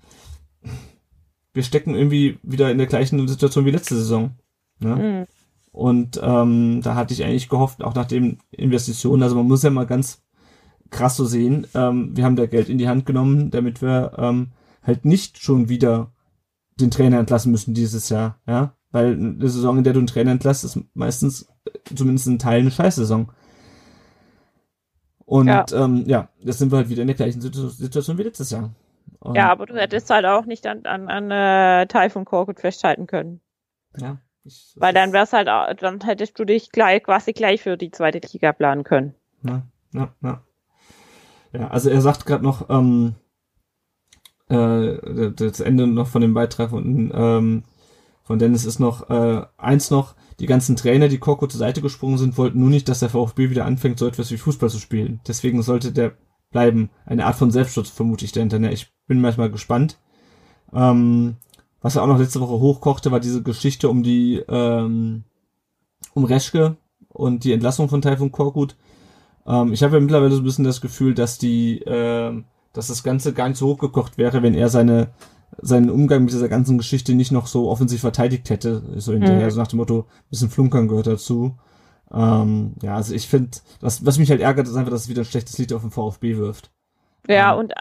wir 1.56 1.64
stecken 1.64 1.96
irgendwie 1.96 2.38
wieder 2.44 2.70
in 2.70 2.78
der 2.78 2.88
gleichen 2.88 3.28
Situation 3.28 3.66
wie 3.66 3.72
letzte 3.72 3.96
Saison. 3.96 4.32
Ne? 4.80 4.96
Mhm. 4.96 5.26
Und 5.72 6.20
ähm, 6.22 6.82
da 6.84 6.96
hatte 6.96 7.14
ich 7.14 7.24
eigentlich 7.24 7.50
gehofft, 7.50 7.84
auch 7.84 7.96
nach 7.96 8.06
den 8.06 8.38
Investitionen, 8.52 9.24
also 9.24 9.36
man 9.36 9.48
muss 9.48 9.64
ja 9.64 9.72
mal 9.72 9.86
ganz 9.88 10.22
krass 10.90 11.18
so 11.18 11.26
sehen, 11.26 11.66
ähm, 11.74 12.16
wir 12.16 12.24
haben 12.24 12.36
da 12.36 12.46
Geld 12.46 12.70
in 12.70 12.78
die 12.78 12.88
Hand 12.88 13.06
genommen, 13.06 13.52
damit 13.52 13.82
wir 13.82 14.14
ähm, 14.18 14.52
halt 14.84 15.04
nicht 15.04 15.42
schon 15.42 15.68
wieder 15.68 16.12
den 16.80 16.92
Trainer 16.92 17.20
entlassen 17.20 17.52
müssen 17.52 17.74
dieses 17.74 18.10
Jahr, 18.10 18.40
ja. 18.48 18.76
Weil 18.92 19.14
eine 19.14 19.50
Saison, 19.50 19.78
in 19.78 19.84
der 19.84 19.92
du 19.92 20.00
einen 20.00 20.08
Trainer 20.08 20.32
entlässt, 20.32 20.64
ist 20.64 20.80
meistens 20.94 21.50
äh, 21.66 21.96
zumindest 21.96 22.28
in 22.28 22.40
Teilen 22.40 22.62
eine 22.62 22.72
Scheißsaison. 22.72 23.30
Und 25.26 25.48
Ja. 25.48 25.66
Ähm, 25.74 26.04
ja, 26.06 26.30
jetzt 26.40 26.60
sind 26.60 26.72
wir 26.72 26.78
halt 26.78 26.90
wieder 26.90 27.02
in 27.02 27.08
der 27.08 27.16
gleichen 27.16 27.42
Situ- 27.42 27.68
Situation 27.68 28.18
wie 28.18 28.24
letztes 28.24 28.52
Jahr. 28.52 28.72
Und, 29.26 29.36
Ja, 29.36 29.52
aber 29.52 29.66
du 29.66 29.76
hättest 29.76 30.10
halt 30.10 30.26
auch 30.26 30.46
nicht 30.46 30.68
an, 30.68 30.86
an, 30.86 31.10
an 31.10 31.32
äh, 31.32 31.88
Taifun 31.88 32.26
Korkut 32.26 32.60
festhalten 32.60 33.08
können. 33.08 33.42
ja 33.98 34.20
ich, 34.44 34.74
Weil 34.76 34.94
dann 34.94 35.12
wär's 35.14 35.34
halt, 35.34 35.50
auch- 35.50 35.74
dann 35.74 36.00
hättest 36.02 36.38
du 36.38 36.46
dich 36.46 36.72
gleich, 36.72 37.02
quasi 37.04 37.34
gleich 37.34 37.64
für 37.64 37.78
die 37.78 37.90
zweite 37.90 38.20
Liga 38.32 38.54
planen 38.54 38.84
können. 38.84 39.16
Ja, 39.44 39.64
ja, 39.94 40.14
ja. 40.22 40.44
Ja, 41.54 41.68
also 41.70 41.90
er 41.90 42.02
sagt 42.02 42.26
gerade 42.28 42.44
noch, 42.44 42.70
ähm, 42.70 43.16
äh, 44.50 45.32
das 45.32 45.60
Ende 45.60 45.88
noch 45.88 46.08
von 46.08 46.22
dem 46.22 46.34
Beitrag 46.34 46.70
von, 46.70 47.12
ähm, 47.16 47.64
von 48.24 48.38
Dennis 48.40 48.66
ist 48.66 48.80
noch 48.80 49.10
äh, 49.10 49.46
eins 49.58 49.90
noch, 49.90 50.16
die 50.40 50.48
ganzen 50.48 50.76
Trainer, 50.76 51.08
die 51.08 51.18
Korko 51.18 51.48
zur 51.48 51.60
Seite 51.60 51.82
gesprungen 51.82 52.18
sind, 52.18 52.38
wollten 52.38 52.60
nur 52.60 52.70
nicht, 52.70 52.90
dass 52.90 53.00
der 53.00 53.10
VfB 53.10 53.50
wieder 53.50 53.66
anfängt, 53.66 53.98
so 53.98 54.08
etwas 54.08 54.30
wie 54.32 54.38
Fußball 54.38 54.70
zu 54.70 54.80
spielen. 54.80 55.22
Deswegen 55.28 55.62
sollte 55.64 55.92
der 55.92 56.18
bleiben. 56.52 56.90
Eine 57.06 57.26
Art 57.26 57.36
von 57.36 57.52
Selbstschutz, 57.52 57.90
vermute 57.90 58.24
ich 58.26 58.32
dahinter. 58.32 58.60
Ne? 58.60 58.72
Ich 58.72 58.94
bin 59.08 59.22
manchmal 59.22 59.50
gespannt. 59.52 59.98
Ähm, 60.74 61.36
was 61.82 61.96
er 61.96 62.04
auch 62.04 62.08
noch 62.08 62.20
letzte 62.20 62.42
Woche 62.42 62.60
hochkochte, 62.60 63.12
war 63.12 63.20
diese 63.20 63.44
Geschichte 63.44 63.90
um 63.90 64.04
die 64.04 64.44
ähm, 64.48 65.24
um 66.14 66.24
Reschke 66.26 66.78
und 67.10 67.44
die 67.44 67.54
Entlassung 67.54 67.90
von 67.90 68.02
Taifun 68.02 68.32
Korkut. 68.32 68.76
Ähm, 69.46 69.74
ich 69.74 69.84
habe 69.84 69.96
ja 69.96 70.00
mittlerweile 70.00 70.32
so 70.32 70.42
ein 70.42 70.44
bisschen 70.46 70.66
das 70.66 70.82
Gefühl, 70.82 71.14
dass 71.14 71.38
die, 71.38 71.80
ähm, 71.86 72.46
dass 72.74 72.88
das 72.88 73.04
Ganze 73.04 73.34
gar 73.34 73.48
nicht 73.48 73.58
so 73.58 73.68
hochgekocht 73.68 74.18
wäre, 74.18 74.42
wenn 74.44 74.54
er 74.56 74.70
seine 74.70 75.10
seinen 75.62 75.90
Umgang 75.90 76.24
mit 76.24 76.34
dieser 76.34 76.50
ganzen 76.50 76.78
Geschichte 76.78 77.14
nicht 77.16 77.32
noch 77.32 77.48
so 77.48 77.70
offensiv 77.70 78.02
verteidigt 78.02 78.50
hätte, 78.50 78.82
so 79.00 79.14
hinterher, 79.14 79.46
Mhm. 79.46 79.52
so 79.52 79.60
nach 79.62 79.68
dem 79.68 79.78
Motto, 79.78 80.06
bisschen 80.30 80.50
Flunkern 80.50 80.90
gehört 80.90 81.08
dazu. 81.08 81.56
Ähm, 82.12 82.74
ja, 82.82 82.96
also 82.96 83.14
ich 83.14 83.28
finde, 83.28 83.52
was, 83.80 84.06
was 84.06 84.18
mich 84.18 84.30
halt 84.32 84.42
ärgert, 84.42 84.68
ist 84.68 84.76
einfach, 84.76 84.92
dass 84.92 85.04
es 85.04 85.10
wieder 85.10 85.22
ein 85.22 85.26
schlechtes 85.26 85.58
Lied 85.58 85.72
auf 85.72 85.82
den 85.82 85.92
VfB 85.92 86.36
wirft. 86.38 86.72
Ja, 87.28 87.36
Ja. 87.36 87.54
und 87.54 87.72
äh, 87.72 87.76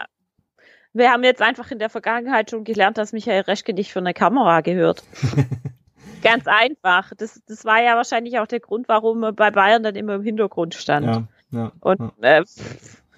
wir 0.95 1.11
haben 1.11 1.23
jetzt 1.23 1.41
einfach 1.41 1.69
in 1.71 1.79
der 1.79 1.89
Vergangenheit 1.89 2.49
schon 2.49 2.63
gelernt, 2.63 2.97
dass 2.97 3.13
Michael 3.13 3.41
Reschke 3.41 3.73
nicht 3.73 3.91
für 3.91 3.99
eine 3.99 4.13
Kamera 4.13 4.61
gehört. 4.61 5.03
Ganz 6.23 6.47
einfach. 6.47 7.11
Das, 7.17 7.41
das 7.47 7.65
war 7.65 7.83
ja 7.83 7.95
wahrscheinlich 7.95 8.39
auch 8.39 8.47
der 8.47 8.61
Grund, 8.61 8.87
warum 8.87 9.23
er 9.23 9.33
bei 9.33 9.51
Bayern 9.51 9.83
dann 9.83 9.95
immer 9.95 10.15
im 10.15 10.23
Hintergrund 10.23 10.73
stand. 10.73 11.05
Ja, 11.05 11.27
ja. 11.51 11.71
Und 11.81 11.99
ja. 11.99 12.37
äh, 12.39 12.43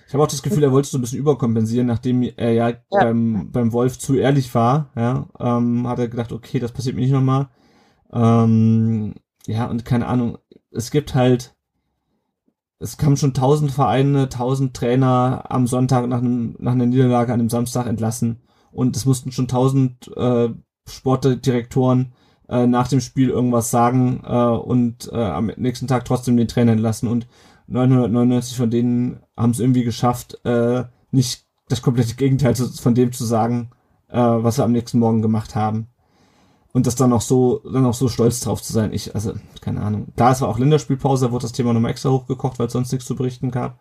Ich 0.08 0.14
habe 0.14 0.24
auch 0.24 0.28
das 0.28 0.42
Gefühl, 0.42 0.64
er 0.64 0.72
wollte 0.72 0.90
so 0.90 0.98
ein 0.98 1.02
bisschen 1.02 1.20
überkompensieren, 1.20 1.88
nachdem 1.88 2.24
er 2.24 2.52
ja, 2.52 2.74
Beim, 2.90 3.52
beim 3.52 3.72
Wolf 3.72 4.00
zu 4.00 4.16
ehrlich 4.16 4.54
war, 4.56 4.90
ja, 4.96 5.28
ähm, 5.40 5.88
hat 5.88 6.00
er 6.00 6.08
gedacht, 6.08 6.32
okay, 6.32 6.60
das 6.60 6.72
passiert 6.72 6.96
mir 6.96 7.02
nicht 7.02 7.12
nochmal. 7.12 7.48
Ähm, 8.12 9.14
ja, 9.46 9.66
und 9.66 9.86
keine 9.86 10.08
Ahnung, 10.08 10.40
es 10.72 10.92
gibt 10.92 11.16
halt, 11.16 11.56
es 12.80 12.98
kamen 12.98 13.18
schon 13.18 13.34
tausend 13.34 13.72
Vereine, 13.72 14.30
tausend 14.30 14.76
Trainer 14.76 15.46
am 15.50 15.68
Sonntag 15.68 16.08
nach, 16.08 16.20
einem, 16.20 16.56
nach 16.60 16.74
einer 16.74 16.86
Niederlage 16.86 17.34
an 17.34 17.40
einem 17.40 17.50
Samstag 17.50 17.88
entlassen. 17.88 18.42
Und 18.72 18.96
es 18.96 19.06
mussten 19.06 19.32
schon 19.32 19.48
tausend 19.48 20.12
äh, 20.16 20.50
Sportdirektoren 20.88 22.14
äh, 22.48 22.68
nach 22.68 22.88
dem 22.88 23.02
Spiel 23.02 23.30
irgendwas 23.30 23.72
sagen 23.72 24.22
äh, 24.26 24.36
und 24.36 25.10
äh, 25.12 25.16
am 25.16 25.48
nächsten 25.58 25.88
Tag 25.88 26.06
trotzdem 26.06 26.38
den 26.38 26.48
Trainer 26.48 26.74
entlassen. 26.74 27.10
Und 27.10 27.28
999 27.68 28.58
von 28.58 28.70
denen 28.70 29.20
haben 29.36 29.52
es 29.52 29.60
irgendwie 29.60 29.84
geschafft, 29.84 30.40
äh, 30.46 30.84
nicht 31.12 31.46
das 31.70 31.82
komplette 31.82 32.16
Gegenteil 32.16 32.56
von 32.56 32.96
dem 32.96 33.12
zu 33.12 33.26
sagen, 33.26 33.72
äh, 34.10 34.18
was 34.18 34.56
sie 34.56 34.64
am 34.64 34.72
nächsten 34.72 35.00
Morgen 35.00 35.22
gemacht 35.22 35.56
haben. 35.56 35.88
Und 36.74 36.86
das 36.86 36.96
dann 36.96 37.14
auch 37.14 37.22
so, 37.22 37.60
dann 37.60 37.86
auch 37.86 37.94
so 37.94 38.08
stolz 38.08 38.42
drauf 38.42 38.62
zu 38.62 38.74
sein. 38.74 38.94
Ich, 38.94 39.16
also, 39.16 39.34
keine 39.62 39.82
Ahnung. 39.82 40.08
Klar, 40.16 40.32
es 40.34 40.42
war 40.42 40.50
auch 40.50 40.60
Länderspielpause, 40.60 41.28
da 41.28 41.32
wurde 41.32 41.44
das 41.44 41.54
Thema 41.54 41.74
nochmal 41.74 41.92
extra 41.92 42.10
hochgekocht, 42.10 42.60
weil 42.60 42.68
es 42.68 42.74
sonst 42.74 42.92
nichts 42.92 43.08
zu 43.08 43.16
berichten 43.16 43.52
gab. 43.52 43.80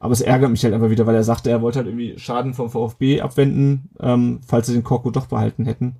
Aber 0.00 0.12
es 0.12 0.20
ärgert 0.20 0.50
mich 0.50 0.62
halt 0.64 0.74
einfach 0.74 0.90
wieder, 0.90 1.06
weil 1.06 1.14
er 1.14 1.24
sagte, 1.24 1.50
er 1.50 1.62
wollte 1.62 1.78
halt 1.78 1.88
irgendwie 1.88 2.18
Schaden 2.18 2.54
vom 2.54 2.70
VfB 2.70 3.20
abwenden, 3.20 3.90
ähm, 4.00 4.40
falls 4.46 4.66
sie 4.66 4.74
den 4.74 4.84
Korko 4.84 5.10
doch 5.10 5.26
behalten 5.26 5.64
hätten. 5.64 5.96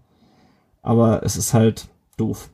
Aber 0.82 1.22
es 1.24 1.36
ist 1.36 1.54
halt 1.54 1.88
doof. 2.16 2.50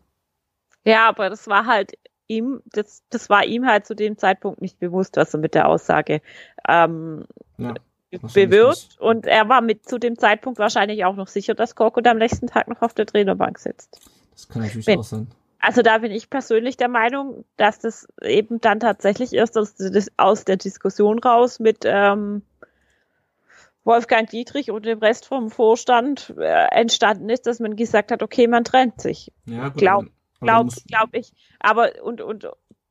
ja, 0.84 1.08
aber 1.08 1.30
das 1.30 1.46
war 1.48 1.66
halt 1.66 1.92
ihm, 2.28 2.62
das, 2.66 3.02
das 3.10 3.28
war 3.30 3.44
ihm 3.44 3.66
halt 3.66 3.86
zu 3.86 3.94
dem 3.94 4.16
Zeitpunkt 4.18 4.62
nicht 4.62 4.78
bewusst, 4.78 5.16
was 5.16 5.34
er 5.34 5.40
mit 5.40 5.54
der 5.54 5.68
Aussage 5.68 6.20
ähm, 6.68 7.24
Ja, 7.58 7.74
nicht. 8.22 9.00
Und 9.00 9.26
er 9.26 9.48
war 9.48 9.60
mit 9.60 9.88
zu 9.88 9.98
dem 9.98 10.18
Zeitpunkt 10.18 10.58
wahrscheinlich 10.58 11.04
auch 11.04 11.16
noch 11.16 11.28
sicher, 11.28 11.54
dass 11.54 11.74
Korkut 11.74 12.06
am 12.06 12.18
nächsten 12.18 12.46
Tag 12.46 12.68
noch 12.68 12.82
auf 12.82 12.94
der 12.94 13.06
Trainerbank 13.06 13.58
sitzt. 13.58 14.00
Das 14.32 14.48
kann 14.48 14.62
natürlich 14.62 14.86
Wenn- 14.86 14.98
auch 15.00 15.04
sein. 15.04 15.28
Also 15.60 15.80
da 15.80 15.96
bin 15.96 16.12
ich 16.12 16.28
persönlich 16.28 16.76
der 16.76 16.88
Meinung, 16.88 17.46
dass 17.56 17.78
das 17.78 18.06
eben 18.20 18.60
dann 18.60 18.80
tatsächlich 18.80 19.32
erst 19.32 19.56
aus, 19.56 19.74
aus 20.18 20.44
der 20.44 20.58
Diskussion 20.58 21.18
raus 21.20 21.58
mit 21.58 21.84
ähm, 21.84 22.42
Wolfgang 23.84 24.28
Dietrich 24.28 24.70
und 24.70 24.84
dem 24.84 24.98
Rest 24.98 25.26
vom 25.26 25.50
Vorstand 25.50 26.34
äh, 26.38 26.66
entstanden 26.70 27.30
ist, 27.30 27.46
dass 27.46 27.60
man 27.60 27.76
gesagt 27.76 28.10
hat, 28.10 28.22
okay, 28.22 28.46
man 28.46 28.64
trennt 28.64 29.00
sich. 29.00 29.32
Ja, 29.46 29.68
gut, 29.68 29.78
Glaub- 29.78 30.04
muss- 30.64 30.84
glaub 30.86 31.14
ich. 31.14 31.32
Aber 31.60 31.92
und, 32.02 32.20
und 32.20 32.46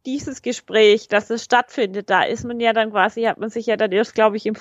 dieses 0.07 0.41
Gespräch, 0.41 1.07
dass 1.07 1.29
es 1.29 1.43
stattfindet, 1.43 2.09
da 2.09 2.23
ist 2.23 2.43
man 2.43 2.59
ja 2.59 2.73
dann 2.73 2.89
quasi, 2.91 3.23
hat 3.23 3.37
man 3.37 3.49
sich 3.49 3.67
ja 3.67 3.77
dann 3.77 3.91
erst, 3.91 4.15
glaube 4.15 4.37
ich, 4.37 4.45
im 4.47 4.55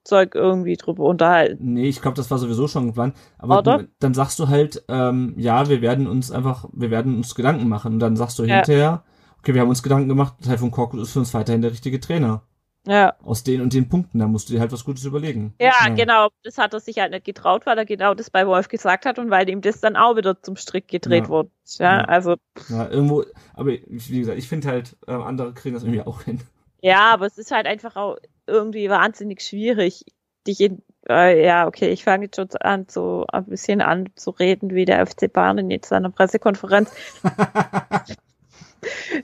Flugzeug 0.00 0.34
irgendwie 0.34 0.76
drüber 0.76 1.04
unterhalten. 1.04 1.74
Nee, 1.74 1.88
ich 1.88 2.00
glaube, 2.00 2.16
das 2.16 2.30
war 2.30 2.38
sowieso 2.38 2.68
schon 2.68 2.86
geplant. 2.86 3.14
Aber 3.38 3.58
Oder? 3.58 3.84
dann 3.98 4.14
sagst 4.14 4.38
du 4.38 4.48
halt, 4.48 4.82
ähm, 4.88 5.34
ja, 5.36 5.68
wir 5.68 5.82
werden 5.82 6.06
uns 6.06 6.30
einfach, 6.30 6.68
wir 6.72 6.90
werden 6.90 7.16
uns 7.16 7.34
Gedanken 7.34 7.68
machen. 7.68 7.94
Und 7.94 7.98
dann 8.00 8.16
sagst 8.16 8.38
du 8.38 8.44
Ja. 8.44 8.56
hinterher, 8.56 9.04
okay, 9.40 9.54
wir 9.54 9.60
haben 9.60 9.68
uns 9.68 9.82
Gedanken 9.82 10.08
gemacht, 10.08 10.34
Taifun 10.44 10.70
Korkut 10.70 11.00
ist 11.00 11.12
für 11.12 11.18
uns 11.20 11.34
weiterhin 11.34 11.62
der 11.62 11.72
richtige 11.72 12.00
Trainer. 12.00 12.42
Ja. 12.86 13.12
Aus 13.22 13.44
den 13.44 13.60
und 13.60 13.74
den 13.74 13.90
Punkten, 13.90 14.18
da 14.20 14.26
musst 14.26 14.48
du 14.48 14.54
dir 14.54 14.60
halt 14.60 14.72
was 14.72 14.86
Gutes 14.86 15.04
überlegen. 15.04 15.52
Ja, 15.60 15.88
genau. 15.94 16.28
Das 16.44 16.56
hat 16.56 16.72
er 16.72 16.80
sich 16.80 16.98
halt 16.98 17.12
nicht 17.12 17.26
getraut, 17.26 17.66
weil 17.66 17.76
er 17.76 17.84
genau 17.84 18.14
das 18.14 18.30
bei 18.30 18.46
Wolf 18.46 18.68
gesagt 18.68 19.04
hat 19.04 19.18
und 19.18 19.28
weil 19.30 19.50
ihm 19.50 19.60
das 19.60 19.80
dann 19.80 19.96
auch 19.96 20.16
wieder 20.16 20.42
zum 20.42 20.56
Strick 20.56 20.88
gedreht 20.88 21.24
Ja. 21.24 21.28
wurde. 21.28 21.50
Ja, 21.78 21.98
Ja. 21.98 22.04
also, 22.06 22.36
Ja, 22.70 22.88
irgendwo, 22.88 23.24
aber 23.52 23.72
wie 23.86 24.20
gesagt, 24.20 24.38
ich 24.38 24.48
finde 24.48 24.68
halt, 24.68 24.96
äh, 25.06 25.12
andere 25.12 25.52
kriegen 25.52 25.74
das 25.74 25.82
irgendwie 25.84 26.00
auch 26.00 26.22
hin. 26.22 26.40
ja, 26.80 27.12
aber 27.12 27.26
es 27.26 27.36
ist 27.36 27.50
halt 27.50 27.66
einfach 27.66 27.96
auch 27.96 28.16
irgendwie 28.50 28.88
wahnsinnig 28.90 29.40
schwierig, 29.42 30.04
dich 30.46 30.60
in, 30.60 30.82
äh, 31.08 31.44
ja, 31.44 31.66
okay, 31.66 31.88
ich 31.90 32.04
fange 32.04 32.26
jetzt 32.26 32.36
schon 32.36 32.48
an, 32.60 32.86
so 32.88 33.26
ein 33.32 33.44
bisschen 33.46 33.80
an 33.80 34.10
zu 34.16 34.30
reden, 34.30 34.74
wie 34.74 34.84
der 34.84 35.04
FC 35.06 35.32
Bayern 35.32 35.58
in 35.58 35.70
jetzt 35.70 35.88
seiner 35.88 36.10
Pressekonferenz. 36.10 36.90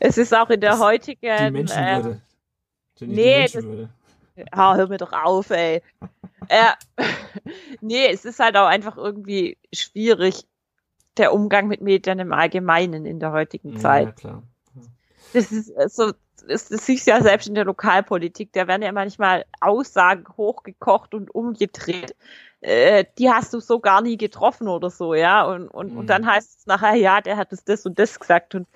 es 0.01 0.19
ist 0.19 0.35
auch 0.35 0.51
in 0.51 0.61
der 0.61 0.73
Das- 0.73 0.81
heutigen, 0.81 1.45
Die 1.47 1.51
Menschenwürde. 1.51 2.21
Jenny, 2.99 3.15
nee, 3.15 3.37
die 3.47 3.53
das- 3.53 3.55
Menschenwürde. 3.55 3.89
Ah, 4.51 4.77
hör 4.77 4.89
mir 4.89 4.99
doch 4.99 5.13
auf, 5.13 5.49
ey. 5.49 5.81
äh, 6.49 6.73
nee, 7.81 8.07
es 8.13 8.27
ist 8.27 8.39
halt 8.39 8.55
auch 8.57 8.67
einfach 8.67 8.99
irgendwie 8.99 9.57
schwierig, 9.73 10.45
der 11.17 11.33
Umgang 11.33 11.69
mit 11.69 11.81
Medien 11.81 12.19
im 12.19 12.35
Allgemeinen 12.35 13.07
in 13.07 13.19
der 13.19 13.33
heutigen 13.33 13.79
Zeit. 13.79 14.07
ja, 14.09 14.13
klar. 14.13 14.43
Das 15.33 15.51
ist 15.53 15.73
so, 15.89 16.13
das, 16.47 16.69
das 16.69 16.87
siehst 16.87 17.07
du 17.07 17.11
ja 17.11 17.23
selbst 17.23 17.49
in 17.49 17.55
der 17.55 17.65
Lokalpolitik, 17.65 18.53
da 18.53 18.67
werden 18.67 18.83
ja 18.83 18.93
manchmal 18.93 19.45
Aussagen 19.61 20.25
hochgekocht 20.37 21.15
und 21.15 21.35
umgedreht. 21.35 22.15
Äh, 22.61 23.05
die 23.19 23.31
hast 23.31 23.53
du 23.55 23.61
so 23.61 23.81
gar 23.81 24.03
nie 24.03 24.17
getroffen 24.17 24.69
oder 24.69 24.91
so, 24.91 25.15
ja. 25.15 25.45
Und, 25.45 25.69
und, 25.69 25.93
Mhm. 25.93 25.99
und 25.99 26.07
dann 26.09 26.27
heißt 26.27 26.61
es 26.61 26.67
nachher, 26.67 26.95
ja, 26.95 27.21
der 27.21 27.37
hat 27.37 27.53
das, 27.53 27.65
das 27.65 27.87
und 27.87 27.99
das 27.99 28.19
gesagt. 28.19 28.55
Und 28.55 28.67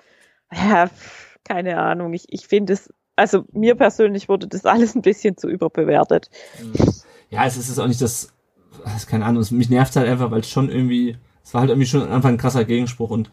ja, 0.53 0.89
keine 1.43 1.77
Ahnung. 1.77 2.13
Ich, 2.13 2.25
ich 2.29 2.47
finde 2.47 2.73
es, 2.73 2.93
also 3.15 3.45
mir 3.51 3.75
persönlich 3.75 4.29
wurde 4.29 4.47
das 4.47 4.65
alles 4.65 4.95
ein 4.95 5.01
bisschen 5.01 5.37
zu 5.37 5.49
überbewertet. 5.49 6.29
Ja, 7.29 7.45
es 7.45 7.57
ist 7.57 7.79
auch 7.79 7.87
nicht 7.87 8.01
das, 8.01 8.33
das 8.83 9.07
keine 9.07 9.25
Ahnung, 9.25 9.41
es, 9.41 9.51
mich 9.51 9.69
nervt 9.69 9.95
halt 9.95 10.07
einfach, 10.07 10.31
weil 10.31 10.41
es 10.41 10.49
schon 10.49 10.69
irgendwie, 10.69 11.17
es 11.43 11.53
war 11.53 11.61
halt 11.61 11.69
irgendwie 11.69 11.87
schon 11.87 12.09
einfach 12.09 12.29
ein 12.29 12.37
krasser 12.37 12.65
Gegenspruch 12.65 13.09
und 13.09 13.31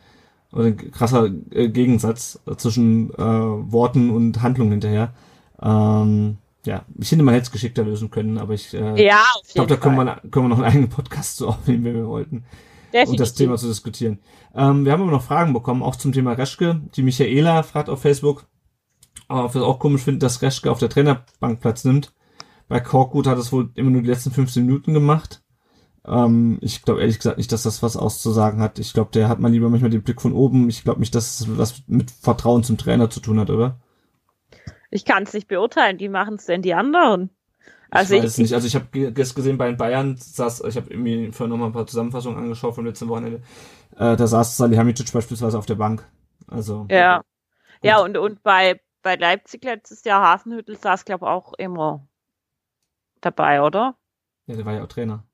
oder 0.53 0.67
ein 0.67 0.77
krasser 0.77 1.31
äh, 1.51 1.69
Gegensatz 1.69 2.41
zwischen 2.57 3.11
äh, 3.15 3.19
Worten 3.19 4.11
und 4.11 4.43
Handlungen 4.43 4.73
hinterher. 4.73 5.13
Ähm, 5.61 6.39
ja, 6.65 6.85
ich 6.99 7.11
hätte 7.13 7.23
man 7.23 7.35
hätte 7.35 7.45
es 7.45 7.51
geschickter 7.51 7.85
lösen 7.85 8.11
können, 8.11 8.39
aber 8.39 8.55
ich 8.55 8.75
äh, 8.75 9.05
Ja, 9.05 9.23
ich 9.47 9.55
glaube, 9.55 9.69
da 9.69 9.77
können 9.77 9.97
wir, 9.97 10.21
können 10.31 10.47
wir 10.47 10.49
noch 10.49 10.59
einen 10.59 10.67
eigenen 10.67 10.89
Podcast 10.89 11.37
zu 11.37 11.49
aufnehmen, 11.49 11.85
wenn 11.85 11.95
wir 11.95 12.09
wollten, 12.09 12.45
Definitiv. 12.93 13.11
um 13.11 13.17
das 13.17 13.35
Thema 13.35 13.57
zu 13.57 13.69
diskutieren. 13.69 14.19
Ähm, 14.55 14.85
wir 14.85 14.93
haben 14.93 15.03
aber 15.03 15.11
noch 15.11 15.23
Fragen 15.23 15.53
bekommen, 15.53 15.83
auch 15.83 15.97
zum 15.97 16.13
Thema 16.13 16.33
Reschke. 16.33 16.81
Die 16.95 17.03
Michaela 17.03 17.63
fragt 17.63 17.89
auf 17.89 18.03
Facebook, 18.03 18.47
ob 19.29 19.55
wir 19.55 19.61
es 19.61 19.67
auch 19.67 19.79
komisch 19.79 20.03
finden, 20.03 20.21
dass 20.21 20.43
Reschke 20.43 20.71
auf 20.71 20.79
der 20.79 20.89
Trainerbank 20.89 21.61
Platz 21.61 21.85
nimmt. 21.85 22.13
Bei 22.69 22.81
Korkut 22.81 23.27
hat 23.27 23.39
es 23.39 23.53
wohl 23.53 23.71
immer 23.75 23.91
nur 23.91 24.03
die 24.03 24.09
letzten 24.09 24.31
15 24.31 24.65
Minuten 24.65 24.93
gemacht. 24.93 25.43
Ähm, 26.09 26.59
ich 26.61 26.83
glaube 26.83 27.01
ehrlich 27.01 27.19
gesagt 27.19 27.39
nicht, 27.39 27.53
dass 27.53 27.63
das 27.63 27.83
was 27.83 27.97
auszusagen 27.97 28.61
hat. 28.61 28.79
Ich 28.79 28.93
glaube, 28.93 29.11
der 29.13 29.29
hat 29.29 29.41
mal 29.41 29.51
lieber 29.51 29.69
manchmal 29.69 29.91
den 29.91 30.03
Blick 30.03 30.21
von 30.21 30.33
oben. 30.33 30.69
Ich 30.69 30.85
glaube 30.85 31.01
nicht, 31.01 31.15
dass 31.15 31.41
es 31.41 31.59
was 31.59 31.83
mit 31.87 32.11
Vertrauen 32.11 32.65
zum 32.65 32.79
Trainer 32.79 33.11
zu 33.11 33.21
tun 33.21 33.39
hat, 33.39 33.51
oder? 33.51 33.79
Ich 34.91 35.05
kann 35.05 35.25
es 35.25 35.35
nicht 35.35 35.49
beurteilen. 35.49 36.01
Wie 36.01 36.09
machen 36.09 36.35
es 36.35 36.47
denn 36.47 36.63
die 36.63 36.75
anderen? 36.75 37.31
Also 37.91 38.15
ich 38.15 38.19
ich, 38.19 38.25
weiß 38.25 38.33
es 38.33 38.39
nicht. 38.39 38.55
Also 38.55 38.67
ich 38.67 38.75
habe 38.75 39.13
gestern 39.13 39.37
gesehen 39.37 39.59
bei 39.59 39.67
den 39.67 39.77
Bayern 39.77 40.17
saß, 40.17 40.63
ich 40.65 40.77
habe 40.77 40.91
irgendwie 40.91 41.33
vorhin 41.33 41.51
noch 41.51 41.59
mal 41.59 41.67
ein 41.67 41.73
paar 41.73 41.87
Zusammenfassungen 41.87 42.39
angeschaut 42.39 42.75
vom 42.75 42.87
letzten 42.87 43.09
Wochenende. 43.09 43.43
Äh, 43.97 44.17
da 44.17 44.27
saß 44.27 44.57
Salihamidzic 44.57 45.13
beispielsweise 45.13 45.59
auf 45.59 45.67
der 45.67 45.75
Bank. 45.75 46.07
Also 46.47 46.87
ja. 46.91 47.19
Gut. 47.19 47.27
Ja, 47.83 48.01
und, 48.01 48.17
und 48.17 48.43
bei, 48.43 48.81
bei 49.03 49.17
Leipzig 49.17 49.65
letztes 49.65 50.05
Jahr 50.05 50.23
Hafenhüttel 50.23 50.77
saß, 50.77 51.05
glaube 51.05 51.27
ich, 51.27 51.31
auch 51.31 51.53
immer 51.55 52.07
dabei, 53.21 53.63
oder? 53.63 53.97
ja, 54.49 54.57
der 54.57 54.65
war 54.65 54.75
ja 54.75 54.83
auch 54.83 54.89
Trainer. 54.89 55.25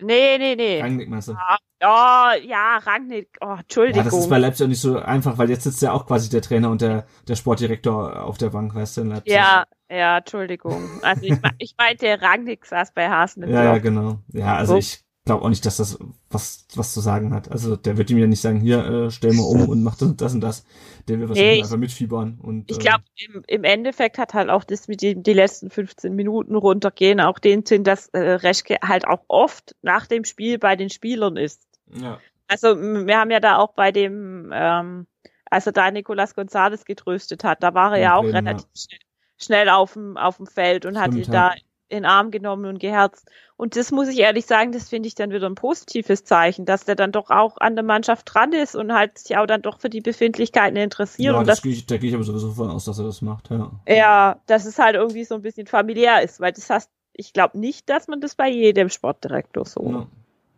Nee, 0.00 0.38
nee, 0.38 0.54
nee. 0.56 0.80
Rangnick 0.80 1.08
meinst 1.08 1.28
du? 1.28 1.32
Ja, 1.32 1.56
oh, 1.82 2.46
ja, 2.46 2.78
Rangnick. 2.78 3.30
Oh, 3.40 3.46
Ja, 3.46 3.58
Entschuldigung. 3.60 4.04
das 4.04 4.14
ist 4.14 4.28
bei 4.28 4.38
Leipzig 4.38 4.64
auch 4.64 4.68
nicht 4.68 4.80
so 4.80 4.98
einfach, 4.98 5.38
weil 5.38 5.48
jetzt 5.50 5.64
sitzt 5.64 5.80
ja 5.82 5.92
auch 5.92 6.06
quasi 6.06 6.28
der 6.28 6.42
Trainer 6.42 6.70
und 6.70 6.80
der, 6.82 7.06
der 7.28 7.36
Sportdirektor 7.36 8.22
auf 8.22 8.36
der 8.38 8.50
Bank, 8.50 8.74
weißt 8.74 8.96
du, 8.98 9.00
in 9.02 9.08
Leipzig. 9.08 9.32
ja, 9.32 9.64
ja, 9.90 10.18
Entschuldigung. 10.18 10.82
Also 11.02 11.22
ich, 11.22 11.38
ich 11.58 11.74
meinte, 11.78 12.20
Rangnick 12.20 12.66
saß 12.66 12.92
bei 12.92 13.08
Hasenhüttl. 13.08 13.54
ja, 13.54 13.64
ja, 13.64 13.78
genau. 13.78 14.18
Ja, 14.32 14.56
also 14.56 14.74
So. 14.74 14.78
ich 14.78 15.05
glaube 15.26 15.44
auch 15.44 15.48
nicht, 15.50 15.66
dass 15.66 15.76
das 15.76 15.98
was, 16.30 16.66
was 16.74 16.94
zu 16.94 17.00
sagen 17.00 17.34
hat. 17.34 17.50
Also 17.50 17.76
der 17.76 17.98
wird 17.98 18.10
ihm 18.10 18.18
ja 18.18 18.26
nicht 18.26 18.40
sagen, 18.40 18.60
hier, 18.60 18.78
äh, 18.86 19.10
stell 19.10 19.34
mal 19.34 19.42
um 19.42 19.68
und 19.68 19.82
mach 19.82 19.96
das 19.96 20.08
und 20.08 20.20
das 20.22 20.32
und 20.34 20.40
das. 20.40 20.64
Der 21.08 21.18
will 21.20 21.28
wahrscheinlich 21.28 21.52
Nee, 21.52 21.58
ich- 21.58 21.64
einfach 21.64 21.76
mitfiebern. 21.76 22.38
Und, 22.42 22.70
Ich 22.70 22.78
äh, 22.78 22.80
glaube, 22.80 23.04
im, 23.16 23.42
im 23.46 23.64
Endeffekt 23.64 24.16
hat 24.18 24.32
halt 24.34 24.48
auch 24.48 24.64
das 24.64 24.88
mit 24.88 25.02
dem, 25.02 25.22
die 25.22 25.34
letzten 25.34 25.68
15 25.70 26.14
Minuten 26.16 26.54
runtergehen 26.56 27.20
auch 27.20 27.38
den 27.38 27.66
Sinn, 27.66 27.84
dass 27.84 28.08
äh, 28.08 28.18
Reschke 28.20 28.78
halt 28.82 29.06
auch 29.06 29.24
oft 29.28 29.76
nach 29.82 30.06
dem 30.06 30.24
Spiel 30.24 30.58
bei 30.58 30.76
den 30.76 30.88
Spielern 30.90 31.36
ist. 31.36 31.62
ja. 31.92 32.18
Also 32.48 32.76
wir 32.80 33.18
haben 33.18 33.32
ja 33.32 33.40
da 33.40 33.56
auch 33.58 33.72
bei 33.74 33.90
dem, 33.90 34.50
ähm, 34.54 35.08
als 35.50 35.66
er 35.66 35.72
da 35.72 35.90
Nicolas 35.90 36.36
Gonzalez 36.36 36.84
getröstet 36.84 37.42
hat, 37.42 37.60
da 37.64 37.74
war 37.74 37.92
er 37.94 37.98
Ja, 37.98 38.04
ja 38.04 38.14
auch 38.16 38.22
relativ 38.24 38.68
schnell, 38.76 39.00
schnell 39.36 39.68
auf 39.68 39.94
dem, 39.94 40.16
auf 40.16 40.36
dem 40.36 40.46
Feld 40.46 40.86
und 40.86 40.96
hat 40.96 41.12
Stimmt, 41.12 41.26
ihn 41.26 41.32
ja. 41.32 41.50
da 41.50 41.54
in 41.88 41.98
den 41.98 42.04
Arm 42.04 42.30
genommen 42.30 42.64
und 42.66 42.78
geherzt. 42.78 43.28
Und 43.56 43.76
das 43.76 43.90
muss 43.92 44.08
ich 44.08 44.18
ehrlich 44.18 44.44
sagen, 44.46 44.72
das 44.72 44.88
finde 44.88 45.06
ich 45.08 45.14
dann 45.14 45.30
wieder 45.30 45.46
ein 45.48 45.54
positives 45.54 46.24
Zeichen, 46.24 46.66
dass 46.66 46.84
der 46.84 46.94
dann 46.96 47.12
doch 47.12 47.30
auch 47.30 47.56
an 47.58 47.74
der 47.76 47.84
Mannschaft 47.84 48.32
dran 48.32 48.52
ist 48.52 48.74
und 48.74 48.92
halt 48.92 49.18
sich 49.18 49.36
auch 49.38 49.46
dann 49.46 49.62
doch 49.62 49.80
für 49.80 49.88
die 49.88 50.00
Befindlichkeiten 50.00 50.76
interessiert 50.76 51.32
Ja, 51.34 51.38
und 51.38 51.46
das 51.48 51.62
gehe 51.62 51.72
ich, 51.72 51.86
da 51.86 51.96
gehe 51.96 52.08
ich 52.10 52.14
aber 52.14 52.24
sowieso 52.24 52.52
von 52.52 52.70
aus, 52.70 52.84
dass 52.86 52.98
er 52.98 53.04
das 53.04 53.22
macht, 53.22 53.50
ja. 53.50 53.70
ja, 53.88 54.40
dass 54.46 54.64
es 54.66 54.78
halt 54.78 54.96
irgendwie 54.96 55.24
so 55.24 55.34
ein 55.36 55.42
bisschen 55.42 55.66
familiär 55.66 56.22
ist, 56.22 56.40
weil 56.40 56.52
das 56.52 56.68
heißt, 56.68 56.90
ich 57.14 57.32
glaube 57.32 57.58
nicht, 57.58 57.88
dass 57.88 58.08
man 58.08 58.20
das 58.20 58.34
bei 58.34 58.48
jedem 58.50 58.88
Sportdirektor 58.90 59.64
so, 59.64 59.90
Ja. 59.90 60.06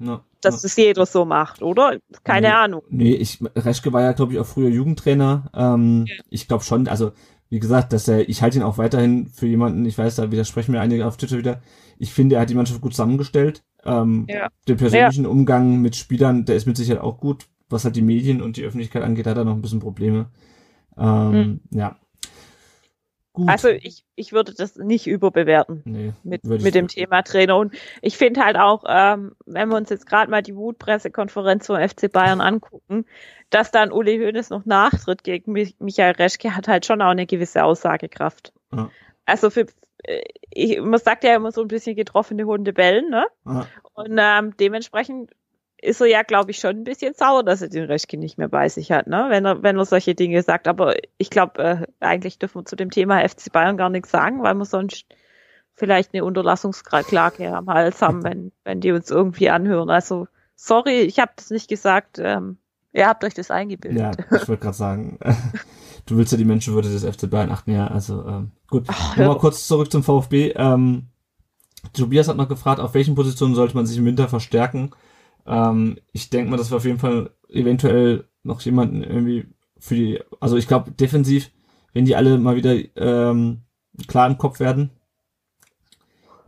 Ja. 0.00 0.20
dass 0.40 0.62
das 0.62 0.76
jeder 0.76 1.06
so 1.06 1.24
macht, 1.24 1.60
oder? 1.62 1.98
Keine 2.24 2.48
Nee. 2.48 2.54
Ahnung. 2.54 2.82
Nee, 2.88 3.14
ich, 3.14 3.38
Reschke 3.56 3.92
war 3.92 4.02
ja, 4.02 4.12
glaube 4.12 4.32
ich, 4.32 4.38
auch 4.38 4.46
früher 4.46 4.68
Jugendtrainer. 4.68 5.50
Ähm, 5.54 6.06
Ich 6.30 6.46
glaube 6.48 6.64
schon, 6.64 6.86
also 6.88 7.12
wie 7.50 7.60
gesagt, 7.60 7.92
dass 7.92 8.08
er, 8.08 8.28
ich 8.28 8.42
halte 8.42 8.58
ihn 8.58 8.62
auch 8.62 8.78
weiterhin 8.78 9.28
für 9.28 9.46
jemanden, 9.46 9.84
ich 9.86 9.96
weiß, 9.96 10.16
da 10.16 10.30
widersprechen 10.30 10.72
mir 10.72 10.80
einige 10.80 11.06
auf 11.06 11.16
Twitter 11.16 11.38
wieder. 11.38 11.60
Ich 11.98 12.12
finde, 12.12 12.36
er 12.36 12.42
hat 12.42 12.50
die 12.50 12.54
Mannschaft 12.54 12.80
gut 12.80 12.92
zusammengestellt. 12.92 13.62
Ähm, 13.84 14.26
Ja. 14.28 14.48
Den 14.66 14.76
persönlichen 14.76 15.26
Umgang 15.26 15.80
mit 15.80 15.96
Spielern, 15.96 16.44
der 16.44 16.56
ist 16.56 16.66
mit 16.66 16.76
Sicherheit 16.76 17.02
auch 17.02 17.18
gut. 17.18 17.46
Was 17.70 17.84
halt 17.84 17.96
die 17.96 18.02
Medien 18.02 18.40
und 18.40 18.56
die 18.56 18.64
Öffentlichkeit 18.64 19.02
angeht, 19.02 19.26
hat 19.26 19.36
er 19.36 19.44
noch 19.44 19.54
ein 19.54 19.62
bisschen 19.62 19.80
Probleme. 19.80 20.26
Ähm, 20.96 21.60
Ja. 21.70 21.96
Gut. 23.38 23.48
Also 23.48 23.68
ich, 23.68 24.04
ich 24.16 24.32
würde 24.32 24.52
das 24.52 24.74
nicht 24.74 25.06
überbewerten 25.06 25.82
nee, 25.84 26.12
mit, 26.24 26.42
mit 26.42 26.74
dem 26.74 26.88
Thema 26.88 27.22
Trainer. 27.22 27.56
Und 27.56 27.72
ich 28.02 28.16
finde 28.16 28.44
halt 28.44 28.56
auch, 28.56 28.82
ähm, 28.88 29.36
wenn 29.46 29.68
wir 29.68 29.76
uns 29.76 29.90
jetzt 29.90 30.06
gerade 30.06 30.28
mal 30.28 30.42
die 30.42 30.56
Wutpressekonferenz 30.56 31.66
vom 31.68 31.76
FC 31.76 32.10
Bayern 32.10 32.40
angucken, 32.40 33.04
dass 33.50 33.70
dann 33.70 33.92
Uli 33.92 34.18
Hoeneß 34.18 34.50
noch 34.50 34.64
nachtritt 34.66 35.22
gegen 35.22 35.52
Mi- 35.52 35.74
Michael 35.78 36.14
Reschke, 36.16 36.56
hat 36.56 36.66
halt 36.66 36.84
schon 36.84 37.00
auch 37.00 37.10
eine 37.10 37.26
gewisse 37.26 37.62
Aussagekraft. 37.62 38.52
Ja. 38.72 38.90
Also 39.24 39.50
für, 39.50 39.66
äh, 40.02 40.22
ich, 40.50 40.80
man 40.80 40.98
sagt 40.98 41.22
ja 41.22 41.36
immer 41.36 41.52
so 41.52 41.62
ein 41.62 41.68
bisschen 41.68 41.94
getroffene 41.94 42.44
Hunde 42.44 42.72
bellen, 42.72 43.08
ne? 43.08 43.24
Ah, 43.44 43.66
Und 43.94 44.18
ähm, 44.18 44.56
dementsprechend 44.58 45.30
ist 45.80 46.00
er 46.00 46.06
ja, 46.08 46.22
glaube 46.22 46.50
ich, 46.50 46.58
schon 46.58 46.70
ein 46.76 46.84
bisschen 46.84 47.14
sauer, 47.14 47.44
dass 47.44 47.62
er 47.62 47.68
den 47.68 47.84
Reschke 47.84 48.16
nicht 48.18 48.36
mehr 48.38 48.48
bei 48.48 48.68
sich 48.68 48.90
hat, 48.90 49.06
ne? 49.06 49.26
Wenn 49.30 49.44
er, 49.44 49.62
wenn 49.62 49.78
er 49.78 49.84
solche 49.84 50.14
Dinge 50.14 50.42
sagt. 50.42 50.66
Aber 50.68 50.94
ich 51.18 51.30
glaube, 51.30 51.62
äh, 51.62 51.86
eigentlich 52.00 52.38
dürfen 52.38 52.60
wir 52.60 52.64
zu 52.64 52.76
dem 52.76 52.90
Thema 52.90 53.26
FC 53.28 53.52
Bayern 53.52 53.76
gar 53.76 53.88
nichts 53.90 54.10
sagen, 54.10 54.42
weil 54.42 54.54
wir 54.54 54.64
sonst 54.64 55.06
vielleicht 55.74 56.12
eine 56.12 56.24
Unterlassungsklage 56.24 57.54
am 57.54 57.68
Hals 57.68 58.02
haben, 58.02 58.24
wenn, 58.24 58.52
wenn 58.64 58.80
die 58.80 58.90
uns 58.92 59.10
irgendwie 59.10 59.50
anhören. 59.50 59.90
Also, 59.90 60.26
sorry, 60.56 61.02
ich 61.02 61.20
habe 61.20 61.30
das 61.36 61.50
nicht 61.50 61.68
gesagt. 61.68 62.18
Ähm, 62.18 62.58
ihr 62.92 63.06
habt 63.06 63.22
euch 63.22 63.34
das 63.34 63.50
eingebildet. 63.52 64.00
ja, 64.00 64.10
ich 64.36 64.48
wollte 64.48 64.62
gerade 64.62 64.76
sagen, 64.76 65.18
du 66.06 66.16
willst 66.16 66.32
ja 66.32 66.38
die 66.38 66.44
Menschenwürde 66.44 66.90
des 66.90 67.04
FC 67.04 67.30
Bayern 67.30 67.52
achten, 67.52 67.70
ja, 67.72 67.86
also 67.86 68.26
ähm, 68.26 68.50
gut. 68.68 68.86
Ach, 68.88 69.10
Nochmal 69.16 69.26
hör- 69.34 69.38
kurz 69.38 69.68
zurück 69.68 69.92
zum 69.92 70.02
VfB. 70.02 70.52
Ähm, 70.56 71.06
Tobias 71.92 72.26
hat 72.26 72.36
noch 72.36 72.48
gefragt, 72.48 72.80
auf 72.80 72.94
welchen 72.94 73.14
Positionen 73.14 73.54
sollte 73.54 73.76
man 73.76 73.86
sich 73.86 73.96
im 73.98 74.04
Winter 74.04 74.26
verstärken? 74.26 74.90
Ähm, 75.48 75.98
ich 76.12 76.28
denke 76.30 76.50
mal, 76.50 76.56
dass 76.58 76.70
wir 76.70 76.76
auf 76.76 76.84
jeden 76.84 76.98
Fall 76.98 77.30
eventuell 77.48 78.24
noch 78.42 78.60
jemanden 78.60 79.02
irgendwie 79.02 79.46
für 79.78 79.94
die, 79.94 80.20
also 80.40 80.56
ich 80.56 80.68
glaube 80.68 80.90
defensiv, 80.92 81.50
wenn 81.94 82.04
die 82.04 82.14
alle 82.16 82.36
mal 82.38 82.56
wieder 82.56 82.76
ähm, 82.96 83.62
klar 84.06 84.26
im 84.28 84.36
Kopf 84.38 84.60
werden, 84.60 84.90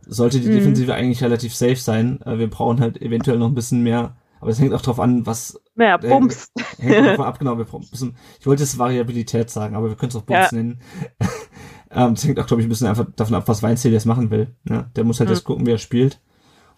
sollte 0.05 0.39
die 0.39 0.49
Mhm. 0.49 0.53
Defensive 0.53 0.93
eigentlich 0.93 1.23
relativ 1.23 1.55
safe 1.55 1.75
sein. 1.75 2.21
Äh, 2.21 2.37
wir 2.39 2.49
brauchen 2.49 2.79
halt 2.79 3.01
eventuell 3.01 3.37
noch 3.37 3.47
ein 3.47 3.55
bisschen 3.55 3.81
mehr, 3.83 4.15
aber 4.39 4.51
es 4.51 4.59
hängt 4.59 4.73
auch 4.73 4.81
drauf 4.81 4.99
an, 4.99 5.25
was 5.25 5.59
Ja, 5.77 5.97
Der- 5.97 6.09
Bums. 6.09 6.51
Hängt 6.77 6.97
auch 6.97 7.05
davon 7.05 7.25
ab, 7.25 7.39
genau. 7.39 7.57
Wir 7.57 7.65
brauchen 7.65 7.83
ein 7.85 7.89
bisschen, 7.91 8.15
ich 8.39 8.45
wollte 8.47 8.63
es 8.63 8.77
Variabilität 8.77 9.49
sagen, 9.49 9.75
aber 9.75 9.89
wir 9.89 9.95
können 9.95 10.09
es 10.09 10.15
auch 10.15 10.23
Bums 10.23 10.51
Ja. 10.51 10.57
nennen. 10.57 10.79
ähm, 11.91 12.13
das 12.15 12.23
hängt 12.25 12.39
auch, 12.39 12.47
glaube 12.47 12.61
ich, 12.61 12.67
ein 12.67 12.69
bisschen 12.69 12.87
einfach 12.87 13.05
davon 13.15 13.35
ab, 13.35 13.47
was 13.47 13.63
Weinziel 13.63 13.93
jetzt 13.93 14.05
machen 14.05 14.29
will. 14.31 14.47
Ja, 14.67 14.83
der 14.95 15.03
muss 15.03 15.19
halt 15.19 15.29
Mhm. 15.29 15.35
jetzt 15.35 15.43
gucken, 15.43 15.65
wie 15.65 15.71
er 15.71 15.77
spielt. 15.77 16.19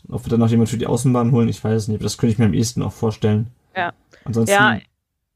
Ob 0.09 0.25
wir 0.25 0.29
dann 0.29 0.39
noch 0.41 0.49
jemand 0.49 0.69
für 0.69 0.77
die 0.77 0.87
Außenbahn 0.87 1.31
holen, 1.31 1.47
ich 1.49 1.63
weiß 1.63 1.83
es 1.83 1.87
nicht. 1.87 1.97
Aber 1.97 2.03
das 2.03 2.17
könnte 2.17 2.33
ich 2.33 2.39
mir 2.39 2.45
am 2.45 2.53
ehesten 2.53 2.81
auch 2.81 2.91
vorstellen. 2.91 3.47
Ja. 3.75 3.93
Ansonsten, 4.25 4.53
Ja, 4.53 4.79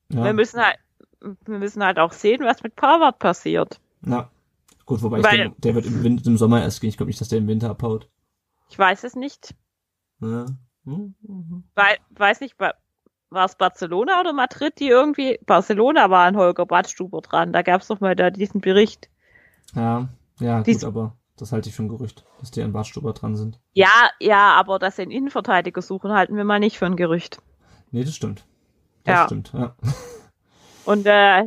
ja, 0.10 0.24
wir 0.26 0.34
müssen 0.34 0.60
halt, 0.60 0.78
wir 1.22 1.58
müssen 1.60 1.84
halt 1.84 2.00
auch 2.00 2.12
sehen, 2.14 2.42
was 2.44 2.64
mit 2.64 2.76
Pavard 2.76 3.20
passiert. 3.20 3.80
ja. 4.06 4.30
Gut, 4.86 5.02
wobei 5.02 5.22
Weil- 5.22 5.34
ich 5.36 5.42
denke, 5.42 5.62
der 5.62 5.76
wird 5.76 5.86
im, 5.86 6.02
Winter, 6.02 6.28
im 6.28 6.38
Sommer 6.38 6.62
erst 6.62 6.80
gehen. 6.80 6.90
Ich 6.90 6.96
glaube 6.96 7.10
nicht, 7.10 7.20
dass 7.20 7.28
der 7.28 7.40
im 7.40 7.48
Winter 7.48 7.70
abhaut. 7.70 8.08
Ich 8.70 8.80
weiß 8.80 9.04
es 9.04 9.18
nicht. 9.18 9.54
Ja. 10.22 10.46
Hm, 10.86 11.14
hm, 11.26 11.64
Weil, 11.76 11.98
weiß 12.12 12.40
nicht, 12.40 12.58
wa- 12.58 12.74
war 13.30 13.44
es 13.44 13.56
Barcelona 13.58 14.22
oder 14.22 14.32
Madrid, 14.32 14.80
die 14.80 14.88
irgendwie, 14.88 15.40
Barcelona 15.46 16.10
war 16.10 16.26
an 16.26 16.38
Holger 16.38 16.66
Badstuber 16.66 17.20
dran. 17.20 17.52
Da 17.52 17.64
gab 17.64 17.82
es 17.82 17.88
doch 17.88 18.00
mal 18.00 18.16
da 18.16 18.30
diesen 18.30 18.62
Bericht. 18.62 19.10
Ja, 19.76 20.08
ja, 20.40 20.62
Dies- 20.64 20.80
gut, 20.80 20.86
aber 20.88 21.16
das 21.38 21.52
halte 21.52 21.70
ich 21.70 21.76
für 21.76 21.84
ein 21.84 21.90
Gerücht, 21.90 22.26
dass 22.40 22.52
die 22.52 22.62
an 22.62 22.74
Bartstuber 22.74 23.14
dran 23.14 23.36
sind. 23.36 23.60
Ja, 23.74 24.10
ja, 24.20 24.54
aber 24.54 24.80
dass 24.80 24.96
sie 24.96 25.04
einen 25.04 25.12
Innenverteidiger 25.12 25.82
suchen, 25.82 26.12
halten 26.12 26.36
wir 26.36 26.44
mal 26.44 26.60
nicht 26.60 26.78
für 26.78 26.86
ein 26.86 26.96
Gerücht. 26.96 27.40
Nee, 27.92 28.04
das 28.04 28.16
stimmt. 28.16 28.46
Das 29.04 29.14
Ja. 29.16 29.26
stimmt, 29.26 29.54
ja. 29.54 29.76
Und 30.86 31.06
äh, 31.06 31.44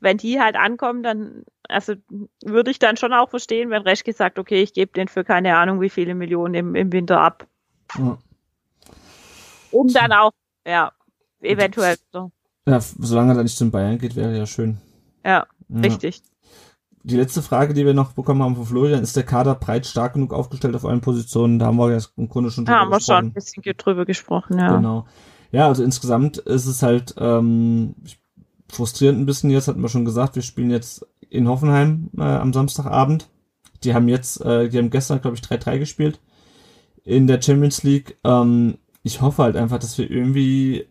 wenn 0.00 0.16
die 0.16 0.40
halt 0.40 0.56
ankommen, 0.56 1.02
dann, 1.02 1.44
also 1.68 1.94
würde 2.42 2.70
ich 2.70 2.78
dann 2.78 2.96
schon 2.96 3.12
auch 3.12 3.28
verstehen, 3.28 3.68
wenn 3.68 3.82
Reschke 3.82 4.14
sagt, 4.14 4.38
okay, 4.38 4.62
ich 4.62 4.72
gebe 4.72 4.92
den 4.92 5.08
für 5.08 5.24
keine 5.24 5.56
Ahnung 5.58 5.80
wie 5.82 5.90
viele 5.90 6.14
Millionen 6.14 6.54
im, 6.54 6.74
im 6.74 6.90
Winter 6.92 7.20
ab. 7.20 7.46
ja. 7.98 8.18
Um 9.70 9.92
dann 9.92 10.12
auch, 10.12 10.32
ja, 10.66 10.92
eventuell 11.42 11.96
so. 12.12 12.32
Ja, 12.66 12.80
solange 12.80 13.32
er 13.32 13.36
da 13.36 13.42
nicht 13.42 13.58
zum 13.58 13.70
Bayern 13.70 13.98
geht, 13.98 14.16
wäre 14.16 14.36
ja 14.36 14.46
schön. 14.46 14.78
Ja, 15.22 15.46
ja, 15.68 15.80
richtig. 15.80 16.22
Die 17.08 17.16
letzte 17.16 17.40
Frage, 17.40 17.72
die 17.72 17.86
wir 17.86 17.94
noch 17.94 18.12
bekommen 18.12 18.42
haben 18.42 18.54
von 18.54 18.66
Florian, 18.66 19.02
ist 19.02 19.16
der 19.16 19.22
Kader 19.22 19.54
breit 19.54 19.86
stark 19.86 20.12
genug 20.12 20.34
aufgestellt 20.34 20.76
auf 20.76 20.84
allen 20.84 21.00
Positionen? 21.00 21.58
Da 21.58 21.66
haben 21.66 21.78
wir 21.78 21.90
ja 21.90 21.98
im 22.18 22.28
Grunde 22.28 22.50
schon 22.50 22.66
drüber 22.66 22.80
gesprochen. 22.80 22.90
Da 22.90 22.96
haben 22.96 23.00
wir 23.00 23.00
schon 23.00 23.30
ein 23.30 23.32
bisschen 23.32 23.62
drüber 23.78 24.04
gesprochen, 24.04 24.58
ja. 24.58 24.76
Genau. 24.76 25.06
Ja, 25.50 25.68
also 25.68 25.82
insgesamt 25.82 26.36
ist 26.36 26.66
es 26.66 26.82
halt 26.82 27.14
ähm, 27.16 27.94
frustrierend 28.68 29.20
ein 29.20 29.24
bisschen 29.24 29.48
jetzt, 29.48 29.68
hatten 29.68 29.80
wir 29.80 29.88
schon 29.88 30.04
gesagt, 30.04 30.34
wir 30.36 30.42
spielen 30.42 30.70
jetzt 30.70 31.06
in 31.30 31.48
Hoffenheim 31.48 32.10
äh, 32.18 32.22
am 32.22 32.52
Samstagabend. 32.52 33.30
Die 33.84 33.94
haben 33.94 34.08
jetzt, 34.08 34.44
äh, 34.44 34.68
die 34.68 34.76
haben 34.76 34.90
gestern, 34.90 35.22
glaube 35.22 35.36
ich, 35.36 35.42
3-3 35.42 35.78
gespielt 35.78 36.20
in 37.04 37.26
der 37.26 37.40
Champions 37.40 37.84
League. 37.84 38.18
Ähm, 38.22 38.76
ich 39.02 39.22
hoffe 39.22 39.44
halt 39.44 39.56
einfach, 39.56 39.78
dass 39.78 39.96
wir 39.96 40.10
irgendwie 40.10 40.86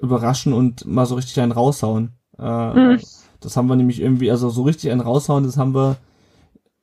überraschen 0.00 0.52
und 0.52 0.84
mal 0.84 1.06
so 1.06 1.14
richtig 1.14 1.38
einen 1.38 1.52
raushauen. 1.52 2.10
Äh, 2.40 2.74
mhm. 2.74 3.00
Das 3.44 3.56
haben 3.56 3.68
wir 3.68 3.76
nämlich 3.76 4.00
irgendwie, 4.00 4.30
also 4.30 4.50
so 4.50 4.62
richtig 4.62 4.90
einen 4.90 5.00
raushauen, 5.00 5.44
das 5.44 5.56
haben 5.56 5.74
wir, 5.74 5.96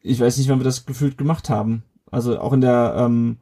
ich 0.01 0.19
weiß 0.19 0.37
nicht, 0.37 0.49
wann 0.49 0.59
wir 0.59 0.65
das 0.65 0.85
gefühlt 0.85 1.17
gemacht 1.17 1.49
haben. 1.49 1.83
Also 2.11 2.39
auch 2.39 2.53
in 2.53 2.61
der, 2.61 2.95
ähm, 2.97 3.37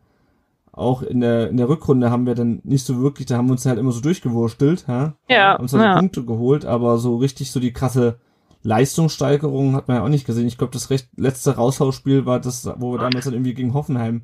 auch 0.71 1.01
in 1.01 1.21
der, 1.21 1.49
in 1.49 1.57
der 1.57 1.69
Rückrunde 1.69 2.11
haben 2.11 2.25
wir 2.25 2.35
dann 2.35 2.61
nicht 2.63 2.85
so 2.85 3.01
wirklich, 3.01 3.27
da 3.27 3.37
haben 3.37 3.47
wir 3.47 3.53
uns 3.53 3.65
halt 3.65 3.79
immer 3.79 3.91
so 3.91 4.01
durchgewurstelt, 4.01 4.85
ja. 4.87 5.13
Ja. 5.29 5.53
Haben 5.53 5.63
uns 5.63 5.73
halt 5.73 5.83
ja. 5.83 5.99
Punkte 5.99 6.23
geholt, 6.23 6.65
aber 6.65 6.97
so 6.97 7.17
richtig 7.17 7.51
so 7.51 7.59
die 7.59 7.73
krasse 7.73 8.19
Leistungssteigerung 8.63 9.75
hat 9.75 9.87
man 9.87 9.97
ja 9.97 10.03
auch 10.03 10.09
nicht 10.09 10.25
gesehen. 10.25 10.47
Ich 10.47 10.57
glaube, 10.57 10.73
das 10.73 10.89
recht, 10.89 11.09
letzte 11.15 11.55
Raushausspiel 11.55 12.25
war 12.25 12.39
das, 12.39 12.69
wo 12.77 12.91
wir 12.91 12.99
damals 12.99 13.25
dann 13.25 13.33
irgendwie 13.33 13.53
gegen 13.53 13.73
Hoffenheim 13.73 14.23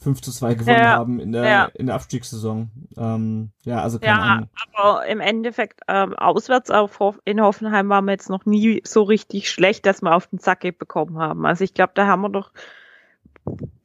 5 0.00 0.22
zu 0.22 0.32
2 0.32 0.54
gewonnen 0.54 0.78
ja, 0.78 0.96
haben 0.96 1.20
in 1.20 1.32
der, 1.32 1.44
ja. 1.44 1.64
in 1.74 1.86
der 1.86 1.94
Abstiegssaison. 1.94 2.70
Ähm, 2.96 3.50
ja, 3.64 3.82
also 3.82 3.98
keine 3.98 4.18
ja, 4.18 4.24
Ahnung. 4.24 4.48
aber 4.74 5.06
im 5.06 5.20
Endeffekt 5.20 5.80
ähm, 5.88 6.14
auswärts 6.14 6.70
auf, 6.70 6.98
in 7.24 7.40
Hoffenheim 7.40 7.88
waren 7.90 8.06
wir 8.06 8.12
jetzt 8.12 8.30
noch 8.30 8.46
nie 8.46 8.80
so 8.84 9.02
richtig 9.02 9.50
schlecht, 9.50 9.84
dass 9.84 10.00
wir 10.00 10.14
auf 10.14 10.26
den 10.28 10.38
Sack 10.38 10.62
bekommen 10.78 11.18
haben. 11.18 11.44
Also 11.44 11.64
ich 11.64 11.74
glaube, 11.74 11.92
da 11.94 12.06
haben 12.06 12.22
wir 12.22 12.30
doch 12.30 12.50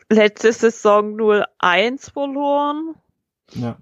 letzte 0.09 0.53
Saison 0.53 1.15
0-1 1.19 2.11
verloren. 2.11 2.95
Ja. 3.53 3.77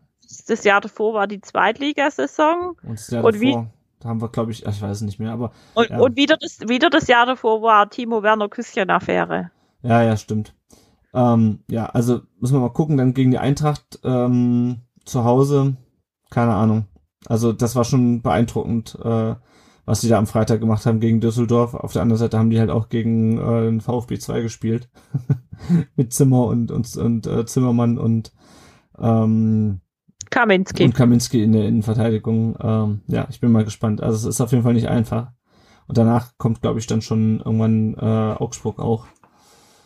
Das 0.48 0.64
Jahr 0.64 0.82
davor 0.82 1.14
war 1.14 1.28
die 1.28 1.42
Zweitligasaison. 1.42 2.76
Und 2.82 2.98
das 2.98 3.12
Jahr 3.12 3.24
und 3.24 3.36
davor, 3.36 3.68
da 4.00 4.10
haben 4.10 4.22
wir, 4.22 4.30
glaube 4.30 4.52
ich, 4.52 4.66
ich 4.66 4.82
weiß 4.82 4.98
es 4.98 5.02
nicht 5.02 5.20
mehr, 5.20 5.32
aber. 5.32 5.52
Und, 5.76 5.90
ja. 5.90 6.00
und 6.00 6.16
wieder, 6.16 6.38
das, 6.38 6.62
wieder 6.62 6.90
das 6.90 7.08
Jahr 7.08 7.28
davor 7.28 7.62
war 7.62 7.90
Timo 7.92 8.24
Werner 8.24 8.50
Küsschen-Affäre. 8.50 9.52
Ja, 9.84 10.02
ja, 10.02 10.18
stimmt. 10.18 10.54
Ähm, 11.14 11.60
ja, 11.70 11.86
also 11.86 12.22
müssen 12.40 12.56
wir 12.56 12.62
mal 12.62 12.70
gucken, 12.70 12.98
dann 12.98 13.14
gegen 13.14 13.32
die 13.32 13.38
Eintracht 13.38 14.00
ähm, 14.04 14.82
zu 15.06 15.24
Hause, 15.24 15.76
keine 16.30 16.54
Ahnung. 16.54 16.86
Also 17.26 17.54
das 17.54 17.76
war 17.76 17.84
schon 17.84 18.22
beeindruckend, 18.22 18.98
äh, 19.04 19.36
was 19.86 20.02
sie 20.02 20.10
da 20.10 20.18
am 20.18 20.28
Freitag 20.28 20.60
gemacht 20.60 20.86
haben 20.86 21.00
gegen 21.00 21.20
Düsseldorf. 21.20 21.74
Auf 21.74 21.94
der 21.94 22.02
anderen 22.02 22.20
Seite 22.20 22.38
haben 22.38 22.50
die 22.50 22.60
halt 22.60 22.70
auch 22.70 22.90
gegen 22.90 23.38
äh, 23.38 23.66
den 23.66 23.82
VfB 23.82 24.18
2 24.18 24.42
gespielt. 24.42 24.90
Mit 25.96 26.14
Zimmer 26.14 26.46
und, 26.48 26.72
und, 26.72 26.96
und 26.98 27.28
äh, 27.28 27.46
Zimmermann 27.46 27.98
und 27.98 28.34
ähm, 29.00 29.82
Kaminski. 30.30 30.86
Und 30.86 30.96
Kaminski 30.96 31.44
in 31.44 31.52
der 31.52 31.68
Innenverteidigung. 31.68 32.58
Ähm, 32.60 33.02
ja, 33.08 33.28
ich 33.30 33.40
bin 33.40 33.52
mal 33.52 33.64
gespannt. 33.64 34.02
Also 34.02 34.28
es 34.28 34.36
ist 34.36 34.42
auf 34.42 34.52
jeden 34.52 34.64
Fall 34.64 34.74
nicht 34.74 34.88
einfach. 34.88 35.32
Und 35.88 35.98
danach 35.98 36.32
kommt, 36.38 36.62
glaube 36.62 36.80
ich, 36.80 36.88
dann 36.88 37.02
schon 37.02 37.40
irgendwann 37.40 37.94
äh, 37.96 38.36
Augsburg 38.42 38.80
auch. 38.80 39.06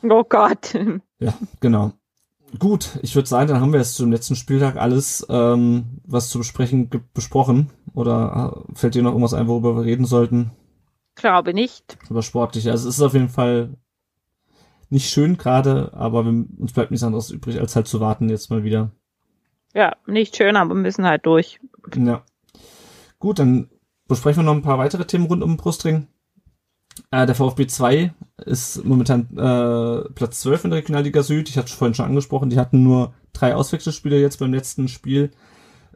Oh 0.03 0.23
Gott. 0.23 0.73
Ja, 1.19 1.33
genau. 1.61 1.93
Gut, 2.59 2.99
ich 3.01 3.15
würde 3.15 3.27
sagen, 3.27 3.47
dann 3.47 3.59
haben 3.59 3.73
wir 3.73 3.79
jetzt 3.79 3.95
zum 3.95 4.11
letzten 4.11 4.35
Spieltag 4.35 4.77
alles, 4.77 5.25
ähm, 5.29 5.99
was 6.05 6.29
zu 6.29 6.37
besprechen 6.37 6.91
gibt, 6.91 7.11
besprochen. 7.15 7.71
Oder 7.95 8.53
äh, 8.69 8.75
fällt 8.75 8.93
dir 8.93 9.01
noch 9.01 9.13
irgendwas 9.13 9.33
ein, 9.33 9.47
worüber 9.47 9.75
wir 9.75 9.83
reden 9.83 10.05
sollten? 10.05 10.51
Glaube 11.15 11.55
nicht. 11.55 11.97
Über 12.07 12.21
sportlich. 12.21 12.69
Also 12.69 12.87
es 12.87 12.97
ist 12.97 13.01
auf 13.01 13.15
jeden 13.15 13.29
Fall 13.29 13.75
nicht 14.89 15.09
schön 15.09 15.37
gerade, 15.37 15.91
aber 15.93 16.23
wir, 16.23 16.45
uns 16.59 16.71
bleibt 16.71 16.91
nichts 16.91 17.03
anderes 17.03 17.31
übrig, 17.31 17.59
als 17.59 17.75
halt 17.75 17.87
zu 17.87 17.99
warten 17.99 18.29
jetzt 18.29 18.49
mal 18.49 18.63
wieder. 18.63 18.91
Ja, 19.73 19.95
nicht 20.05 20.37
schön, 20.37 20.55
aber 20.55 20.75
wir 20.75 20.81
müssen 20.81 21.05
halt 21.05 21.25
durch. 21.25 21.59
Ja. 21.95 22.23
Gut, 23.19 23.39
dann 23.39 23.69
besprechen 24.07 24.43
wir 24.43 24.45
noch 24.45 24.53
ein 24.53 24.61
paar 24.61 24.77
weitere 24.77 25.05
Themen 25.05 25.25
rund 25.25 25.43
um 25.43 25.51
den 25.51 25.57
Brustring. 25.57 26.07
Äh, 27.11 27.25
der 27.25 27.35
VfB 27.35 27.67
2 27.67 28.13
ist 28.45 28.83
momentan 28.85 29.27
äh, 29.37 30.09
Platz 30.13 30.41
12 30.41 30.65
in 30.65 30.69
der 30.71 30.79
Regionalliga 30.79 31.23
Süd. 31.23 31.49
Ich 31.49 31.57
hatte 31.57 31.67
es 31.67 31.73
vorhin 31.73 31.93
schon 31.93 32.05
angesprochen, 32.05 32.49
die 32.49 32.59
hatten 32.59 32.83
nur 32.83 33.13
drei 33.33 33.55
Auswechselspieler 33.55 34.17
jetzt 34.17 34.39
beim 34.39 34.53
letzten 34.53 34.87
Spiel, 34.87 35.31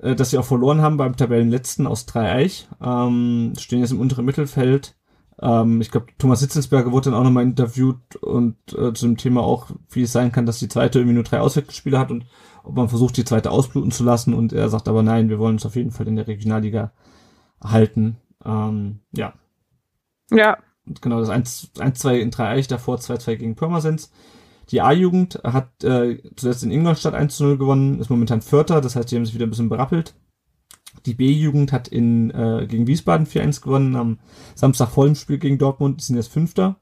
äh, 0.01 0.15
das 0.15 0.31
sie 0.31 0.37
auch 0.37 0.45
verloren 0.45 0.81
haben 0.81 0.97
beim 0.97 1.15
Tabellenletzten 1.15 1.87
aus 1.87 2.05
Dreieich. 2.05 2.67
Ähm, 2.81 3.53
stehen 3.57 3.79
jetzt 3.79 3.91
im 3.91 3.99
unteren 3.99 4.25
Mittelfeld. 4.25 4.95
Ähm, 5.41 5.81
ich 5.81 5.91
glaube, 5.91 6.07
Thomas 6.17 6.39
Sitzelsberger 6.39 6.91
wurde 6.91 7.11
dann 7.11 7.19
auch 7.19 7.23
nochmal 7.23 7.43
interviewt 7.43 8.15
und 8.17 8.55
äh, 8.73 8.93
zu 8.93 9.07
dem 9.07 9.17
Thema 9.17 9.41
auch, 9.41 9.71
wie 9.89 10.03
es 10.03 10.11
sein 10.11 10.31
kann, 10.31 10.45
dass 10.45 10.59
die 10.59 10.67
zweite 10.67 10.99
irgendwie 10.99 11.15
nur 11.15 11.23
drei 11.23 11.39
Auswechselspieler 11.39 11.99
hat 11.99 12.11
und 12.11 12.25
ob 12.63 12.75
man 12.75 12.89
versucht, 12.89 13.17
die 13.17 13.25
zweite 13.25 13.51
ausbluten 13.51 13.91
zu 13.91 14.03
lassen. 14.03 14.33
Und 14.33 14.53
er 14.53 14.69
sagt 14.69 14.87
aber 14.87 15.03
nein, 15.03 15.29
wir 15.29 15.39
wollen 15.39 15.55
uns 15.55 15.65
auf 15.65 15.75
jeden 15.75 15.91
Fall 15.91 16.07
in 16.07 16.15
der 16.15 16.27
Regionalliga 16.27 16.91
halten. 17.63 18.17
Ähm, 18.45 18.99
ja. 19.11 19.33
Ja, 20.31 20.57
genau, 21.01 21.19
das 21.19 21.29
1-2 21.29 22.17
in 22.17 22.31
Dreieich, 22.31 22.67
davor 22.67 22.97
2-2 22.97 23.35
gegen 23.35 23.55
Pirmasens. 23.55 24.11
Die 24.71 24.81
A-Jugend 24.81 25.39
hat 25.43 25.83
äh, 25.83 26.17
zuletzt 26.35 26.63
in 26.63 26.71
Ingolstadt 26.71 27.13
1-0 27.13 27.57
gewonnen, 27.57 27.99
ist 27.99 28.09
momentan 28.09 28.41
Vierter, 28.41 28.81
das 28.81 28.95
heißt, 28.95 29.11
die 29.11 29.15
haben 29.15 29.25
sich 29.25 29.35
wieder 29.35 29.45
ein 29.45 29.49
bisschen 29.49 29.69
berappelt. 29.69 30.13
Die 31.05 31.13
B-Jugend 31.13 31.71
hat 31.71 31.87
in, 31.87 32.31
äh, 32.31 32.67
gegen 32.67 32.87
Wiesbaden 32.87 33.25
4-1 33.25 33.61
gewonnen, 33.61 33.95
am 33.95 34.19
Samstag 34.55 34.89
voll 34.89 35.09
im 35.09 35.15
Spiel 35.15 35.39
gegen 35.39 35.57
Dortmund, 35.57 36.01
sind 36.01 36.15
jetzt 36.15 36.31
Fünfter. 36.31 36.77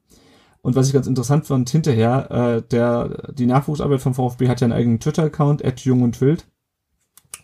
Und 0.62 0.76
was 0.76 0.88
ich 0.88 0.94
ganz 0.94 1.08
interessant 1.08 1.46
fand, 1.46 1.70
hinterher, 1.70 2.30
äh, 2.32 2.62
der, 2.62 3.32
die 3.32 3.46
Nachwuchsarbeit 3.46 4.02
vom 4.02 4.14
VfB 4.14 4.50
hat 4.50 4.62
ja 4.62 4.66
einen 4.66 4.74
eigenen 4.74 5.00
Twitter-Account, 5.00 5.64
at 5.64 5.80
Jung 5.82 6.02
und 6.02 6.20
Wild. 6.20 6.48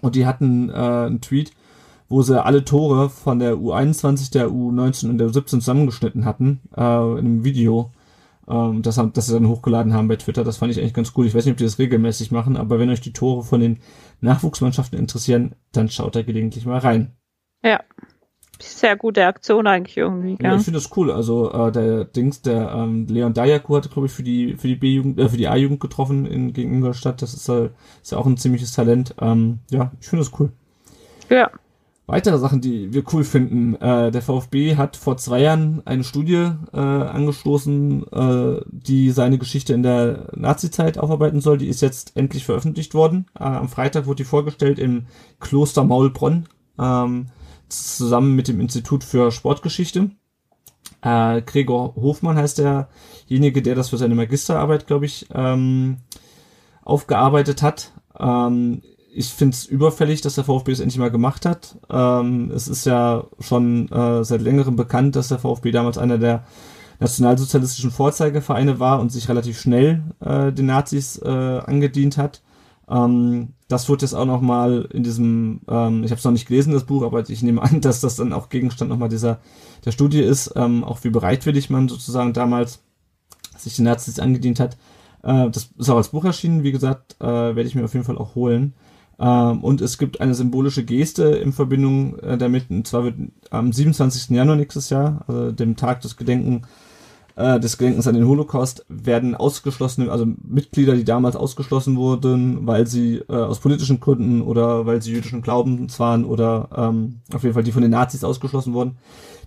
Und 0.02 0.16
die 0.16 0.26
hatten 0.26 0.70
äh, 0.70 0.74
einen 0.74 1.22
Tweet, 1.22 1.52
wo 2.08 2.22
sie 2.22 2.44
alle 2.44 2.64
Tore 2.66 3.10
von 3.10 3.40
der 3.40 3.56
U21, 3.56 4.32
der 4.32 4.48
U19 4.48 5.10
und 5.10 5.18
der 5.18 5.28
U17 5.28 5.46
zusammengeschnitten 5.46 6.26
hatten, 6.26 6.62
äh, 6.76 6.82
in 6.82 7.18
einem 7.18 7.44
Video, 7.44 7.92
ähm, 8.48 8.82
das, 8.82 8.98
haben, 8.98 9.14
das 9.14 9.28
sie 9.28 9.34
dann 9.34 9.48
hochgeladen 9.48 9.94
haben 9.94 10.08
bei 10.08 10.16
Twitter. 10.18 10.44
Das 10.44 10.58
fand 10.58 10.72
ich 10.72 10.80
eigentlich 10.80 10.94
ganz 10.94 11.14
cool. 11.16 11.26
Ich 11.26 11.34
weiß 11.34 11.46
nicht, 11.46 11.54
ob 11.54 11.58
die 11.58 11.64
das 11.64 11.80
regelmäßig 11.80 12.32
machen, 12.32 12.58
aber 12.58 12.80
wenn 12.80 12.90
euch 12.90 13.02
die 13.02 13.14
Tore 13.14 13.44
von 13.44 13.60
den 13.60 13.80
Nachwuchsmannschaften 14.22 15.00
interessieren, 15.00 15.56
dann 15.72 15.90
schaut 15.90 16.16
da 16.16 16.22
gelegentlich 16.22 16.66
mal 16.66 16.80
rein. 16.80 17.16
Ja. 17.64 17.82
Sehr 18.58 18.96
gute 18.96 19.26
Aktion 19.26 19.68
eigentlich 19.68 19.98
irgendwie. 19.98 20.38
Ja, 20.42 20.56
ich 20.56 20.64
finde 20.64 20.80
das 20.80 20.96
cool. 20.96 21.12
Also 21.12 21.52
äh, 21.52 21.74
der 21.74 22.06
Dings, 22.06 22.42
der 22.42 22.72
ähm, 22.72 23.06
Leon 23.08 23.34
Dayaku 23.34 23.76
hatte, 23.76 23.90
glaube 23.90 24.06
ich, 24.06 24.14
für 24.14 24.24
die 24.24 24.56
für 24.56 24.70
die 24.70 24.76
B-Jugend, 24.76 25.20
äh, 25.20 25.28
für 25.28 25.36
die 25.36 25.50
A-Jugend 25.50 25.82
getroffen 25.82 26.26
in, 26.26 26.54
gegen 26.54 26.74
Ingolstadt. 26.74 27.22
Das 27.22 27.34
ist, 27.34 27.50
äh, 27.50 27.70
ist 28.02 28.14
ja 28.14 28.18
auch 28.18 28.26
ein 28.26 28.38
ziemliches 28.38 28.72
Talent. 28.72 29.14
Ähm, 29.20 29.60
ja, 29.72 29.92
ich 30.00 30.08
finde 30.08 30.24
das 30.24 30.40
cool. 30.40 30.54
Ja. 31.30 31.52
Weitere 32.08 32.38
Sachen, 32.38 32.62
die 32.62 32.94
wir 32.94 33.04
cool 33.14 33.24
finden. 33.24 33.76
Äh, 33.76 34.12
der 34.12 34.22
VfB 34.22 34.76
hat 34.76 34.96
vor 34.96 35.18
zwei 35.18 35.42
Jahren 35.42 35.82
eine 35.86 36.04
Studie 36.04 36.52
äh, 36.72 36.78
angestoßen, 36.78 38.06
äh, 38.12 38.62
die 38.68 39.10
seine 39.10 39.40
Geschichte 39.40 39.74
in 39.74 39.82
der 39.82 40.28
Nazi-Zeit 40.36 41.00
aufarbeiten 41.00 41.42
soll. 41.42 41.58
Die 41.58 41.68
ist 41.68 41.82
jetzt 41.82 42.16
endlich 42.16 42.46
veröffentlicht 42.46 42.94
worden. 42.94 43.26
Äh, 43.40 43.44
am 43.44 43.70
Freitag 43.70 44.06
wurde 44.06 44.18
die 44.18 44.24
vorgestellt 44.24 44.78
im 44.78 45.08
Kloster 45.40 45.84
Maulbronn, 45.84 46.48
ähm, 46.80 47.28
zusammen 47.70 48.36
mit 48.36 48.48
dem 48.50 48.60
Institut 48.60 49.04
für 49.04 49.32
Sportgeschichte. 49.32 50.12
Äh, 51.02 51.42
Gregor 51.42 51.96
Hofmann 51.96 52.38
heißt 52.38 52.60
derjenige, 52.60 53.64
der 53.64 53.74
das 53.74 53.90
für 53.90 53.98
seine 53.98 54.14
Magisterarbeit, 54.14 54.86
glaube 54.86 55.06
ich, 55.06 55.26
ähm, 55.34 55.98
aufgearbeitet 56.84 57.64
hat. 57.64 57.94
Ähm, 58.20 58.84
ich 59.16 59.30
finde 59.30 59.56
es 59.56 59.66
überfällig, 59.66 60.22
dass 60.22 60.36
der 60.36 60.44
VfB 60.44 60.74
es 60.74 60.82
endlich 60.82 61.00
mal 61.00 61.10
gemacht 61.10 61.46
hat. 61.46 61.78
Ähm, 61.90 62.52
es 62.54 62.68
ist 62.68 62.86
ja 62.86 63.26
schon 63.40 63.90
äh, 63.90 64.24
seit 64.26 64.42
längerem 64.42 64.76
bekannt, 64.76 65.16
dass 65.16 65.30
der 65.30 65.40
VfB 65.40 65.72
damals 65.72 65.98
einer 65.98 66.18
der 66.18 66.44
nationalsozialistischen 67.00 67.92
Vorzeigevereine 67.92 68.80
war 68.80 69.00
und 69.00 69.12
sich 69.12 69.30
relativ 69.30 69.60
schnell 69.60 70.04
äh, 70.20 70.52
den 70.52 70.66
Nazis 70.66 71.18
äh, 71.18 71.30
angedient 71.30 72.18
hat. 72.18 72.42
Ähm, 72.90 73.54
das 73.70 73.88
wird 73.88 74.02
jetzt 74.02 74.14
auch 74.14 74.26
nochmal 74.26 74.88
in 74.92 75.04
diesem, 75.04 75.62
ähm, 75.70 76.04
ich 76.04 76.12
habe 76.12 76.20
es 76.20 76.26
noch 76.26 76.34
nicht 76.34 76.48
gelesen, 76.48 76.74
das 76.74 76.84
Buch, 76.84 77.04
aber 77.04 77.28
ich 77.30 77.42
nehme 77.42 77.62
an, 77.62 77.80
dass 77.82 78.02
das 78.02 78.18
dann 78.18 78.34
auch 78.34 78.50
Gegenstand 78.50 78.90
nochmal 78.90 79.10
dieser 79.10 79.40
der 79.86 79.92
Studie 79.92 80.22
ist, 80.22 80.54
ähm, 80.58 80.84
auch 80.84 81.04
wie 81.04 81.10
bereitwillig 81.10 81.70
man 81.70 81.88
sozusagen 81.88 82.34
damals 82.34 82.82
sich 83.58 83.78
den 83.78 83.86
Nazis 83.86 84.20
angedient 84.20 84.60
hat. 84.60 84.78
Äh, 85.24 85.50
das 85.52 85.70
ist 85.78 85.90
auch 85.90 85.98
als 85.98 86.10
Buch 86.10 86.26
erschienen, 86.26 86.64
wie 86.64 86.74
gesagt, 86.74 87.16
äh, 87.22 87.26
werde 87.26 87.64
ich 87.64 87.76
mir 87.76 87.86
auf 87.86 87.94
jeden 87.94 88.06
Fall 88.06 88.18
auch 88.18 88.36
holen. 88.36 88.74
Ähm, 89.20 89.64
und 89.64 89.82
es 89.82 89.98
gibt 89.98 90.22
eine 90.22 90.36
symbolische 90.36 90.84
Geste 90.84 91.24
in 91.24 91.54
Verbindung 91.54 92.20
äh, 92.20 92.38
damit. 92.38 92.70
Und 92.70 92.88
zwar 92.88 93.04
wird 93.04 93.16
am 93.50 93.72
27. 93.72 94.30
Januar 94.32 94.56
nächstes 94.56 94.90
Jahr, 94.90 95.24
also 95.28 95.52
dem 95.52 95.76
Tag 95.76 96.02
des 96.02 96.18
Gedenken 96.18 96.64
äh, 97.36 97.60
des 97.60 97.78
Gedenkens 97.78 98.08
an 98.08 98.16
den 98.16 98.28
Holocaust 98.28 98.86
werden 98.88 99.36
ausgeschlossen, 99.36 100.10
also 100.10 100.26
Mitglieder, 100.26 100.96
die 100.96 101.04
damals 101.04 101.36
ausgeschlossen 101.36 101.98
wurden, 101.98 102.66
weil 102.66 102.88
sie 102.88 103.18
äh, 103.28 103.34
aus 103.34 103.60
politischen 103.60 104.00
Gründen 104.00 104.42
oder 104.42 104.86
weil 104.86 105.02
sie 105.02 105.12
jüdischen 105.12 105.42
Glaubens 105.42 106.00
waren 106.00 106.24
oder 106.24 106.70
ähm, 106.76 107.20
auf 107.34 107.44
jeden 107.44 107.54
Fall 107.54 107.64
die 107.64 107.74
von 107.74 107.82
den 107.82 107.92
Nazis 107.92 108.24
ausgeschlossen 108.24 108.74
wurden, 108.74 108.98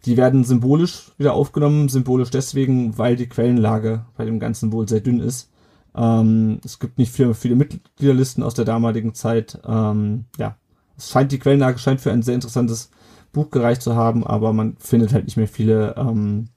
die 0.04 0.16
werden 0.16 0.44
symbolisch 0.44 1.12
wieder 1.16 1.32
aufgenommen, 1.32 1.88
symbolisch 1.88 2.30
deswegen, 2.30 2.98
weil 2.98 3.16
die 3.16 3.28
Quellenlage 3.28 4.04
bei 4.16 4.24
dem 4.24 4.38
Ganzen 4.38 4.72
wohl 4.72 4.86
sehr 4.88 5.00
dünn 5.00 5.20
ist. 5.20 5.50
Ähm, 5.94 6.60
es 6.64 6.78
gibt 6.78 6.98
nicht 6.98 7.12
viele, 7.12 7.34
viele 7.34 7.56
Mitgliederlisten 7.56 8.42
aus 8.42 8.54
der 8.54 8.64
damaligen 8.64 9.14
Zeit. 9.14 9.58
Ähm, 9.66 10.26
ja, 10.38 10.56
es 10.96 11.10
scheint, 11.10 11.32
die 11.32 11.38
Quellenlage 11.38 11.78
scheint 11.78 12.00
für 12.00 12.12
ein 12.12 12.22
sehr 12.22 12.34
interessantes 12.34 12.90
Buch 13.32 13.50
gereicht 13.50 13.82
zu 13.82 13.94
haben, 13.94 14.26
aber 14.26 14.52
man 14.52 14.76
findet 14.78 15.12
halt 15.12 15.24
nicht 15.26 15.36
mehr 15.36 15.48
viele, 15.48 15.94
ähm, 15.96 16.48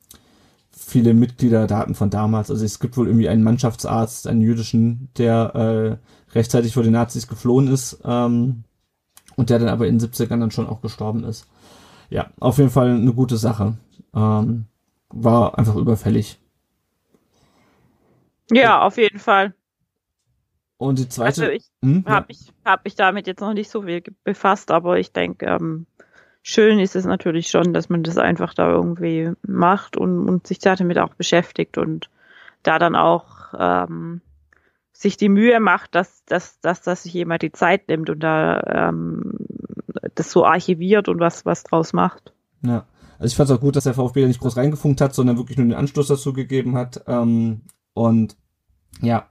viele 0.71 1.13
Mitgliederdaten 1.13 1.95
von 1.95 2.09
damals. 2.09 2.49
Also 2.49 2.65
es 2.65 2.79
gibt 2.79 2.97
wohl 2.97 3.07
irgendwie 3.07 3.29
einen 3.29 3.43
Mannschaftsarzt, 3.43 4.27
einen 4.27 4.41
jüdischen, 4.41 5.09
der 5.17 5.55
äh, 5.55 6.35
rechtzeitig 6.35 6.73
vor 6.73 6.83
den 6.83 6.93
Nazis 6.93 7.27
geflohen 7.27 7.67
ist 7.67 7.99
ähm, 8.03 8.63
und 9.35 9.49
der 9.49 9.59
dann 9.59 9.69
aber 9.69 9.87
in 9.87 9.99
den 9.99 10.09
70ern 10.09 10.39
dann 10.39 10.51
schon 10.51 10.67
auch 10.67 10.81
gestorben 10.81 11.23
ist. 11.23 11.47
Ja, 12.09 12.29
auf 12.39 12.57
jeden 12.57 12.69
Fall 12.69 12.89
eine 12.89 13.13
gute 13.13 13.37
Sache. 13.37 13.77
Ähm, 14.13 14.65
war 15.09 15.57
einfach 15.57 15.75
überfällig. 15.75 16.40
Ja, 18.51 18.81
auf 18.81 18.97
jeden 18.97 19.19
Fall. 19.19 19.53
Und 20.77 20.97
die 20.97 21.07
zweite. 21.07 21.41
Also 21.43 21.45
ich 21.45 21.65
hm, 21.83 22.05
habe 22.07 22.27
ja. 22.29 22.37
ich, 22.39 22.53
hab 22.65 22.85
mich 22.85 22.95
damit 22.95 23.27
jetzt 23.27 23.41
noch 23.41 23.53
nicht 23.53 23.69
so 23.69 23.83
viel 23.83 24.01
befasst, 24.23 24.71
aber 24.71 24.97
ich 24.97 25.11
denke, 25.11 25.45
ähm, 25.45 25.85
schön 26.41 26.79
ist 26.79 26.95
es 26.95 27.05
natürlich 27.05 27.49
schon, 27.49 27.73
dass 27.73 27.89
man 27.89 28.03
das 28.03 28.17
einfach 28.17 28.53
da 28.53 28.69
irgendwie 28.71 29.31
macht 29.43 29.95
und, 29.95 30.27
und 30.27 30.47
sich 30.47 30.59
damit 30.59 30.97
auch 30.97 31.13
beschäftigt 31.13 31.77
und 31.77 32.09
da 32.63 32.79
dann 32.79 32.95
auch 32.95 33.53
ähm, 33.57 34.21
sich 34.91 35.17
die 35.17 35.29
Mühe 35.29 35.59
macht, 35.59 35.95
dass, 35.95 36.23
dass, 36.25 36.59
dass, 36.61 36.81
dass 36.81 37.03
sich 37.03 37.13
jemand 37.13 37.41
die 37.41 37.51
Zeit 37.51 37.87
nimmt 37.87 38.09
und 38.09 38.19
da 38.19 38.89
ähm, 38.89 39.37
das 40.15 40.31
so 40.31 40.45
archiviert 40.45 41.09
und 41.09 41.19
was, 41.19 41.45
was 41.45 41.63
draus 41.63 41.93
macht. 41.93 42.33
Ja. 42.63 42.85
Also 43.19 43.33
ich 43.33 43.35
fand 43.35 43.49
es 43.51 43.55
auch 43.55 43.61
gut, 43.61 43.75
dass 43.75 43.83
der 43.83 43.93
VfB 43.93 44.21
da 44.21 44.27
nicht 44.27 44.39
groß 44.39 44.57
reingefunkt 44.57 44.99
hat, 44.99 45.13
sondern 45.13 45.37
wirklich 45.37 45.57
nur 45.57 45.67
den 45.67 45.75
Anstoß 45.75 46.07
dazu 46.07 46.33
gegeben 46.33 46.75
hat. 46.75 47.03
Ähm, 47.05 47.61
und 47.93 48.35
ja. 49.01 49.27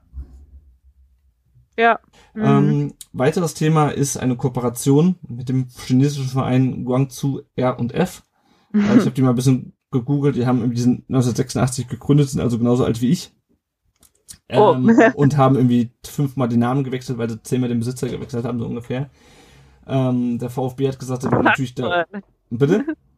Ja. 1.77 1.99
Mhm. 2.33 2.43
Ähm, 2.43 2.93
weiteres 3.13 3.53
Thema 3.53 3.89
ist 3.89 4.17
eine 4.17 4.35
Kooperation 4.35 5.15
mit 5.27 5.49
dem 5.49 5.67
chinesischen 5.85 6.29
Verein 6.29 6.85
Guangzhou 6.85 7.41
R&F. 7.55 8.23
Mhm. 8.71 8.81
Also 8.81 8.95
ich 8.95 9.05
habe 9.05 9.11
die 9.11 9.21
mal 9.21 9.29
ein 9.29 9.35
bisschen 9.35 9.73
gegoogelt, 9.91 10.35
die 10.35 10.45
haben 10.45 10.59
irgendwie 10.59 10.75
diesen 10.75 11.05
1986 11.09 11.87
gegründet, 11.87 12.29
sind 12.29 12.41
also 12.41 12.57
genauso 12.57 12.85
alt 12.85 13.01
wie 13.01 13.09
ich. 13.09 13.33
Oh. 14.53 14.73
Ähm, 14.75 14.89
oh. 14.97 15.11
und 15.15 15.37
haben 15.37 15.55
irgendwie 15.55 15.91
fünfmal 16.05 16.49
den 16.49 16.59
Namen 16.59 16.83
gewechselt, 16.83 17.17
weil 17.17 17.29
sie 17.29 17.41
zehnmal 17.43 17.69
den 17.69 17.79
Besitzer 17.79 18.09
gewechselt 18.09 18.45
haben, 18.45 18.59
so 18.59 18.65
ungefähr. 18.65 19.09
Ähm, 19.87 20.39
der 20.39 20.49
VfB 20.49 20.87
hat 20.87 20.99
gesagt, 20.99 21.23
er 21.23 21.31
will 21.31 21.43
natürlich 21.43 21.75
da. 21.75 22.05
Bitte? 22.49 22.85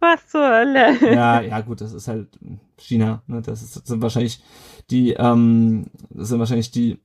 Was 0.00 0.28
zur 0.28 0.48
Hölle? 0.48 1.14
Ja, 1.14 1.40
ja, 1.40 1.60
gut, 1.60 1.80
das 1.80 1.92
ist 1.92 2.08
halt 2.08 2.38
China. 2.76 3.22
Ne? 3.26 3.42
Das, 3.42 3.62
ist, 3.62 3.76
das 3.76 3.84
sind 3.86 4.02
wahrscheinlich 4.02 4.42
die, 4.90 5.12
ähm, 5.12 5.86
das 6.10 6.28
sind 6.28 6.38
wahrscheinlich 6.38 6.70
die 6.70 6.98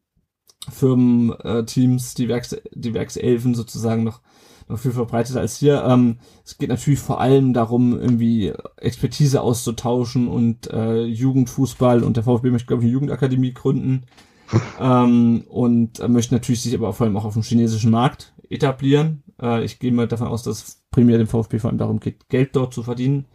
Firmenteams, 0.69 2.13
äh, 2.13 2.15
die 2.15 2.27
Werks, 2.29 2.55
die 2.73 2.93
Werkselfen 2.93 3.55
sozusagen 3.55 4.03
noch 4.03 4.21
noch 4.69 4.79
viel 4.79 4.91
verbreiteter 4.91 5.39
als 5.39 5.57
hier. 5.57 5.83
Ähm, 5.83 6.17
es 6.45 6.57
geht 6.57 6.69
natürlich 6.69 6.99
vor 6.99 7.19
allem 7.19 7.53
darum, 7.53 7.99
irgendwie 7.99 8.53
Expertise 8.77 9.41
auszutauschen 9.41 10.27
und 10.27 10.67
äh, 10.71 11.03
Jugendfußball 11.03 12.03
und 12.03 12.17
der 12.17 12.23
VfB 12.23 12.49
möchte, 12.49 12.67
glaube 12.67 12.83
ich, 12.83 12.85
eine 12.85 12.93
Jugendakademie 12.93 13.53
gründen. 13.53 14.05
ähm, 14.79 15.45
und 15.49 15.99
äh, 15.99 16.07
möchte 16.07 16.33
natürlich 16.33 16.61
sich 16.61 16.75
aber 16.75 16.93
vor 16.93 17.05
allem 17.05 17.17
auch 17.17 17.25
auf 17.25 17.33
dem 17.33 17.43
chinesischen 17.43 17.91
Markt 17.91 18.33
etablieren. 18.49 19.23
Äh, 19.41 19.63
ich 19.63 19.79
gehe 19.79 19.91
mal 19.91 20.07
davon 20.07 20.27
aus, 20.27 20.43
dass 20.43 20.82
primär 20.93 21.17
dem 21.17 21.27
VfB 21.27 21.59
vor 21.59 21.69
allem 21.69 21.77
darum 21.77 21.99
geht, 21.99 22.29
Geld 22.29 22.55
dort 22.55 22.73
zu 22.73 22.83
verdienen. 22.83 23.25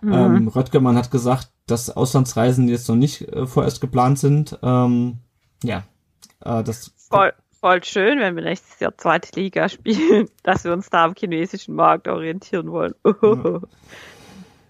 Mhm. 0.00 0.12
Ähm, 0.12 0.48
Röttgermann 0.48 0.96
hat 0.96 1.12
gesagt, 1.12 1.50
dass 1.66 1.94
Auslandsreisen 1.94 2.68
jetzt 2.68 2.88
noch 2.88 2.96
nicht 2.96 3.28
äh, 3.28 3.46
vorerst 3.46 3.80
geplant 3.80 4.18
sind. 4.18 4.58
Ähm, 4.62 5.18
ja, 5.62 5.84
äh, 6.44 6.64
das 6.64 6.92
voll, 7.08 7.32
voll 7.60 7.84
schön, 7.84 8.18
wenn 8.18 8.34
wir 8.34 8.42
nächstes 8.42 8.80
Jahr 8.80 8.96
zweite 8.98 9.38
Liga 9.38 9.68
spielen, 9.68 10.28
dass 10.42 10.64
wir 10.64 10.72
uns 10.72 10.90
da 10.90 11.04
am 11.04 11.14
chinesischen 11.16 11.76
Markt 11.76 12.08
orientieren 12.08 12.72
wollen. 12.72 12.94
ja. 13.22 13.60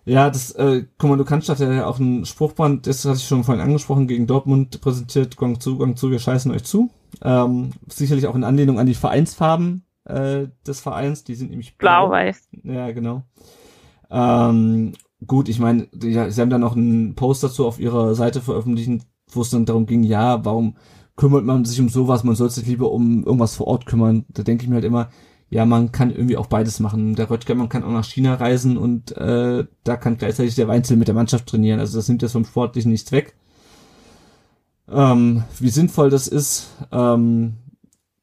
Ja, 0.07 0.29
das, 0.29 0.51
äh, 0.51 0.85
Kommando 0.99 1.25
hat 1.27 1.61
ja 1.61 1.87
auch 1.87 1.99
ein 1.99 2.27
Spruchband, 2.27 2.87
das 2.87 3.07
hatte 3.07 3.17
ich 3.17 3.27
schon 3.27 3.43
vorhin 3.43 3.65
angesprochen, 3.65 4.07
gegen 4.07 4.27
Dortmund 4.27 4.83
präsentiert, 4.83 5.37
Guangzhou, 5.37 5.79
Guangzhou, 5.79 6.11
wir 6.11 6.19
scheißen 6.19 6.53
euch 6.53 6.65
zu. 6.65 6.91
Ähm, 7.23 7.71
sicherlich 7.89 8.27
auch 8.27 8.35
in 8.35 8.45
Anlehnung 8.45 8.79
an 8.79 8.87
die 8.87 8.95
Vereinsfarben 8.95 9.84
äh, 10.05 10.49
des 10.67 10.81
Vereins, 10.81 11.25
die 11.25 11.35
sind 11.35 11.51
nämlich 11.51 11.77
blau. 11.79 12.09
Blau-weiß. 12.09 12.49
Ja, 12.63 12.91
genau. 12.93 13.23
Ähm, 14.11 14.93
gut, 15.27 15.49
ich 15.49 15.59
meine, 15.59 15.89
ja, 16.03 16.31
sie 16.31 16.41
haben 16.41 16.51
da 16.51 16.59
noch 16.59 16.77
einen 16.77 17.15
Post 17.15 17.43
dazu 17.43 17.67
auf 17.67 17.81
ihrer 17.81 18.15
Seite 18.15 18.41
veröffentlicht, 18.41 19.03
wo 19.33 19.43
es 19.43 19.51
dann 19.51 19.67
darum 19.67 19.87
ging, 19.87 20.03
ja, 20.03 20.45
warum 20.45 20.77
kümmert 21.17 21.45
man 21.45 21.65
sich 21.65 21.81
um 21.81 21.89
sowas, 21.89 22.25
man 22.25 22.35
sollte 22.35 22.55
sich 22.55 22.67
lieber 22.67 22.91
um 22.91 23.25
irgendwas 23.25 23.57
vor 23.57 23.69
Ort 23.69 23.87
kümmern. 23.87 24.25
Da 24.29 24.43
denke 24.43 24.65
ich 24.65 24.69
mir 24.69 24.77
halt 24.77 24.85
immer, 24.85 25.11
ja, 25.49 25.65
man 25.65 25.93
kann 25.93 26.11
irgendwie 26.11 26.37
auch 26.37 26.47
beides 26.47 26.81
machen. 26.81 27.15
Der 27.15 27.31
Röttger, 27.31 27.55
man 27.55 27.69
kann 27.69 27.85
auch 27.85 27.91
nach 27.93 28.05
China 28.05 28.35
reisen 28.35 28.77
und 28.77 29.17
äh, 29.17 29.65
da 29.85 29.97
kann 29.97 30.17
gleichzeitig 30.17 30.57
der 30.57 30.69
Weinzel 30.69 30.97
mit 30.97 31.09
der 31.09 31.15
Mannschaft 31.15 31.47
trainieren. 31.47 31.81
Also 31.81 31.99
das 31.99 32.09
nimmt 32.09 32.23
jetzt 32.23 32.33
vom 32.33 32.45
Sportlichen 32.45 32.91
nichts 32.91 33.13
weg. 33.13 33.37
Ähm, 34.89 35.45
wie 35.61 35.71
sinnvoll 35.71 36.11
das 36.11 36.27
ist, 36.27 36.71
ähm, 36.93 37.55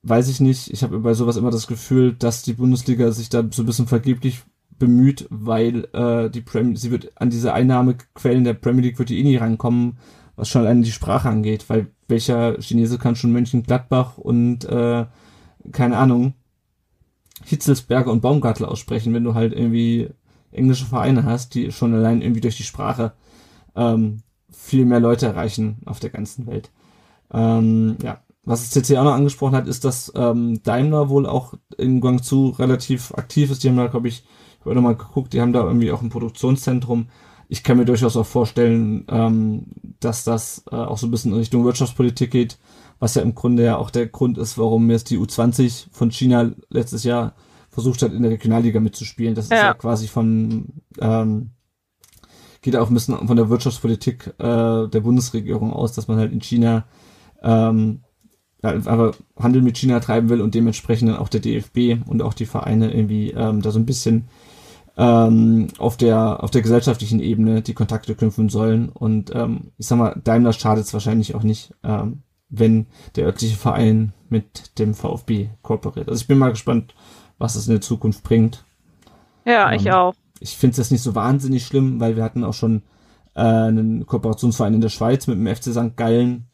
weiß 0.04 0.30
ich 0.30 0.40
nicht. 0.40 0.72
Ich 0.72 0.84
habe 0.84 1.00
bei 1.00 1.14
sowas 1.14 1.38
immer 1.38 1.52
das 1.52 1.68
Gefühl, 1.68 2.14
dass 2.14 2.42
die 2.42 2.54
Bundesliga 2.54 3.12
sich 3.12 3.30
da 3.30 3.44
so 3.52 3.64
ein 3.64 3.66
bisschen 3.66 3.88
vergeblich 3.88 4.42
bemüht, 4.80 5.28
weil 5.30 5.88
äh, 5.94 6.30
die 6.30 6.42
Premier 6.42 6.76
sie 6.76 6.90
wird 6.90 7.12
an 7.16 7.30
diese 7.30 7.54
Einnahmequellen 7.54 8.44
der 8.44 8.56
Premier 8.56 8.82
League 8.82 9.00
wird 9.00 9.10
die 9.10 9.20
eh 9.20 9.24
nie 9.24 9.36
rankommen, 9.36 10.00
was 10.36 10.50
schon 10.50 10.64
allein 10.64 10.82
die 10.82 10.92
Sprache 10.92 11.30
angeht, 11.30 11.66
weil 11.70 11.88
welcher 12.08 12.60
Chinese 12.60 12.98
kann 12.98 13.16
schon 13.16 13.32
Mönchengladbach 13.32 14.18
und 14.18 14.66
äh, 14.66 15.06
keine 15.72 15.98
Ahnung 15.98 16.34
Hitzelsberger 17.46 18.12
und 18.12 18.22
Baumgartel 18.22 18.66
aussprechen, 18.66 19.14
wenn 19.14 19.24
du 19.24 19.36
halt 19.36 19.54
irgendwie 19.54 20.10
englische 20.52 20.86
Vereine 20.86 21.26
hast, 21.26 21.54
die 21.54 21.72
schon 21.72 21.94
allein 21.94 22.22
irgendwie 22.22 22.42
durch 22.42 22.58
die 22.58 22.64
Sprache 22.64 23.14
ähm, 23.76 24.24
viel 24.50 24.86
mehr 24.86 25.00
Leute 25.00 25.28
erreichen 25.28 25.78
auf 25.86 26.00
der 26.00 26.10
ganzen 26.10 26.48
Welt. 26.48 26.72
Ähm, 27.32 27.98
ja, 28.04 28.22
was 28.44 28.70
CC 28.72 28.98
auch 28.98 29.04
noch 29.04 29.14
angesprochen 29.14 29.56
hat, 29.56 29.68
ist, 29.68 29.86
dass 29.86 30.12
ähm, 30.16 30.62
Daimler 30.64 31.10
wohl 31.10 31.26
auch 31.26 31.54
in 31.78 32.02
Guangzhou 32.02 32.50
relativ 32.50 33.14
aktiv 33.14 33.52
ist. 33.52 33.64
Die 33.64 33.70
haben 33.70 33.78
da, 33.78 33.88
glaube 33.88 34.08
ich, 34.08 34.24
ich 34.60 34.66
habe 34.66 34.82
mal 34.82 34.96
geguckt, 34.96 35.34
die 35.34 35.42
haben 35.42 35.54
da 35.54 35.64
irgendwie 35.64 35.92
auch 35.92 36.02
ein 36.02 36.10
Produktionszentrum. 36.10 37.10
Ich 37.50 37.64
kann 37.64 37.78
mir 37.78 37.86
durchaus 37.86 38.16
auch 38.16 38.26
vorstellen, 38.26 39.06
ähm, 39.10 39.66
dass 40.00 40.24
das 40.24 40.64
äh, 40.72 40.76
auch 40.76 40.98
so 40.98 41.08
ein 41.08 41.12
bisschen 41.12 41.34
in 41.34 41.38
Richtung 41.38 41.66
Wirtschaftspolitik 41.66 42.32
geht, 42.32 42.58
was 43.00 43.16
ja 43.16 43.22
im 43.22 43.36
Grunde 43.36 43.64
ja 43.64 43.78
auch 43.78 43.90
der 43.90 44.08
Grund 44.08 44.38
ist, 44.38 44.58
warum 44.58 44.90
jetzt 44.90 45.10
die 45.10 45.18
U20 45.18 45.88
von 45.92 46.12
China 46.12 46.52
letztes 46.70 47.04
Jahr 47.04 47.36
versucht 47.70 48.02
hat, 48.02 48.14
in 48.14 48.22
der 48.22 48.32
Regionalliga 48.32 48.80
mitzuspielen. 48.80 49.36
Das 49.36 49.50
ja. 49.50 49.56
ist 49.56 49.64
ja 49.64 49.74
quasi 49.74 50.08
von, 50.08 50.82
ähm, 51.00 51.52
geht 52.62 52.76
auch 52.76 52.90
ein 52.90 52.94
bisschen 52.94 53.28
von 53.28 53.38
der 53.38 53.50
Wirtschaftspolitik 53.50 54.34
äh, 54.38 54.88
der 54.88 55.00
Bundesregierung 55.02 55.74
aus, 55.74 55.94
dass 55.94 56.08
man 56.08 56.18
halt 56.18 56.32
in 56.32 56.42
China 56.42 56.86
ähm, 57.42 58.04
aber 58.62 59.14
Handel 59.38 59.62
mit 59.62 59.78
China 59.78 60.00
treiben 60.00 60.30
will 60.30 60.42
und 60.42 60.54
dementsprechend 60.54 61.10
dann 61.10 61.18
auch 61.18 61.30
der 61.30 61.40
DFB 61.40 62.08
und 62.08 62.22
auch 62.22 62.34
die 62.34 62.46
Vereine 62.46 62.94
irgendwie 62.94 63.32
ähm, 63.32 63.62
da 63.62 63.72
so 63.72 63.80
ein 63.80 63.86
bisschen 63.86 64.28
ähm, 64.98 65.68
auf 65.80 65.98
der 65.98 66.44
auf 66.44 66.52
der 66.52 66.62
gesellschaftlichen 66.62 67.20
Ebene 67.20 67.62
die 67.62 67.74
Kontakte 67.74 68.14
knüpfen 68.14 68.50
sollen. 68.50 68.90
Und 68.90 69.34
ähm, 69.34 69.72
ich 69.78 69.88
sag 69.88 69.98
mal 69.98 70.20
Daimler 70.24 70.54
schadet 70.54 70.86
es 70.86 70.94
wahrscheinlich 70.94 71.34
auch 71.36 71.44
nicht 71.44 71.74
ähm, 71.84 72.24
wenn 72.50 72.86
der 73.16 73.26
örtliche 73.26 73.56
Verein 73.56 74.14
mit 74.30 74.78
dem 74.78 74.94
VfB 74.94 75.50
kooperiert. 75.62 76.10
Also 76.10 76.22
ich 76.22 76.28
bin 76.28 76.38
mal 76.38 76.52
gespannt 76.52 76.94
was 77.38 77.56
es 77.56 77.68
in 77.68 77.74
der 77.74 77.82
Zukunft 77.82 78.24
bringt. 78.24 78.64
Ja 79.46 79.72
ähm, 79.72 79.80
ich 79.80 79.92
auch. 79.92 80.14
ich 80.40 80.56
finde 80.56 80.74
es 80.74 80.78
jetzt 80.78 80.92
nicht 80.92 81.02
so 81.02 81.16
wahnsinnig 81.16 81.66
schlimm 81.66 82.00
weil 82.00 82.16
wir 82.16 82.24
hatten 82.24 82.44
auch 82.44 82.54
schon 82.54 82.84
äh, 83.34 83.42
einen 83.42 84.06
Kooperationsverein 84.06 84.76
in 84.76 84.82
der 84.82 84.90
Schweiz 84.90 85.26
mit 85.26 85.38
dem 85.38 85.48
FC 85.48 85.72
St. 85.72 85.96
Gallen 85.96 86.51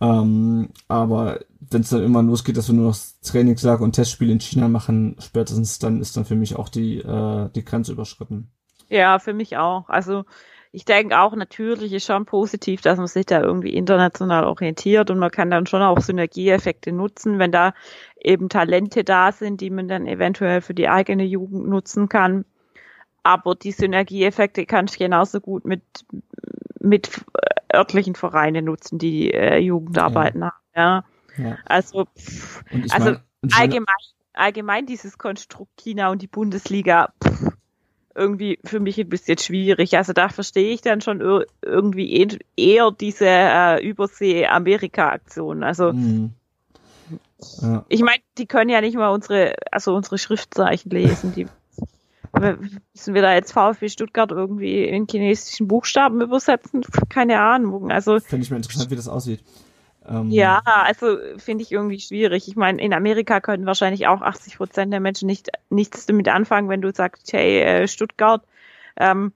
ähm, 0.00 0.70
aber 0.86 1.40
wenn 1.70 1.80
es 1.82 1.90
dann 1.90 2.04
immer 2.04 2.22
losgeht, 2.22 2.56
dass 2.56 2.68
wir 2.68 2.74
nur 2.74 2.88
noch 2.88 2.96
Trainingslager 3.22 3.82
und 3.82 3.92
Testspiele 3.92 4.32
in 4.32 4.40
China 4.40 4.68
machen, 4.68 5.16
spätestens 5.18 5.78
dann 5.78 6.00
ist 6.00 6.16
dann 6.16 6.24
für 6.24 6.36
mich 6.36 6.56
auch 6.56 6.68
die, 6.68 6.98
äh, 6.98 7.48
die 7.54 7.64
Grenze 7.64 7.92
überschritten. 7.92 8.50
Ja, 8.88 9.18
für 9.18 9.34
mich 9.34 9.56
auch. 9.56 9.88
Also 9.88 10.24
ich 10.70 10.84
denke 10.84 11.18
auch 11.18 11.34
natürlich 11.34 11.92
ist 11.92 12.06
schon 12.06 12.26
positiv, 12.26 12.80
dass 12.80 12.98
man 12.98 13.06
sich 13.06 13.26
da 13.26 13.40
irgendwie 13.40 13.74
international 13.74 14.44
orientiert 14.44 15.10
und 15.10 15.18
man 15.18 15.30
kann 15.30 15.50
dann 15.50 15.66
schon 15.66 15.82
auch 15.82 16.00
Synergieeffekte 16.00 16.92
nutzen, 16.92 17.38
wenn 17.38 17.52
da 17.52 17.74
eben 18.20 18.48
Talente 18.48 19.02
da 19.02 19.32
sind, 19.32 19.60
die 19.60 19.70
man 19.70 19.88
dann 19.88 20.06
eventuell 20.06 20.60
für 20.60 20.74
die 20.74 20.88
eigene 20.88 21.24
Jugend 21.24 21.68
nutzen 21.68 22.08
kann. 22.08 22.44
Aber 23.22 23.54
die 23.54 23.72
Synergieeffekte 23.72 24.64
kann 24.66 24.86
ich 24.88 24.98
genauso 24.98 25.40
gut 25.40 25.64
mit 25.64 25.82
mit 26.88 27.24
äh, 27.34 27.76
örtlichen 27.76 28.14
Vereinen 28.14 28.64
nutzen, 28.64 28.98
die 28.98 29.32
äh, 29.32 29.58
Jugendarbeiten 29.58 30.40
ja. 30.40 30.52
haben. 30.74 31.04
Ja. 31.36 31.44
ja. 31.44 31.58
Also, 31.64 32.06
pff, 32.06 32.64
also 32.90 33.16
mein, 33.42 33.52
allgemein, 33.52 33.96
allgemein 34.32 34.86
dieses 34.86 35.18
Konstrukt 35.18 35.76
China 35.76 36.10
und 36.10 36.22
die 36.22 36.26
Bundesliga, 36.26 37.12
pff, 37.22 37.52
irgendwie 38.18 38.58
für 38.64 38.80
mich 38.80 38.98
ein 38.98 39.08
bisschen 39.08 39.38
schwierig. 39.38 39.96
Also 39.96 40.12
da 40.12 40.28
verstehe 40.28 40.72
ich 40.72 40.82
dann 40.82 41.00
schon 41.00 41.44
irgendwie 41.62 42.28
eher 42.56 42.90
diese 42.90 43.26
äh, 43.26 43.86
Übersee-Amerika-Aktion. 43.86 45.62
Also 45.62 45.92
mhm. 45.92 46.32
ja. 47.62 47.84
ich 47.88 48.02
meine, 48.02 48.20
die 48.36 48.46
können 48.46 48.70
ja 48.70 48.80
nicht 48.80 48.96
mal 48.96 49.10
unsere, 49.10 49.54
also 49.70 49.94
unsere 49.94 50.18
Schriftzeichen 50.18 50.90
lesen. 50.90 51.32
Die 51.34 51.46
müssen 52.32 53.14
wir 53.14 53.22
da 53.22 53.34
jetzt 53.34 53.52
VfB 53.52 53.88
Stuttgart 53.88 54.30
irgendwie 54.30 54.84
in 54.84 55.06
chinesischen 55.08 55.68
Buchstaben 55.68 56.20
übersetzen? 56.20 56.84
Keine 57.08 57.40
Ahnung. 57.40 57.90
Also 57.90 58.20
finde 58.20 58.44
ich 58.44 58.50
mal 58.50 58.56
interessant, 58.56 58.90
wie 58.90 58.96
das 58.96 59.08
aussieht. 59.08 59.42
Ähm, 60.08 60.30
ja, 60.30 60.62
also 60.64 61.18
finde 61.36 61.62
ich 61.62 61.72
irgendwie 61.72 62.00
schwierig. 62.00 62.48
Ich 62.48 62.56
meine, 62.56 62.80
in 62.82 62.94
Amerika 62.94 63.40
können 63.40 63.66
wahrscheinlich 63.66 64.06
auch 64.06 64.22
80 64.22 64.56
Prozent 64.56 64.92
der 64.92 65.00
Menschen 65.00 65.26
nicht 65.26 65.50
nichts 65.70 66.06
damit 66.06 66.28
anfangen, 66.28 66.68
wenn 66.68 66.80
du 66.80 66.92
sagst, 66.94 67.32
hey, 67.32 67.60
äh, 67.60 67.88
Stuttgart. 67.88 68.42
Ähm, 68.96 69.32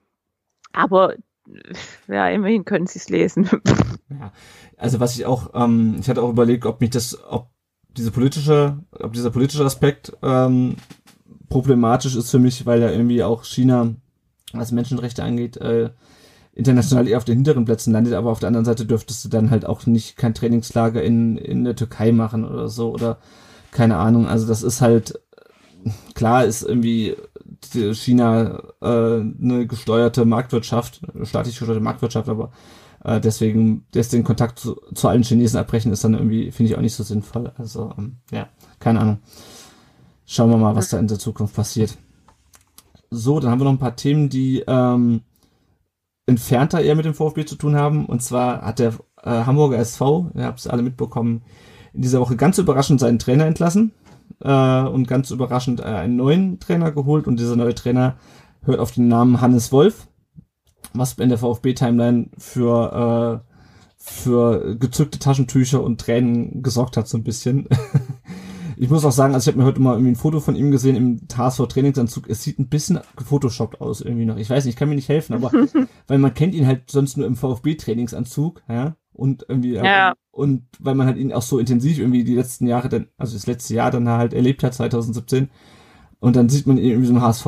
aber 0.72 1.14
ja, 2.08 2.28
immerhin 2.28 2.64
können 2.64 2.86
sie 2.86 2.98
es 2.98 3.08
lesen. 3.08 3.48
Ja, 4.20 4.30
also 4.76 5.00
was 5.00 5.16
ich 5.16 5.24
auch, 5.24 5.52
ähm, 5.54 5.96
ich 5.98 6.06
hatte 6.06 6.20
auch 6.20 6.28
überlegt, 6.28 6.66
ob 6.66 6.82
mich 6.82 6.90
das, 6.90 7.18
ob 7.30 7.48
diese 7.96 8.10
politische, 8.10 8.78
ob 8.90 9.14
dieser 9.14 9.30
politische 9.30 9.64
Aspekt 9.64 10.12
ähm, 10.22 10.76
problematisch 11.48 12.16
ist 12.16 12.30
für 12.30 12.38
mich, 12.38 12.66
weil 12.66 12.80
ja 12.80 12.90
irgendwie 12.90 13.22
auch 13.22 13.44
China, 13.44 13.94
was 14.52 14.72
Menschenrechte 14.72 15.22
angeht, 15.22 15.56
äh, 15.56 15.90
international 16.54 17.08
eher 17.08 17.16
auf 17.16 17.24
den 17.24 17.36
hinteren 17.36 17.64
Plätzen 17.64 17.92
landet, 17.92 18.14
aber 18.14 18.30
auf 18.30 18.40
der 18.40 18.48
anderen 18.48 18.66
Seite 18.66 18.84
dürftest 18.84 19.24
du 19.24 19.28
dann 19.28 19.50
halt 19.50 19.64
auch 19.64 19.86
nicht 19.86 20.16
kein 20.16 20.34
Trainingslager 20.34 21.02
in, 21.02 21.38
in 21.38 21.64
der 21.64 21.76
Türkei 21.76 22.12
machen 22.12 22.44
oder 22.44 22.68
so 22.68 22.92
oder 22.92 23.18
keine 23.70 23.96
Ahnung. 23.96 24.26
Also 24.26 24.46
das 24.46 24.62
ist 24.62 24.82
halt, 24.82 25.18
klar 26.14 26.44
ist 26.44 26.62
irgendwie 26.62 27.16
China 27.94 28.62
äh, 28.82 28.86
eine 28.86 29.66
gesteuerte 29.66 30.24
Marktwirtschaft, 30.24 31.00
staatlich 31.22 31.58
gesteuerte 31.58 31.82
Marktwirtschaft, 31.82 32.28
aber 32.28 32.52
äh, 33.04 33.20
deswegen 33.20 33.86
den 33.94 34.24
Kontakt 34.24 34.58
zu, 34.58 34.76
zu 34.94 35.08
allen 35.08 35.22
Chinesen 35.22 35.58
abbrechen 35.58 35.92
ist 35.92 36.04
dann 36.04 36.14
irgendwie, 36.14 36.50
finde 36.50 36.70
ich 36.70 36.76
auch 36.76 36.82
nicht 36.82 36.94
so 36.94 37.02
sinnvoll. 37.02 37.52
Also 37.56 37.92
ähm, 37.96 38.18
ja, 38.30 38.48
keine 38.78 39.00
Ahnung. 39.00 39.18
Schauen 40.24 40.50
wir 40.50 40.56
mal, 40.56 40.76
was 40.76 40.90
da 40.90 40.98
in 40.98 41.08
der 41.08 41.18
Zukunft 41.18 41.54
passiert. 41.54 41.96
So, 43.10 43.40
dann 43.40 43.50
haben 43.50 43.60
wir 43.60 43.64
noch 43.64 43.72
ein 43.72 43.78
paar 43.78 43.96
Themen, 43.96 44.28
die 44.28 44.64
ähm, 44.66 45.22
entfernter 46.26 46.80
eher 46.80 46.94
mit 46.94 47.04
dem 47.04 47.14
VfB 47.14 47.44
zu 47.44 47.56
tun 47.56 47.76
haben. 47.76 48.06
Und 48.06 48.22
zwar 48.22 48.62
hat 48.62 48.78
der 48.78 48.94
äh, 49.22 49.44
Hamburger 49.44 49.78
SV, 49.78 50.30
ihr 50.34 50.44
habt 50.44 50.60
es 50.60 50.66
alle 50.66 50.82
mitbekommen, 50.82 51.42
in 51.92 52.02
dieser 52.02 52.20
Woche 52.20 52.36
ganz 52.36 52.58
überraschend 52.58 53.00
seinen 53.00 53.18
Trainer 53.18 53.46
entlassen 53.46 53.92
äh, 54.40 54.82
und 54.82 55.08
ganz 55.08 55.30
überraschend 55.30 55.80
äh, 55.80 55.84
einen 55.84 56.16
neuen 56.16 56.58
Trainer 56.58 56.92
geholt. 56.92 57.26
Und 57.26 57.38
dieser 57.38 57.56
neue 57.56 57.74
Trainer 57.74 58.16
hört 58.62 58.78
auf 58.78 58.92
den 58.92 59.08
Namen 59.08 59.40
Hannes 59.40 59.72
Wolf, 59.72 60.08
was 60.94 61.14
in 61.14 61.28
der 61.28 61.38
VfB-Timeline 61.38 62.30
für, 62.38 63.42
äh, 63.44 63.52
für 63.98 64.76
gezückte 64.76 65.18
Taschentücher 65.18 65.82
und 65.82 66.00
Tränen 66.00 66.62
gesorgt 66.62 66.96
hat, 66.96 67.08
so 67.08 67.18
ein 67.18 67.24
bisschen. 67.24 67.68
Ich 68.82 68.90
muss 68.90 69.04
auch 69.04 69.12
sagen, 69.12 69.32
also 69.32 69.48
ich 69.48 69.54
habe 69.54 69.62
mir 69.62 69.68
heute 69.68 69.80
mal 69.80 69.92
irgendwie 69.92 70.10
ein 70.10 70.16
Foto 70.16 70.40
von 70.40 70.56
ihm 70.56 70.72
gesehen 70.72 70.96
im 70.96 71.20
HSV 71.32 71.68
Trainingsanzug. 71.68 72.28
Es 72.28 72.42
sieht 72.42 72.58
ein 72.58 72.68
bisschen 72.68 72.98
gefotoshoppt 73.14 73.80
aus 73.80 74.00
irgendwie 74.00 74.24
noch. 74.24 74.38
Ich 74.38 74.50
weiß 74.50 74.64
nicht, 74.64 74.74
ich 74.74 74.76
kann 74.76 74.88
mir 74.88 74.96
nicht 74.96 75.08
helfen, 75.08 75.34
aber 75.34 75.52
weil 76.08 76.18
man 76.18 76.34
kennt 76.34 76.52
ihn 76.52 76.66
halt 76.66 76.90
sonst 76.90 77.16
nur 77.16 77.28
im 77.28 77.36
VfB 77.36 77.76
Trainingsanzug, 77.76 78.60
ja, 78.68 78.96
und 79.12 79.46
irgendwie 79.48 79.74
ja. 79.74 80.14
und 80.32 80.64
weil 80.80 80.96
man 80.96 81.06
halt 81.06 81.16
ihn 81.16 81.32
auch 81.32 81.42
so 81.42 81.60
intensiv 81.60 82.00
irgendwie 82.00 82.24
die 82.24 82.34
letzten 82.34 82.66
Jahre 82.66 82.88
dann, 82.88 83.06
also 83.18 83.34
das 83.34 83.46
letzte 83.46 83.72
Jahr 83.72 83.92
dann 83.92 84.08
halt 84.08 84.34
erlebt 84.34 84.64
hat 84.64 84.74
2017 84.74 85.48
und 86.18 86.34
dann 86.34 86.48
sieht 86.48 86.66
man 86.66 86.76
ihn 86.76 86.90
irgendwie 86.90 87.06
so 87.06 87.14
im 87.14 87.22
HSV 87.22 87.46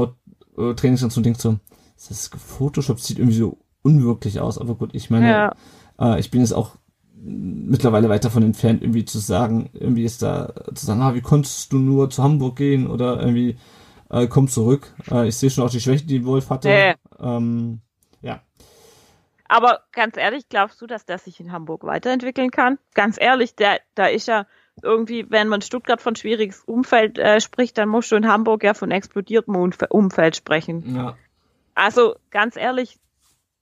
Trainingsanzug 0.77 1.17
und 1.17 1.27
denkt 1.27 1.41
so, 1.41 1.59
das 1.97 2.13
ist 2.13 2.31
gefotoshoppt, 2.31 3.01
sieht 3.01 3.19
irgendwie 3.19 3.39
so 3.39 3.59
unwirklich 3.83 4.39
aus, 4.39 4.57
aber 4.57 4.77
gut, 4.77 4.91
ich 4.93 5.11
meine, 5.11 5.29
ja. 5.29 5.53
äh, 5.99 6.21
ich 6.21 6.31
bin 6.31 6.43
jetzt 6.43 6.53
auch 6.53 6.77
mittlerweile 7.25 8.09
weit 8.09 8.25
davon 8.25 8.43
entfernt, 8.43 8.83
irgendwie 8.83 9.05
zu 9.05 9.19
sagen, 9.19 9.71
irgendwie 9.73 10.05
ist 10.05 10.23
da 10.23 10.53
zu 10.75 10.85
sagen, 10.85 11.01
ah, 11.01 11.15
wie 11.15 11.23
konntest 11.23 11.73
du 11.73 11.79
nur 11.79 12.11
zu 12.11 12.23
Hamburg 12.23 12.57
gehen 12.57 12.87
oder 12.87 13.19
irgendwie 13.21 13.57
äh, 14.11 14.27
komm 14.27 14.49
zurück. 14.49 14.93
Äh, 15.11 15.29
ich 15.29 15.37
sehe 15.37 15.51
schon 15.51 15.65
auch 15.65 15.71
die 15.71 15.81
Schwächen, 15.81 16.07
die 16.07 16.25
Wolf 16.25 16.51
hatte. 16.51 16.69
Nee. 16.69 16.95
Ähm, 17.19 17.81
ja. 18.21 18.43
Aber 19.49 19.81
ganz 19.93 20.17
ehrlich, 20.17 20.49
glaubst 20.49 20.81
du, 20.81 20.87
dass 20.87 21.05
der 21.05 21.19
sich 21.19 21.41
in 21.41 21.53
Hamburg 21.53 21.85
weiterentwickeln 21.85 22.51
kann? 22.51 22.79
Ganz 22.95 23.21
ehrlich, 23.21 23.55
der, 23.57 23.81
da 23.95 24.07
ist 24.07 24.29
ja 24.29 24.47
irgendwie, 24.83 25.31
wenn 25.31 25.49
man 25.49 25.63
Stuttgart 25.63 26.01
von 26.01 26.17
schwieriges 26.17 26.63
Umfeld 26.65 27.19
äh, 27.19 27.41
spricht, 27.41 27.79
dann 27.79 27.89
musst 27.89 28.11
du 28.11 28.17
in 28.17 28.27
Hamburg 28.27 28.65
ja 28.65 28.75
von 28.75 28.91
explodiertem 28.91 29.57
Umfeld 29.57 30.37
sprechen. 30.37 30.97
Ja. 30.97 31.17
Also 31.75 32.17
ganz 32.31 32.57
ehrlich, 32.57 32.99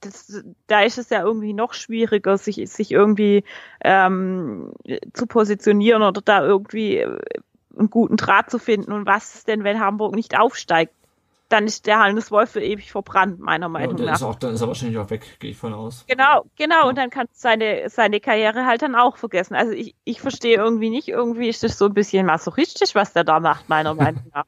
das, 0.02 0.42
da 0.66 0.82
ist 0.82 0.98
es 0.98 1.10
ja 1.10 1.22
irgendwie 1.22 1.52
noch 1.52 1.72
schwieriger, 1.72 2.36
sich, 2.36 2.70
sich 2.70 2.90
irgendwie 2.90 3.44
ähm, 3.80 4.72
zu 5.14 5.26
positionieren 5.26 6.02
oder 6.02 6.20
da 6.20 6.44
irgendwie 6.44 6.98
äh, 6.98 7.18
einen 7.78 7.90
guten 7.90 8.16
Draht 8.16 8.50
zu 8.50 8.58
finden. 8.58 8.92
Und 8.92 9.06
was 9.06 9.34
ist 9.34 9.48
denn, 9.48 9.64
wenn 9.64 9.80
Hamburg 9.80 10.14
nicht 10.14 10.38
aufsteigt? 10.38 10.92
Dann 11.48 11.66
ist 11.66 11.86
der 11.86 11.98
Hannes 11.98 12.30
Wolf 12.30 12.50
für 12.50 12.62
ewig 12.62 12.90
verbrannt, 12.90 13.38
meiner 13.38 13.68
Meinung 13.68 13.98
ja, 13.98 14.06
nach. 14.06 14.14
Ist 14.14 14.22
auch, 14.22 14.36
dann 14.36 14.54
ist 14.54 14.62
er 14.62 14.68
wahrscheinlich 14.68 14.96
auch 14.98 15.10
weg, 15.10 15.38
gehe 15.38 15.50
ich 15.50 15.58
von 15.58 15.74
aus. 15.74 16.04
Genau, 16.08 16.46
genau, 16.56 16.82
ja. 16.82 16.88
und 16.88 16.96
dann 16.96 17.10
kannst 17.10 17.34
du 17.34 17.40
seine, 17.40 17.90
seine 17.90 18.20
Karriere 18.20 18.64
halt 18.64 18.80
dann 18.80 18.94
auch 18.94 19.18
vergessen. 19.18 19.54
Also 19.54 19.72
ich, 19.72 19.94
ich 20.04 20.20
verstehe 20.22 20.56
irgendwie 20.56 20.88
nicht, 20.88 21.08
irgendwie 21.08 21.48
ist 21.48 21.62
das 21.62 21.76
so 21.76 21.84
ein 21.84 21.94
bisschen 21.94 22.24
masochistisch, 22.24 22.94
was 22.94 23.12
der 23.12 23.24
da 23.24 23.38
macht, 23.38 23.68
meiner 23.68 23.92
Meinung 23.94 24.24
nach. 24.32 24.46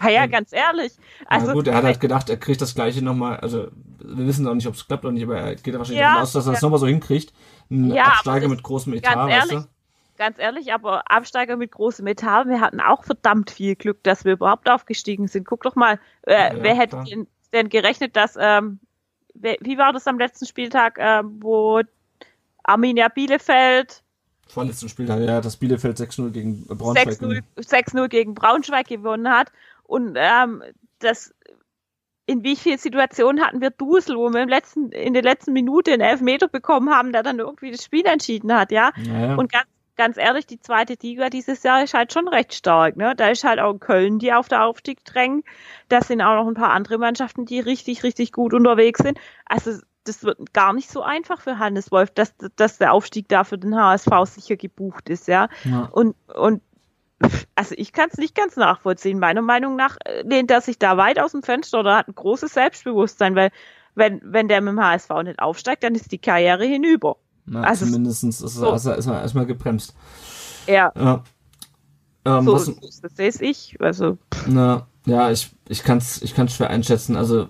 Ah 0.00 0.08
ja, 0.08 0.26
ganz 0.26 0.52
ehrlich. 0.52 0.92
Also, 1.26 1.48
Na 1.48 1.52
gut, 1.52 1.66
er 1.66 1.74
hat 1.74 1.84
halt 1.84 2.00
gedacht, 2.00 2.30
er 2.30 2.38
kriegt 2.38 2.62
das 2.62 2.74
gleiche 2.74 3.04
nochmal, 3.04 3.36
also 3.36 3.68
wir 3.98 4.26
wissen 4.26 4.46
auch 4.48 4.54
nicht, 4.54 4.66
ob 4.66 4.74
es 4.74 4.86
klappt 4.86 5.04
oder 5.04 5.12
nicht, 5.12 5.24
aber 5.24 5.38
er 5.38 5.54
geht 5.56 5.76
wahrscheinlich 5.76 6.00
ja, 6.00 6.08
davon 6.08 6.22
aus, 6.22 6.32
dass 6.32 6.46
er 6.46 6.54
es 6.54 6.60
ja. 6.60 6.66
nochmal 6.66 6.80
so 6.80 6.86
hinkriegt. 6.86 7.34
Ein 7.70 7.92
ja, 7.92 8.04
Absteiger 8.04 8.48
mit 8.48 8.62
großem 8.62 8.94
Etat, 8.94 9.14
ganz 9.14 9.30
ehrlich, 9.30 9.52
weißt 9.56 9.66
du? 9.66 9.68
Ganz 10.16 10.38
ehrlich, 10.38 10.72
aber 10.72 11.10
Absteiger 11.10 11.56
mit 11.56 11.72
großem 11.72 12.06
Etat, 12.06 12.46
wir 12.46 12.60
hatten 12.60 12.80
auch 12.80 13.04
verdammt 13.04 13.50
viel 13.50 13.76
Glück, 13.76 14.02
dass 14.02 14.24
wir 14.24 14.32
überhaupt 14.32 14.70
aufgestiegen 14.70 15.28
sind. 15.28 15.46
Guck 15.46 15.62
doch 15.64 15.76
mal, 15.76 16.00
äh, 16.22 16.32
ja, 16.32 16.62
wer 16.62 16.74
hätte 16.74 17.04
denn, 17.04 17.26
denn 17.52 17.68
gerechnet, 17.68 18.16
dass, 18.16 18.36
ähm, 18.40 18.80
wie 19.34 19.76
war 19.76 19.92
das 19.92 20.06
am 20.06 20.18
letzten 20.18 20.46
Spieltag, 20.46 20.98
äh, 20.98 21.22
wo 21.24 21.82
Arminia 22.64 23.08
Bielefeld 23.08 24.02
vorletzten 24.50 24.88
Spieltag, 24.88 25.20
ja, 25.20 25.40
das 25.40 25.56
Bielefeld 25.56 25.96
6-0 25.96 26.30
gegen 26.30 26.66
Braunschweig 26.66 27.18
6-0 27.56 28.08
gegen 28.08 28.34
Braunschweig 28.34 28.86
gewonnen 28.86 29.28
hat. 29.28 29.52
Und 29.90 30.16
ähm, 30.16 30.62
das 31.00 31.34
in 32.24 32.44
wie 32.44 32.54
vielen 32.54 32.78
Situationen 32.78 33.44
hatten 33.44 33.60
wir 33.60 33.70
Dusel, 33.70 34.16
wo 34.16 34.30
wir 34.30 34.40
im 34.40 34.48
letzten, 34.48 34.92
in 34.92 35.14
der 35.14 35.22
letzten 35.22 35.52
Minute 35.52 35.92
einen 35.92 36.00
Elfmeter 36.00 36.46
bekommen 36.46 36.90
haben, 36.90 37.12
der 37.12 37.24
dann 37.24 37.40
irgendwie 37.40 37.72
das 37.72 37.82
Spiel 37.82 38.06
entschieden 38.06 38.54
hat, 38.54 38.70
ja. 38.70 38.92
Naja. 38.96 39.34
Und 39.34 39.50
ganz, 39.50 39.66
ganz 39.96 40.16
ehrlich, 40.16 40.46
die 40.46 40.60
zweite 40.60 40.94
Liga 41.02 41.28
dieses 41.28 41.64
Jahr 41.64 41.82
ist 41.82 41.92
halt 41.92 42.12
schon 42.12 42.28
recht 42.28 42.54
stark, 42.54 42.96
ne? 42.96 43.16
Da 43.16 43.30
ist 43.30 43.42
halt 43.42 43.58
auch 43.58 43.74
Köln, 43.74 44.20
die 44.20 44.32
auf 44.32 44.46
der 44.46 44.64
Aufstieg 44.64 45.04
drängen. 45.04 45.42
Da 45.88 46.02
sind 46.02 46.22
auch 46.22 46.36
noch 46.36 46.46
ein 46.46 46.54
paar 46.54 46.70
andere 46.70 46.98
Mannschaften, 46.98 47.46
die 47.46 47.58
richtig, 47.58 48.04
richtig 48.04 48.30
gut 48.30 48.54
unterwegs 48.54 49.00
sind. 49.00 49.18
Also, 49.44 49.80
das 50.04 50.22
wird 50.22 50.52
gar 50.52 50.72
nicht 50.72 50.88
so 50.88 51.02
einfach 51.02 51.40
für 51.40 51.58
Hannes 51.58 51.90
Wolf, 51.90 52.12
dass, 52.12 52.32
dass 52.54 52.78
der 52.78 52.92
Aufstieg 52.92 53.28
da 53.28 53.42
für 53.42 53.58
den 53.58 53.74
HSV 53.74 54.12
sicher 54.26 54.56
gebucht 54.56 55.08
ist, 55.08 55.26
ja. 55.26 55.48
ja. 55.64 55.88
Und, 55.90 56.14
und 56.32 56.62
also 57.54 57.74
ich 57.76 57.92
kann 57.92 58.08
es 58.10 58.18
nicht 58.18 58.34
ganz 58.34 58.56
nachvollziehen. 58.56 59.18
Meiner 59.18 59.42
Meinung 59.42 59.76
nach 59.76 59.96
äh, 60.04 60.22
lehnt 60.22 60.50
er 60.50 60.60
sich 60.60 60.78
da 60.78 60.96
weit 60.96 61.18
aus 61.18 61.32
dem 61.32 61.42
Fenster 61.42 61.80
oder 61.80 61.96
hat 61.96 62.08
ein 62.08 62.14
großes 62.14 62.54
Selbstbewusstsein, 62.54 63.34
weil 63.34 63.50
wenn, 63.94 64.20
wenn 64.24 64.48
der 64.48 64.60
mit 64.60 64.72
dem 64.72 64.80
HSV 64.80 65.10
nicht 65.24 65.40
aufsteigt, 65.40 65.82
dann 65.84 65.94
ist 65.94 66.12
die 66.12 66.18
Karriere 66.18 66.64
hinüber. 66.64 67.16
Na, 67.44 67.62
also 67.62 67.84
zumindest 67.84 68.24
ist, 68.24 68.38
so. 68.38 68.72
ist 68.74 68.86
er 68.86 68.96
erstmal, 68.96 69.22
erstmal 69.22 69.46
gebremst. 69.46 69.94
Ja. 70.66 70.92
ja. 70.96 71.24
Ähm, 72.24 72.44
so, 72.44 72.54
was, 72.54 73.00
das 73.00 73.14
sehe 73.14 73.50
ich. 73.50 73.76
Also. 73.80 74.18
Na, 74.46 74.86
ja, 75.06 75.30
ich, 75.30 75.50
ich 75.68 75.82
kann 75.82 75.98
es 75.98 76.22
ich 76.22 76.34
kann's 76.34 76.54
schwer 76.54 76.70
einschätzen. 76.70 77.16
Also. 77.16 77.48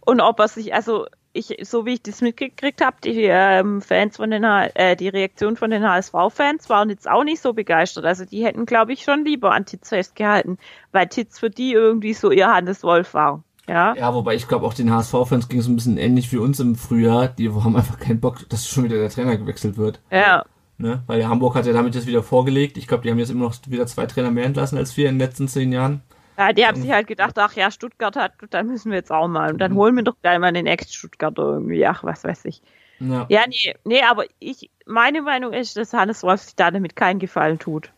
Und 0.00 0.20
ob 0.20 0.38
er 0.38 0.48
sich, 0.48 0.74
also 0.74 1.06
ich, 1.34 1.56
so 1.62 1.84
wie 1.84 1.94
ich 1.94 2.02
das 2.02 2.22
mitgekriegt 2.22 2.82
habe, 2.82 2.96
die 3.04 3.24
ähm, 3.24 3.82
Fans 3.82 4.16
von 4.16 4.30
den 4.30 4.44
äh, 4.44 4.96
die 4.96 5.08
Reaktion 5.08 5.56
von 5.56 5.70
den 5.70 5.86
HSV-Fans 5.86 6.70
waren 6.70 6.88
jetzt 6.88 7.10
auch 7.10 7.24
nicht 7.24 7.42
so 7.42 7.52
begeistert. 7.52 8.04
Also 8.04 8.24
die 8.24 8.44
hätten, 8.44 8.64
glaube 8.64 8.92
ich, 8.92 9.02
schon 9.02 9.24
lieber 9.24 9.52
an 9.52 9.66
Titz 9.66 9.90
festgehalten, 9.90 10.58
weil 10.92 11.08
Titz 11.08 11.38
für 11.38 11.50
die 11.50 11.72
irgendwie 11.72 12.14
so 12.14 12.30
ihr 12.30 12.46
Hannes 12.46 12.82
Wolf 12.84 13.14
war. 13.14 13.42
Ja, 13.68 13.94
ja 13.96 14.14
wobei 14.14 14.34
ich 14.34 14.46
glaube 14.46 14.66
auch 14.66 14.74
den 14.74 14.90
HSV-Fans 14.90 15.48
ging 15.48 15.60
es 15.60 15.66
ein 15.66 15.76
bisschen 15.76 15.98
ähnlich 15.98 16.32
wie 16.32 16.38
uns 16.38 16.60
im 16.60 16.76
Frühjahr. 16.76 17.28
Die 17.28 17.50
haben 17.50 17.76
einfach 17.76 17.98
keinen 17.98 18.20
Bock, 18.20 18.48
dass 18.48 18.68
schon 18.68 18.84
wieder 18.84 18.96
der 18.96 19.10
Trainer 19.10 19.36
gewechselt 19.36 19.76
wird. 19.76 20.00
Ja. 20.10 20.44
Ne? 20.78 21.02
Weil 21.06 21.26
Hamburg 21.26 21.54
hat 21.54 21.66
ja 21.66 21.72
damit 21.72 21.94
jetzt 21.94 22.06
wieder 22.06 22.22
vorgelegt. 22.22 22.76
Ich 22.76 22.86
glaube, 22.86 23.02
die 23.02 23.10
haben 23.10 23.18
jetzt 23.18 23.30
immer 23.30 23.44
noch 23.44 23.54
wieder 23.68 23.86
zwei 23.86 24.06
Trainer 24.06 24.30
mehr 24.30 24.44
entlassen 24.44 24.78
als 24.78 24.96
wir 24.96 25.08
in 25.08 25.16
den 25.16 25.26
letzten 25.26 25.48
zehn 25.48 25.72
Jahren. 25.72 26.02
Ja, 26.36 26.52
die 26.52 26.66
haben 26.66 26.80
sich 26.80 26.90
halt 26.90 27.06
gedacht, 27.06 27.38
ach 27.38 27.54
ja, 27.54 27.70
Stuttgart 27.70 28.16
hat, 28.16 28.32
da 28.50 28.62
müssen 28.62 28.90
wir 28.90 28.98
jetzt 28.98 29.12
auch 29.12 29.28
mal. 29.28 29.52
Und 29.52 29.58
dann 29.58 29.72
Mhm. 29.72 29.76
holen 29.76 29.96
wir 29.96 30.02
doch 30.02 30.16
gleich 30.20 30.38
mal 30.38 30.52
den 30.52 30.66
Ex-Stuttgarter 30.66 31.42
irgendwie. 31.42 31.86
Ach, 31.86 32.02
was 32.02 32.24
weiß 32.24 32.44
ich. 32.46 32.60
Ja. 33.00 33.26
Ja, 33.28 33.42
nee, 33.48 33.74
nee, 33.84 34.02
aber 34.02 34.24
ich, 34.40 34.70
meine 34.86 35.22
Meinung 35.22 35.52
ist, 35.52 35.76
dass 35.76 35.92
Hannes 35.92 36.22
Wolf 36.22 36.42
sich 36.42 36.56
da 36.56 36.70
damit 36.70 36.96
keinen 36.96 37.18
Gefallen 37.20 37.58
tut. 37.58 37.90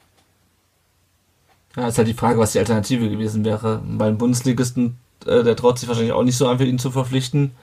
Ja, 1.76 1.88
ist 1.88 1.98
halt 1.98 2.08
die 2.08 2.14
Frage, 2.14 2.38
was 2.38 2.52
die 2.52 2.58
Alternative 2.58 3.08
gewesen 3.08 3.44
wäre. 3.44 3.82
Bei 3.84 4.06
einem 4.06 4.18
Bundesligisten, 4.18 4.98
äh, 5.26 5.42
der 5.42 5.56
traut 5.56 5.78
sich 5.78 5.88
wahrscheinlich 5.88 6.12
auch 6.12 6.22
nicht 6.22 6.36
so 6.36 6.48
einfach, 6.48 6.64
ihn 6.64 6.78
zu 6.78 6.90
verpflichten. 6.90 7.54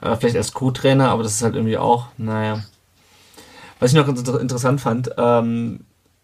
Äh, 0.00 0.16
vielleicht 0.16 0.36
als 0.36 0.52
Co-Trainer, 0.52 1.10
aber 1.10 1.22
das 1.22 1.32
ist 1.32 1.42
halt 1.42 1.54
irgendwie 1.54 1.76
auch, 1.78 2.06
naja. 2.16 2.62
Was 3.80 3.92
ich 3.92 3.96
noch 3.96 4.06
ganz 4.06 4.20
inter- 4.20 4.40
interessant 4.40 4.80
fand, 4.80 5.10
ähm, 5.18 5.80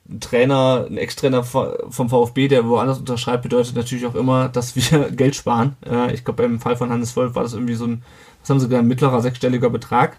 ein 0.09 0.21
Trainer, 0.21 0.87
ein 0.89 0.99
Ex-Trainer 0.99 1.43
vo- 1.45 1.91
vom 1.91 2.09
VfB, 2.11 2.49
der 2.49 2.67
woanders 2.69 2.99
unterschreibt, 2.99 3.43
bedeutet 3.43 3.75
natürlich 3.75 4.07
auch 4.07 4.15
immer, 4.15 4.49
dass 4.49 4.77
wir 4.77 5.11
Geld 5.17 5.35
sparen. 5.35 5.77
Ich 6.13 6.25
glaube, 6.25 6.43
beim 6.43 6.61
Fall 6.61 6.77
von 6.77 6.91
Hannes 6.91 7.17
Wolf 7.17 7.35
war 7.35 7.43
das 7.43 7.55
irgendwie 7.55 7.75
so 7.75 7.87
ein, 7.87 8.03
was 8.41 8.51
haben 8.51 8.61
sie 8.61 8.67
gesagt, 8.69 8.85
ein 8.85 8.89
mittlerer 8.89 9.23
sechsstelliger 9.23 9.71
Betrag, 9.71 10.19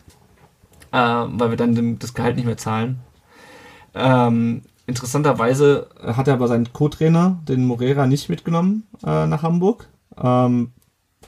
äh, 0.92 0.98
weil 0.98 1.52
wir 1.52 1.58
dann 1.58 2.00
das 2.00 2.14
Gehalt 2.16 2.36
nicht 2.36 2.46
mehr 2.46 2.58
zahlen. 2.58 3.00
Ähm, 3.94 4.64
interessanterweise 4.88 5.88
hat 6.04 6.28
er 6.28 6.34
aber 6.36 6.48
seinen 6.48 6.72
Co-Trainer, 6.74 7.40
den 7.48 7.66
Morera, 7.66 8.08
nicht 8.08 8.30
mitgenommen 8.30 8.88
äh, 9.06 9.26
nach 9.28 9.44
Hamburg. 9.44 9.88
Ähm, 10.22 10.72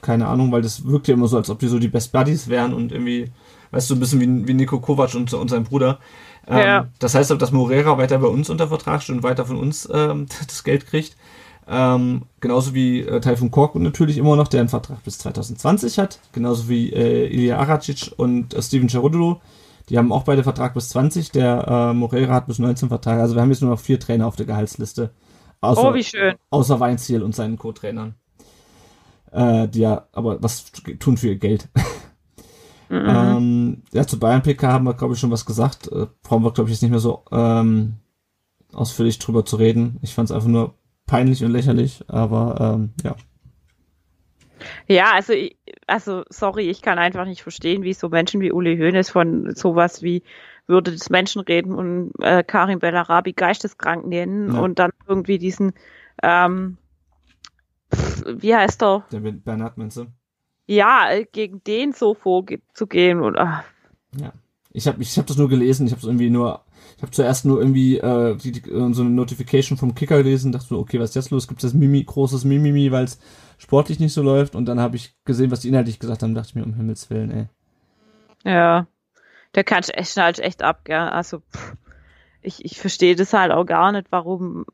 keine 0.00 0.28
Ahnung, 0.28 0.52
weil 0.52 0.62
das 0.62 0.84
wirkt 0.86 1.08
ja 1.08 1.14
immer 1.14 1.28
so, 1.28 1.36
als 1.36 1.50
ob 1.50 1.58
die 1.58 1.66
so 1.68 1.78
die 1.78 1.88
Best 1.88 2.12
Buddies 2.12 2.48
wären 2.48 2.72
und 2.72 2.92
irgendwie, 2.92 3.32
weißt 3.72 3.90
du, 3.90 3.94
ein 3.94 4.00
bisschen 4.00 4.20
wie, 4.20 4.46
wie 4.48 4.54
Nico 4.54 4.80
Kovac 4.80 5.14
und, 5.14 5.32
und 5.32 5.48
sein 5.48 5.64
Bruder. 5.64 5.98
Ähm, 6.48 6.58
Ja. 6.58 6.86
Das 6.98 7.14
heißt 7.14 7.30
aber, 7.30 7.38
dass 7.38 7.52
Morera 7.52 7.98
weiter 7.98 8.18
bei 8.18 8.28
uns 8.28 8.50
unter 8.50 8.68
Vertrag 8.68 9.02
steht 9.02 9.16
und 9.16 9.22
weiter 9.22 9.44
von 9.46 9.56
uns 9.58 9.88
ähm, 9.92 10.26
das 10.46 10.64
Geld 10.64 10.86
kriegt. 10.86 11.16
Ähm, 11.70 12.22
genauso 12.40 12.72
wie 12.74 13.00
äh, 13.02 13.20
Taifun 13.20 13.50
Korkut 13.50 13.82
natürlich 13.82 14.16
immer 14.16 14.36
noch, 14.36 14.48
der 14.48 14.60
einen 14.60 14.70
Vertrag 14.70 15.04
bis 15.04 15.18
2020 15.18 15.98
hat. 15.98 16.18
Genauso 16.32 16.68
wie 16.68 16.90
äh, 16.92 17.26
Ilya 17.26 17.58
Aracic 17.58 18.12
und 18.16 18.54
äh, 18.54 18.62
Steven 18.62 18.88
Cerudolo. 18.88 19.40
Die 19.90 19.98
haben 19.98 20.12
auch 20.12 20.22
beide 20.24 20.42
Vertrag 20.42 20.74
bis 20.74 20.88
20. 20.90 21.30
Der 21.32 21.66
äh, 21.68 21.94
Morera 21.94 22.32
hat 22.34 22.46
bis 22.46 22.58
19 22.58 22.88
Vertrag. 22.88 23.20
Also 23.20 23.34
wir 23.34 23.42
haben 23.42 23.50
jetzt 23.50 23.60
nur 23.62 23.70
noch 23.70 23.80
vier 23.80 24.00
Trainer 24.00 24.26
auf 24.26 24.36
der 24.36 24.46
Gehaltsliste. 24.46 25.10
Außer, 25.60 25.90
Oh, 25.90 25.94
wie 25.94 26.04
schön. 26.04 26.34
außer 26.50 26.78
Weinziel 26.80 27.22
und 27.22 27.34
seinen 27.34 27.58
Co-Trainern. 27.58 28.14
Äh, 29.32 29.68
die 29.68 29.80
ja 29.80 30.06
aber 30.12 30.42
was 30.42 30.72
tun 31.00 31.16
für 31.18 31.28
ihr 31.28 31.36
Geld. 31.36 31.68
Mhm. 32.88 33.06
Ähm, 33.08 33.82
ja, 33.92 34.06
zu 34.06 34.18
Bayern 34.18 34.42
PK 34.42 34.72
haben 34.72 34.84
wir, 34.84 34.94
glaube 34.94 35.14
ich, 35.14 35.20
schon 35.20 35.30
was 35.30 35.44
gesagt. 35.44 35.90
Äh, 35.92 36.06
brauchen 36.22 36.44
wir, 36.44 36.52
glaube 36.52 36.68
ich, 36.70 36.74
jetzt 36.76 36.82
nicht 36.82 36.90
mehr 36.90 37.00
so 37.00 37.24
ähm, 37.30 37.94
ausführlich 38.72 39.18
drüber 39.18 39.44
zu 39.44 39.56
reden. 39.56 39.98
Ich 40.02 40.14
fand 40.14 40.30
es 40.30 40.34
einfach 40.34 40.48
nur 40.48 40.74
peinlich 41.06 41.44
und 41.44 41.50
lächerlich, 41.52 42.02
aber 42.08 42.74
ähm, 42.74 42.90
ja. 43.02 43.16
Ja, 44.88 45.12
also, 45.14 45.32
ich- 45.32 45.56
also, 45.86 46.24
sorry, 46.30 46.68
ich 46.68 46.82
kann 46.82 46.98
einfach 46.98 47.24
nicht 47.24 47.42
verstehen, 47.42 47.82
wie 47.82 47.92
so 47.94 48.08
Menschen 48.08 48.40
wie 48.40 48.52
Uli 48.52 48.76
Hoeneß 48.76 49.10
von 49.10 49.54
sowas 49.54 50.02
wie 50.02 50.22
Würde 50.66 50.90
des 50.92 51.08
Menschen 51.10 51.40
reden 51.42 51.74
und 51.74 52.12
äh, 52.20 52.42
Karim 52.42 52.78
Bellarabi 52.78 53.32
geisteskrank 53.32 54.06
nennen 54.06 54.52
Ja. 54.52 54.60
und 54.60 54.78
dann 54.78 54.90
irgendwie 55.06 55.38
diesen, 55.38 55.72
ähm, 56.22 56.76
wie 58.26 58.54
heißt 58.54 58.82
er? 58.82 59.04
Der 59.12 59.20
Bernhard 59.20 59.76
du? 59.78 60.06
Ja, 60.68 61.10
äh, 61.10 61.24
gegen 61.32 61.64
den 61.64 61.92
so 61.92 62.14
vorzugehen 62.14 63.20
und 63.20 63.36
ach, 63.38 63.64
Ja. 64.20 64.32
Ich 64.70 64.86
habe 64.86 65.02
ich 65.02 65.16
hab 65.18 65.26
das 65.26 65.38
nur 65.38 65.48
gelesen, 65.48 65.86
ich 65.86 65.92
habe 65.92 66.00
es 66.00 66.06
irgendwie 66.06 66.28
nur, 66.28 66.62
ich 66.96 67.02
habe 67.02 67.10
zuerst 67.10 67.46
nur 67.46 67.58
irgendwie 67.58 67.96
äh, 67.96 68.36
die, 68.36 68.52
die, 68.52 68.70
äh, 68.70 68.92
so 68.92 69.00
eine 69.00 69.10
Notification 69.10 69.78
vom 69.78 69.94
Kicker 69.94 70.18
gelesen, 70.18 70.52
dachte 70.52 70.68
so, 70.68 70.78
okay, 70.78 71.00
was 71.00 71.10
ist 71.10 71.16
jetzt 71.16 71.30
los? 71.30 71.48
Gibt 71.48 71.64
es 71.64 71.72
Mimi, 71.72 72.04
großes 72.04 72.44
Mimimi, 72.44 72.92
weil 72.92 73.04
es 73.04 73.18
sportlich 73.56 73.98
nicht 73.98 74.12
so 74.12 74.22
läuft 74.22 74.54
und 74.54 74.66
dann 74.66 74.78
habe 74.78 74.96
ich 74.96 75.16
gesehen, 75.24 75.50
was 75.50 75.60
die 75.60 75.68
inhaltlich 75.68 75.98
gesagt 75.98 76.22
haben, 76.22 76.34
dachte 76.34 76.50
ich 76.50 76.54
mir, 76.54 76.64
um 76.64 76.74
Himmels 76.74 77.08
Willen, 77.08 77.30
ey. 77.30 77.46
ja, 78.44 78.86
der 79.54 79.64
kann 79.64 79.82
echt 79.82 80.12
schnallt 80.12 80.38
echt 80.38 80.62
ab, 80.62 80.84
gell? 80.84 80.98
Also, 80.98 81.40
pff, 81.40 81.74
ich, 82.42 82.62
ich 82.64 82.78
verstehe 82.78 83.16
das 83.16 83.32
halt 83.32 83.52
auch 83.52 83.64
gar 83.64 83.90
nicht, 83.92 84.08
warum, 84.10 84.66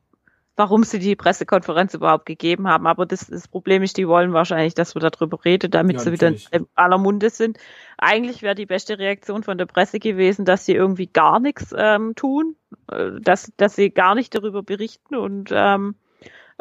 warum 0.55 0.83
sie 0.83 0.99
die 0.99 1.15
Pressekonferenz 1.15 1.93
überhaupt 1.93 2.25
gegeben 2.25 2.67
haben. 2.67 2.87
Aber 2.87 3.05
das, 3.05 3.27
das 3.27 3.47
Problem 3.47 3.83
ist, 3.83 3.97
die 3.97 4.07
wollen 4.07 4.33
wahrscheinlich, 4.33 4.73
dass 4.73 4.95
wir 4.95 5.01
darüber 5.01 5.43
reden, 5.43 5.71
damit 5.71 5.97
Ja, 5.97 5.99
sie 5.99 6.11
wieder 6.11 6.33
in 6.51 6.67
aller 6.75 6.97
Munde 6.97 7.29
sind. 7.29 7.57
Eigentlich 7.97 8.41
wäre 8.41 8.55
die 8.55 8.65
beste 8.65 8.97
Reaktion 8.97 9.43
von 9.43 9.57
der 9.57 9.65
Presse 9.65 9.99
gewesen, 9.99 10.45
dass 10.45 10.65
sie 10.65 10.73
irgendwie 10.73 11.07
gar 11.07 11.39
nichts 11.39 11.73
ähm, 11.77 12.15
tun, 12.15 12.55
äh, 12.91 13.19
dass, 13.21 13.51
dass 13.57 13.75
sie 13.75 13.89
gar 13.89 14.15
nicht 14.15 14.33
darüber 14.33 14.63
berichten 14.63 15.15
und 15.15 15.49
ähm, 15.51 15.95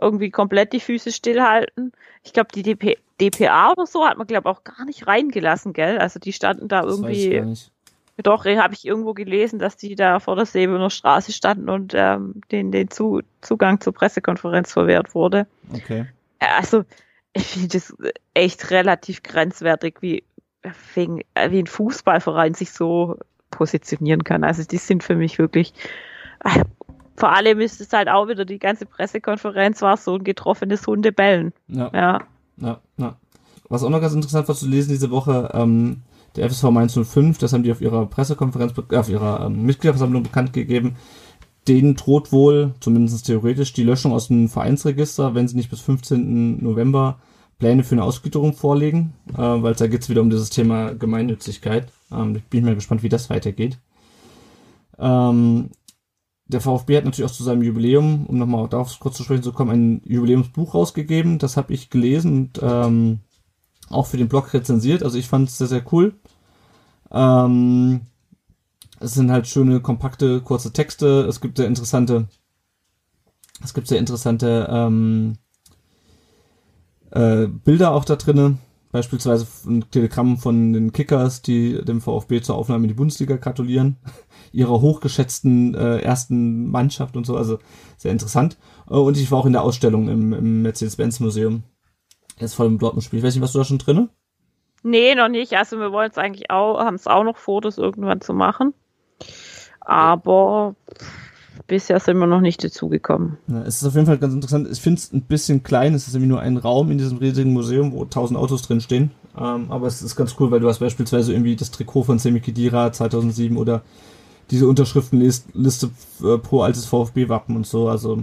irgendwie 0.01 0.31
komplett 0.31 0.73
die 0.73 0.81
Füße 0.81 1.12
stillhalten. 1.12 1.93
Ich 2.25 2.33
glaube, 2.33 2.49
die 2.53 2.62
DP, 2.62 2.99
DPA 3.21 3.73
oder 3.73 3.87
so 3.87 4.05
hat 4.05 4.19
man, 4.19 4.27
glaube 4.27 4.49
auch 4.49 4.65
gar 4.65 4.85
nicht 4.85 5.07
reingelassen, 5.07 5.73
gell? 5.73 5.99
Also 5.99 6.19
die 6.19 6.33
standen 6.33 6.66
da 6.66 6.83
Das 6.83 6.99
irgendwie. 6.99 7.55
Doch, 8.23 8.45
habe 8.45 8.74
ich 8.74 8.86
irgendwo 8.86 9.12
gelesen, 9.15 9.59
dass 9.59 9.77
die 9.77 9.97
da 9.97 10.20
vor 10.20 10.36
der 10.36 10.47
Säbener 10.47 10.91
Straße 10.91 11.32
standen 11.32 11.69
und 11.69 11.93
ähm, 11.95 12.41
den, 12.53 12.70
den 12.70 12.91
Zu 12.91 13.23
Zugang 13.41 13.81
zur 13.81 13.93
Pressekonferenz 13.93 14.73
verwehrt 14.73 15.15
wurde. 15.15 15.47
Okay. 15.73 16.07
Äh, 16.39 16.47
Also, 16.59 16.85
ich 17.32 17.47
finde 17.47 17.69
das 17.69 17.95
echt 18.35 18.70
relativ 18.70 19.23
grenzwertig, 19.23 19.97
wie, 20.01 20.23
wegen, 20.95 21.23
äh, 21.35 21.51
wie 21.51 21.59
ein 21.59 21.66
Fußballverein 21.66 22.55
sich 22.55 22.70
so 22.73 23.19
positionieren 23.51 24.23
kann. 24.24 24.45
Also, 24.45 24.62
die 24.62 24.78
sind 24.78 25.03
für 25.03 25.16
mich 25.16 25.39
wirklich. 25.39 25.74
Äh, 26.45 26.62
vor 27.16 27.32
allem 27.32 27.61
ist 27.61 27.81
es 27.81 27.93
halt 27.93 28.09
auch 28.09 28.28
wieder, 28.28 28.45
die 28.45 28.59
ganze 28.59 28.86
Pressekonferenz 28.86 29.82
war 29.82 29.97
so 29.97 30.16
ein 30.16 30.24
getroffenes 30.24 30.86
Hundebellen. 30.86 31.53
Ja. 31.69 31.91
Ja. 31.93 32.20
Ja, 32.57 32.81
ja. 32.97 33.16
Was 33.69 33.82
auch 33.82 33.91
noch 33.91 34.01
ganz 34.01 34.15
interessant 34.15 34.47
war 34.47 34.55
zu 34.55 34.69
lesen 34.69 34.91
diese 34.91 35.11
Woche, 35.11 35.51
ähm, 35.55 36.03
der 36.36 36.48
FSV 36.51 36.65
Mainz 36.70 36.98
05, 36.98 37.39
das 37.39 37.52
haben 37.52 37.62
die 37.62 37.73
auf 37.73 37.81
ihrer 37.81 38.06
Pressekonferenz, 38.06 38.74
äh, 38.90 38.97
auf 38.97 39.09
ihrer 39.09 39.47
ähm, 39.47 39.62
Mitgliederversammlung 39.65 40.23
bekannt 40.23 40.52
gegeben, 40.52 40.97
denen 41.69 41.94
droht 41.94 42.32
wohl, 42.32 42.74
zumindest 42.81 43.27
theoretisch, 43.27 43.73
die 43.73 43.85
Löschung 43.85 44.12
aus 44.12 44.28
dem 44.28 44.48
Vereinsregister, 44.48 45.35
wenn 45.35 45.48
sie 45.48 45.56
nicht 45.56 45.70
bis 45.70 45.81
15. 45.81 46.62
November 46.62 47.19
Pläne 47.59 47.85
für 47.85 47.94
eine 47.94 48.05
Ausgliederung 48.05 48.52
vorlegen, 48.52 49.15
äh, 49.32 49.39
weil 49.39 49.74
da 49.74 49.86
geht's 49.86 50.09
wieder 50.09 50.23
um 50.23 50.31
dieses 50.31 50.51
Thema 50.51 50.94
Gemeinnützigkeit. 50.94 51.89
Ähm, 52.12 52.36
ich 52.36 52.44
bin 52.44 52.65
mal 52.65 52.74
gespannt, 52.74 53.02
wie 53.02 53.09
das 53.09 53.31
weitergeht. 53.31 53.78
Ähm, 54.98 55.70
der 56.47 56.61
VfB 56.61 56.97
hat 56.97 57.05
natürlich 57.05 57.31
auch 57.31 57.35
zu 57.35 57.43
seinem 57.43 57.62
Jubiläum, 57.62 58.27
um 58.27 58.39
nochmal 58.39 58.69
darauf 58.69 58.98
kurz 59.01 59.16
zu 59.16 59.23
sprechen 59.23 59.43
zu 59.43 59.52
kommen, 59.52 59.70
ein 59.70 60.02
Jubiläumsbuch 60.05 60.74
rausgegeben. 60.74 61.39
Das 61.39 61.56
habe 61.56 61.73
ich 61.73 61.89
gelesen 61.89 62.32
und 62.32 62.61
ähm, 62.62 63.20
auch 63.89 64.06
für 64.06 64.19
den 64.19 64.28
Blog 64.28 64.52
rezensiert. 64.52 65.02
Also 65.02 65.19
ich 65.19 65.28
fand 65.28 65.48
es 65.48 65.59
sehr, 65.59 65.66
sehr 65.66 65.85
cool. 65.93 66.15
Ähm, 67.15 68.01
es 69.01 69.15
sind 69.15 69.31
halt 69.31 69.47
schöne, 69.47 69.81
kompakte, 69.81 70.41
kurze 70.41 70.73
Texte. 70.73 71.27
Es 71.28 71.41
gibt 71.41 71.57
sehr 71.57 71.66
interessante, 71.66 72.28
es 73.62 73.73
gibt 73.73 73.86
sehr 73.86 73.99
interessante 73.99 74.66
ähm, 74.70 75.35
äh, 77.12 77.47
Bilder 77.47 77.93
auch 77.93 78.05
da 78.05 78.16
drinne. 78.16 78.59
Beispielsweise 78.91 79.47
ein 79.66 79.91
Telegramm 79.91 80.39
von 80.39 80.73
den 80.73 80.93
Kickers, 80.93 81.43
die 81.43 81.85
dem 81.85 82.01
VfB 82.01 82.43
zur 82.43 82.55
Aufnahme 82.55 82.85
in 82.85 82.89
die 82.89 82.95
Bundesliga 82.95 83.36
gratulieren 83.36 83.97
ihrer 84.53 84.81
hochgeschätzten 84.81 85.74
äh, 85.74 85.99
ersten 85.99 86.70
Mannschaft 86.70 87.16
und 87.16 87.27
so, 87.27 87.36
also 87.36 87.59
sehr 87.97 88.12
interessant. 88.12 88.57
Äh, 88.89 88.95
und 88.95 89.16
ich 89.16 89.31
war 89.31 89.39
auch 89.39 89.47
in 89.47 89.53
der 89.53 89.62
Ausstellung 89.62 90.09
im, 90.09 90.32
im 90.32 90.62
Mercedes-Benz-Museum. 90.62 91.65
Jetzt 92.39 92.55
vor 92.55 92.66
dem 92.66 92.78
Dortmund-Spiel. 92.78 93.19
Ich 93.19 93.24
weiß 93.24 93.35
nicht, 93.35 93.43
warst 93.43 93.55
du 93.55 93.59
da 93.59 93.65
schon 93.65 93.78
drinne? 93.78 94.11
Nee, 94.85 95.15
noch 95.15 95.28
nicht. 95.28 95.55
Also 95.55 95.78
wir 95.78 95.93
wollen 95.93 96.11
es 96.11 96.19
eigentlich 96.19 96.51
auch, 96.51 96.78
haben 96.78 96.97
es 96.97 97.06
auch 97.06 97.24
noch 97.24 97.39
vor, 97.39 97.62
das 97.62 97.78
irgendwann 97.78 98.20
zu 98.20 98.35
machen. 98.35 98.74
Aber 99.81 100.77
bisher 101.66 101.98
sind 102.01 102.19
wir 102.19 102.27
noch 102.27 102.43
nicht 102.43 102.62
dazugekommen. 102.62 103.39
Ja, 103.48 103.62
es 103.62 103.81
ist 103.81 103.89
auf 103.89 103.94
jeden 103.94 104.05
Fall 104.05 104.19
ganz 104.19 104.35
interessant. 104.35 104.69
Ich 104.70 104.81
finde 104.81 104.98
es 104.98 105.11
ein 105.11 105.23
bisschen 105.23 105.62
klein. 105.62 105.94
Es 105.94 106.06
ist 106.06 106.15
irgendwie 106.15 106.28
nur 106.28 106.40
ein 106.40 106.59
Raum 106.59 106.90
in 106.90 106.98
diesem 106.98 107.16
riesigen 107.16 107.55
Museum, 107.55 107.93
wo 107.93 108.05
tausend 108.05 108.39
Autos 108.39 108.61
drin 108.61 108.82
stehen. 108.82 109.11
Ähm, 109.39 109.70
aber 109.70 109.86
es 109.86 110.02
ist 110.02 110.16
ganz 110.16 110.36
cool, 110.39 110.51
weil 110.51 110.61
du 110.61 110.69
hast 110.69 110.81
beispielsweise 110.81 111.32
irgendwie 111.32 111.56
das 111.56 111.70
Trikot 111.70 112.05
von 112.05 112.19
Semi 112.19 112.40
Khedira 112.40 112.93
2007 112.93 113.56
oder 113.56 113.81
diese 114.51 114.69
Unterschriftenliste 114.69 115.90
äh, 116.23 116.36
pro 116.36 116.61
altes 116.61 116.85
VfB-Wappen 116.85 117.56
und 117.56 117.66
so. 117.66 117.89
Also 117.89 118.23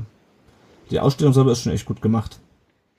die 0.92 1.00
Ausstellung 1.00 1.34
selber 1.34 1.54
ist 1.54 1.64
schon 1.64 1.74
echt 1.74 1.88
gut 1.88 2.04
gemacht. 2.04 2.40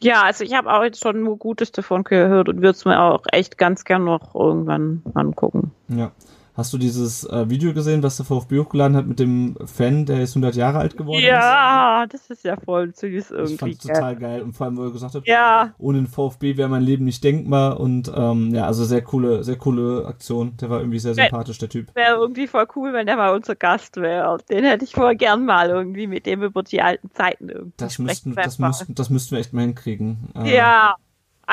Ja, 0.03 0.23
also 0.23 0.45
ich 0.45 0.55
habe 0.55 0.73
auch 0.73 0.83
jetzt 0.83 1.03
schon 1.03 1.23
nur 1.23 1.39
Gutes 1.39 1.73
davon 1.73 2.05
gehört 2.05 2.49
und 2.49 2.57
würde 2.57 2.70
es 2.70 2.85
mir 2.85 3.01
auch 3.01 3.23
echt 3.31 3.57
ganz 3.57 3.85
gern 3.85 4.05
noch 4.05 4.35
irgendwann 4.35 5.03
angucken. 5.15 5.73
Ja. 5.89 6.11
Hast 6.55 6.73
du 6.73 6.79
dieses 6.79 7.24
äh, 7.24 7.49
Video 7.49 7.73
gesehen, 7.73 8.03
was 8.03 8.19
der 8.19 8.27
VfB 8.27 8.59
hochgeladen 8.59 8.97
hat 8.97 9.07
mit 9.07 9.19
dem 9.19 9.57
Fan, 9.65 10.05
der 10.05 10.19
jetzt 10.19 10.33
100 10.33 10.55
Jahre 10.55 10.79
alt 10.79 10.97
geworden 10.99 11.23
ja, 11.23 11.39
ist? 11.39 11.45
Ja, 11.45 12.07
das 12.07 12.31
ist 12.31 12.45
ja 12.45 12.57
voll 12.57 12.95
süß 12.95 13.31
irgendwie. 13.31 13.53
Ich 13.55 13.59
fand 13.59 13.83
total 13.83 14.16
geil. 14.16 14.43
Und 14.43 14.53
vor 14.53 14.66
allem, 14.66 14.77
wo 14.77 14.85
er 14.85 14.91
gesagt 14.91 15.15
hat, 15.15 15.27
ja. 15.27 15.73
ohne 15.79 15.99
den 15.99 16.07
VfB 16.07 16.59
wäre 16.59 16.69
mein 16.69 16.83
Leben 16.83 17.05
nicht 17.05 17.24
denkbar. 17.24 17.81
Und 17.81 18.12
ähm, 18.15 18.55
ja, 18.55 18.66
also 18.66 18.85
sehr 18.85 19.03
coole, 19.03 19.45
sehr 19.45 19.57
coole 19.57 20.05
Aktion. 20.07 20.57
Der 20.59 20.69
war 20.69 20.81
irgendwie 20.81 20.99
sehr 20.99 21.15
sympathisch, 21.15 21.59
der 21.59 21.70
Typ. 21.70 21.95
Wäre 21.95 22.16
irgendwie 22.16 22.47
voll 22.47 22.66
cool, 22.77 22.93
wenn 22.93 23.07
der 23.07 23.16
mal 23.16 23.35
unser 23.35 23.55
Gast 23.55 23.97
wäre. 23.97 24.37
Den 24.51 24.65
hätte 24.65 24.85
ich 24.85 24.93
voll 24.93 25.16
gern 25.16 25.47
mal 25.47 25.70
irgendwie 25.70 26.07
mit 26.07 26.27
dem 26.27 26.43
über 26.43 26.62
die 26.62 26.83
alten 26.83 27.11
Zeiten 27.12 27.49
irgendwie 27.49 27.73
das 27.79 27.99
müssten, 27.99 28.35
das 28.35 28.59
müssten, 28.59 28.95
das 28.95 29.11
müssten 29.11 29.33
wir 29.33 29.39
echt 29.39 29.53
mal 29.53 29.62
hinkriegen. 29.62 30.29
Äh, 30.35 30.55
ja. 30.55 30.97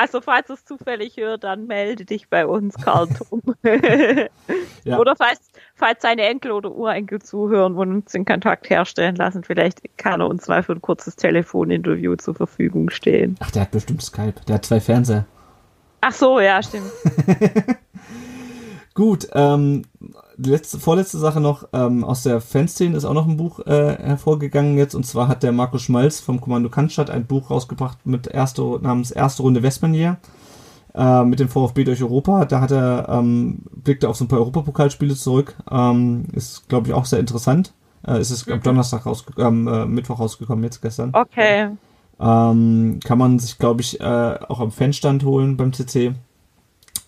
Also 0.00 0.22
falls 0.22 0.46
du 0.46 0.54
es 0.54 0.64
zufällig 0.64 1.18
hört, 1.18 1.44
dann 1.44 1.66
melde 1.66 2.06
dich 2.06 2.30
bei 2.30 2.46
uns, 2.46 2.74
Karl 2.76 3.06
ja. 4.84 4.98
Oder 4.98 5.14
falls, 5.14 5.40
falls 5.74 6.00
seine 6.00 6.22
Enkel 6.22 6.52
oder 6.52 6.72
Urenkel 6.72 7.20
zuhören 7.20 7.76
und 7.76 7.92
uns 7.92 8.12
den 8.12 8.24
Kontakt 8.24 8.70
herstellen 8.70 9.16
lassen, 9.16 9.44
vielleicht 9.44 9.98
kann 9.98 10.22
er 10.22 10.28
uns 10.28 10.48
mal 10.48 10.62
für 10.62 10.72
ein 10.72 10.80
kurzes 10.80 11.16
Telefoninterview 11.16 12.16
zur 12.16 12.34
Verfügung 12.34 12.88
stehen. 12.88 13.36
Ach, 13.40 13.50
der 13.50 13.60
hat 13.60 13.72
bestimmt 13.72 14.00
Skype. 14.00 14.36
Der 14.48 14.54
hat 14.54 14.64
zwei 14.64 14.80
Fernseher. 14.80 15.26
Ach 16.00 16.12
so, 16.12 16.40
ja, 16.40 16.62
stimmt. 16.62 16.90
Gut, 18.94 19.28
ähm, 19.34 19.82
letzte, 20.42 20.78
vorletzte 20.78 21.18
Sache 21.18 21.40
noch, 21.40 21.68
ähm, 21.72 22.04
aus 22.04 22.22
der 22.22 22.40
Fanszene 22.40 22.96
ist 22.96 23.04
auch 23.04 23.14
noch 23.14 23.26
ein 23.26 23.36
Buch 23.36 23.60
äh, 23.66 23.96
hervorgegangen 23.96 24.76
jetzt, 24.78 24.94
und 24.94 25.06
zwar 25.06 25.28
hat 25.28 25.42
der 25.42 25.52
Markus 25.52 25.82
Schmalz 25.82 26.20
vom 26.20 26.40
Kommando 26.40 26.68
Cannstatt 26.68 27.10
ein 27.10 27.26
Buch 27.26 27.50
rausgebracht 27.50 27.98
mit 28.04 28.26
erste, 28.26 28.62
namens 28.80 29.10
Erste 29.10 29.42
Runde 29.42 29.62
Westmanier 29.62 30.18
äh, 30.94 31.24
mit 31.24 31.40
dem 31.40 31.48
VfB 31.48 31.84
durch 31.84 32.02
Europa. 32.02 32.44
Da 32.44 32.60
hat 32.60 32.70
er, 32.70 33.08
ähm, 33.08 33.62
blickte 33.70 34.08
auf 34.08 34.16
so 34.16 34.24
ein 34.24 34.28
paar 34.28 34.40
Europapokalspiele 34.40 35.14
zurück. 35.14 35.56
Ähm, 35.70 36.24
ist, 36.32 36.68
glaube 36.68 36.88
ich, 36.88 36.94
auch 36.94 37.04
sehr 37.04 37.20
interessant. 37.20 37.72
Äh, 38.06 38.20
ist 38.20 38.30
es 38.30 38.46
mhm. 38.46 38.54
am 38.54 38.62
Donnerstag 38.62 39.06
rausgekommen, 39.06 39.66
äh, 39.66 39.86
Mittwoch 39.86 40.20
rausgekommen, 40.20 40.64
jetzt 40.64 40.80
gestern. 40.80 41.10
Okay. 41.14 41.68
Ähm, 42.20 43.00
kann 43.02 43.18
man 43.18 43.38
sich, 43.38 43.58
glaube 43.58 43.80
ich, 43.80 44.00
äh, 44.00 44.04
auch 44.48 44.60
am 44.60 44.70
Fanstand 44.70 45.24
holen 45.24 45.56
beim 45.56 45.72
CC. 45.72 46.14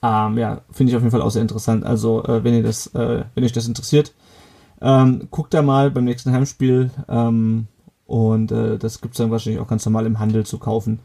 Ähm, 0.03 0.37
ja, 0.37 0.63
finde 0.71 0.91
ich 0.91 0.97
auf 0.97 1.03
jeden 1.03 1.13
Fall 1.13 1.23
auch 1.23 1.31
sehr 1.31 1.43
interessant. 1.43 1.85
Also, 1.85 2.25
äh, 2.25 2.43
wenn 2.43 2.55
ihr 2.55 2.63
das, 2.63 2.89
äh, 2.89 3.25
wenn 3.35 3.45
euch 3.45 3.53
das 3.53 3.69
interessiert, 3.69 4.13
ähm, 4.81 5.29
guckt 5.31 5.55
da 5.55 5.63
mal 5.63 5.91
beim 5.91 6.05
nächsten 6.05 6.33
Heimspiel. 6.33 6.91
Ähm, 7.09 7.69
und 8.07 8.51
äh, 8.51 8.79
das 8.79 9.01
gibt's 9.01 9.19
dann 9.19 9.31
wahrscheinlich 9.31 9.61
auch 9.61 9.69
ganz 9.69 9.87
normal 9.87 10.07
im 10.07 10.19
Handel 10.19 10.45
zu 10.45 10.59
kaufen. 10.59 10.99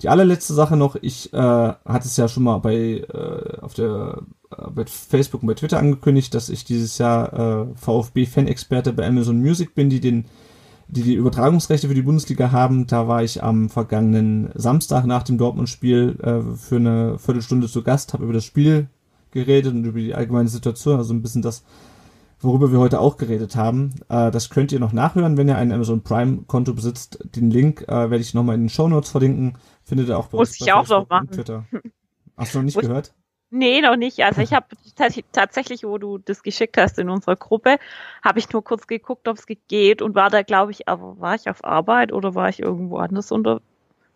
Die 0.00 0.08
allerletzte 0.08 0.54
Sache 0.54 0.76
noch, 0.76 0.96
ich 0.96 1.32
äh, 1.32 1.36
hatte 1.36 2.08
es 2.08 2.16
ja 2.16 2.26
schon 2.26 2.42
mal 2.42 2.58
bei 2.58 3.04
äh, 3.12 3.60
auf 3.60 3.74
der 3.74 4.22
äh, 4.50 4.70
bei 4.70 4.84
Facebook 4.86 5.42
und 5.42 5.46
bei 5.46 5.54
Twitter 5.54 5.78
angekündigt, 5.78 6.34
dass 6.34 6.48
ich 6.48 6.64
dieses 6.64 6.98
Jahr 6.98 7.68
VfB-Fan-Experte 7.76 8.92
bei 8.92 9.06
Amazon 9.06 9.40
Music 9.40 9.74
bin, 9.74 9.90
die 9.90 10.00
den 10.00 10.24
die 10.92 11.02
die 11.02 11.14
Übertragungsrechte 11.14 11.88
für 11.88 11.94
die 11.94 12.02
Bundesliga 12.02 12.52
haben. 12.52 12.86
Da 12.86 13.08
war 13.08 13.22
ich 13.22 13.42
am 13.42 13.70
vergangenen 13.70 14.50
Samstag 14.54 15.06
nach 15.06 15.22
dem 15.22 15.38
Dortmund-Spiel 15.38 16.18
äh, 16.22 16.56
für 16.56 16.76
eine 16.76 17.18
Viertelstunde 17.18 17.66
zu 17.66 17.82
Gast, 17.82 18.12
habe 18.12 18.24
über 18.24 18.34
das 18.34 18.44
Spiel 18.44 18.88
geredet 19.30 19.72
und 19.72 19.84
über 19.84 19.98
die 19.98 20.14
allgemeine 20.14 20.50
Situation, 20.50 20.98
also 20.98 21.14
ein 21.14 21.22
bisschen 21.22 21.40
das, 21.40 21.64
worüber 22.40 22.72
wir 22.72 22.78
heute 22.78 23.00
auch 23.00 23.16
geredet 23.16 23.56
haben. 23.56 23.94
Äh, 24.10 24.30
das 24.30 24.50
könnt 24.50 24.70
ihr 24.70 24.80
noch 24.80 24.92
nachhören, 24.92 25.38
wenn 25.38 25.48
ihr 25.48 25.56
ein 25.56 25.72
Amazon 25.72 26.02
Prime-Konto 26.02 26.74
besitzt. 26.74 27.20
Den 27.34 27.50
Link 27.50 27.88
äh, 27.88 28.10
werde 28.10 28.18
ich 28.18 28.34
nochmal 28.34 28.56
in 28.56 28.64
den 28.64 28.68
Show 28.68 28.86
Notes 28.86 29.10
verlinken. 29.10 29.54
Findet 29.84 30.08
ihr 30.10 30.18
auch 30.18 30.26
bei 30.26 30.36
Muss 30.36 30.50
uns 30.50 30.60
ich 30.60 30.66
bei 30.66 30.74
auch 30.74 30.88
noch 30.88 31.08
machen. 31.08 31.30
Twitter. 31.30 31.64
Hast 32.36 32.54
du 32.54 32.58
noch 32.58 32.64
nicht 32.66 32.76
Muss 32.76 32.82
gehört? 32.84 33.14
Nee, 33.54 33.82
noch 33.82 33.96
nicht. 33.96 34.24
Also 34.24 34.40
ich 34.40 34.54
habe 34.54 34.64
tatsächlich, 35.30 35.84
wo 35.84 35.98
du 35.98 36.16
das 36.16 36.42
geschickt 36.42 36.78
hast 36.78 36.98
in 36.98 37.10
unserer 37.10 37.36
Gruppe, 37.36 37.76
habe 38.24 38.38
ich 38.38 38.50
nur 38.50 38.64
kurz 38.64 38.86
geguckt, 38.86 39.28
ob 39.28 39.36
es 39.36 39.44
geht 39.68 40.00
und 40.00 40.14
war 40.14 40.30
da, 40.30 40.40
glaube 40.40 40.72
ich, 40.72 40.88
aber 40.88 41.20
war 41.20 41.34
ich 41.34 41.50
auf 41.50 41.62
Arbeit 41.62 42.14
oder 42.14 42.34
war 42.34 42.48
ich 42.48 42.60
irgendwo 42.60 42.96
anders 42.96 43.30
unter. 43.30 43.60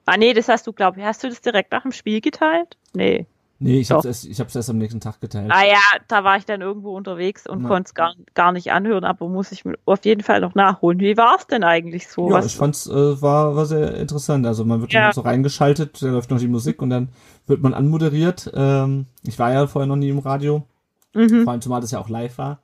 Ah 0.07 0.17
nee, 0.17 0.33
das 0.33 0.49
hast 0.49 0.67
du, 0.67 0.73
glaube 0.73 1.01
ich, 1.01 1.05
hast 1.05 1.23
du 1.23 1.29
das 1.29 1.43
direkt 1.43 1.71
nach 1.73 1.83
dem 1.83 1.93
Spiel 1.93 2.23
geteilt? 2.23 2.79
Nee. 2.95 3.27
Nee, 3.59 3.81
ich 3.81 3.91
habe 3.91 4.07
es 4.07 4.25
erst, 4.25 4.55
erst 4.55 4.71
am 4.71 4.77
nächsten 4.77 5.01
Tag 5.01 5.19
geteilt. 5.21 5.51
Ah 5.51 5.65
ja, 5.65 5.81
da 6.09 6.25
war 6.25 6.37
ich 6.37 6.45
dann 6.45 6.61
irgendwo 6.61 6.95
unterwegs 6.95 7.47
und 7.47 7.65
konnte 7.65 7.89
es 7.89 7.95
gar, 7.95 8.15
gar 8.35 8.53
nicht 8.53 8.71
anhören, 8.71 9.05
aber 9.05 9.29
muss 9.29 9.51
ich 9.51 9.65
auf 9.87 10.05
jeden 10.05 10.23
Fall 10.23 10.41
noch 10.41 10.55
nachholen. 10.55 11.01
Wie 11.01 11.17
war 11.17 11.37
es 11.39 11.47
denn 11.47 11.65
eigentlich 11.65 12.09
so? 12.09 12.29
Ja, 12.29 12.35
Was 12.35 12.47
ich 12.47 12.57
fand's 12.57 12.87
äh, 12.87 13.23
war, 13.23 13.57
war 13.57 13.65
sehr 13.65 13.95
interessant. 13.95 14.47
Also 14.47 14.67
man 14.67 14.83
wird 14.83 14.93
ja. 14.93 15.11
so 15.13 15.23
reingeschaltet, 15.23 16.03
da 16.03 16.09
läuft 16.09 16.31
noch 16.31 16.39
die 16.39 16.49
Musik 16.49 16.83
und 16.83 16.91
dann 16.91 17.09
wird 17.47 17.63
man 17.63 17.73
anmoderiert. 17.73 18.51
Ähm, 18.55 19.07
ich 19.23 19.39
war 19.39 19.51
ja 19.53 19.67
vorher 19.67 19.87
noch 19.87 19.97
nie 19.97 20.11
im 20.11 20.19
Radio, 20.19 20.67
mhm. 21.15 21.45
vor 21.45 21.53
allem 21.53 21.63
zumal 21.63 21.81
das 21.81 21.93
ja 21.93 21.99
auch 21.99 22.11
live 22.11 22.37
war. 22.37 22.61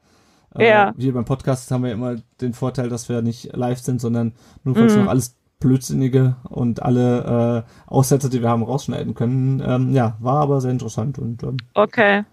Äh, 0.59 0.69
ja. 0.69 0.93
Wir 0.97 1.14
beim 1.14 1.24
Podcast 1.24 1.70
haben 1.70 1.85
wir 1.85 1.93
immer 1.93 2.16
den 2.43 2.52
Vorteil, 2.52 2.90
dass 2.90 3.09
wir 3.09 3.23
nicht 3.23 3.56
live 3.56 3.78
sind, 3.78 3.98
sondern 4.01 4.35
nur 4.62 4.74
falls 4.74 4.94
mhm. 4.94 5.05
noch 5.05 5.10
alles 5.10 5.36
Blödsinnige 5.62 6.36
und 6.48 6.82
alle 6.82 7.64
äh, 7.66 7.90
Aussätze, 7.90 8.28
die 8.28 8.43
wir 8.43 8.51
haben, 8.51 8.62
rausschneiden 8.62 9.14
können. 9.14 9.62
Ähm, 9.64 9.93
ja, 9.93 10.16
war 10.20 10.43
aber 10.43 10.60
sehr 10.60 10.72
interessant 10.72 11.18
und 11.18 11.43
ähm, 11.43 11.56
okay. 11.74 12.24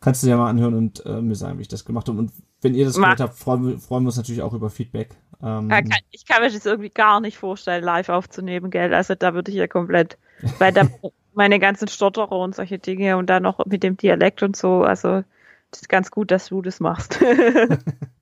kannst 0.00 0.22
du 0.22 0.26
dir 0.26 0.36
mal 0.36 0.48
anhören 0.48 0.74
und 0.74 1.04
äh, 1.06 1.20
mir 1.20 1.34
sagen, 1.34 1.58
wie 1.58 1.62
ich 1.62 1.68
das 1.68 1.84
gemacht 1.84 2.08
habe. 2.08 2.18
Und 2.18 2.32
wenn 2.62 2.74
ihr 2.74 2.86
das 2.86 2.96
Ma 2.96 3.06
gehört 3.08 3.20
habt, 3.20 3.38
freuen, 3.38 3.78
freuen 3.78 4.04
wir 4.04 4.08
uns 4.08 4.16
natürlich 4.16 4.42
auch 4.42 4.54
über 4.54 4.70
Feedback. 4.70 5.10
Ähm, 5.42 5.70
ja, 5.70 5.82
kann, 5.82 6.00
ich 6.10 6.26
kann 6.26 6.42
mir 6.42 6.50
das 6.50 6.66
irgendwie 6.66 6.90
gar 6.90 7.20
nicht 7.20 7.38
vorstellen, 7.38 7.84
live 7.84 8.08
aufzunehmen, 8.08 8.70
gell? 8.70 8.94
Also 8.94 9.14
da 9.14 9.34
würde 9.34 9.50
ich 9.50 9.58
ja 9.58 9.66
komplett, 9.66 10.18
weil 10.58 10.72
da 10.72 10.82
meine 11.34 11.58
ganzen 11.58 11.88
Stotterer 11.88 12.32
und 12.32 12.54
solche 12.54 12.78
Dinge 12.78 13.16
und 13.16 13.28
dann 13.28 13.42
noch 13.42 13.64
mit 13.66 13.82
dem 13.82 13.96
Dialekt 13.96 14.42
und 14.42 14.56
so, 14.56 14.82
also 14.82 15.22
das 15.70 15.82
ist 15.82 15.88
ganz 15.88 16.10
gut, 16.10 16.30
dass 16.30 16.48
du 16.48 16.62
das 16.62 16.80
machst. 16.80 17.20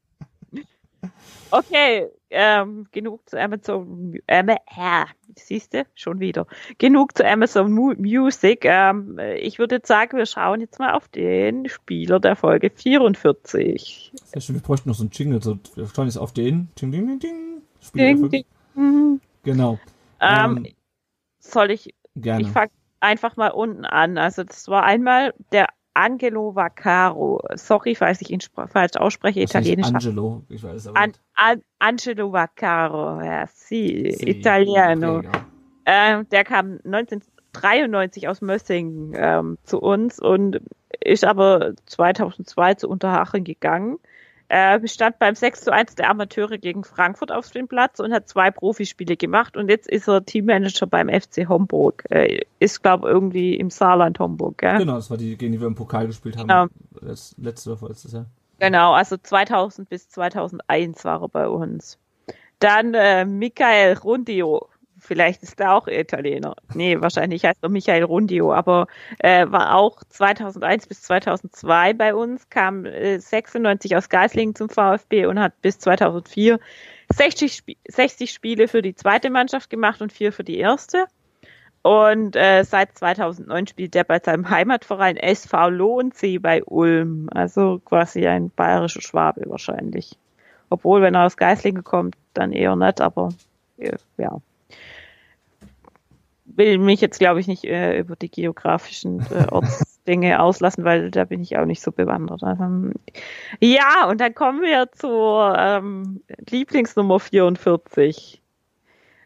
Okay, 1.50 2.08
ähm, 2.30 2.86
genug 2.92 3.28
zu 3.28 3.40
Amazon. 3.40 4.18
Ähm, 4.28 4.48
äh, 4.48 5.04
siehst 5.36 5.72
du, 5.74 5.84
schon 5.94 6.20
wieder. 6.20 6.46
Genug 6.76 7.16
zu 7.16 7.26
Amazon 7.26 7.72
Music. 7.72 8.64
Ähm, 8.64 9.18
ich 9.36 9.58
würde 9.58 9.76
jetzt 9.76 9.88
sagen, 9.88 10.18
wir 10.18 10.26
schauen 10.26 10.60
jetzt 10.60 10.78
mal 10.78 10.92
auf 10.92 11.08
den 11.08 11.68
Spieler 11.68 12.20
der 12.20 12.36
Folge 12.36 12.70
44. 12.70 14.12
Sehr 14.24 14.42
schön, 14.42 14.56
wir 14.56 14.62
bräuchten 14.62 14.90
noch 14.90 14.96
so 14.96 15.04
einen 15.04 15.10
Jingle. 15.10 15.42
So, 15.42 15.58
wir 15.74 15.86
schauen 15.86 16.06
jetzt 16.06 16.18
auf 16.18 16.32
den. 16.32 16.68
Ding, 16.80 16.92
ding, 16.92 17.06
ding, 17.06 17.18
ding. 17.18 17.62
Spieler 17.80 18.28
ding, 18.28 18.28
ding. 18.74 19.20
Genau. 19.44 19.78
Ähm, 20.20 20.56
ähm, 20.58 20.66
soll 21.38 21.70
ich? 21.70 21.94
Gerne. 22.14 22.42
Ich 22.42 22.48
fange 22.48 22.70
einfach 23.00 23.36
mal 23.36 23.50
unten 23.50 23.84
an. 23.84 24.18
Also 24.18 24.44
das 24.44 24.68
war 24.68 24.82
einmal 24.82 25.32
der 25.52 25.68
Angelo 25.94 26.54
Vaccaro. 26.54 27.40
Sorry, 27.54 27.94
falls 27.94 28.20
ich 28.20 28.30
ihn 28.30 28.40
falsch 28.40 28.96
ausspreche, 28.96 29.40
italienisch. 29.40 29.88
Angelo, 29.88 30.44
ich 30.48 30.62
weiß 30.62 30.88
aber 30.88 30.98
An, 30.98 31.12
An, 31.34 31.62
Angelo 31.78 32.32
Vaccaro, 32.32 33.20
ja, 33.22 33.46
sì, 33.46 34.14
sì 34.16 34.30
Italiano. 34.30 35.22
Äh, 35.84 36.24
der 36.24 36.44
kam 36.44 36.78
1993 36.84 38.28
aus 38.28 38.40
Mössingen 38.40 39.14
ähm, 39.16 39.58
zu 39.64 39.80
uns 39.80 40.20
und 40.20 40.60
ist 41.00 41.24
aber 41.24 41.72
2002 41.86 42.74
zu 42.74 42.88
Unterhaching 42.88 43.44
gegangen. 43.44 43.98
Er 44.48 44.86
stand 44.88 45.18
beim 45.18 45.34
6 45.34 45.62
zu 45.62 45.72
1 45.72 45.94
der 45.96 46.08
Amateure 46.08 46.56
gegen 46.56 46.82
Frankfurt 46.82 47.30
auf 47.30 47.50
dem 47.50 47.68
Platz 47.68 48.00
und 48.00 48.12
hat 48.12 48.28
zwei 48.28 48.50
Profispiele 48.50 49.16
gemacht 49.16 49.56
und 49.56 49.68
jetzt 49.68 49.88
ist 49.88 50.08
er 50.08 50.24
Teammanager 50.24 50.86
beim 50.86 51.08
FC 51.08 51.48
Homburg. 51.48 52.04
Er 52.08 52.42
ist, 52.58 52.82
glaube 52.82 53.08
irgendwie 53.08 53.56
im 53.56 53.68
Saarland 53.68 54.18
Homburg, 54.18 54.58
gell? 54.58 54.78
Genau, 54.78 54.94
das 54.94 55.10
war 55.10 55.18
die, 55.18 55.36
gegen 55.36 55.52
die 55.52 55.60
wir 55.60 55.66
im 55.66 55.74
Pokal 55.74 56.06
gespielt 56.06 56.38
haben. 56.38 56.48
Genau. 56.48 56.66
Das 57.02 57.34
letzte 57.36 57.70
oder 57.70 57.78
vorletztes 57.78 58.12
Jahr. 58.12 58.26
Genau, 58.58 58.92
also 58.92 59.16
2000 59.18 59.88
bis 59.88 60.08
2001 60.08 61.04
war 61.04 61.22
er 61.22 61.28
bei 61.28 61.46
uns. 61.46 61.98
Dann 62.58 62.94
äh, 62.94 63.24
Michael 63.24 63.98
Rundio 63.98 64.68
Vielleicht 65.00 65.42
ist 65.42 65.60
er 65.60 65.74
auch 65.74 65.86
Italiener. 65.86 66.56
Nee, 66.74 67.00
wahrscheinlich 67.00 67.44
heißt 67.44 67.62
er 67.62 67.68
Michael 67.68 68.04
Rundio, 68.04 68.52
aber 68.52 68.86
äh, 69.18 69.46
war 69.48 69.74
auch 69.74 70.02
2001 70.08 70.86
bis 70.86 71.02
2002 71.02 71.94
bei 71.94 72.14
uns, 72.14 72.48
kam 72.50 72.84
äh, 72.84 73.18
96 73.18 73.96
aus 73.96 74.08
Geislingen 74.08 74.54
zum 74.54 74.68
VfB 74.68 75.26
und 75.26 75.38
hat 75.38 75.60
bis 75.62 75.78
2004 75.78 76.58
60, 77.10 77.52
Sp 77.54 77.76
60 77.88 78.32
Spiele 78.32 78.68
für 78.68 78.82
die 78.82 78.94
zweite 78.94 79.30
Mannschaft 79.30 79.70
gemacht 79.70 80.02
und 80.02 80.12
vier 80.12 80.32
für 80.32 80.44
die 80.44 80.58
erste. 80.58 81.06
Und 81.82 82.36
äh, 82.36 82.64
seit 82.64 82.98
2009 82.98 83.68
spielt 83.68 83.96
er 83.96 84.04
bei 84.04 84.18
seinem 84.18 84.50
Heimatverein 84.50 85.16
SV 85.16 85.70
Lohnsee 85.70 86.38
bei 86.38 86.62
Ulm. 86.64 87.28
Also 87.32 87.80
quasi 87.84 88.26
ein 88.26 88.50
bayerischer 88.50 89.00
Schwabe 89.00 89.48
wahrscheinlich. 89.48 90.18
Obwohl, 90.70 91.00
wenn 91.00 91.14
er 91.14 91.24
aus 91.24 91.36
Geislingen 91.36 91.84
kommt, 91.84 92.16
dann 92.34 92.52
eher 92.52 92.76
nicht, 92.76 93.00
aber 93.00 93.30
äh, 93.78 93.96
ja 94.18 94.38
will 96.56 96.78
mich 96.78 97.00
jetzt, 97.00 97.18
glaube 97.18 97.40
ich, 97.40 97.46
nicht 97.46 97.64
äh, 97.64 97.98
über 97.98 98.16
die 98.16 98.30
geografischen 98.30 99.20
äh, 99.30 99.46
Ortsdinge 99.50 100.40
auslassen, 100.40 100.84
weil 100.84 101.10
da 101.10 101.24
bin 101.24 101.42
ich 101.42 101.56
auch 101.56 101.64
nicht 101.64 101.82
so 101.82 101.92
bewandert. 101.92 102.42
Also, 102.42 102.90
ja, 103.60 104.08
und 104.08 104.20
dann 104.20 104.34
kommen 104.34 104.62
wir 104.62 104.90
zur 104.92 105.54
ähm, 105.58 106.22
Lieblingsnummer 106.48 107.20
44. 107.20 108.40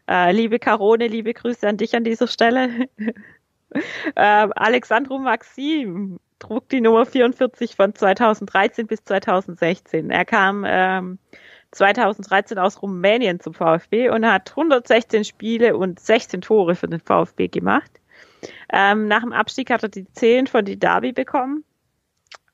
Äh, 0.09 0.31
liebe 0.33 0.59
Carone, 0.59 1.07
liebe 1.07 1.33
Grüße 1.33 1.67
an 1.67 1.77
dich 1.77 1.95
an 1.95 2.03
dieser 2.03 2.27
Stelle. 2.27 2.87
äh, 3.69 3.81
Alexandru 4.15 5.17
Maxim, 5.19 6.19
trug 6.39 6.67
die 6.69 6.81
Nummer 6.81 7.05
44 7.05 7.75
von 7.75 7.95
2013 7.95 8.87
bis 8.87 9.03
2016. 9.05 10.09
Er 10.11 10.25
kam 10.25 10.65
ähm, 10.67 11.19
2013 11.73 12.57
aus 12.57 12.81
Rumänien 12.81 13.39
zum 13.39 13.53
VfB 13.53 14.09
und 14.09 14.25
hat 14.25 14.51
116 14.51 15.23
Spiele 15.23 15.75
und 15.75 15.99
16 15.99 16.41
Tore 16.41 16.75
für 16.75 16.87
den 16.87 16.99
VfB 16.99 17.47
gemacht. 17.47 17.91
Ähm, 18.71 19.07
nach 19.07 19.21
dem 19.21 19.33
Abstieg 19.33 19.69
hat 19.69 19.83
er 19.83 19.89
die 19.89 20.05
10 20.11 20.47
von 20.47 20.65
die 20.65 20.77
Derby 20.77 21.11
bekommen. 21.11 21.63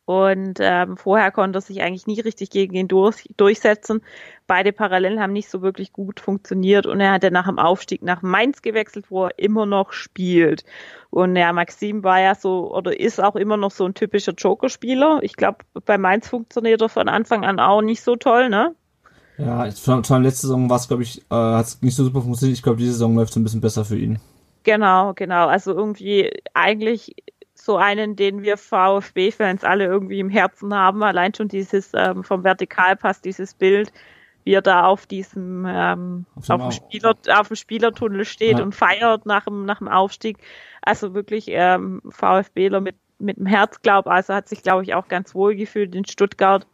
Und 0.05 0.57
ähm, 0.59 0.97
vorher 0.97 1.29
konnte 1.29 1.59
er 1.59 1.61
sich 1.61 1.83
eigentlich 1.83 2.07
nie 2.07 2.19
richtig 2.19 2.49
gegen 2.49 2.73
ihn 2.73 2.87
durch, 2.87 3.29
durchsetzen. 3.37 4.01
Beide 4.47 4.73
Parallelen 4.73 5.19
haben 5.19 5.33
nicht 5.33 5.51
so 5.51 5.61
wirklich 5.61 5.93
gut 5.93 6.19
funktioniert 6.19 6.87
und 6.87 6.99
er 6.99 7.11
hat 7.11 7.23
dann 7.23 7.33
nach 7.33 7.45
dem 7.45 7.59
Aufstieg 7.59 8.01
nach 8.01 8.23
Mainz 8.23 8.63
gewechselt, 8.63 9.11
wo 9.11 9.25
er 9.25 9.37
immer 9.37 9.67
noch 9.67 9.91
spielt. 9.91 10.65
Und 11.11 11.35
ja, 11.35 11.53
Maxim 11.53 12.03
war 12.03 12.19
ja 12.19 12.33
so 12.33 12.73
oder 12.73 12.99
ist 12.99 13.21
auch 13.21 13.35
immer 13.35 13.55
noch 13.55 13.69
so 13.69 13.85
ein 13.85 13.93
typischer 13.93 14.33
Joker-Spieler. 14.33 15.19
Ich 15.21 15.35
glaube, 15.35 15.59
bei 15.85 15.99
Mainz 15.99 16.27
funktioniert 16.27 16.81
er 16.81 16.89
von 16.89 17.07
Anfang 17.07 17.45
an 17.45 17.59
auch 17.59 17.83
nicht 17.83 18.01
so 18.01 18.15
toll, 18.15 18.49
ne? 18.49 18.73
Ja, 19.39 19.71
vor 19.71 20.03
allem 20.09 20.23
letzte 20.23 20.47
Saison 20.47 20.69
war 20.69 20.77
es, 20.77 20.87
glaube 20.87 21.03
ich, 21.03 21.19
äh, 21.31 21.35
hat 21.35 21.65
es 21.65 21.81
nicht 21.81 21.95
so 21.95 22.03
super 22.03 22.21
funktioniert. 22.21 22.57
Ich 22.57 22.63
glaube, 22.63 22.77
diese 22.77 22.91
Saison 22.91 23.15
läuft 23.15 23.31
es 23.31 23.37
ein 23.37 23.43
bisschen 23.43 23.61
besser 23.61 23.85
für 23.85 23.97
ihn. 23.97 24.19
Genau, 24.63 25.13
genau. 25.13 25.47
Also 25.47 25.73
irgendwie 25.73 26.31
eigentlich 26.53 27.15
so 27.53 27.77
einen, 27.77 28.15
den 28.15 28.43
wir 28.43 28.57
VfB-Fans 28.57 29.63
alle 29.63 29.85
irgendwie 29.85 30.19
im 30.19 30.29
Herzen 30.29 30.73
haben. 30.73 31.03
Allein 31.03 31.33
schon 31.33 31.47
dieses 31.47 31.91
ähm, 31.93 32.23
vom 32.23 32.43
Vertikalpass, 32.43 33.21
dieses 33.21 33.53
Bild, 33.53 33.91
wie 34.43 34.53
er 34.53 34.61
da 34.61 34.83
auf 34.83 35.05
diesem 35.05 35.65
ähm, 35.67 36.25
auf, 36.35 36.49
auf, 36.49 36.61
dem 36.61 36.71
Spieler, 36.71 37.15
auf 37.29 37.47
dem 37.47 37.55
Spielertunnel 37.55 38.25
steht 38.25 38.57
ja. 38.57 38.63
und 38.63 38.75
feiert 38.75 39.25
nach 39.25 39.45
dem, 39.45 39.65
nach 39.65 39.79
dem 39.79 39.87
Aufstieg. 39.87 40.37
Also 40.81 41.13
wirklich 41.13 41.45
ähm, 41.49 42.01
VfBler 42.09 42.81
mit, 42.81 42.95
mit 43.19 43.37
dem 43.37 43.45
Herz, 43.45 43.81
glaube 43.81 44.11
Also 44.11 44.33
hat 44.33 44.49
sich, 44.49 44.63
glaube 44.63 44.83
ich, 44.83 44.93
auch 44.93 45.07
ganz 45.07 45.33
wohl 45.35 45.55
gefühlt 45.55 45.95
in 45.95 46.05
Stuttgart. 46.05 46.67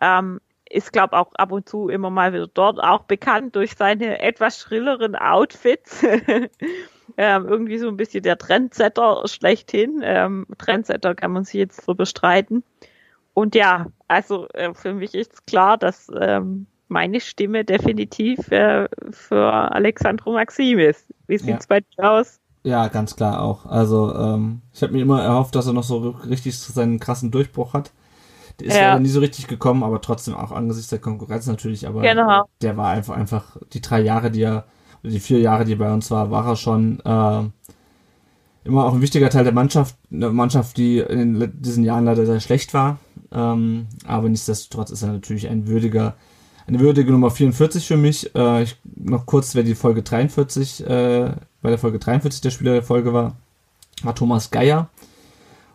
Ähm, 0.00 0.40
ist, 0.74 0.92
glaube 0.92 1.16
auch 1.16 1.32
ab 1.34 1.52
und 1.52 1.68
zu 1.68 1.88
immer 1.88 2.10
mal 2.10 2.32
wieder 2.32 2.48
dort, 2.48 2.82
auch 2.82 3.04
bekannt 3.04 3.54
durch 3.56 3.76
seine 3.76 4.20
etwas 4.20 4.58
schrilleren 4.58 5.14
Outfits. 5.14 6.02
ähm, 7.16 7.46
irgendwie 7.46 7.78
so 7.78 7.88
ein 7.88 7.96
bisschen 7.96 8.22
der 8.22 8.38
Trendsetter 8.38 9.22
schlechthin. 9.26 10.00
Ähm, 10.02 10.46
Trendsetter 10.58 11.14
kann 11.14 11.32
man 11.32 11.44
sich 11.44 11.54
jetzt 11.54 11.84
so 11.84 11.94
bestreiten. 11.94 12.64
Und 13.34 13.54
ja, 13.54 13.86
also 14.08 14.48
äh, 14.48 14.74
für 14.74 14.94
mich 14.94 15.14
ist 15.14 15.46
klar, 15.46 15.78
dass 15.78 16.10
ähm, 16.20 16.66
meine 16.88 17.20
Stimme 17.20 17.64
definitiv 17.64 18.50
äh, 18.50 18.88
für 19.10 19.52
Alexandro 19.52 20.32
Maxim 20.32 20.78
ist. 20.78 21.12
Wie 21.26 21.38
sieht's 21.38 21.66
ja. 21.68 21.68
bei 21.68 21.80
dir 21.80 22.10
aus? 22.10 22.40
Ja, 22.62 22.88
ganz 22.88 23.14
klar 23.14 23.42
auch. 23.42 23.66
Also 23.66 24.14
ähm, 24.14 24.62
ich 24.72 24.82
habe 24.82 24.92
mir 24.92 25.02
immer 25.02 25.22
erhofft, 25.22 25.54
dass 25.54 25.66
er 25.66 25.72
noch 25.72 25.84
so 25.84 26.16
richtig 26.28 26.58
seinen 26.58 26.98
krassen 26.98 27.30
Durchbruch 27.30 27.74
hat. 27.74 27.92
Der 28.60 28.68
ist 28.68 28.74
ja. 28.74 28.88
leider 28.88 29.00
nie 29.00 29.08
so 29.08 29.20
richtig 29.20 29.46
gekommen, 29.48 29.82
aber 29.82 30.00
trotzdem 30.00 30.34
auch 30.34 30.52
angesichts 30.52 30.90
der 30.90 31.00
Konkurrenz 31.00 31.46
natürlich. 31.46 31.86
Aber 31.86 32.02
genau. 32.02 32.48
der 32.62 32.76
war 32.76 32.90
einfach 32.90 33.16
einfach 33.16 33.56
die 33.72 33.80
drei 33.80 34.00
Jahre, 34.00 34.30
die 34.30 34.42
er 34.42 34.64
die 35.02 35.20
vier 35.20 35.40
Jahre, 35.40 35.64
die 35.64 35.72
er 35.72 35.78
bei 35.78 35.92
uns 35.92 36.10
war, 36.10 36.30
war 36.30 36.46
er 36.46 36.56
schon 36.56 37.00
äh, 37.00 37.42
immer 38.64 38.84
auch 38.84 38.94
ein 38.94 39.02
wichtiger 39.02 39.30
Teil 39.30 39.44
der 39.44 39.52
Mannschaft. 39.52 39.96
Eine 40.10 40.30
Mannschaft, 40.30 40.76
die 40.76 40.98
in 40.98 41.52
diesen 41.60 41.84
Jahren 41.84 42.06
leider 42.06 42.24
sehr 42.26 42.40
schlecht 42.40 42.74
war. 42.74 42.98
Ähm, 43.30 43.86
aber 44.06 44.28
nichtsdestotrotz 44.28 44.90
ist 44.90 45.02
er 45.02 45.12
natürlich 45.12 45.48
ein 45.48 45.66
würdiger, 45.66 46.14
eine 46.66 46.80
würdige 46.80 47.12
Nummer 47.12 47.30
44 47.30 47.86
für 47.86 47.96
mich. 47.96 48.34
Äh, 48.34 48.62
ich, 48.62 48.76
noch 48.94 49.26
kurz, 49.26 49.54
wer 49.54 49.62
die 49.62 49.74
Folge 49.74 50.02
43, 50.02 50.86
äh, 50.86 51.32
bei 51.60 51.70
der 51.70 51.78
Folge 51.78 51.98
43 51.98 52.40
der 52.40 52.50
Spieler 52.50 52.72
der 52.72 52.82
Folge 52.82 53.12
war, 53.12 53.36
war 54.02 54.14
Thomas 54.14 54.50
Geier. 54.50 54.88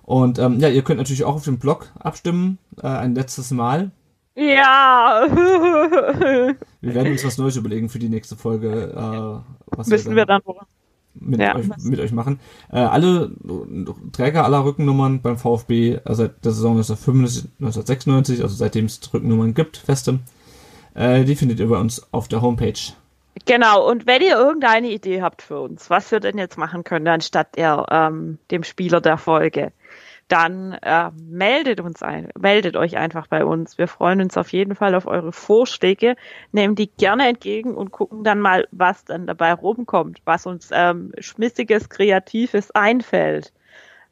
Und 0.10 0.40
ähm, 0.40 0.60
ja, 0.60 0.69
ihr 0.69 0.81
könnt 0.81 0.98
natürlich 0.98 1.23
auch 1.23 1.36
auf 1.36 1.44
dem 1.44 1.60
Blog 1.60 1.91
abstimmen, 1.99 2.57
äh, 2.81 2.88
ein 2.88 3.14
letztes 3.14 3.52
Mal. 3.52 3.91
Ja. 4.36 5.27
wir 5.30 6.95
werden 6.95 7.11
uns 7.11 7.23
was 7.23 7.38
Neues 7.38 7.57
überlegen 7.57 7.90
für 7.90 7.99
die 7.99 8.10
nächste 8.10 8.36
Folge. 8.36 8.91
Äh, 8.91 9.77
was 9.77 9.86
Müssen 9.86 10.15
wir 10.15 10.26
dann, 10.26 10.41
wir 10.45 10.56
dann 10.56 10.65
mit, 11.14 11.40
ja. 11.40 11.56
euch, 11.56 11.68
mit 11.84 11.99
euch 11.99 12.11
machen. 12.11 12.40
Äh, 12.72 12.80
alle 12.80 13.30
Träger 14.11 14.45
aller 14.45 14.65
Rückennummern 14.65 15.22
beim 15.22 15.38
VfB 15.38 15.99
äh, 16.03 16.15
seit 16.15 16.44
der 16.44 16.53
Saison 16.53 16.72
1995, 16.77 17.52
1996, 17.60 18.41
also 18.41 18.56
seitdem 18.56 18.86
es 18.86 19.14
Rückennummern 19.14 19.53
gibt, 19.53 19.77
feste, 19.77 20.18
äh, 20.95 21.23
die 21.23 21.36
findet 21.36 21.60
ihr 21.60 21.69
bei 21.69 21.77
uns 21.77 22.11
auf 22.11 22.27
der 22.27 22.41
Homepage. 22.41 22.80
Genau, 23.45 23.88
und 23.88 24.07
wenn 24.07 24.23
ihr 24.23 24.38
irgendeine 24.38 24.90
Idee 24.90 25.22
habt 25.22 25.44
für 25.44 25.60
uns, 25.60 25.91
was 25.91 26.11
wir 26.11 26.19
denn 26.19 26.40
jetzt 26.40 26.57
machen 26.57 26.84
können, 26.84 27.07
anstatt 27.07 27.57
der, 27.57 27.86
ähm, 27.91 28.40
dem 28.49 28.64
Spieler 28.64 29.02
der 29.02 29.19
Folge, 29.19 29.72
dann 30.30 30.73
äh, 30.73 31.10
meldet 31.15 31.81
uns 31.81 32.03
ein, 32.03 32.30
meldet 32.39 32.77
euch 32.77 32.97
einfach 32.97 33.27
bei 33.27 33.43
uns. 33.43 33.77
Wir 33.77 33.88
freuen 33.88 34.22
uns 34.22 34.38
auf 34.38 34.53
jeden 34.53 34.76
Fall 34.76 34.93
auf 34.93 35.07
eure 35.07 35.31
Vorschläge, 35.31 36.15
nehmen 36.51 36.76
die 36.76 36.89
gerne 36.91 37.27
entgegen 37.27 37.76
und 37.76 37.91
gucken 37.91 38.23
dann 38.23 38.39
mal, 38.39 38.68
was 38.72 39.03
dann 39.06 39.26
dabei 39.26 39.53
rumkommt, 39.53 40.22
was 40.26 40.45
uns 40.45 40.69
ähm, 40.72 41.11
schmissiges, 41.19 41.89
kreatives 41.89 42.69
einfällt. 42.72 43.51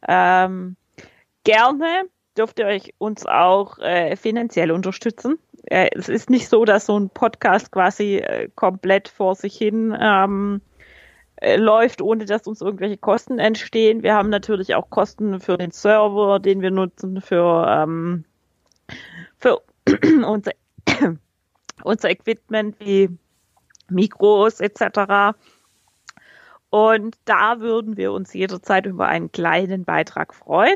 Ähm, 0.07 0.75
gerne 1.43 2.05
dürft 2.35 2.59
ihr 2.59 2.65
euch 2.65 2.95
uns 2.97 3.27
auch 3.27 3.77
äh, 3.77 4.15
finanziell 4.15 4.71
unterstützen. 4.71 5.37
Äh, 5.65 5.89
es 5.93 6.09
ist 6.09 6.31
nicht 6.31 6.49
so, 6.49 6.65
dass 6.65 6.87
so 6.87 6.99
ein 6.99 7.11
Podcast 7.11 7.71
quasi 7.71 8.17
äh, 8.17 8.49
komplett 8.55 9.07
vor 9.07 9.35
sich 9.35 9.55
hin 9.55 9.95
ähm, 9.99 10.61
äh, 10.61 10.76
läuft, 11.41 12.01
ohne 12.01 12.25
dass 12.25 12.47
uns 12.47 12.61
irgendwelche 12.61 12.97
Kosten 12.97 13.39
entstehen. 13.39 14.03
Wir 14.03 14.15
haben 14.15 14.29
natürlich 14.29 14.75
auch 14.75 14.89
Kosten 14.89 15.39
für 15.39 15.57
den 15.57 15.71
Server, 15.71 16.39
den 16.39 16.61
wir 16.61 16.71
nutzen, 16.71 17.21
für, 17.21 17.65
ähm, 17.69 18.25
für 19.37 19.61
unser, 20.25 20.51
unser 21.83 22.09
Equipment 22.09 22.79
wie 22.79 23.09
Mikros 23.89 24.59
etc. 24.59 25.37
Und 26.69 27.17
da 27.25 27.59
würden 27.59 27.97
wir 27.97 28.11
uns 28.11 28.33
jederzeit 28.33 28.85
über 28.85 29.07
einen 29.07 29.31
kleinen 29.31 29.85
Beitrag 29.85 30.33
freuen. 30.33 30.75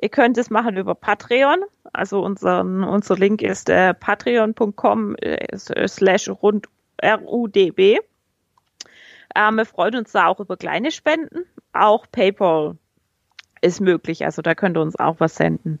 Ihr 0.00 0.08
könnt 0.08 0.38
es 0.38 0.50
machen 0.50 0.76
über 0.76 0.94
Patreon. 0.94 1.64
Also 1.92 2.22
unseren, 2.22 2.82
unser 2.84 3.16
Link 3.16 3.42
ist 3.42 3.68
äh, 3.68 3.94
patreon.com 3.94 5.16
äh, 5.16 5.56
slash 5.56 6.28
rund 6.28 6.66
RUDB. 7.02 7.98
Ähm, 9.34 9.56
wir 9.56 9.66
freuen 9.66 9.96
uns 9.96 10.12
da 10.12 10.26
auch 10.26 10.40
über 10.40 10.56
kleine 10.56 10.90
Spenden. 10.90 11.44
Auch 11.72 12.06
PayPal 12.10 12.76
ist 13.60 13.80
möglich, 13.80 14.24
also 14.24 14.42
da 14.42 14.54
könnt 14.54 14.76
ihr 14.76 14.80
uns 14.80 14.98
auch 14.98 15.16
was 15.18 15.34
senden. 15.34 15.80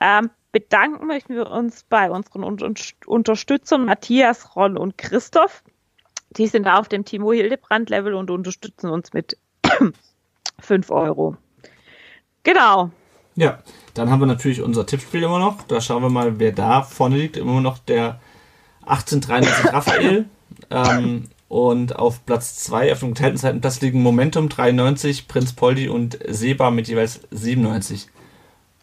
Ähm, 0.00 0.30
bedanken 0.50 1.06
möchten 1.06 1.34
wir 1.34 1.50
uns 1.50 1.84
bei 1.84 2.10
unseren 2.10 2.44
Un 2.44 2.74
Unterstützern 3.06 3.84
Matthias, 3.84 4.56
Ron 4.56 4.76
und 4.76 4.98
Christoph. 4.98 5.62
Die 6.30 6.46
sind 6.46 6.66
auf 6.66 6.88
dem 6.88 7.04
Timo 7.04 7.32
Hildebrand 7.32 7.90
Level 7.90 8.14
und 8.14 8.30
unterstützen 8.30 8.88
uns 8.88 9.12
mit 9.12 9.36
5 10.60 10.90
Euro. 10.90 11.36
Genau. 12.42 12.90
Ja, 13.34 13.58
dann 13.94 14.10
haben 14.10 14.20
wir 14.20 14.26
natürlich 14.26 14.62
unser 14.62 14.86
Tippspiel 14.86 15.22
immer 15.22 15.38
noch. 15.38 15.62
Da 15.62 15.80
schauen 15.80 16.02
wir 16.02 16.10
mal, 16.10 16.38
wer 16.38 16.52
da 16.52 16.82
vorne 16.82 17.16
liegt. 17.16 17.36
Immer 17.36 17.60
noch 17.60 17.78
der 17.78 18.20
1893 18.86 19.72
Raphael. 19.72 20.26
ähm, 20.70 21.28
und 21.52 21.96
auf 21.96 22.24
Platz 22.24 22.56
2 22.64 22.92
auf 22.92 23.00
dem 23.00 23.12
geteilten 23.12 23.36
Seitenplatz 23.36 23.82
liegen 23.82 24.00
Momentum 24.00 24.48
93, 24.48 25.28
Prinz 25.28 25.52
Poldi 25.52 25.86
und 25.86 26.18
Seba 26.26 26.70
mit 26.70 26.88
jeweils 26.88 27.20
97 27.30 28.06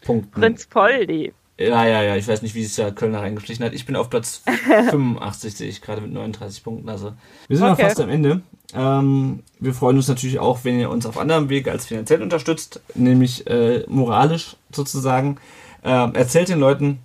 Punkten. 0.01 0.39
Prinz 0.39 0.67
Poldi. 0.67 1.33
Ja, 1.57 1.87
ja, 1.87 2.03
ja, 2.03 2.15
ich 2.15 2.27
weiß 2.27 2.43
nicht, 2.43 2.53
wie 2.53 2.61
es 2.61 2.77
ja 2.77 2.91
Kölner 2.91 3.21
reingeschlichen 3.21 3.65
hat. 3.65 3.73
Ich 3.73 3.87
bin 3.87 3.95
auf 3.95 4.11
Platz 4.11 4.43
85, 4.67 5.55
sehe 5.55 5.67
ich 5.67 5.81
gerade 5.81 6.01
mit 6.01 6.13
39 6.13 6.63
Punkten. 6.63 6.89
Also 6.89 7.13
wir 7.47 7.57
sind 7.57 7.65
okay. 7.65 7.81
fast 7.81 8.01
am 8.01 8.09
Ende. 8.09 8.41
Ähm, 8.75 9.41
wir 9.59 9.73
freuen 9.73 9.97
uns 9.97 10.07
natürlich 10.07 10.37
auch, 10.37 10.59
wenn 10.63 10.79
ihr 10.79 10.91
uns 10.91 11.07
auf 11.07 11.17
anderem 11.17 11.49
Wege 11.49 11.71
als 11.71 11.87
finanziell 11.87 12.21
unterstützt, 12.21 12.81
nämlich 12.93 13.47
äh, 13.47 13.83
moralisch 13.87 14.57
sozusagen. 14.71 15.37
Äh, 15.81 16.13
erzählt 16.13 16.49
den 16.49 16.59
Leuten, 16.59 16.99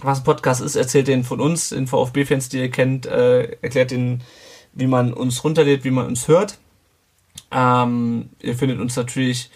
was 0.00 0.20
ein 0.20 0.24
Podcast 0.24 0.62
ist, 0.62 0.74
erzählt 0.74 1.08
denen 1.08 1.24
von 1.24 1.42
uns, 1.42 1.68
den 1.68 1.86
VfB-Fans, 1.86 2.48
die 2.48 2.60
ihr 2.60 2.70
kennt, 2.70 3.04
äh, 3.04 3.58
erklärt 3.60 3.90
den 3.90 4.22
wie 4.76 4.86
man 4.86 5.12
uns 5.12 5.42
runterlädt, 5.42 5.84
wie 5.84 5.90
man 5.90 6.06
uns 6.06 6.28
hört. 6.28 6.58
Ähm, 7.50 8.30
ihr 8.40 8.56
findet 8.56 8.78
uns 8.78 8.96
natürlich 8.96 9.50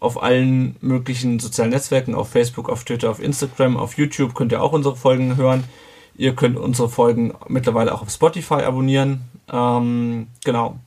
auf 0.00 0.22
allen 0.22 0.76
möglichen 0.80 1.40
sozialen 1.40 1.70
Netzwerken, 1.70 2.14
auf 2.14 2.28
Facebook, 2.28 2.68
auf 2.68 2.84
Twitter, 2.84 3.10
auf 3.10 3.20
Instagram, 3.20 3.76
auf 3.76 3.98
YouTube 3.98 4.34
könnt 4.34 4.52
ihr 4.52 4.62
auch 4.62 4.72
unsere 4.72 4.94
Folgen 4.94 5.36
hören. 5.36 5.64
Ihr 6.16 6.34
könnt 6.34 6.56
unsere 6.56 6.88
Folgen 6.88 7.34
mittlerweile 7.48 7.94
auch 7.94 8.02
auf 8.02 8.10
Spotify 8.10 8.62
abonnieren. 8.62 9.22
Ähm, 9.50 10.28
genau. 10.44 10.78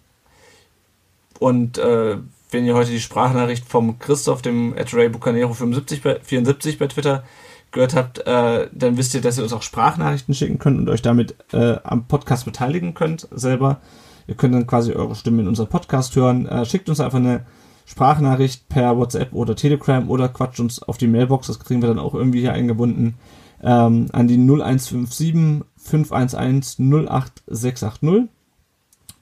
Und 1.40 1.78
äh, 1.78 2.18
wenn 2.52 2.66
ihr 2.66 2.76
heute 2.76 2.92
die 2.92 3.00
Sprachnachricht 3.00 3.66
vom 3.66 3.98
Christoph, 3.98 4.42
dem 4.42 4.74
Ray 4.74 5.10
Bucanero 5.10 5.54
75 5.54 6.02
bei, 6.02 6.20
74 6.20 6.78
bei 6.78 6.88
Twitter 6.88 7.24
gehört 7.72 7.96
habt, 7.96 8.20
äh, 8.28 8.68
dann 8.74 8.98
wisst 8.98 9.14
ihr, 9.14 9.22
dass 9.22 9.38
ihr 9.38 9.44
uns 9.44 9.54
auch 9.54 9.62
Sprachnachrichten 9.62 10.34
schicken 10.34 10.60
könnt 10.60 10.80
und 10.80 10.90
euch 10.90 11.02
damit 11.02 11.36
äh, 11.54 11.78
am 11.84 12.08
Podcast 12.08 12.46
beteiligen 12.46 12.94
könnt 12.94 13.28
selber. 13.32 13.80
Ihr 14.28 14.36
könnt 14.36 14.54
dann 14.54 14.68
quasi 14.68 14.94
eure 14.94 15.16
Stimme 15.16 15.42
in 15.42 15.48
unserem 15.48 15.70
Podcast 15.70 16.16
hören. 16.16 16.46
Äh, 16.46 16.66
schickt 16.66 16.90
uns 16.90 17.00
einfach 17.00 17.20
eine 17.20 17.46
Sprachnachricht 17.86 18.70
per 18.70 18.98
WhatsApp 18.98 19.34
oder 19.34 19.56
Telegram 19.56 20.10
oder 20.10 20.30
quatscht 20.30 20.60
uns 20.60 20.82
auf 20.82 20.98
die 20.98 21.08
Mailbox, 21.08 21.48
das 21.48 21.60
kriegen 21.60 21.82
wir 21.82 21.90
dann 21.90 22.00
auch 22.00 22.14
irgendwie 22.14 22.40
hier 22.40 22.54
eingebunden, 22.54 23.16
ähm, 23.62 24.08
an 24.12 24.28
die 24.28 24.38
0157 24.38 25.66
511 25.78 26.80
08680. 26.80 28.30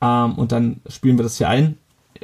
Ähm, 0.02 0.34
und 0.36 0.52
dann 0.52 0.82
spielen 0.88 1.18
wir 1.18 1.24
das 1.24 1.38
hier 1.38 1.50
ein 1.50 1.78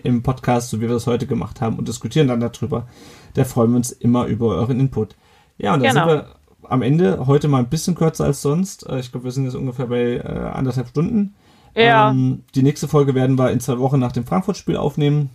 im 0.03 0.23
Podcast, 0.23 0.69
so 0.69 0.77
wie 0.77 0.81
wir 0.81 0.89
das 0.89 1.07
heute 1.07 1.25
gemacht 1.25 1.61
haben 1.61 1.77
und 1.77 1.87
diskutieren 1.87 2.27
dann 2.27 2.39
darüber. 2.39 2.87
Da 3.33 3.43
freuen 3.43 3.71
wir 3.71 3.77
uns 3.77 3.91
immer 3.91 4.25
über 4.25 4.47
euren 4.55 4.79
Input. 4.79 5.15
Ja, 5.57 5.73
und 5.73 5.83
dann 5.83 5.93
Genau. 5.95 6.07
sind 6.09 6.17
wir 6.19 6.35
am 6.69 6.81
Ende 6.81 7.27
heute 7.27 7.47
mal 7.47 7.59
ein 7.59 7.69
bisschen 7.69 7.95
kürzer 7.95 8.25
als 8.25 8.41
sonst. 8.41 8.87
Äh, 8.87 8.99
Ich 8.99 9.11
glaube, 9.11 9.25
wir 9.25 9.31
sind 9.31 9.45
jetzt 9.45 9.55
ungefähr 9.55 9.87
bei 9.87 10.15
äh, 10.17 10.51
anderthalb 10.53 10.87
Stunden. 10.89 11.35
Ja. 11.75 12.09
Ähm, 12.09 12.43
die 12.55 12.63
nächste 12.63 12.87
Folge 12.87 13.13
werden 13.15 13.37
wir 13.37 13.51
in 13.51 13.59
zwei 13.59 13.79
Wochen 13.79 13.99
nach 13.99 14.11
dem 14.13 14.25
Frankfurt-Spiel 14.25 14.77
aufnehmen. 14.77 15.29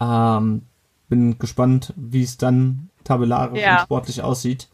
Ähm, 0.00 0.62
bin 1.08 1.38
gespannt, 1.38 1.92
wie 1.96 2.22
es 2.22 2.38
dann 2.38 2.88
tabellarisch 3.04 3.60
Ja. 3.60 3.76
und 3.76 3.82
sportlich 3.82 4.22
aussieht. 4.22 4.68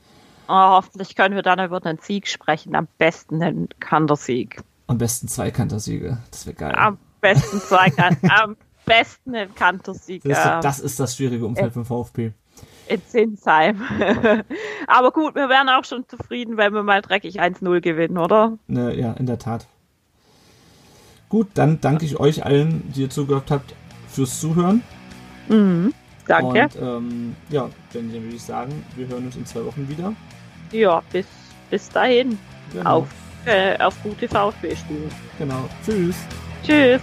Oh, 0.49 0.53
hoffentlich 0.55 1.16
können 1.16 1.35
wir 1.35 1.43
dann 1.43 1.59
über 1.65 1.85
einen 1.85 1.99
Sieg 2.01 2.28
sprechen. 2.28 2.74
Am 2.77 2.87
besten 2.99 3.43
einen 3.43 3.69
Kantersieg. 3.81 4.62
Am 4.87 4.99
besten 4.99 5.27
Zweikantersiege. 5.28 6.19
Das 6.31 6.47
wäre 6.47 6.55
geil. 6.57 6.74
Am 6.77 6.99
besten 7.20 7.59
zwei 7.59 7.91
kan 7.91 8.16
Am 8.31 8.57
besten 8.85 9.35
einen 9.35 9.53
Kantersieg. 9.55 10.23
das, 10.23 10.39
ist, 10.39 10.65
das 10.65 10.78
ist 10.81 11.01
das 11.01 11.16
schwierige 11.16 11.45
Umfeld 11.47 11.73
vom 11.73 11.85
VfB. 11.85 12.33
In 12.89 13.03
Zinsheim. 13.07 13.83
Aber 14.87 15.11
gut, 15.11 15.35
wir 15.35 15.49
wären 15.49 15.69
auch 15.69 15.85
schon 15.85 16.09
zufrieden, 16.09 16.57
wenn 16.57 16.73
wir 16.73 16.83
mal 16.83 17.03
dreckig 17.03 17.41
1-0 17.41 17.81
gewinnen, 17.81 18.19
oder? 18.19 18.59
Ne, 18.67 18.95
ja, 18.95 19.13
in 19.13 19.27
der 19.27 19.39
Tat. 19.39 19.67
Gut, 21.29 21.49
dann 21.55 21.81
danke 21.81 22.05
ich 22.05 22.21
euch 22.21 22.45
allen, 22.45 22.93
die 22.95 23.03
ihr 23.03 23.11
zugehört 23.11 23.51
habt, 23.51 23.75
fürs 24.09 24.41
Zuhören. 24.41 24.83
Mhm. 25.49 25.93
Danke. 26.27 26.65
Und 26.65 26.83
ähm, 26.83 27.37
ja, 27.51 27.69
dann 27.93 28.13
würde 28.13 28.35
ich 28.35 28.43
sagen, 28.43 28.85
wir 28.97 29.07
hören 29.07 29.27
uns 29.27 29.37
in 29.37 29.47
zwei 29.47 29.65
Wochen 29.65 29.89
wieder. 29.89 30.13
Ja, 30.73 31.03
bis, 31.13 31.27
bis 31.71 31.89
dahin. 31.89 32.39
Genau. 32.73 32.99
Auf, 32.99 33.09
äh, 33.45 33.79
auf 33.79 34.01
gute 34.03 34.29
VfB-Spiele. 34.29 35.09
Genau. 35.39 35.69
Tschüss. 35.85 36.17
Tschüss. 36.65 37.01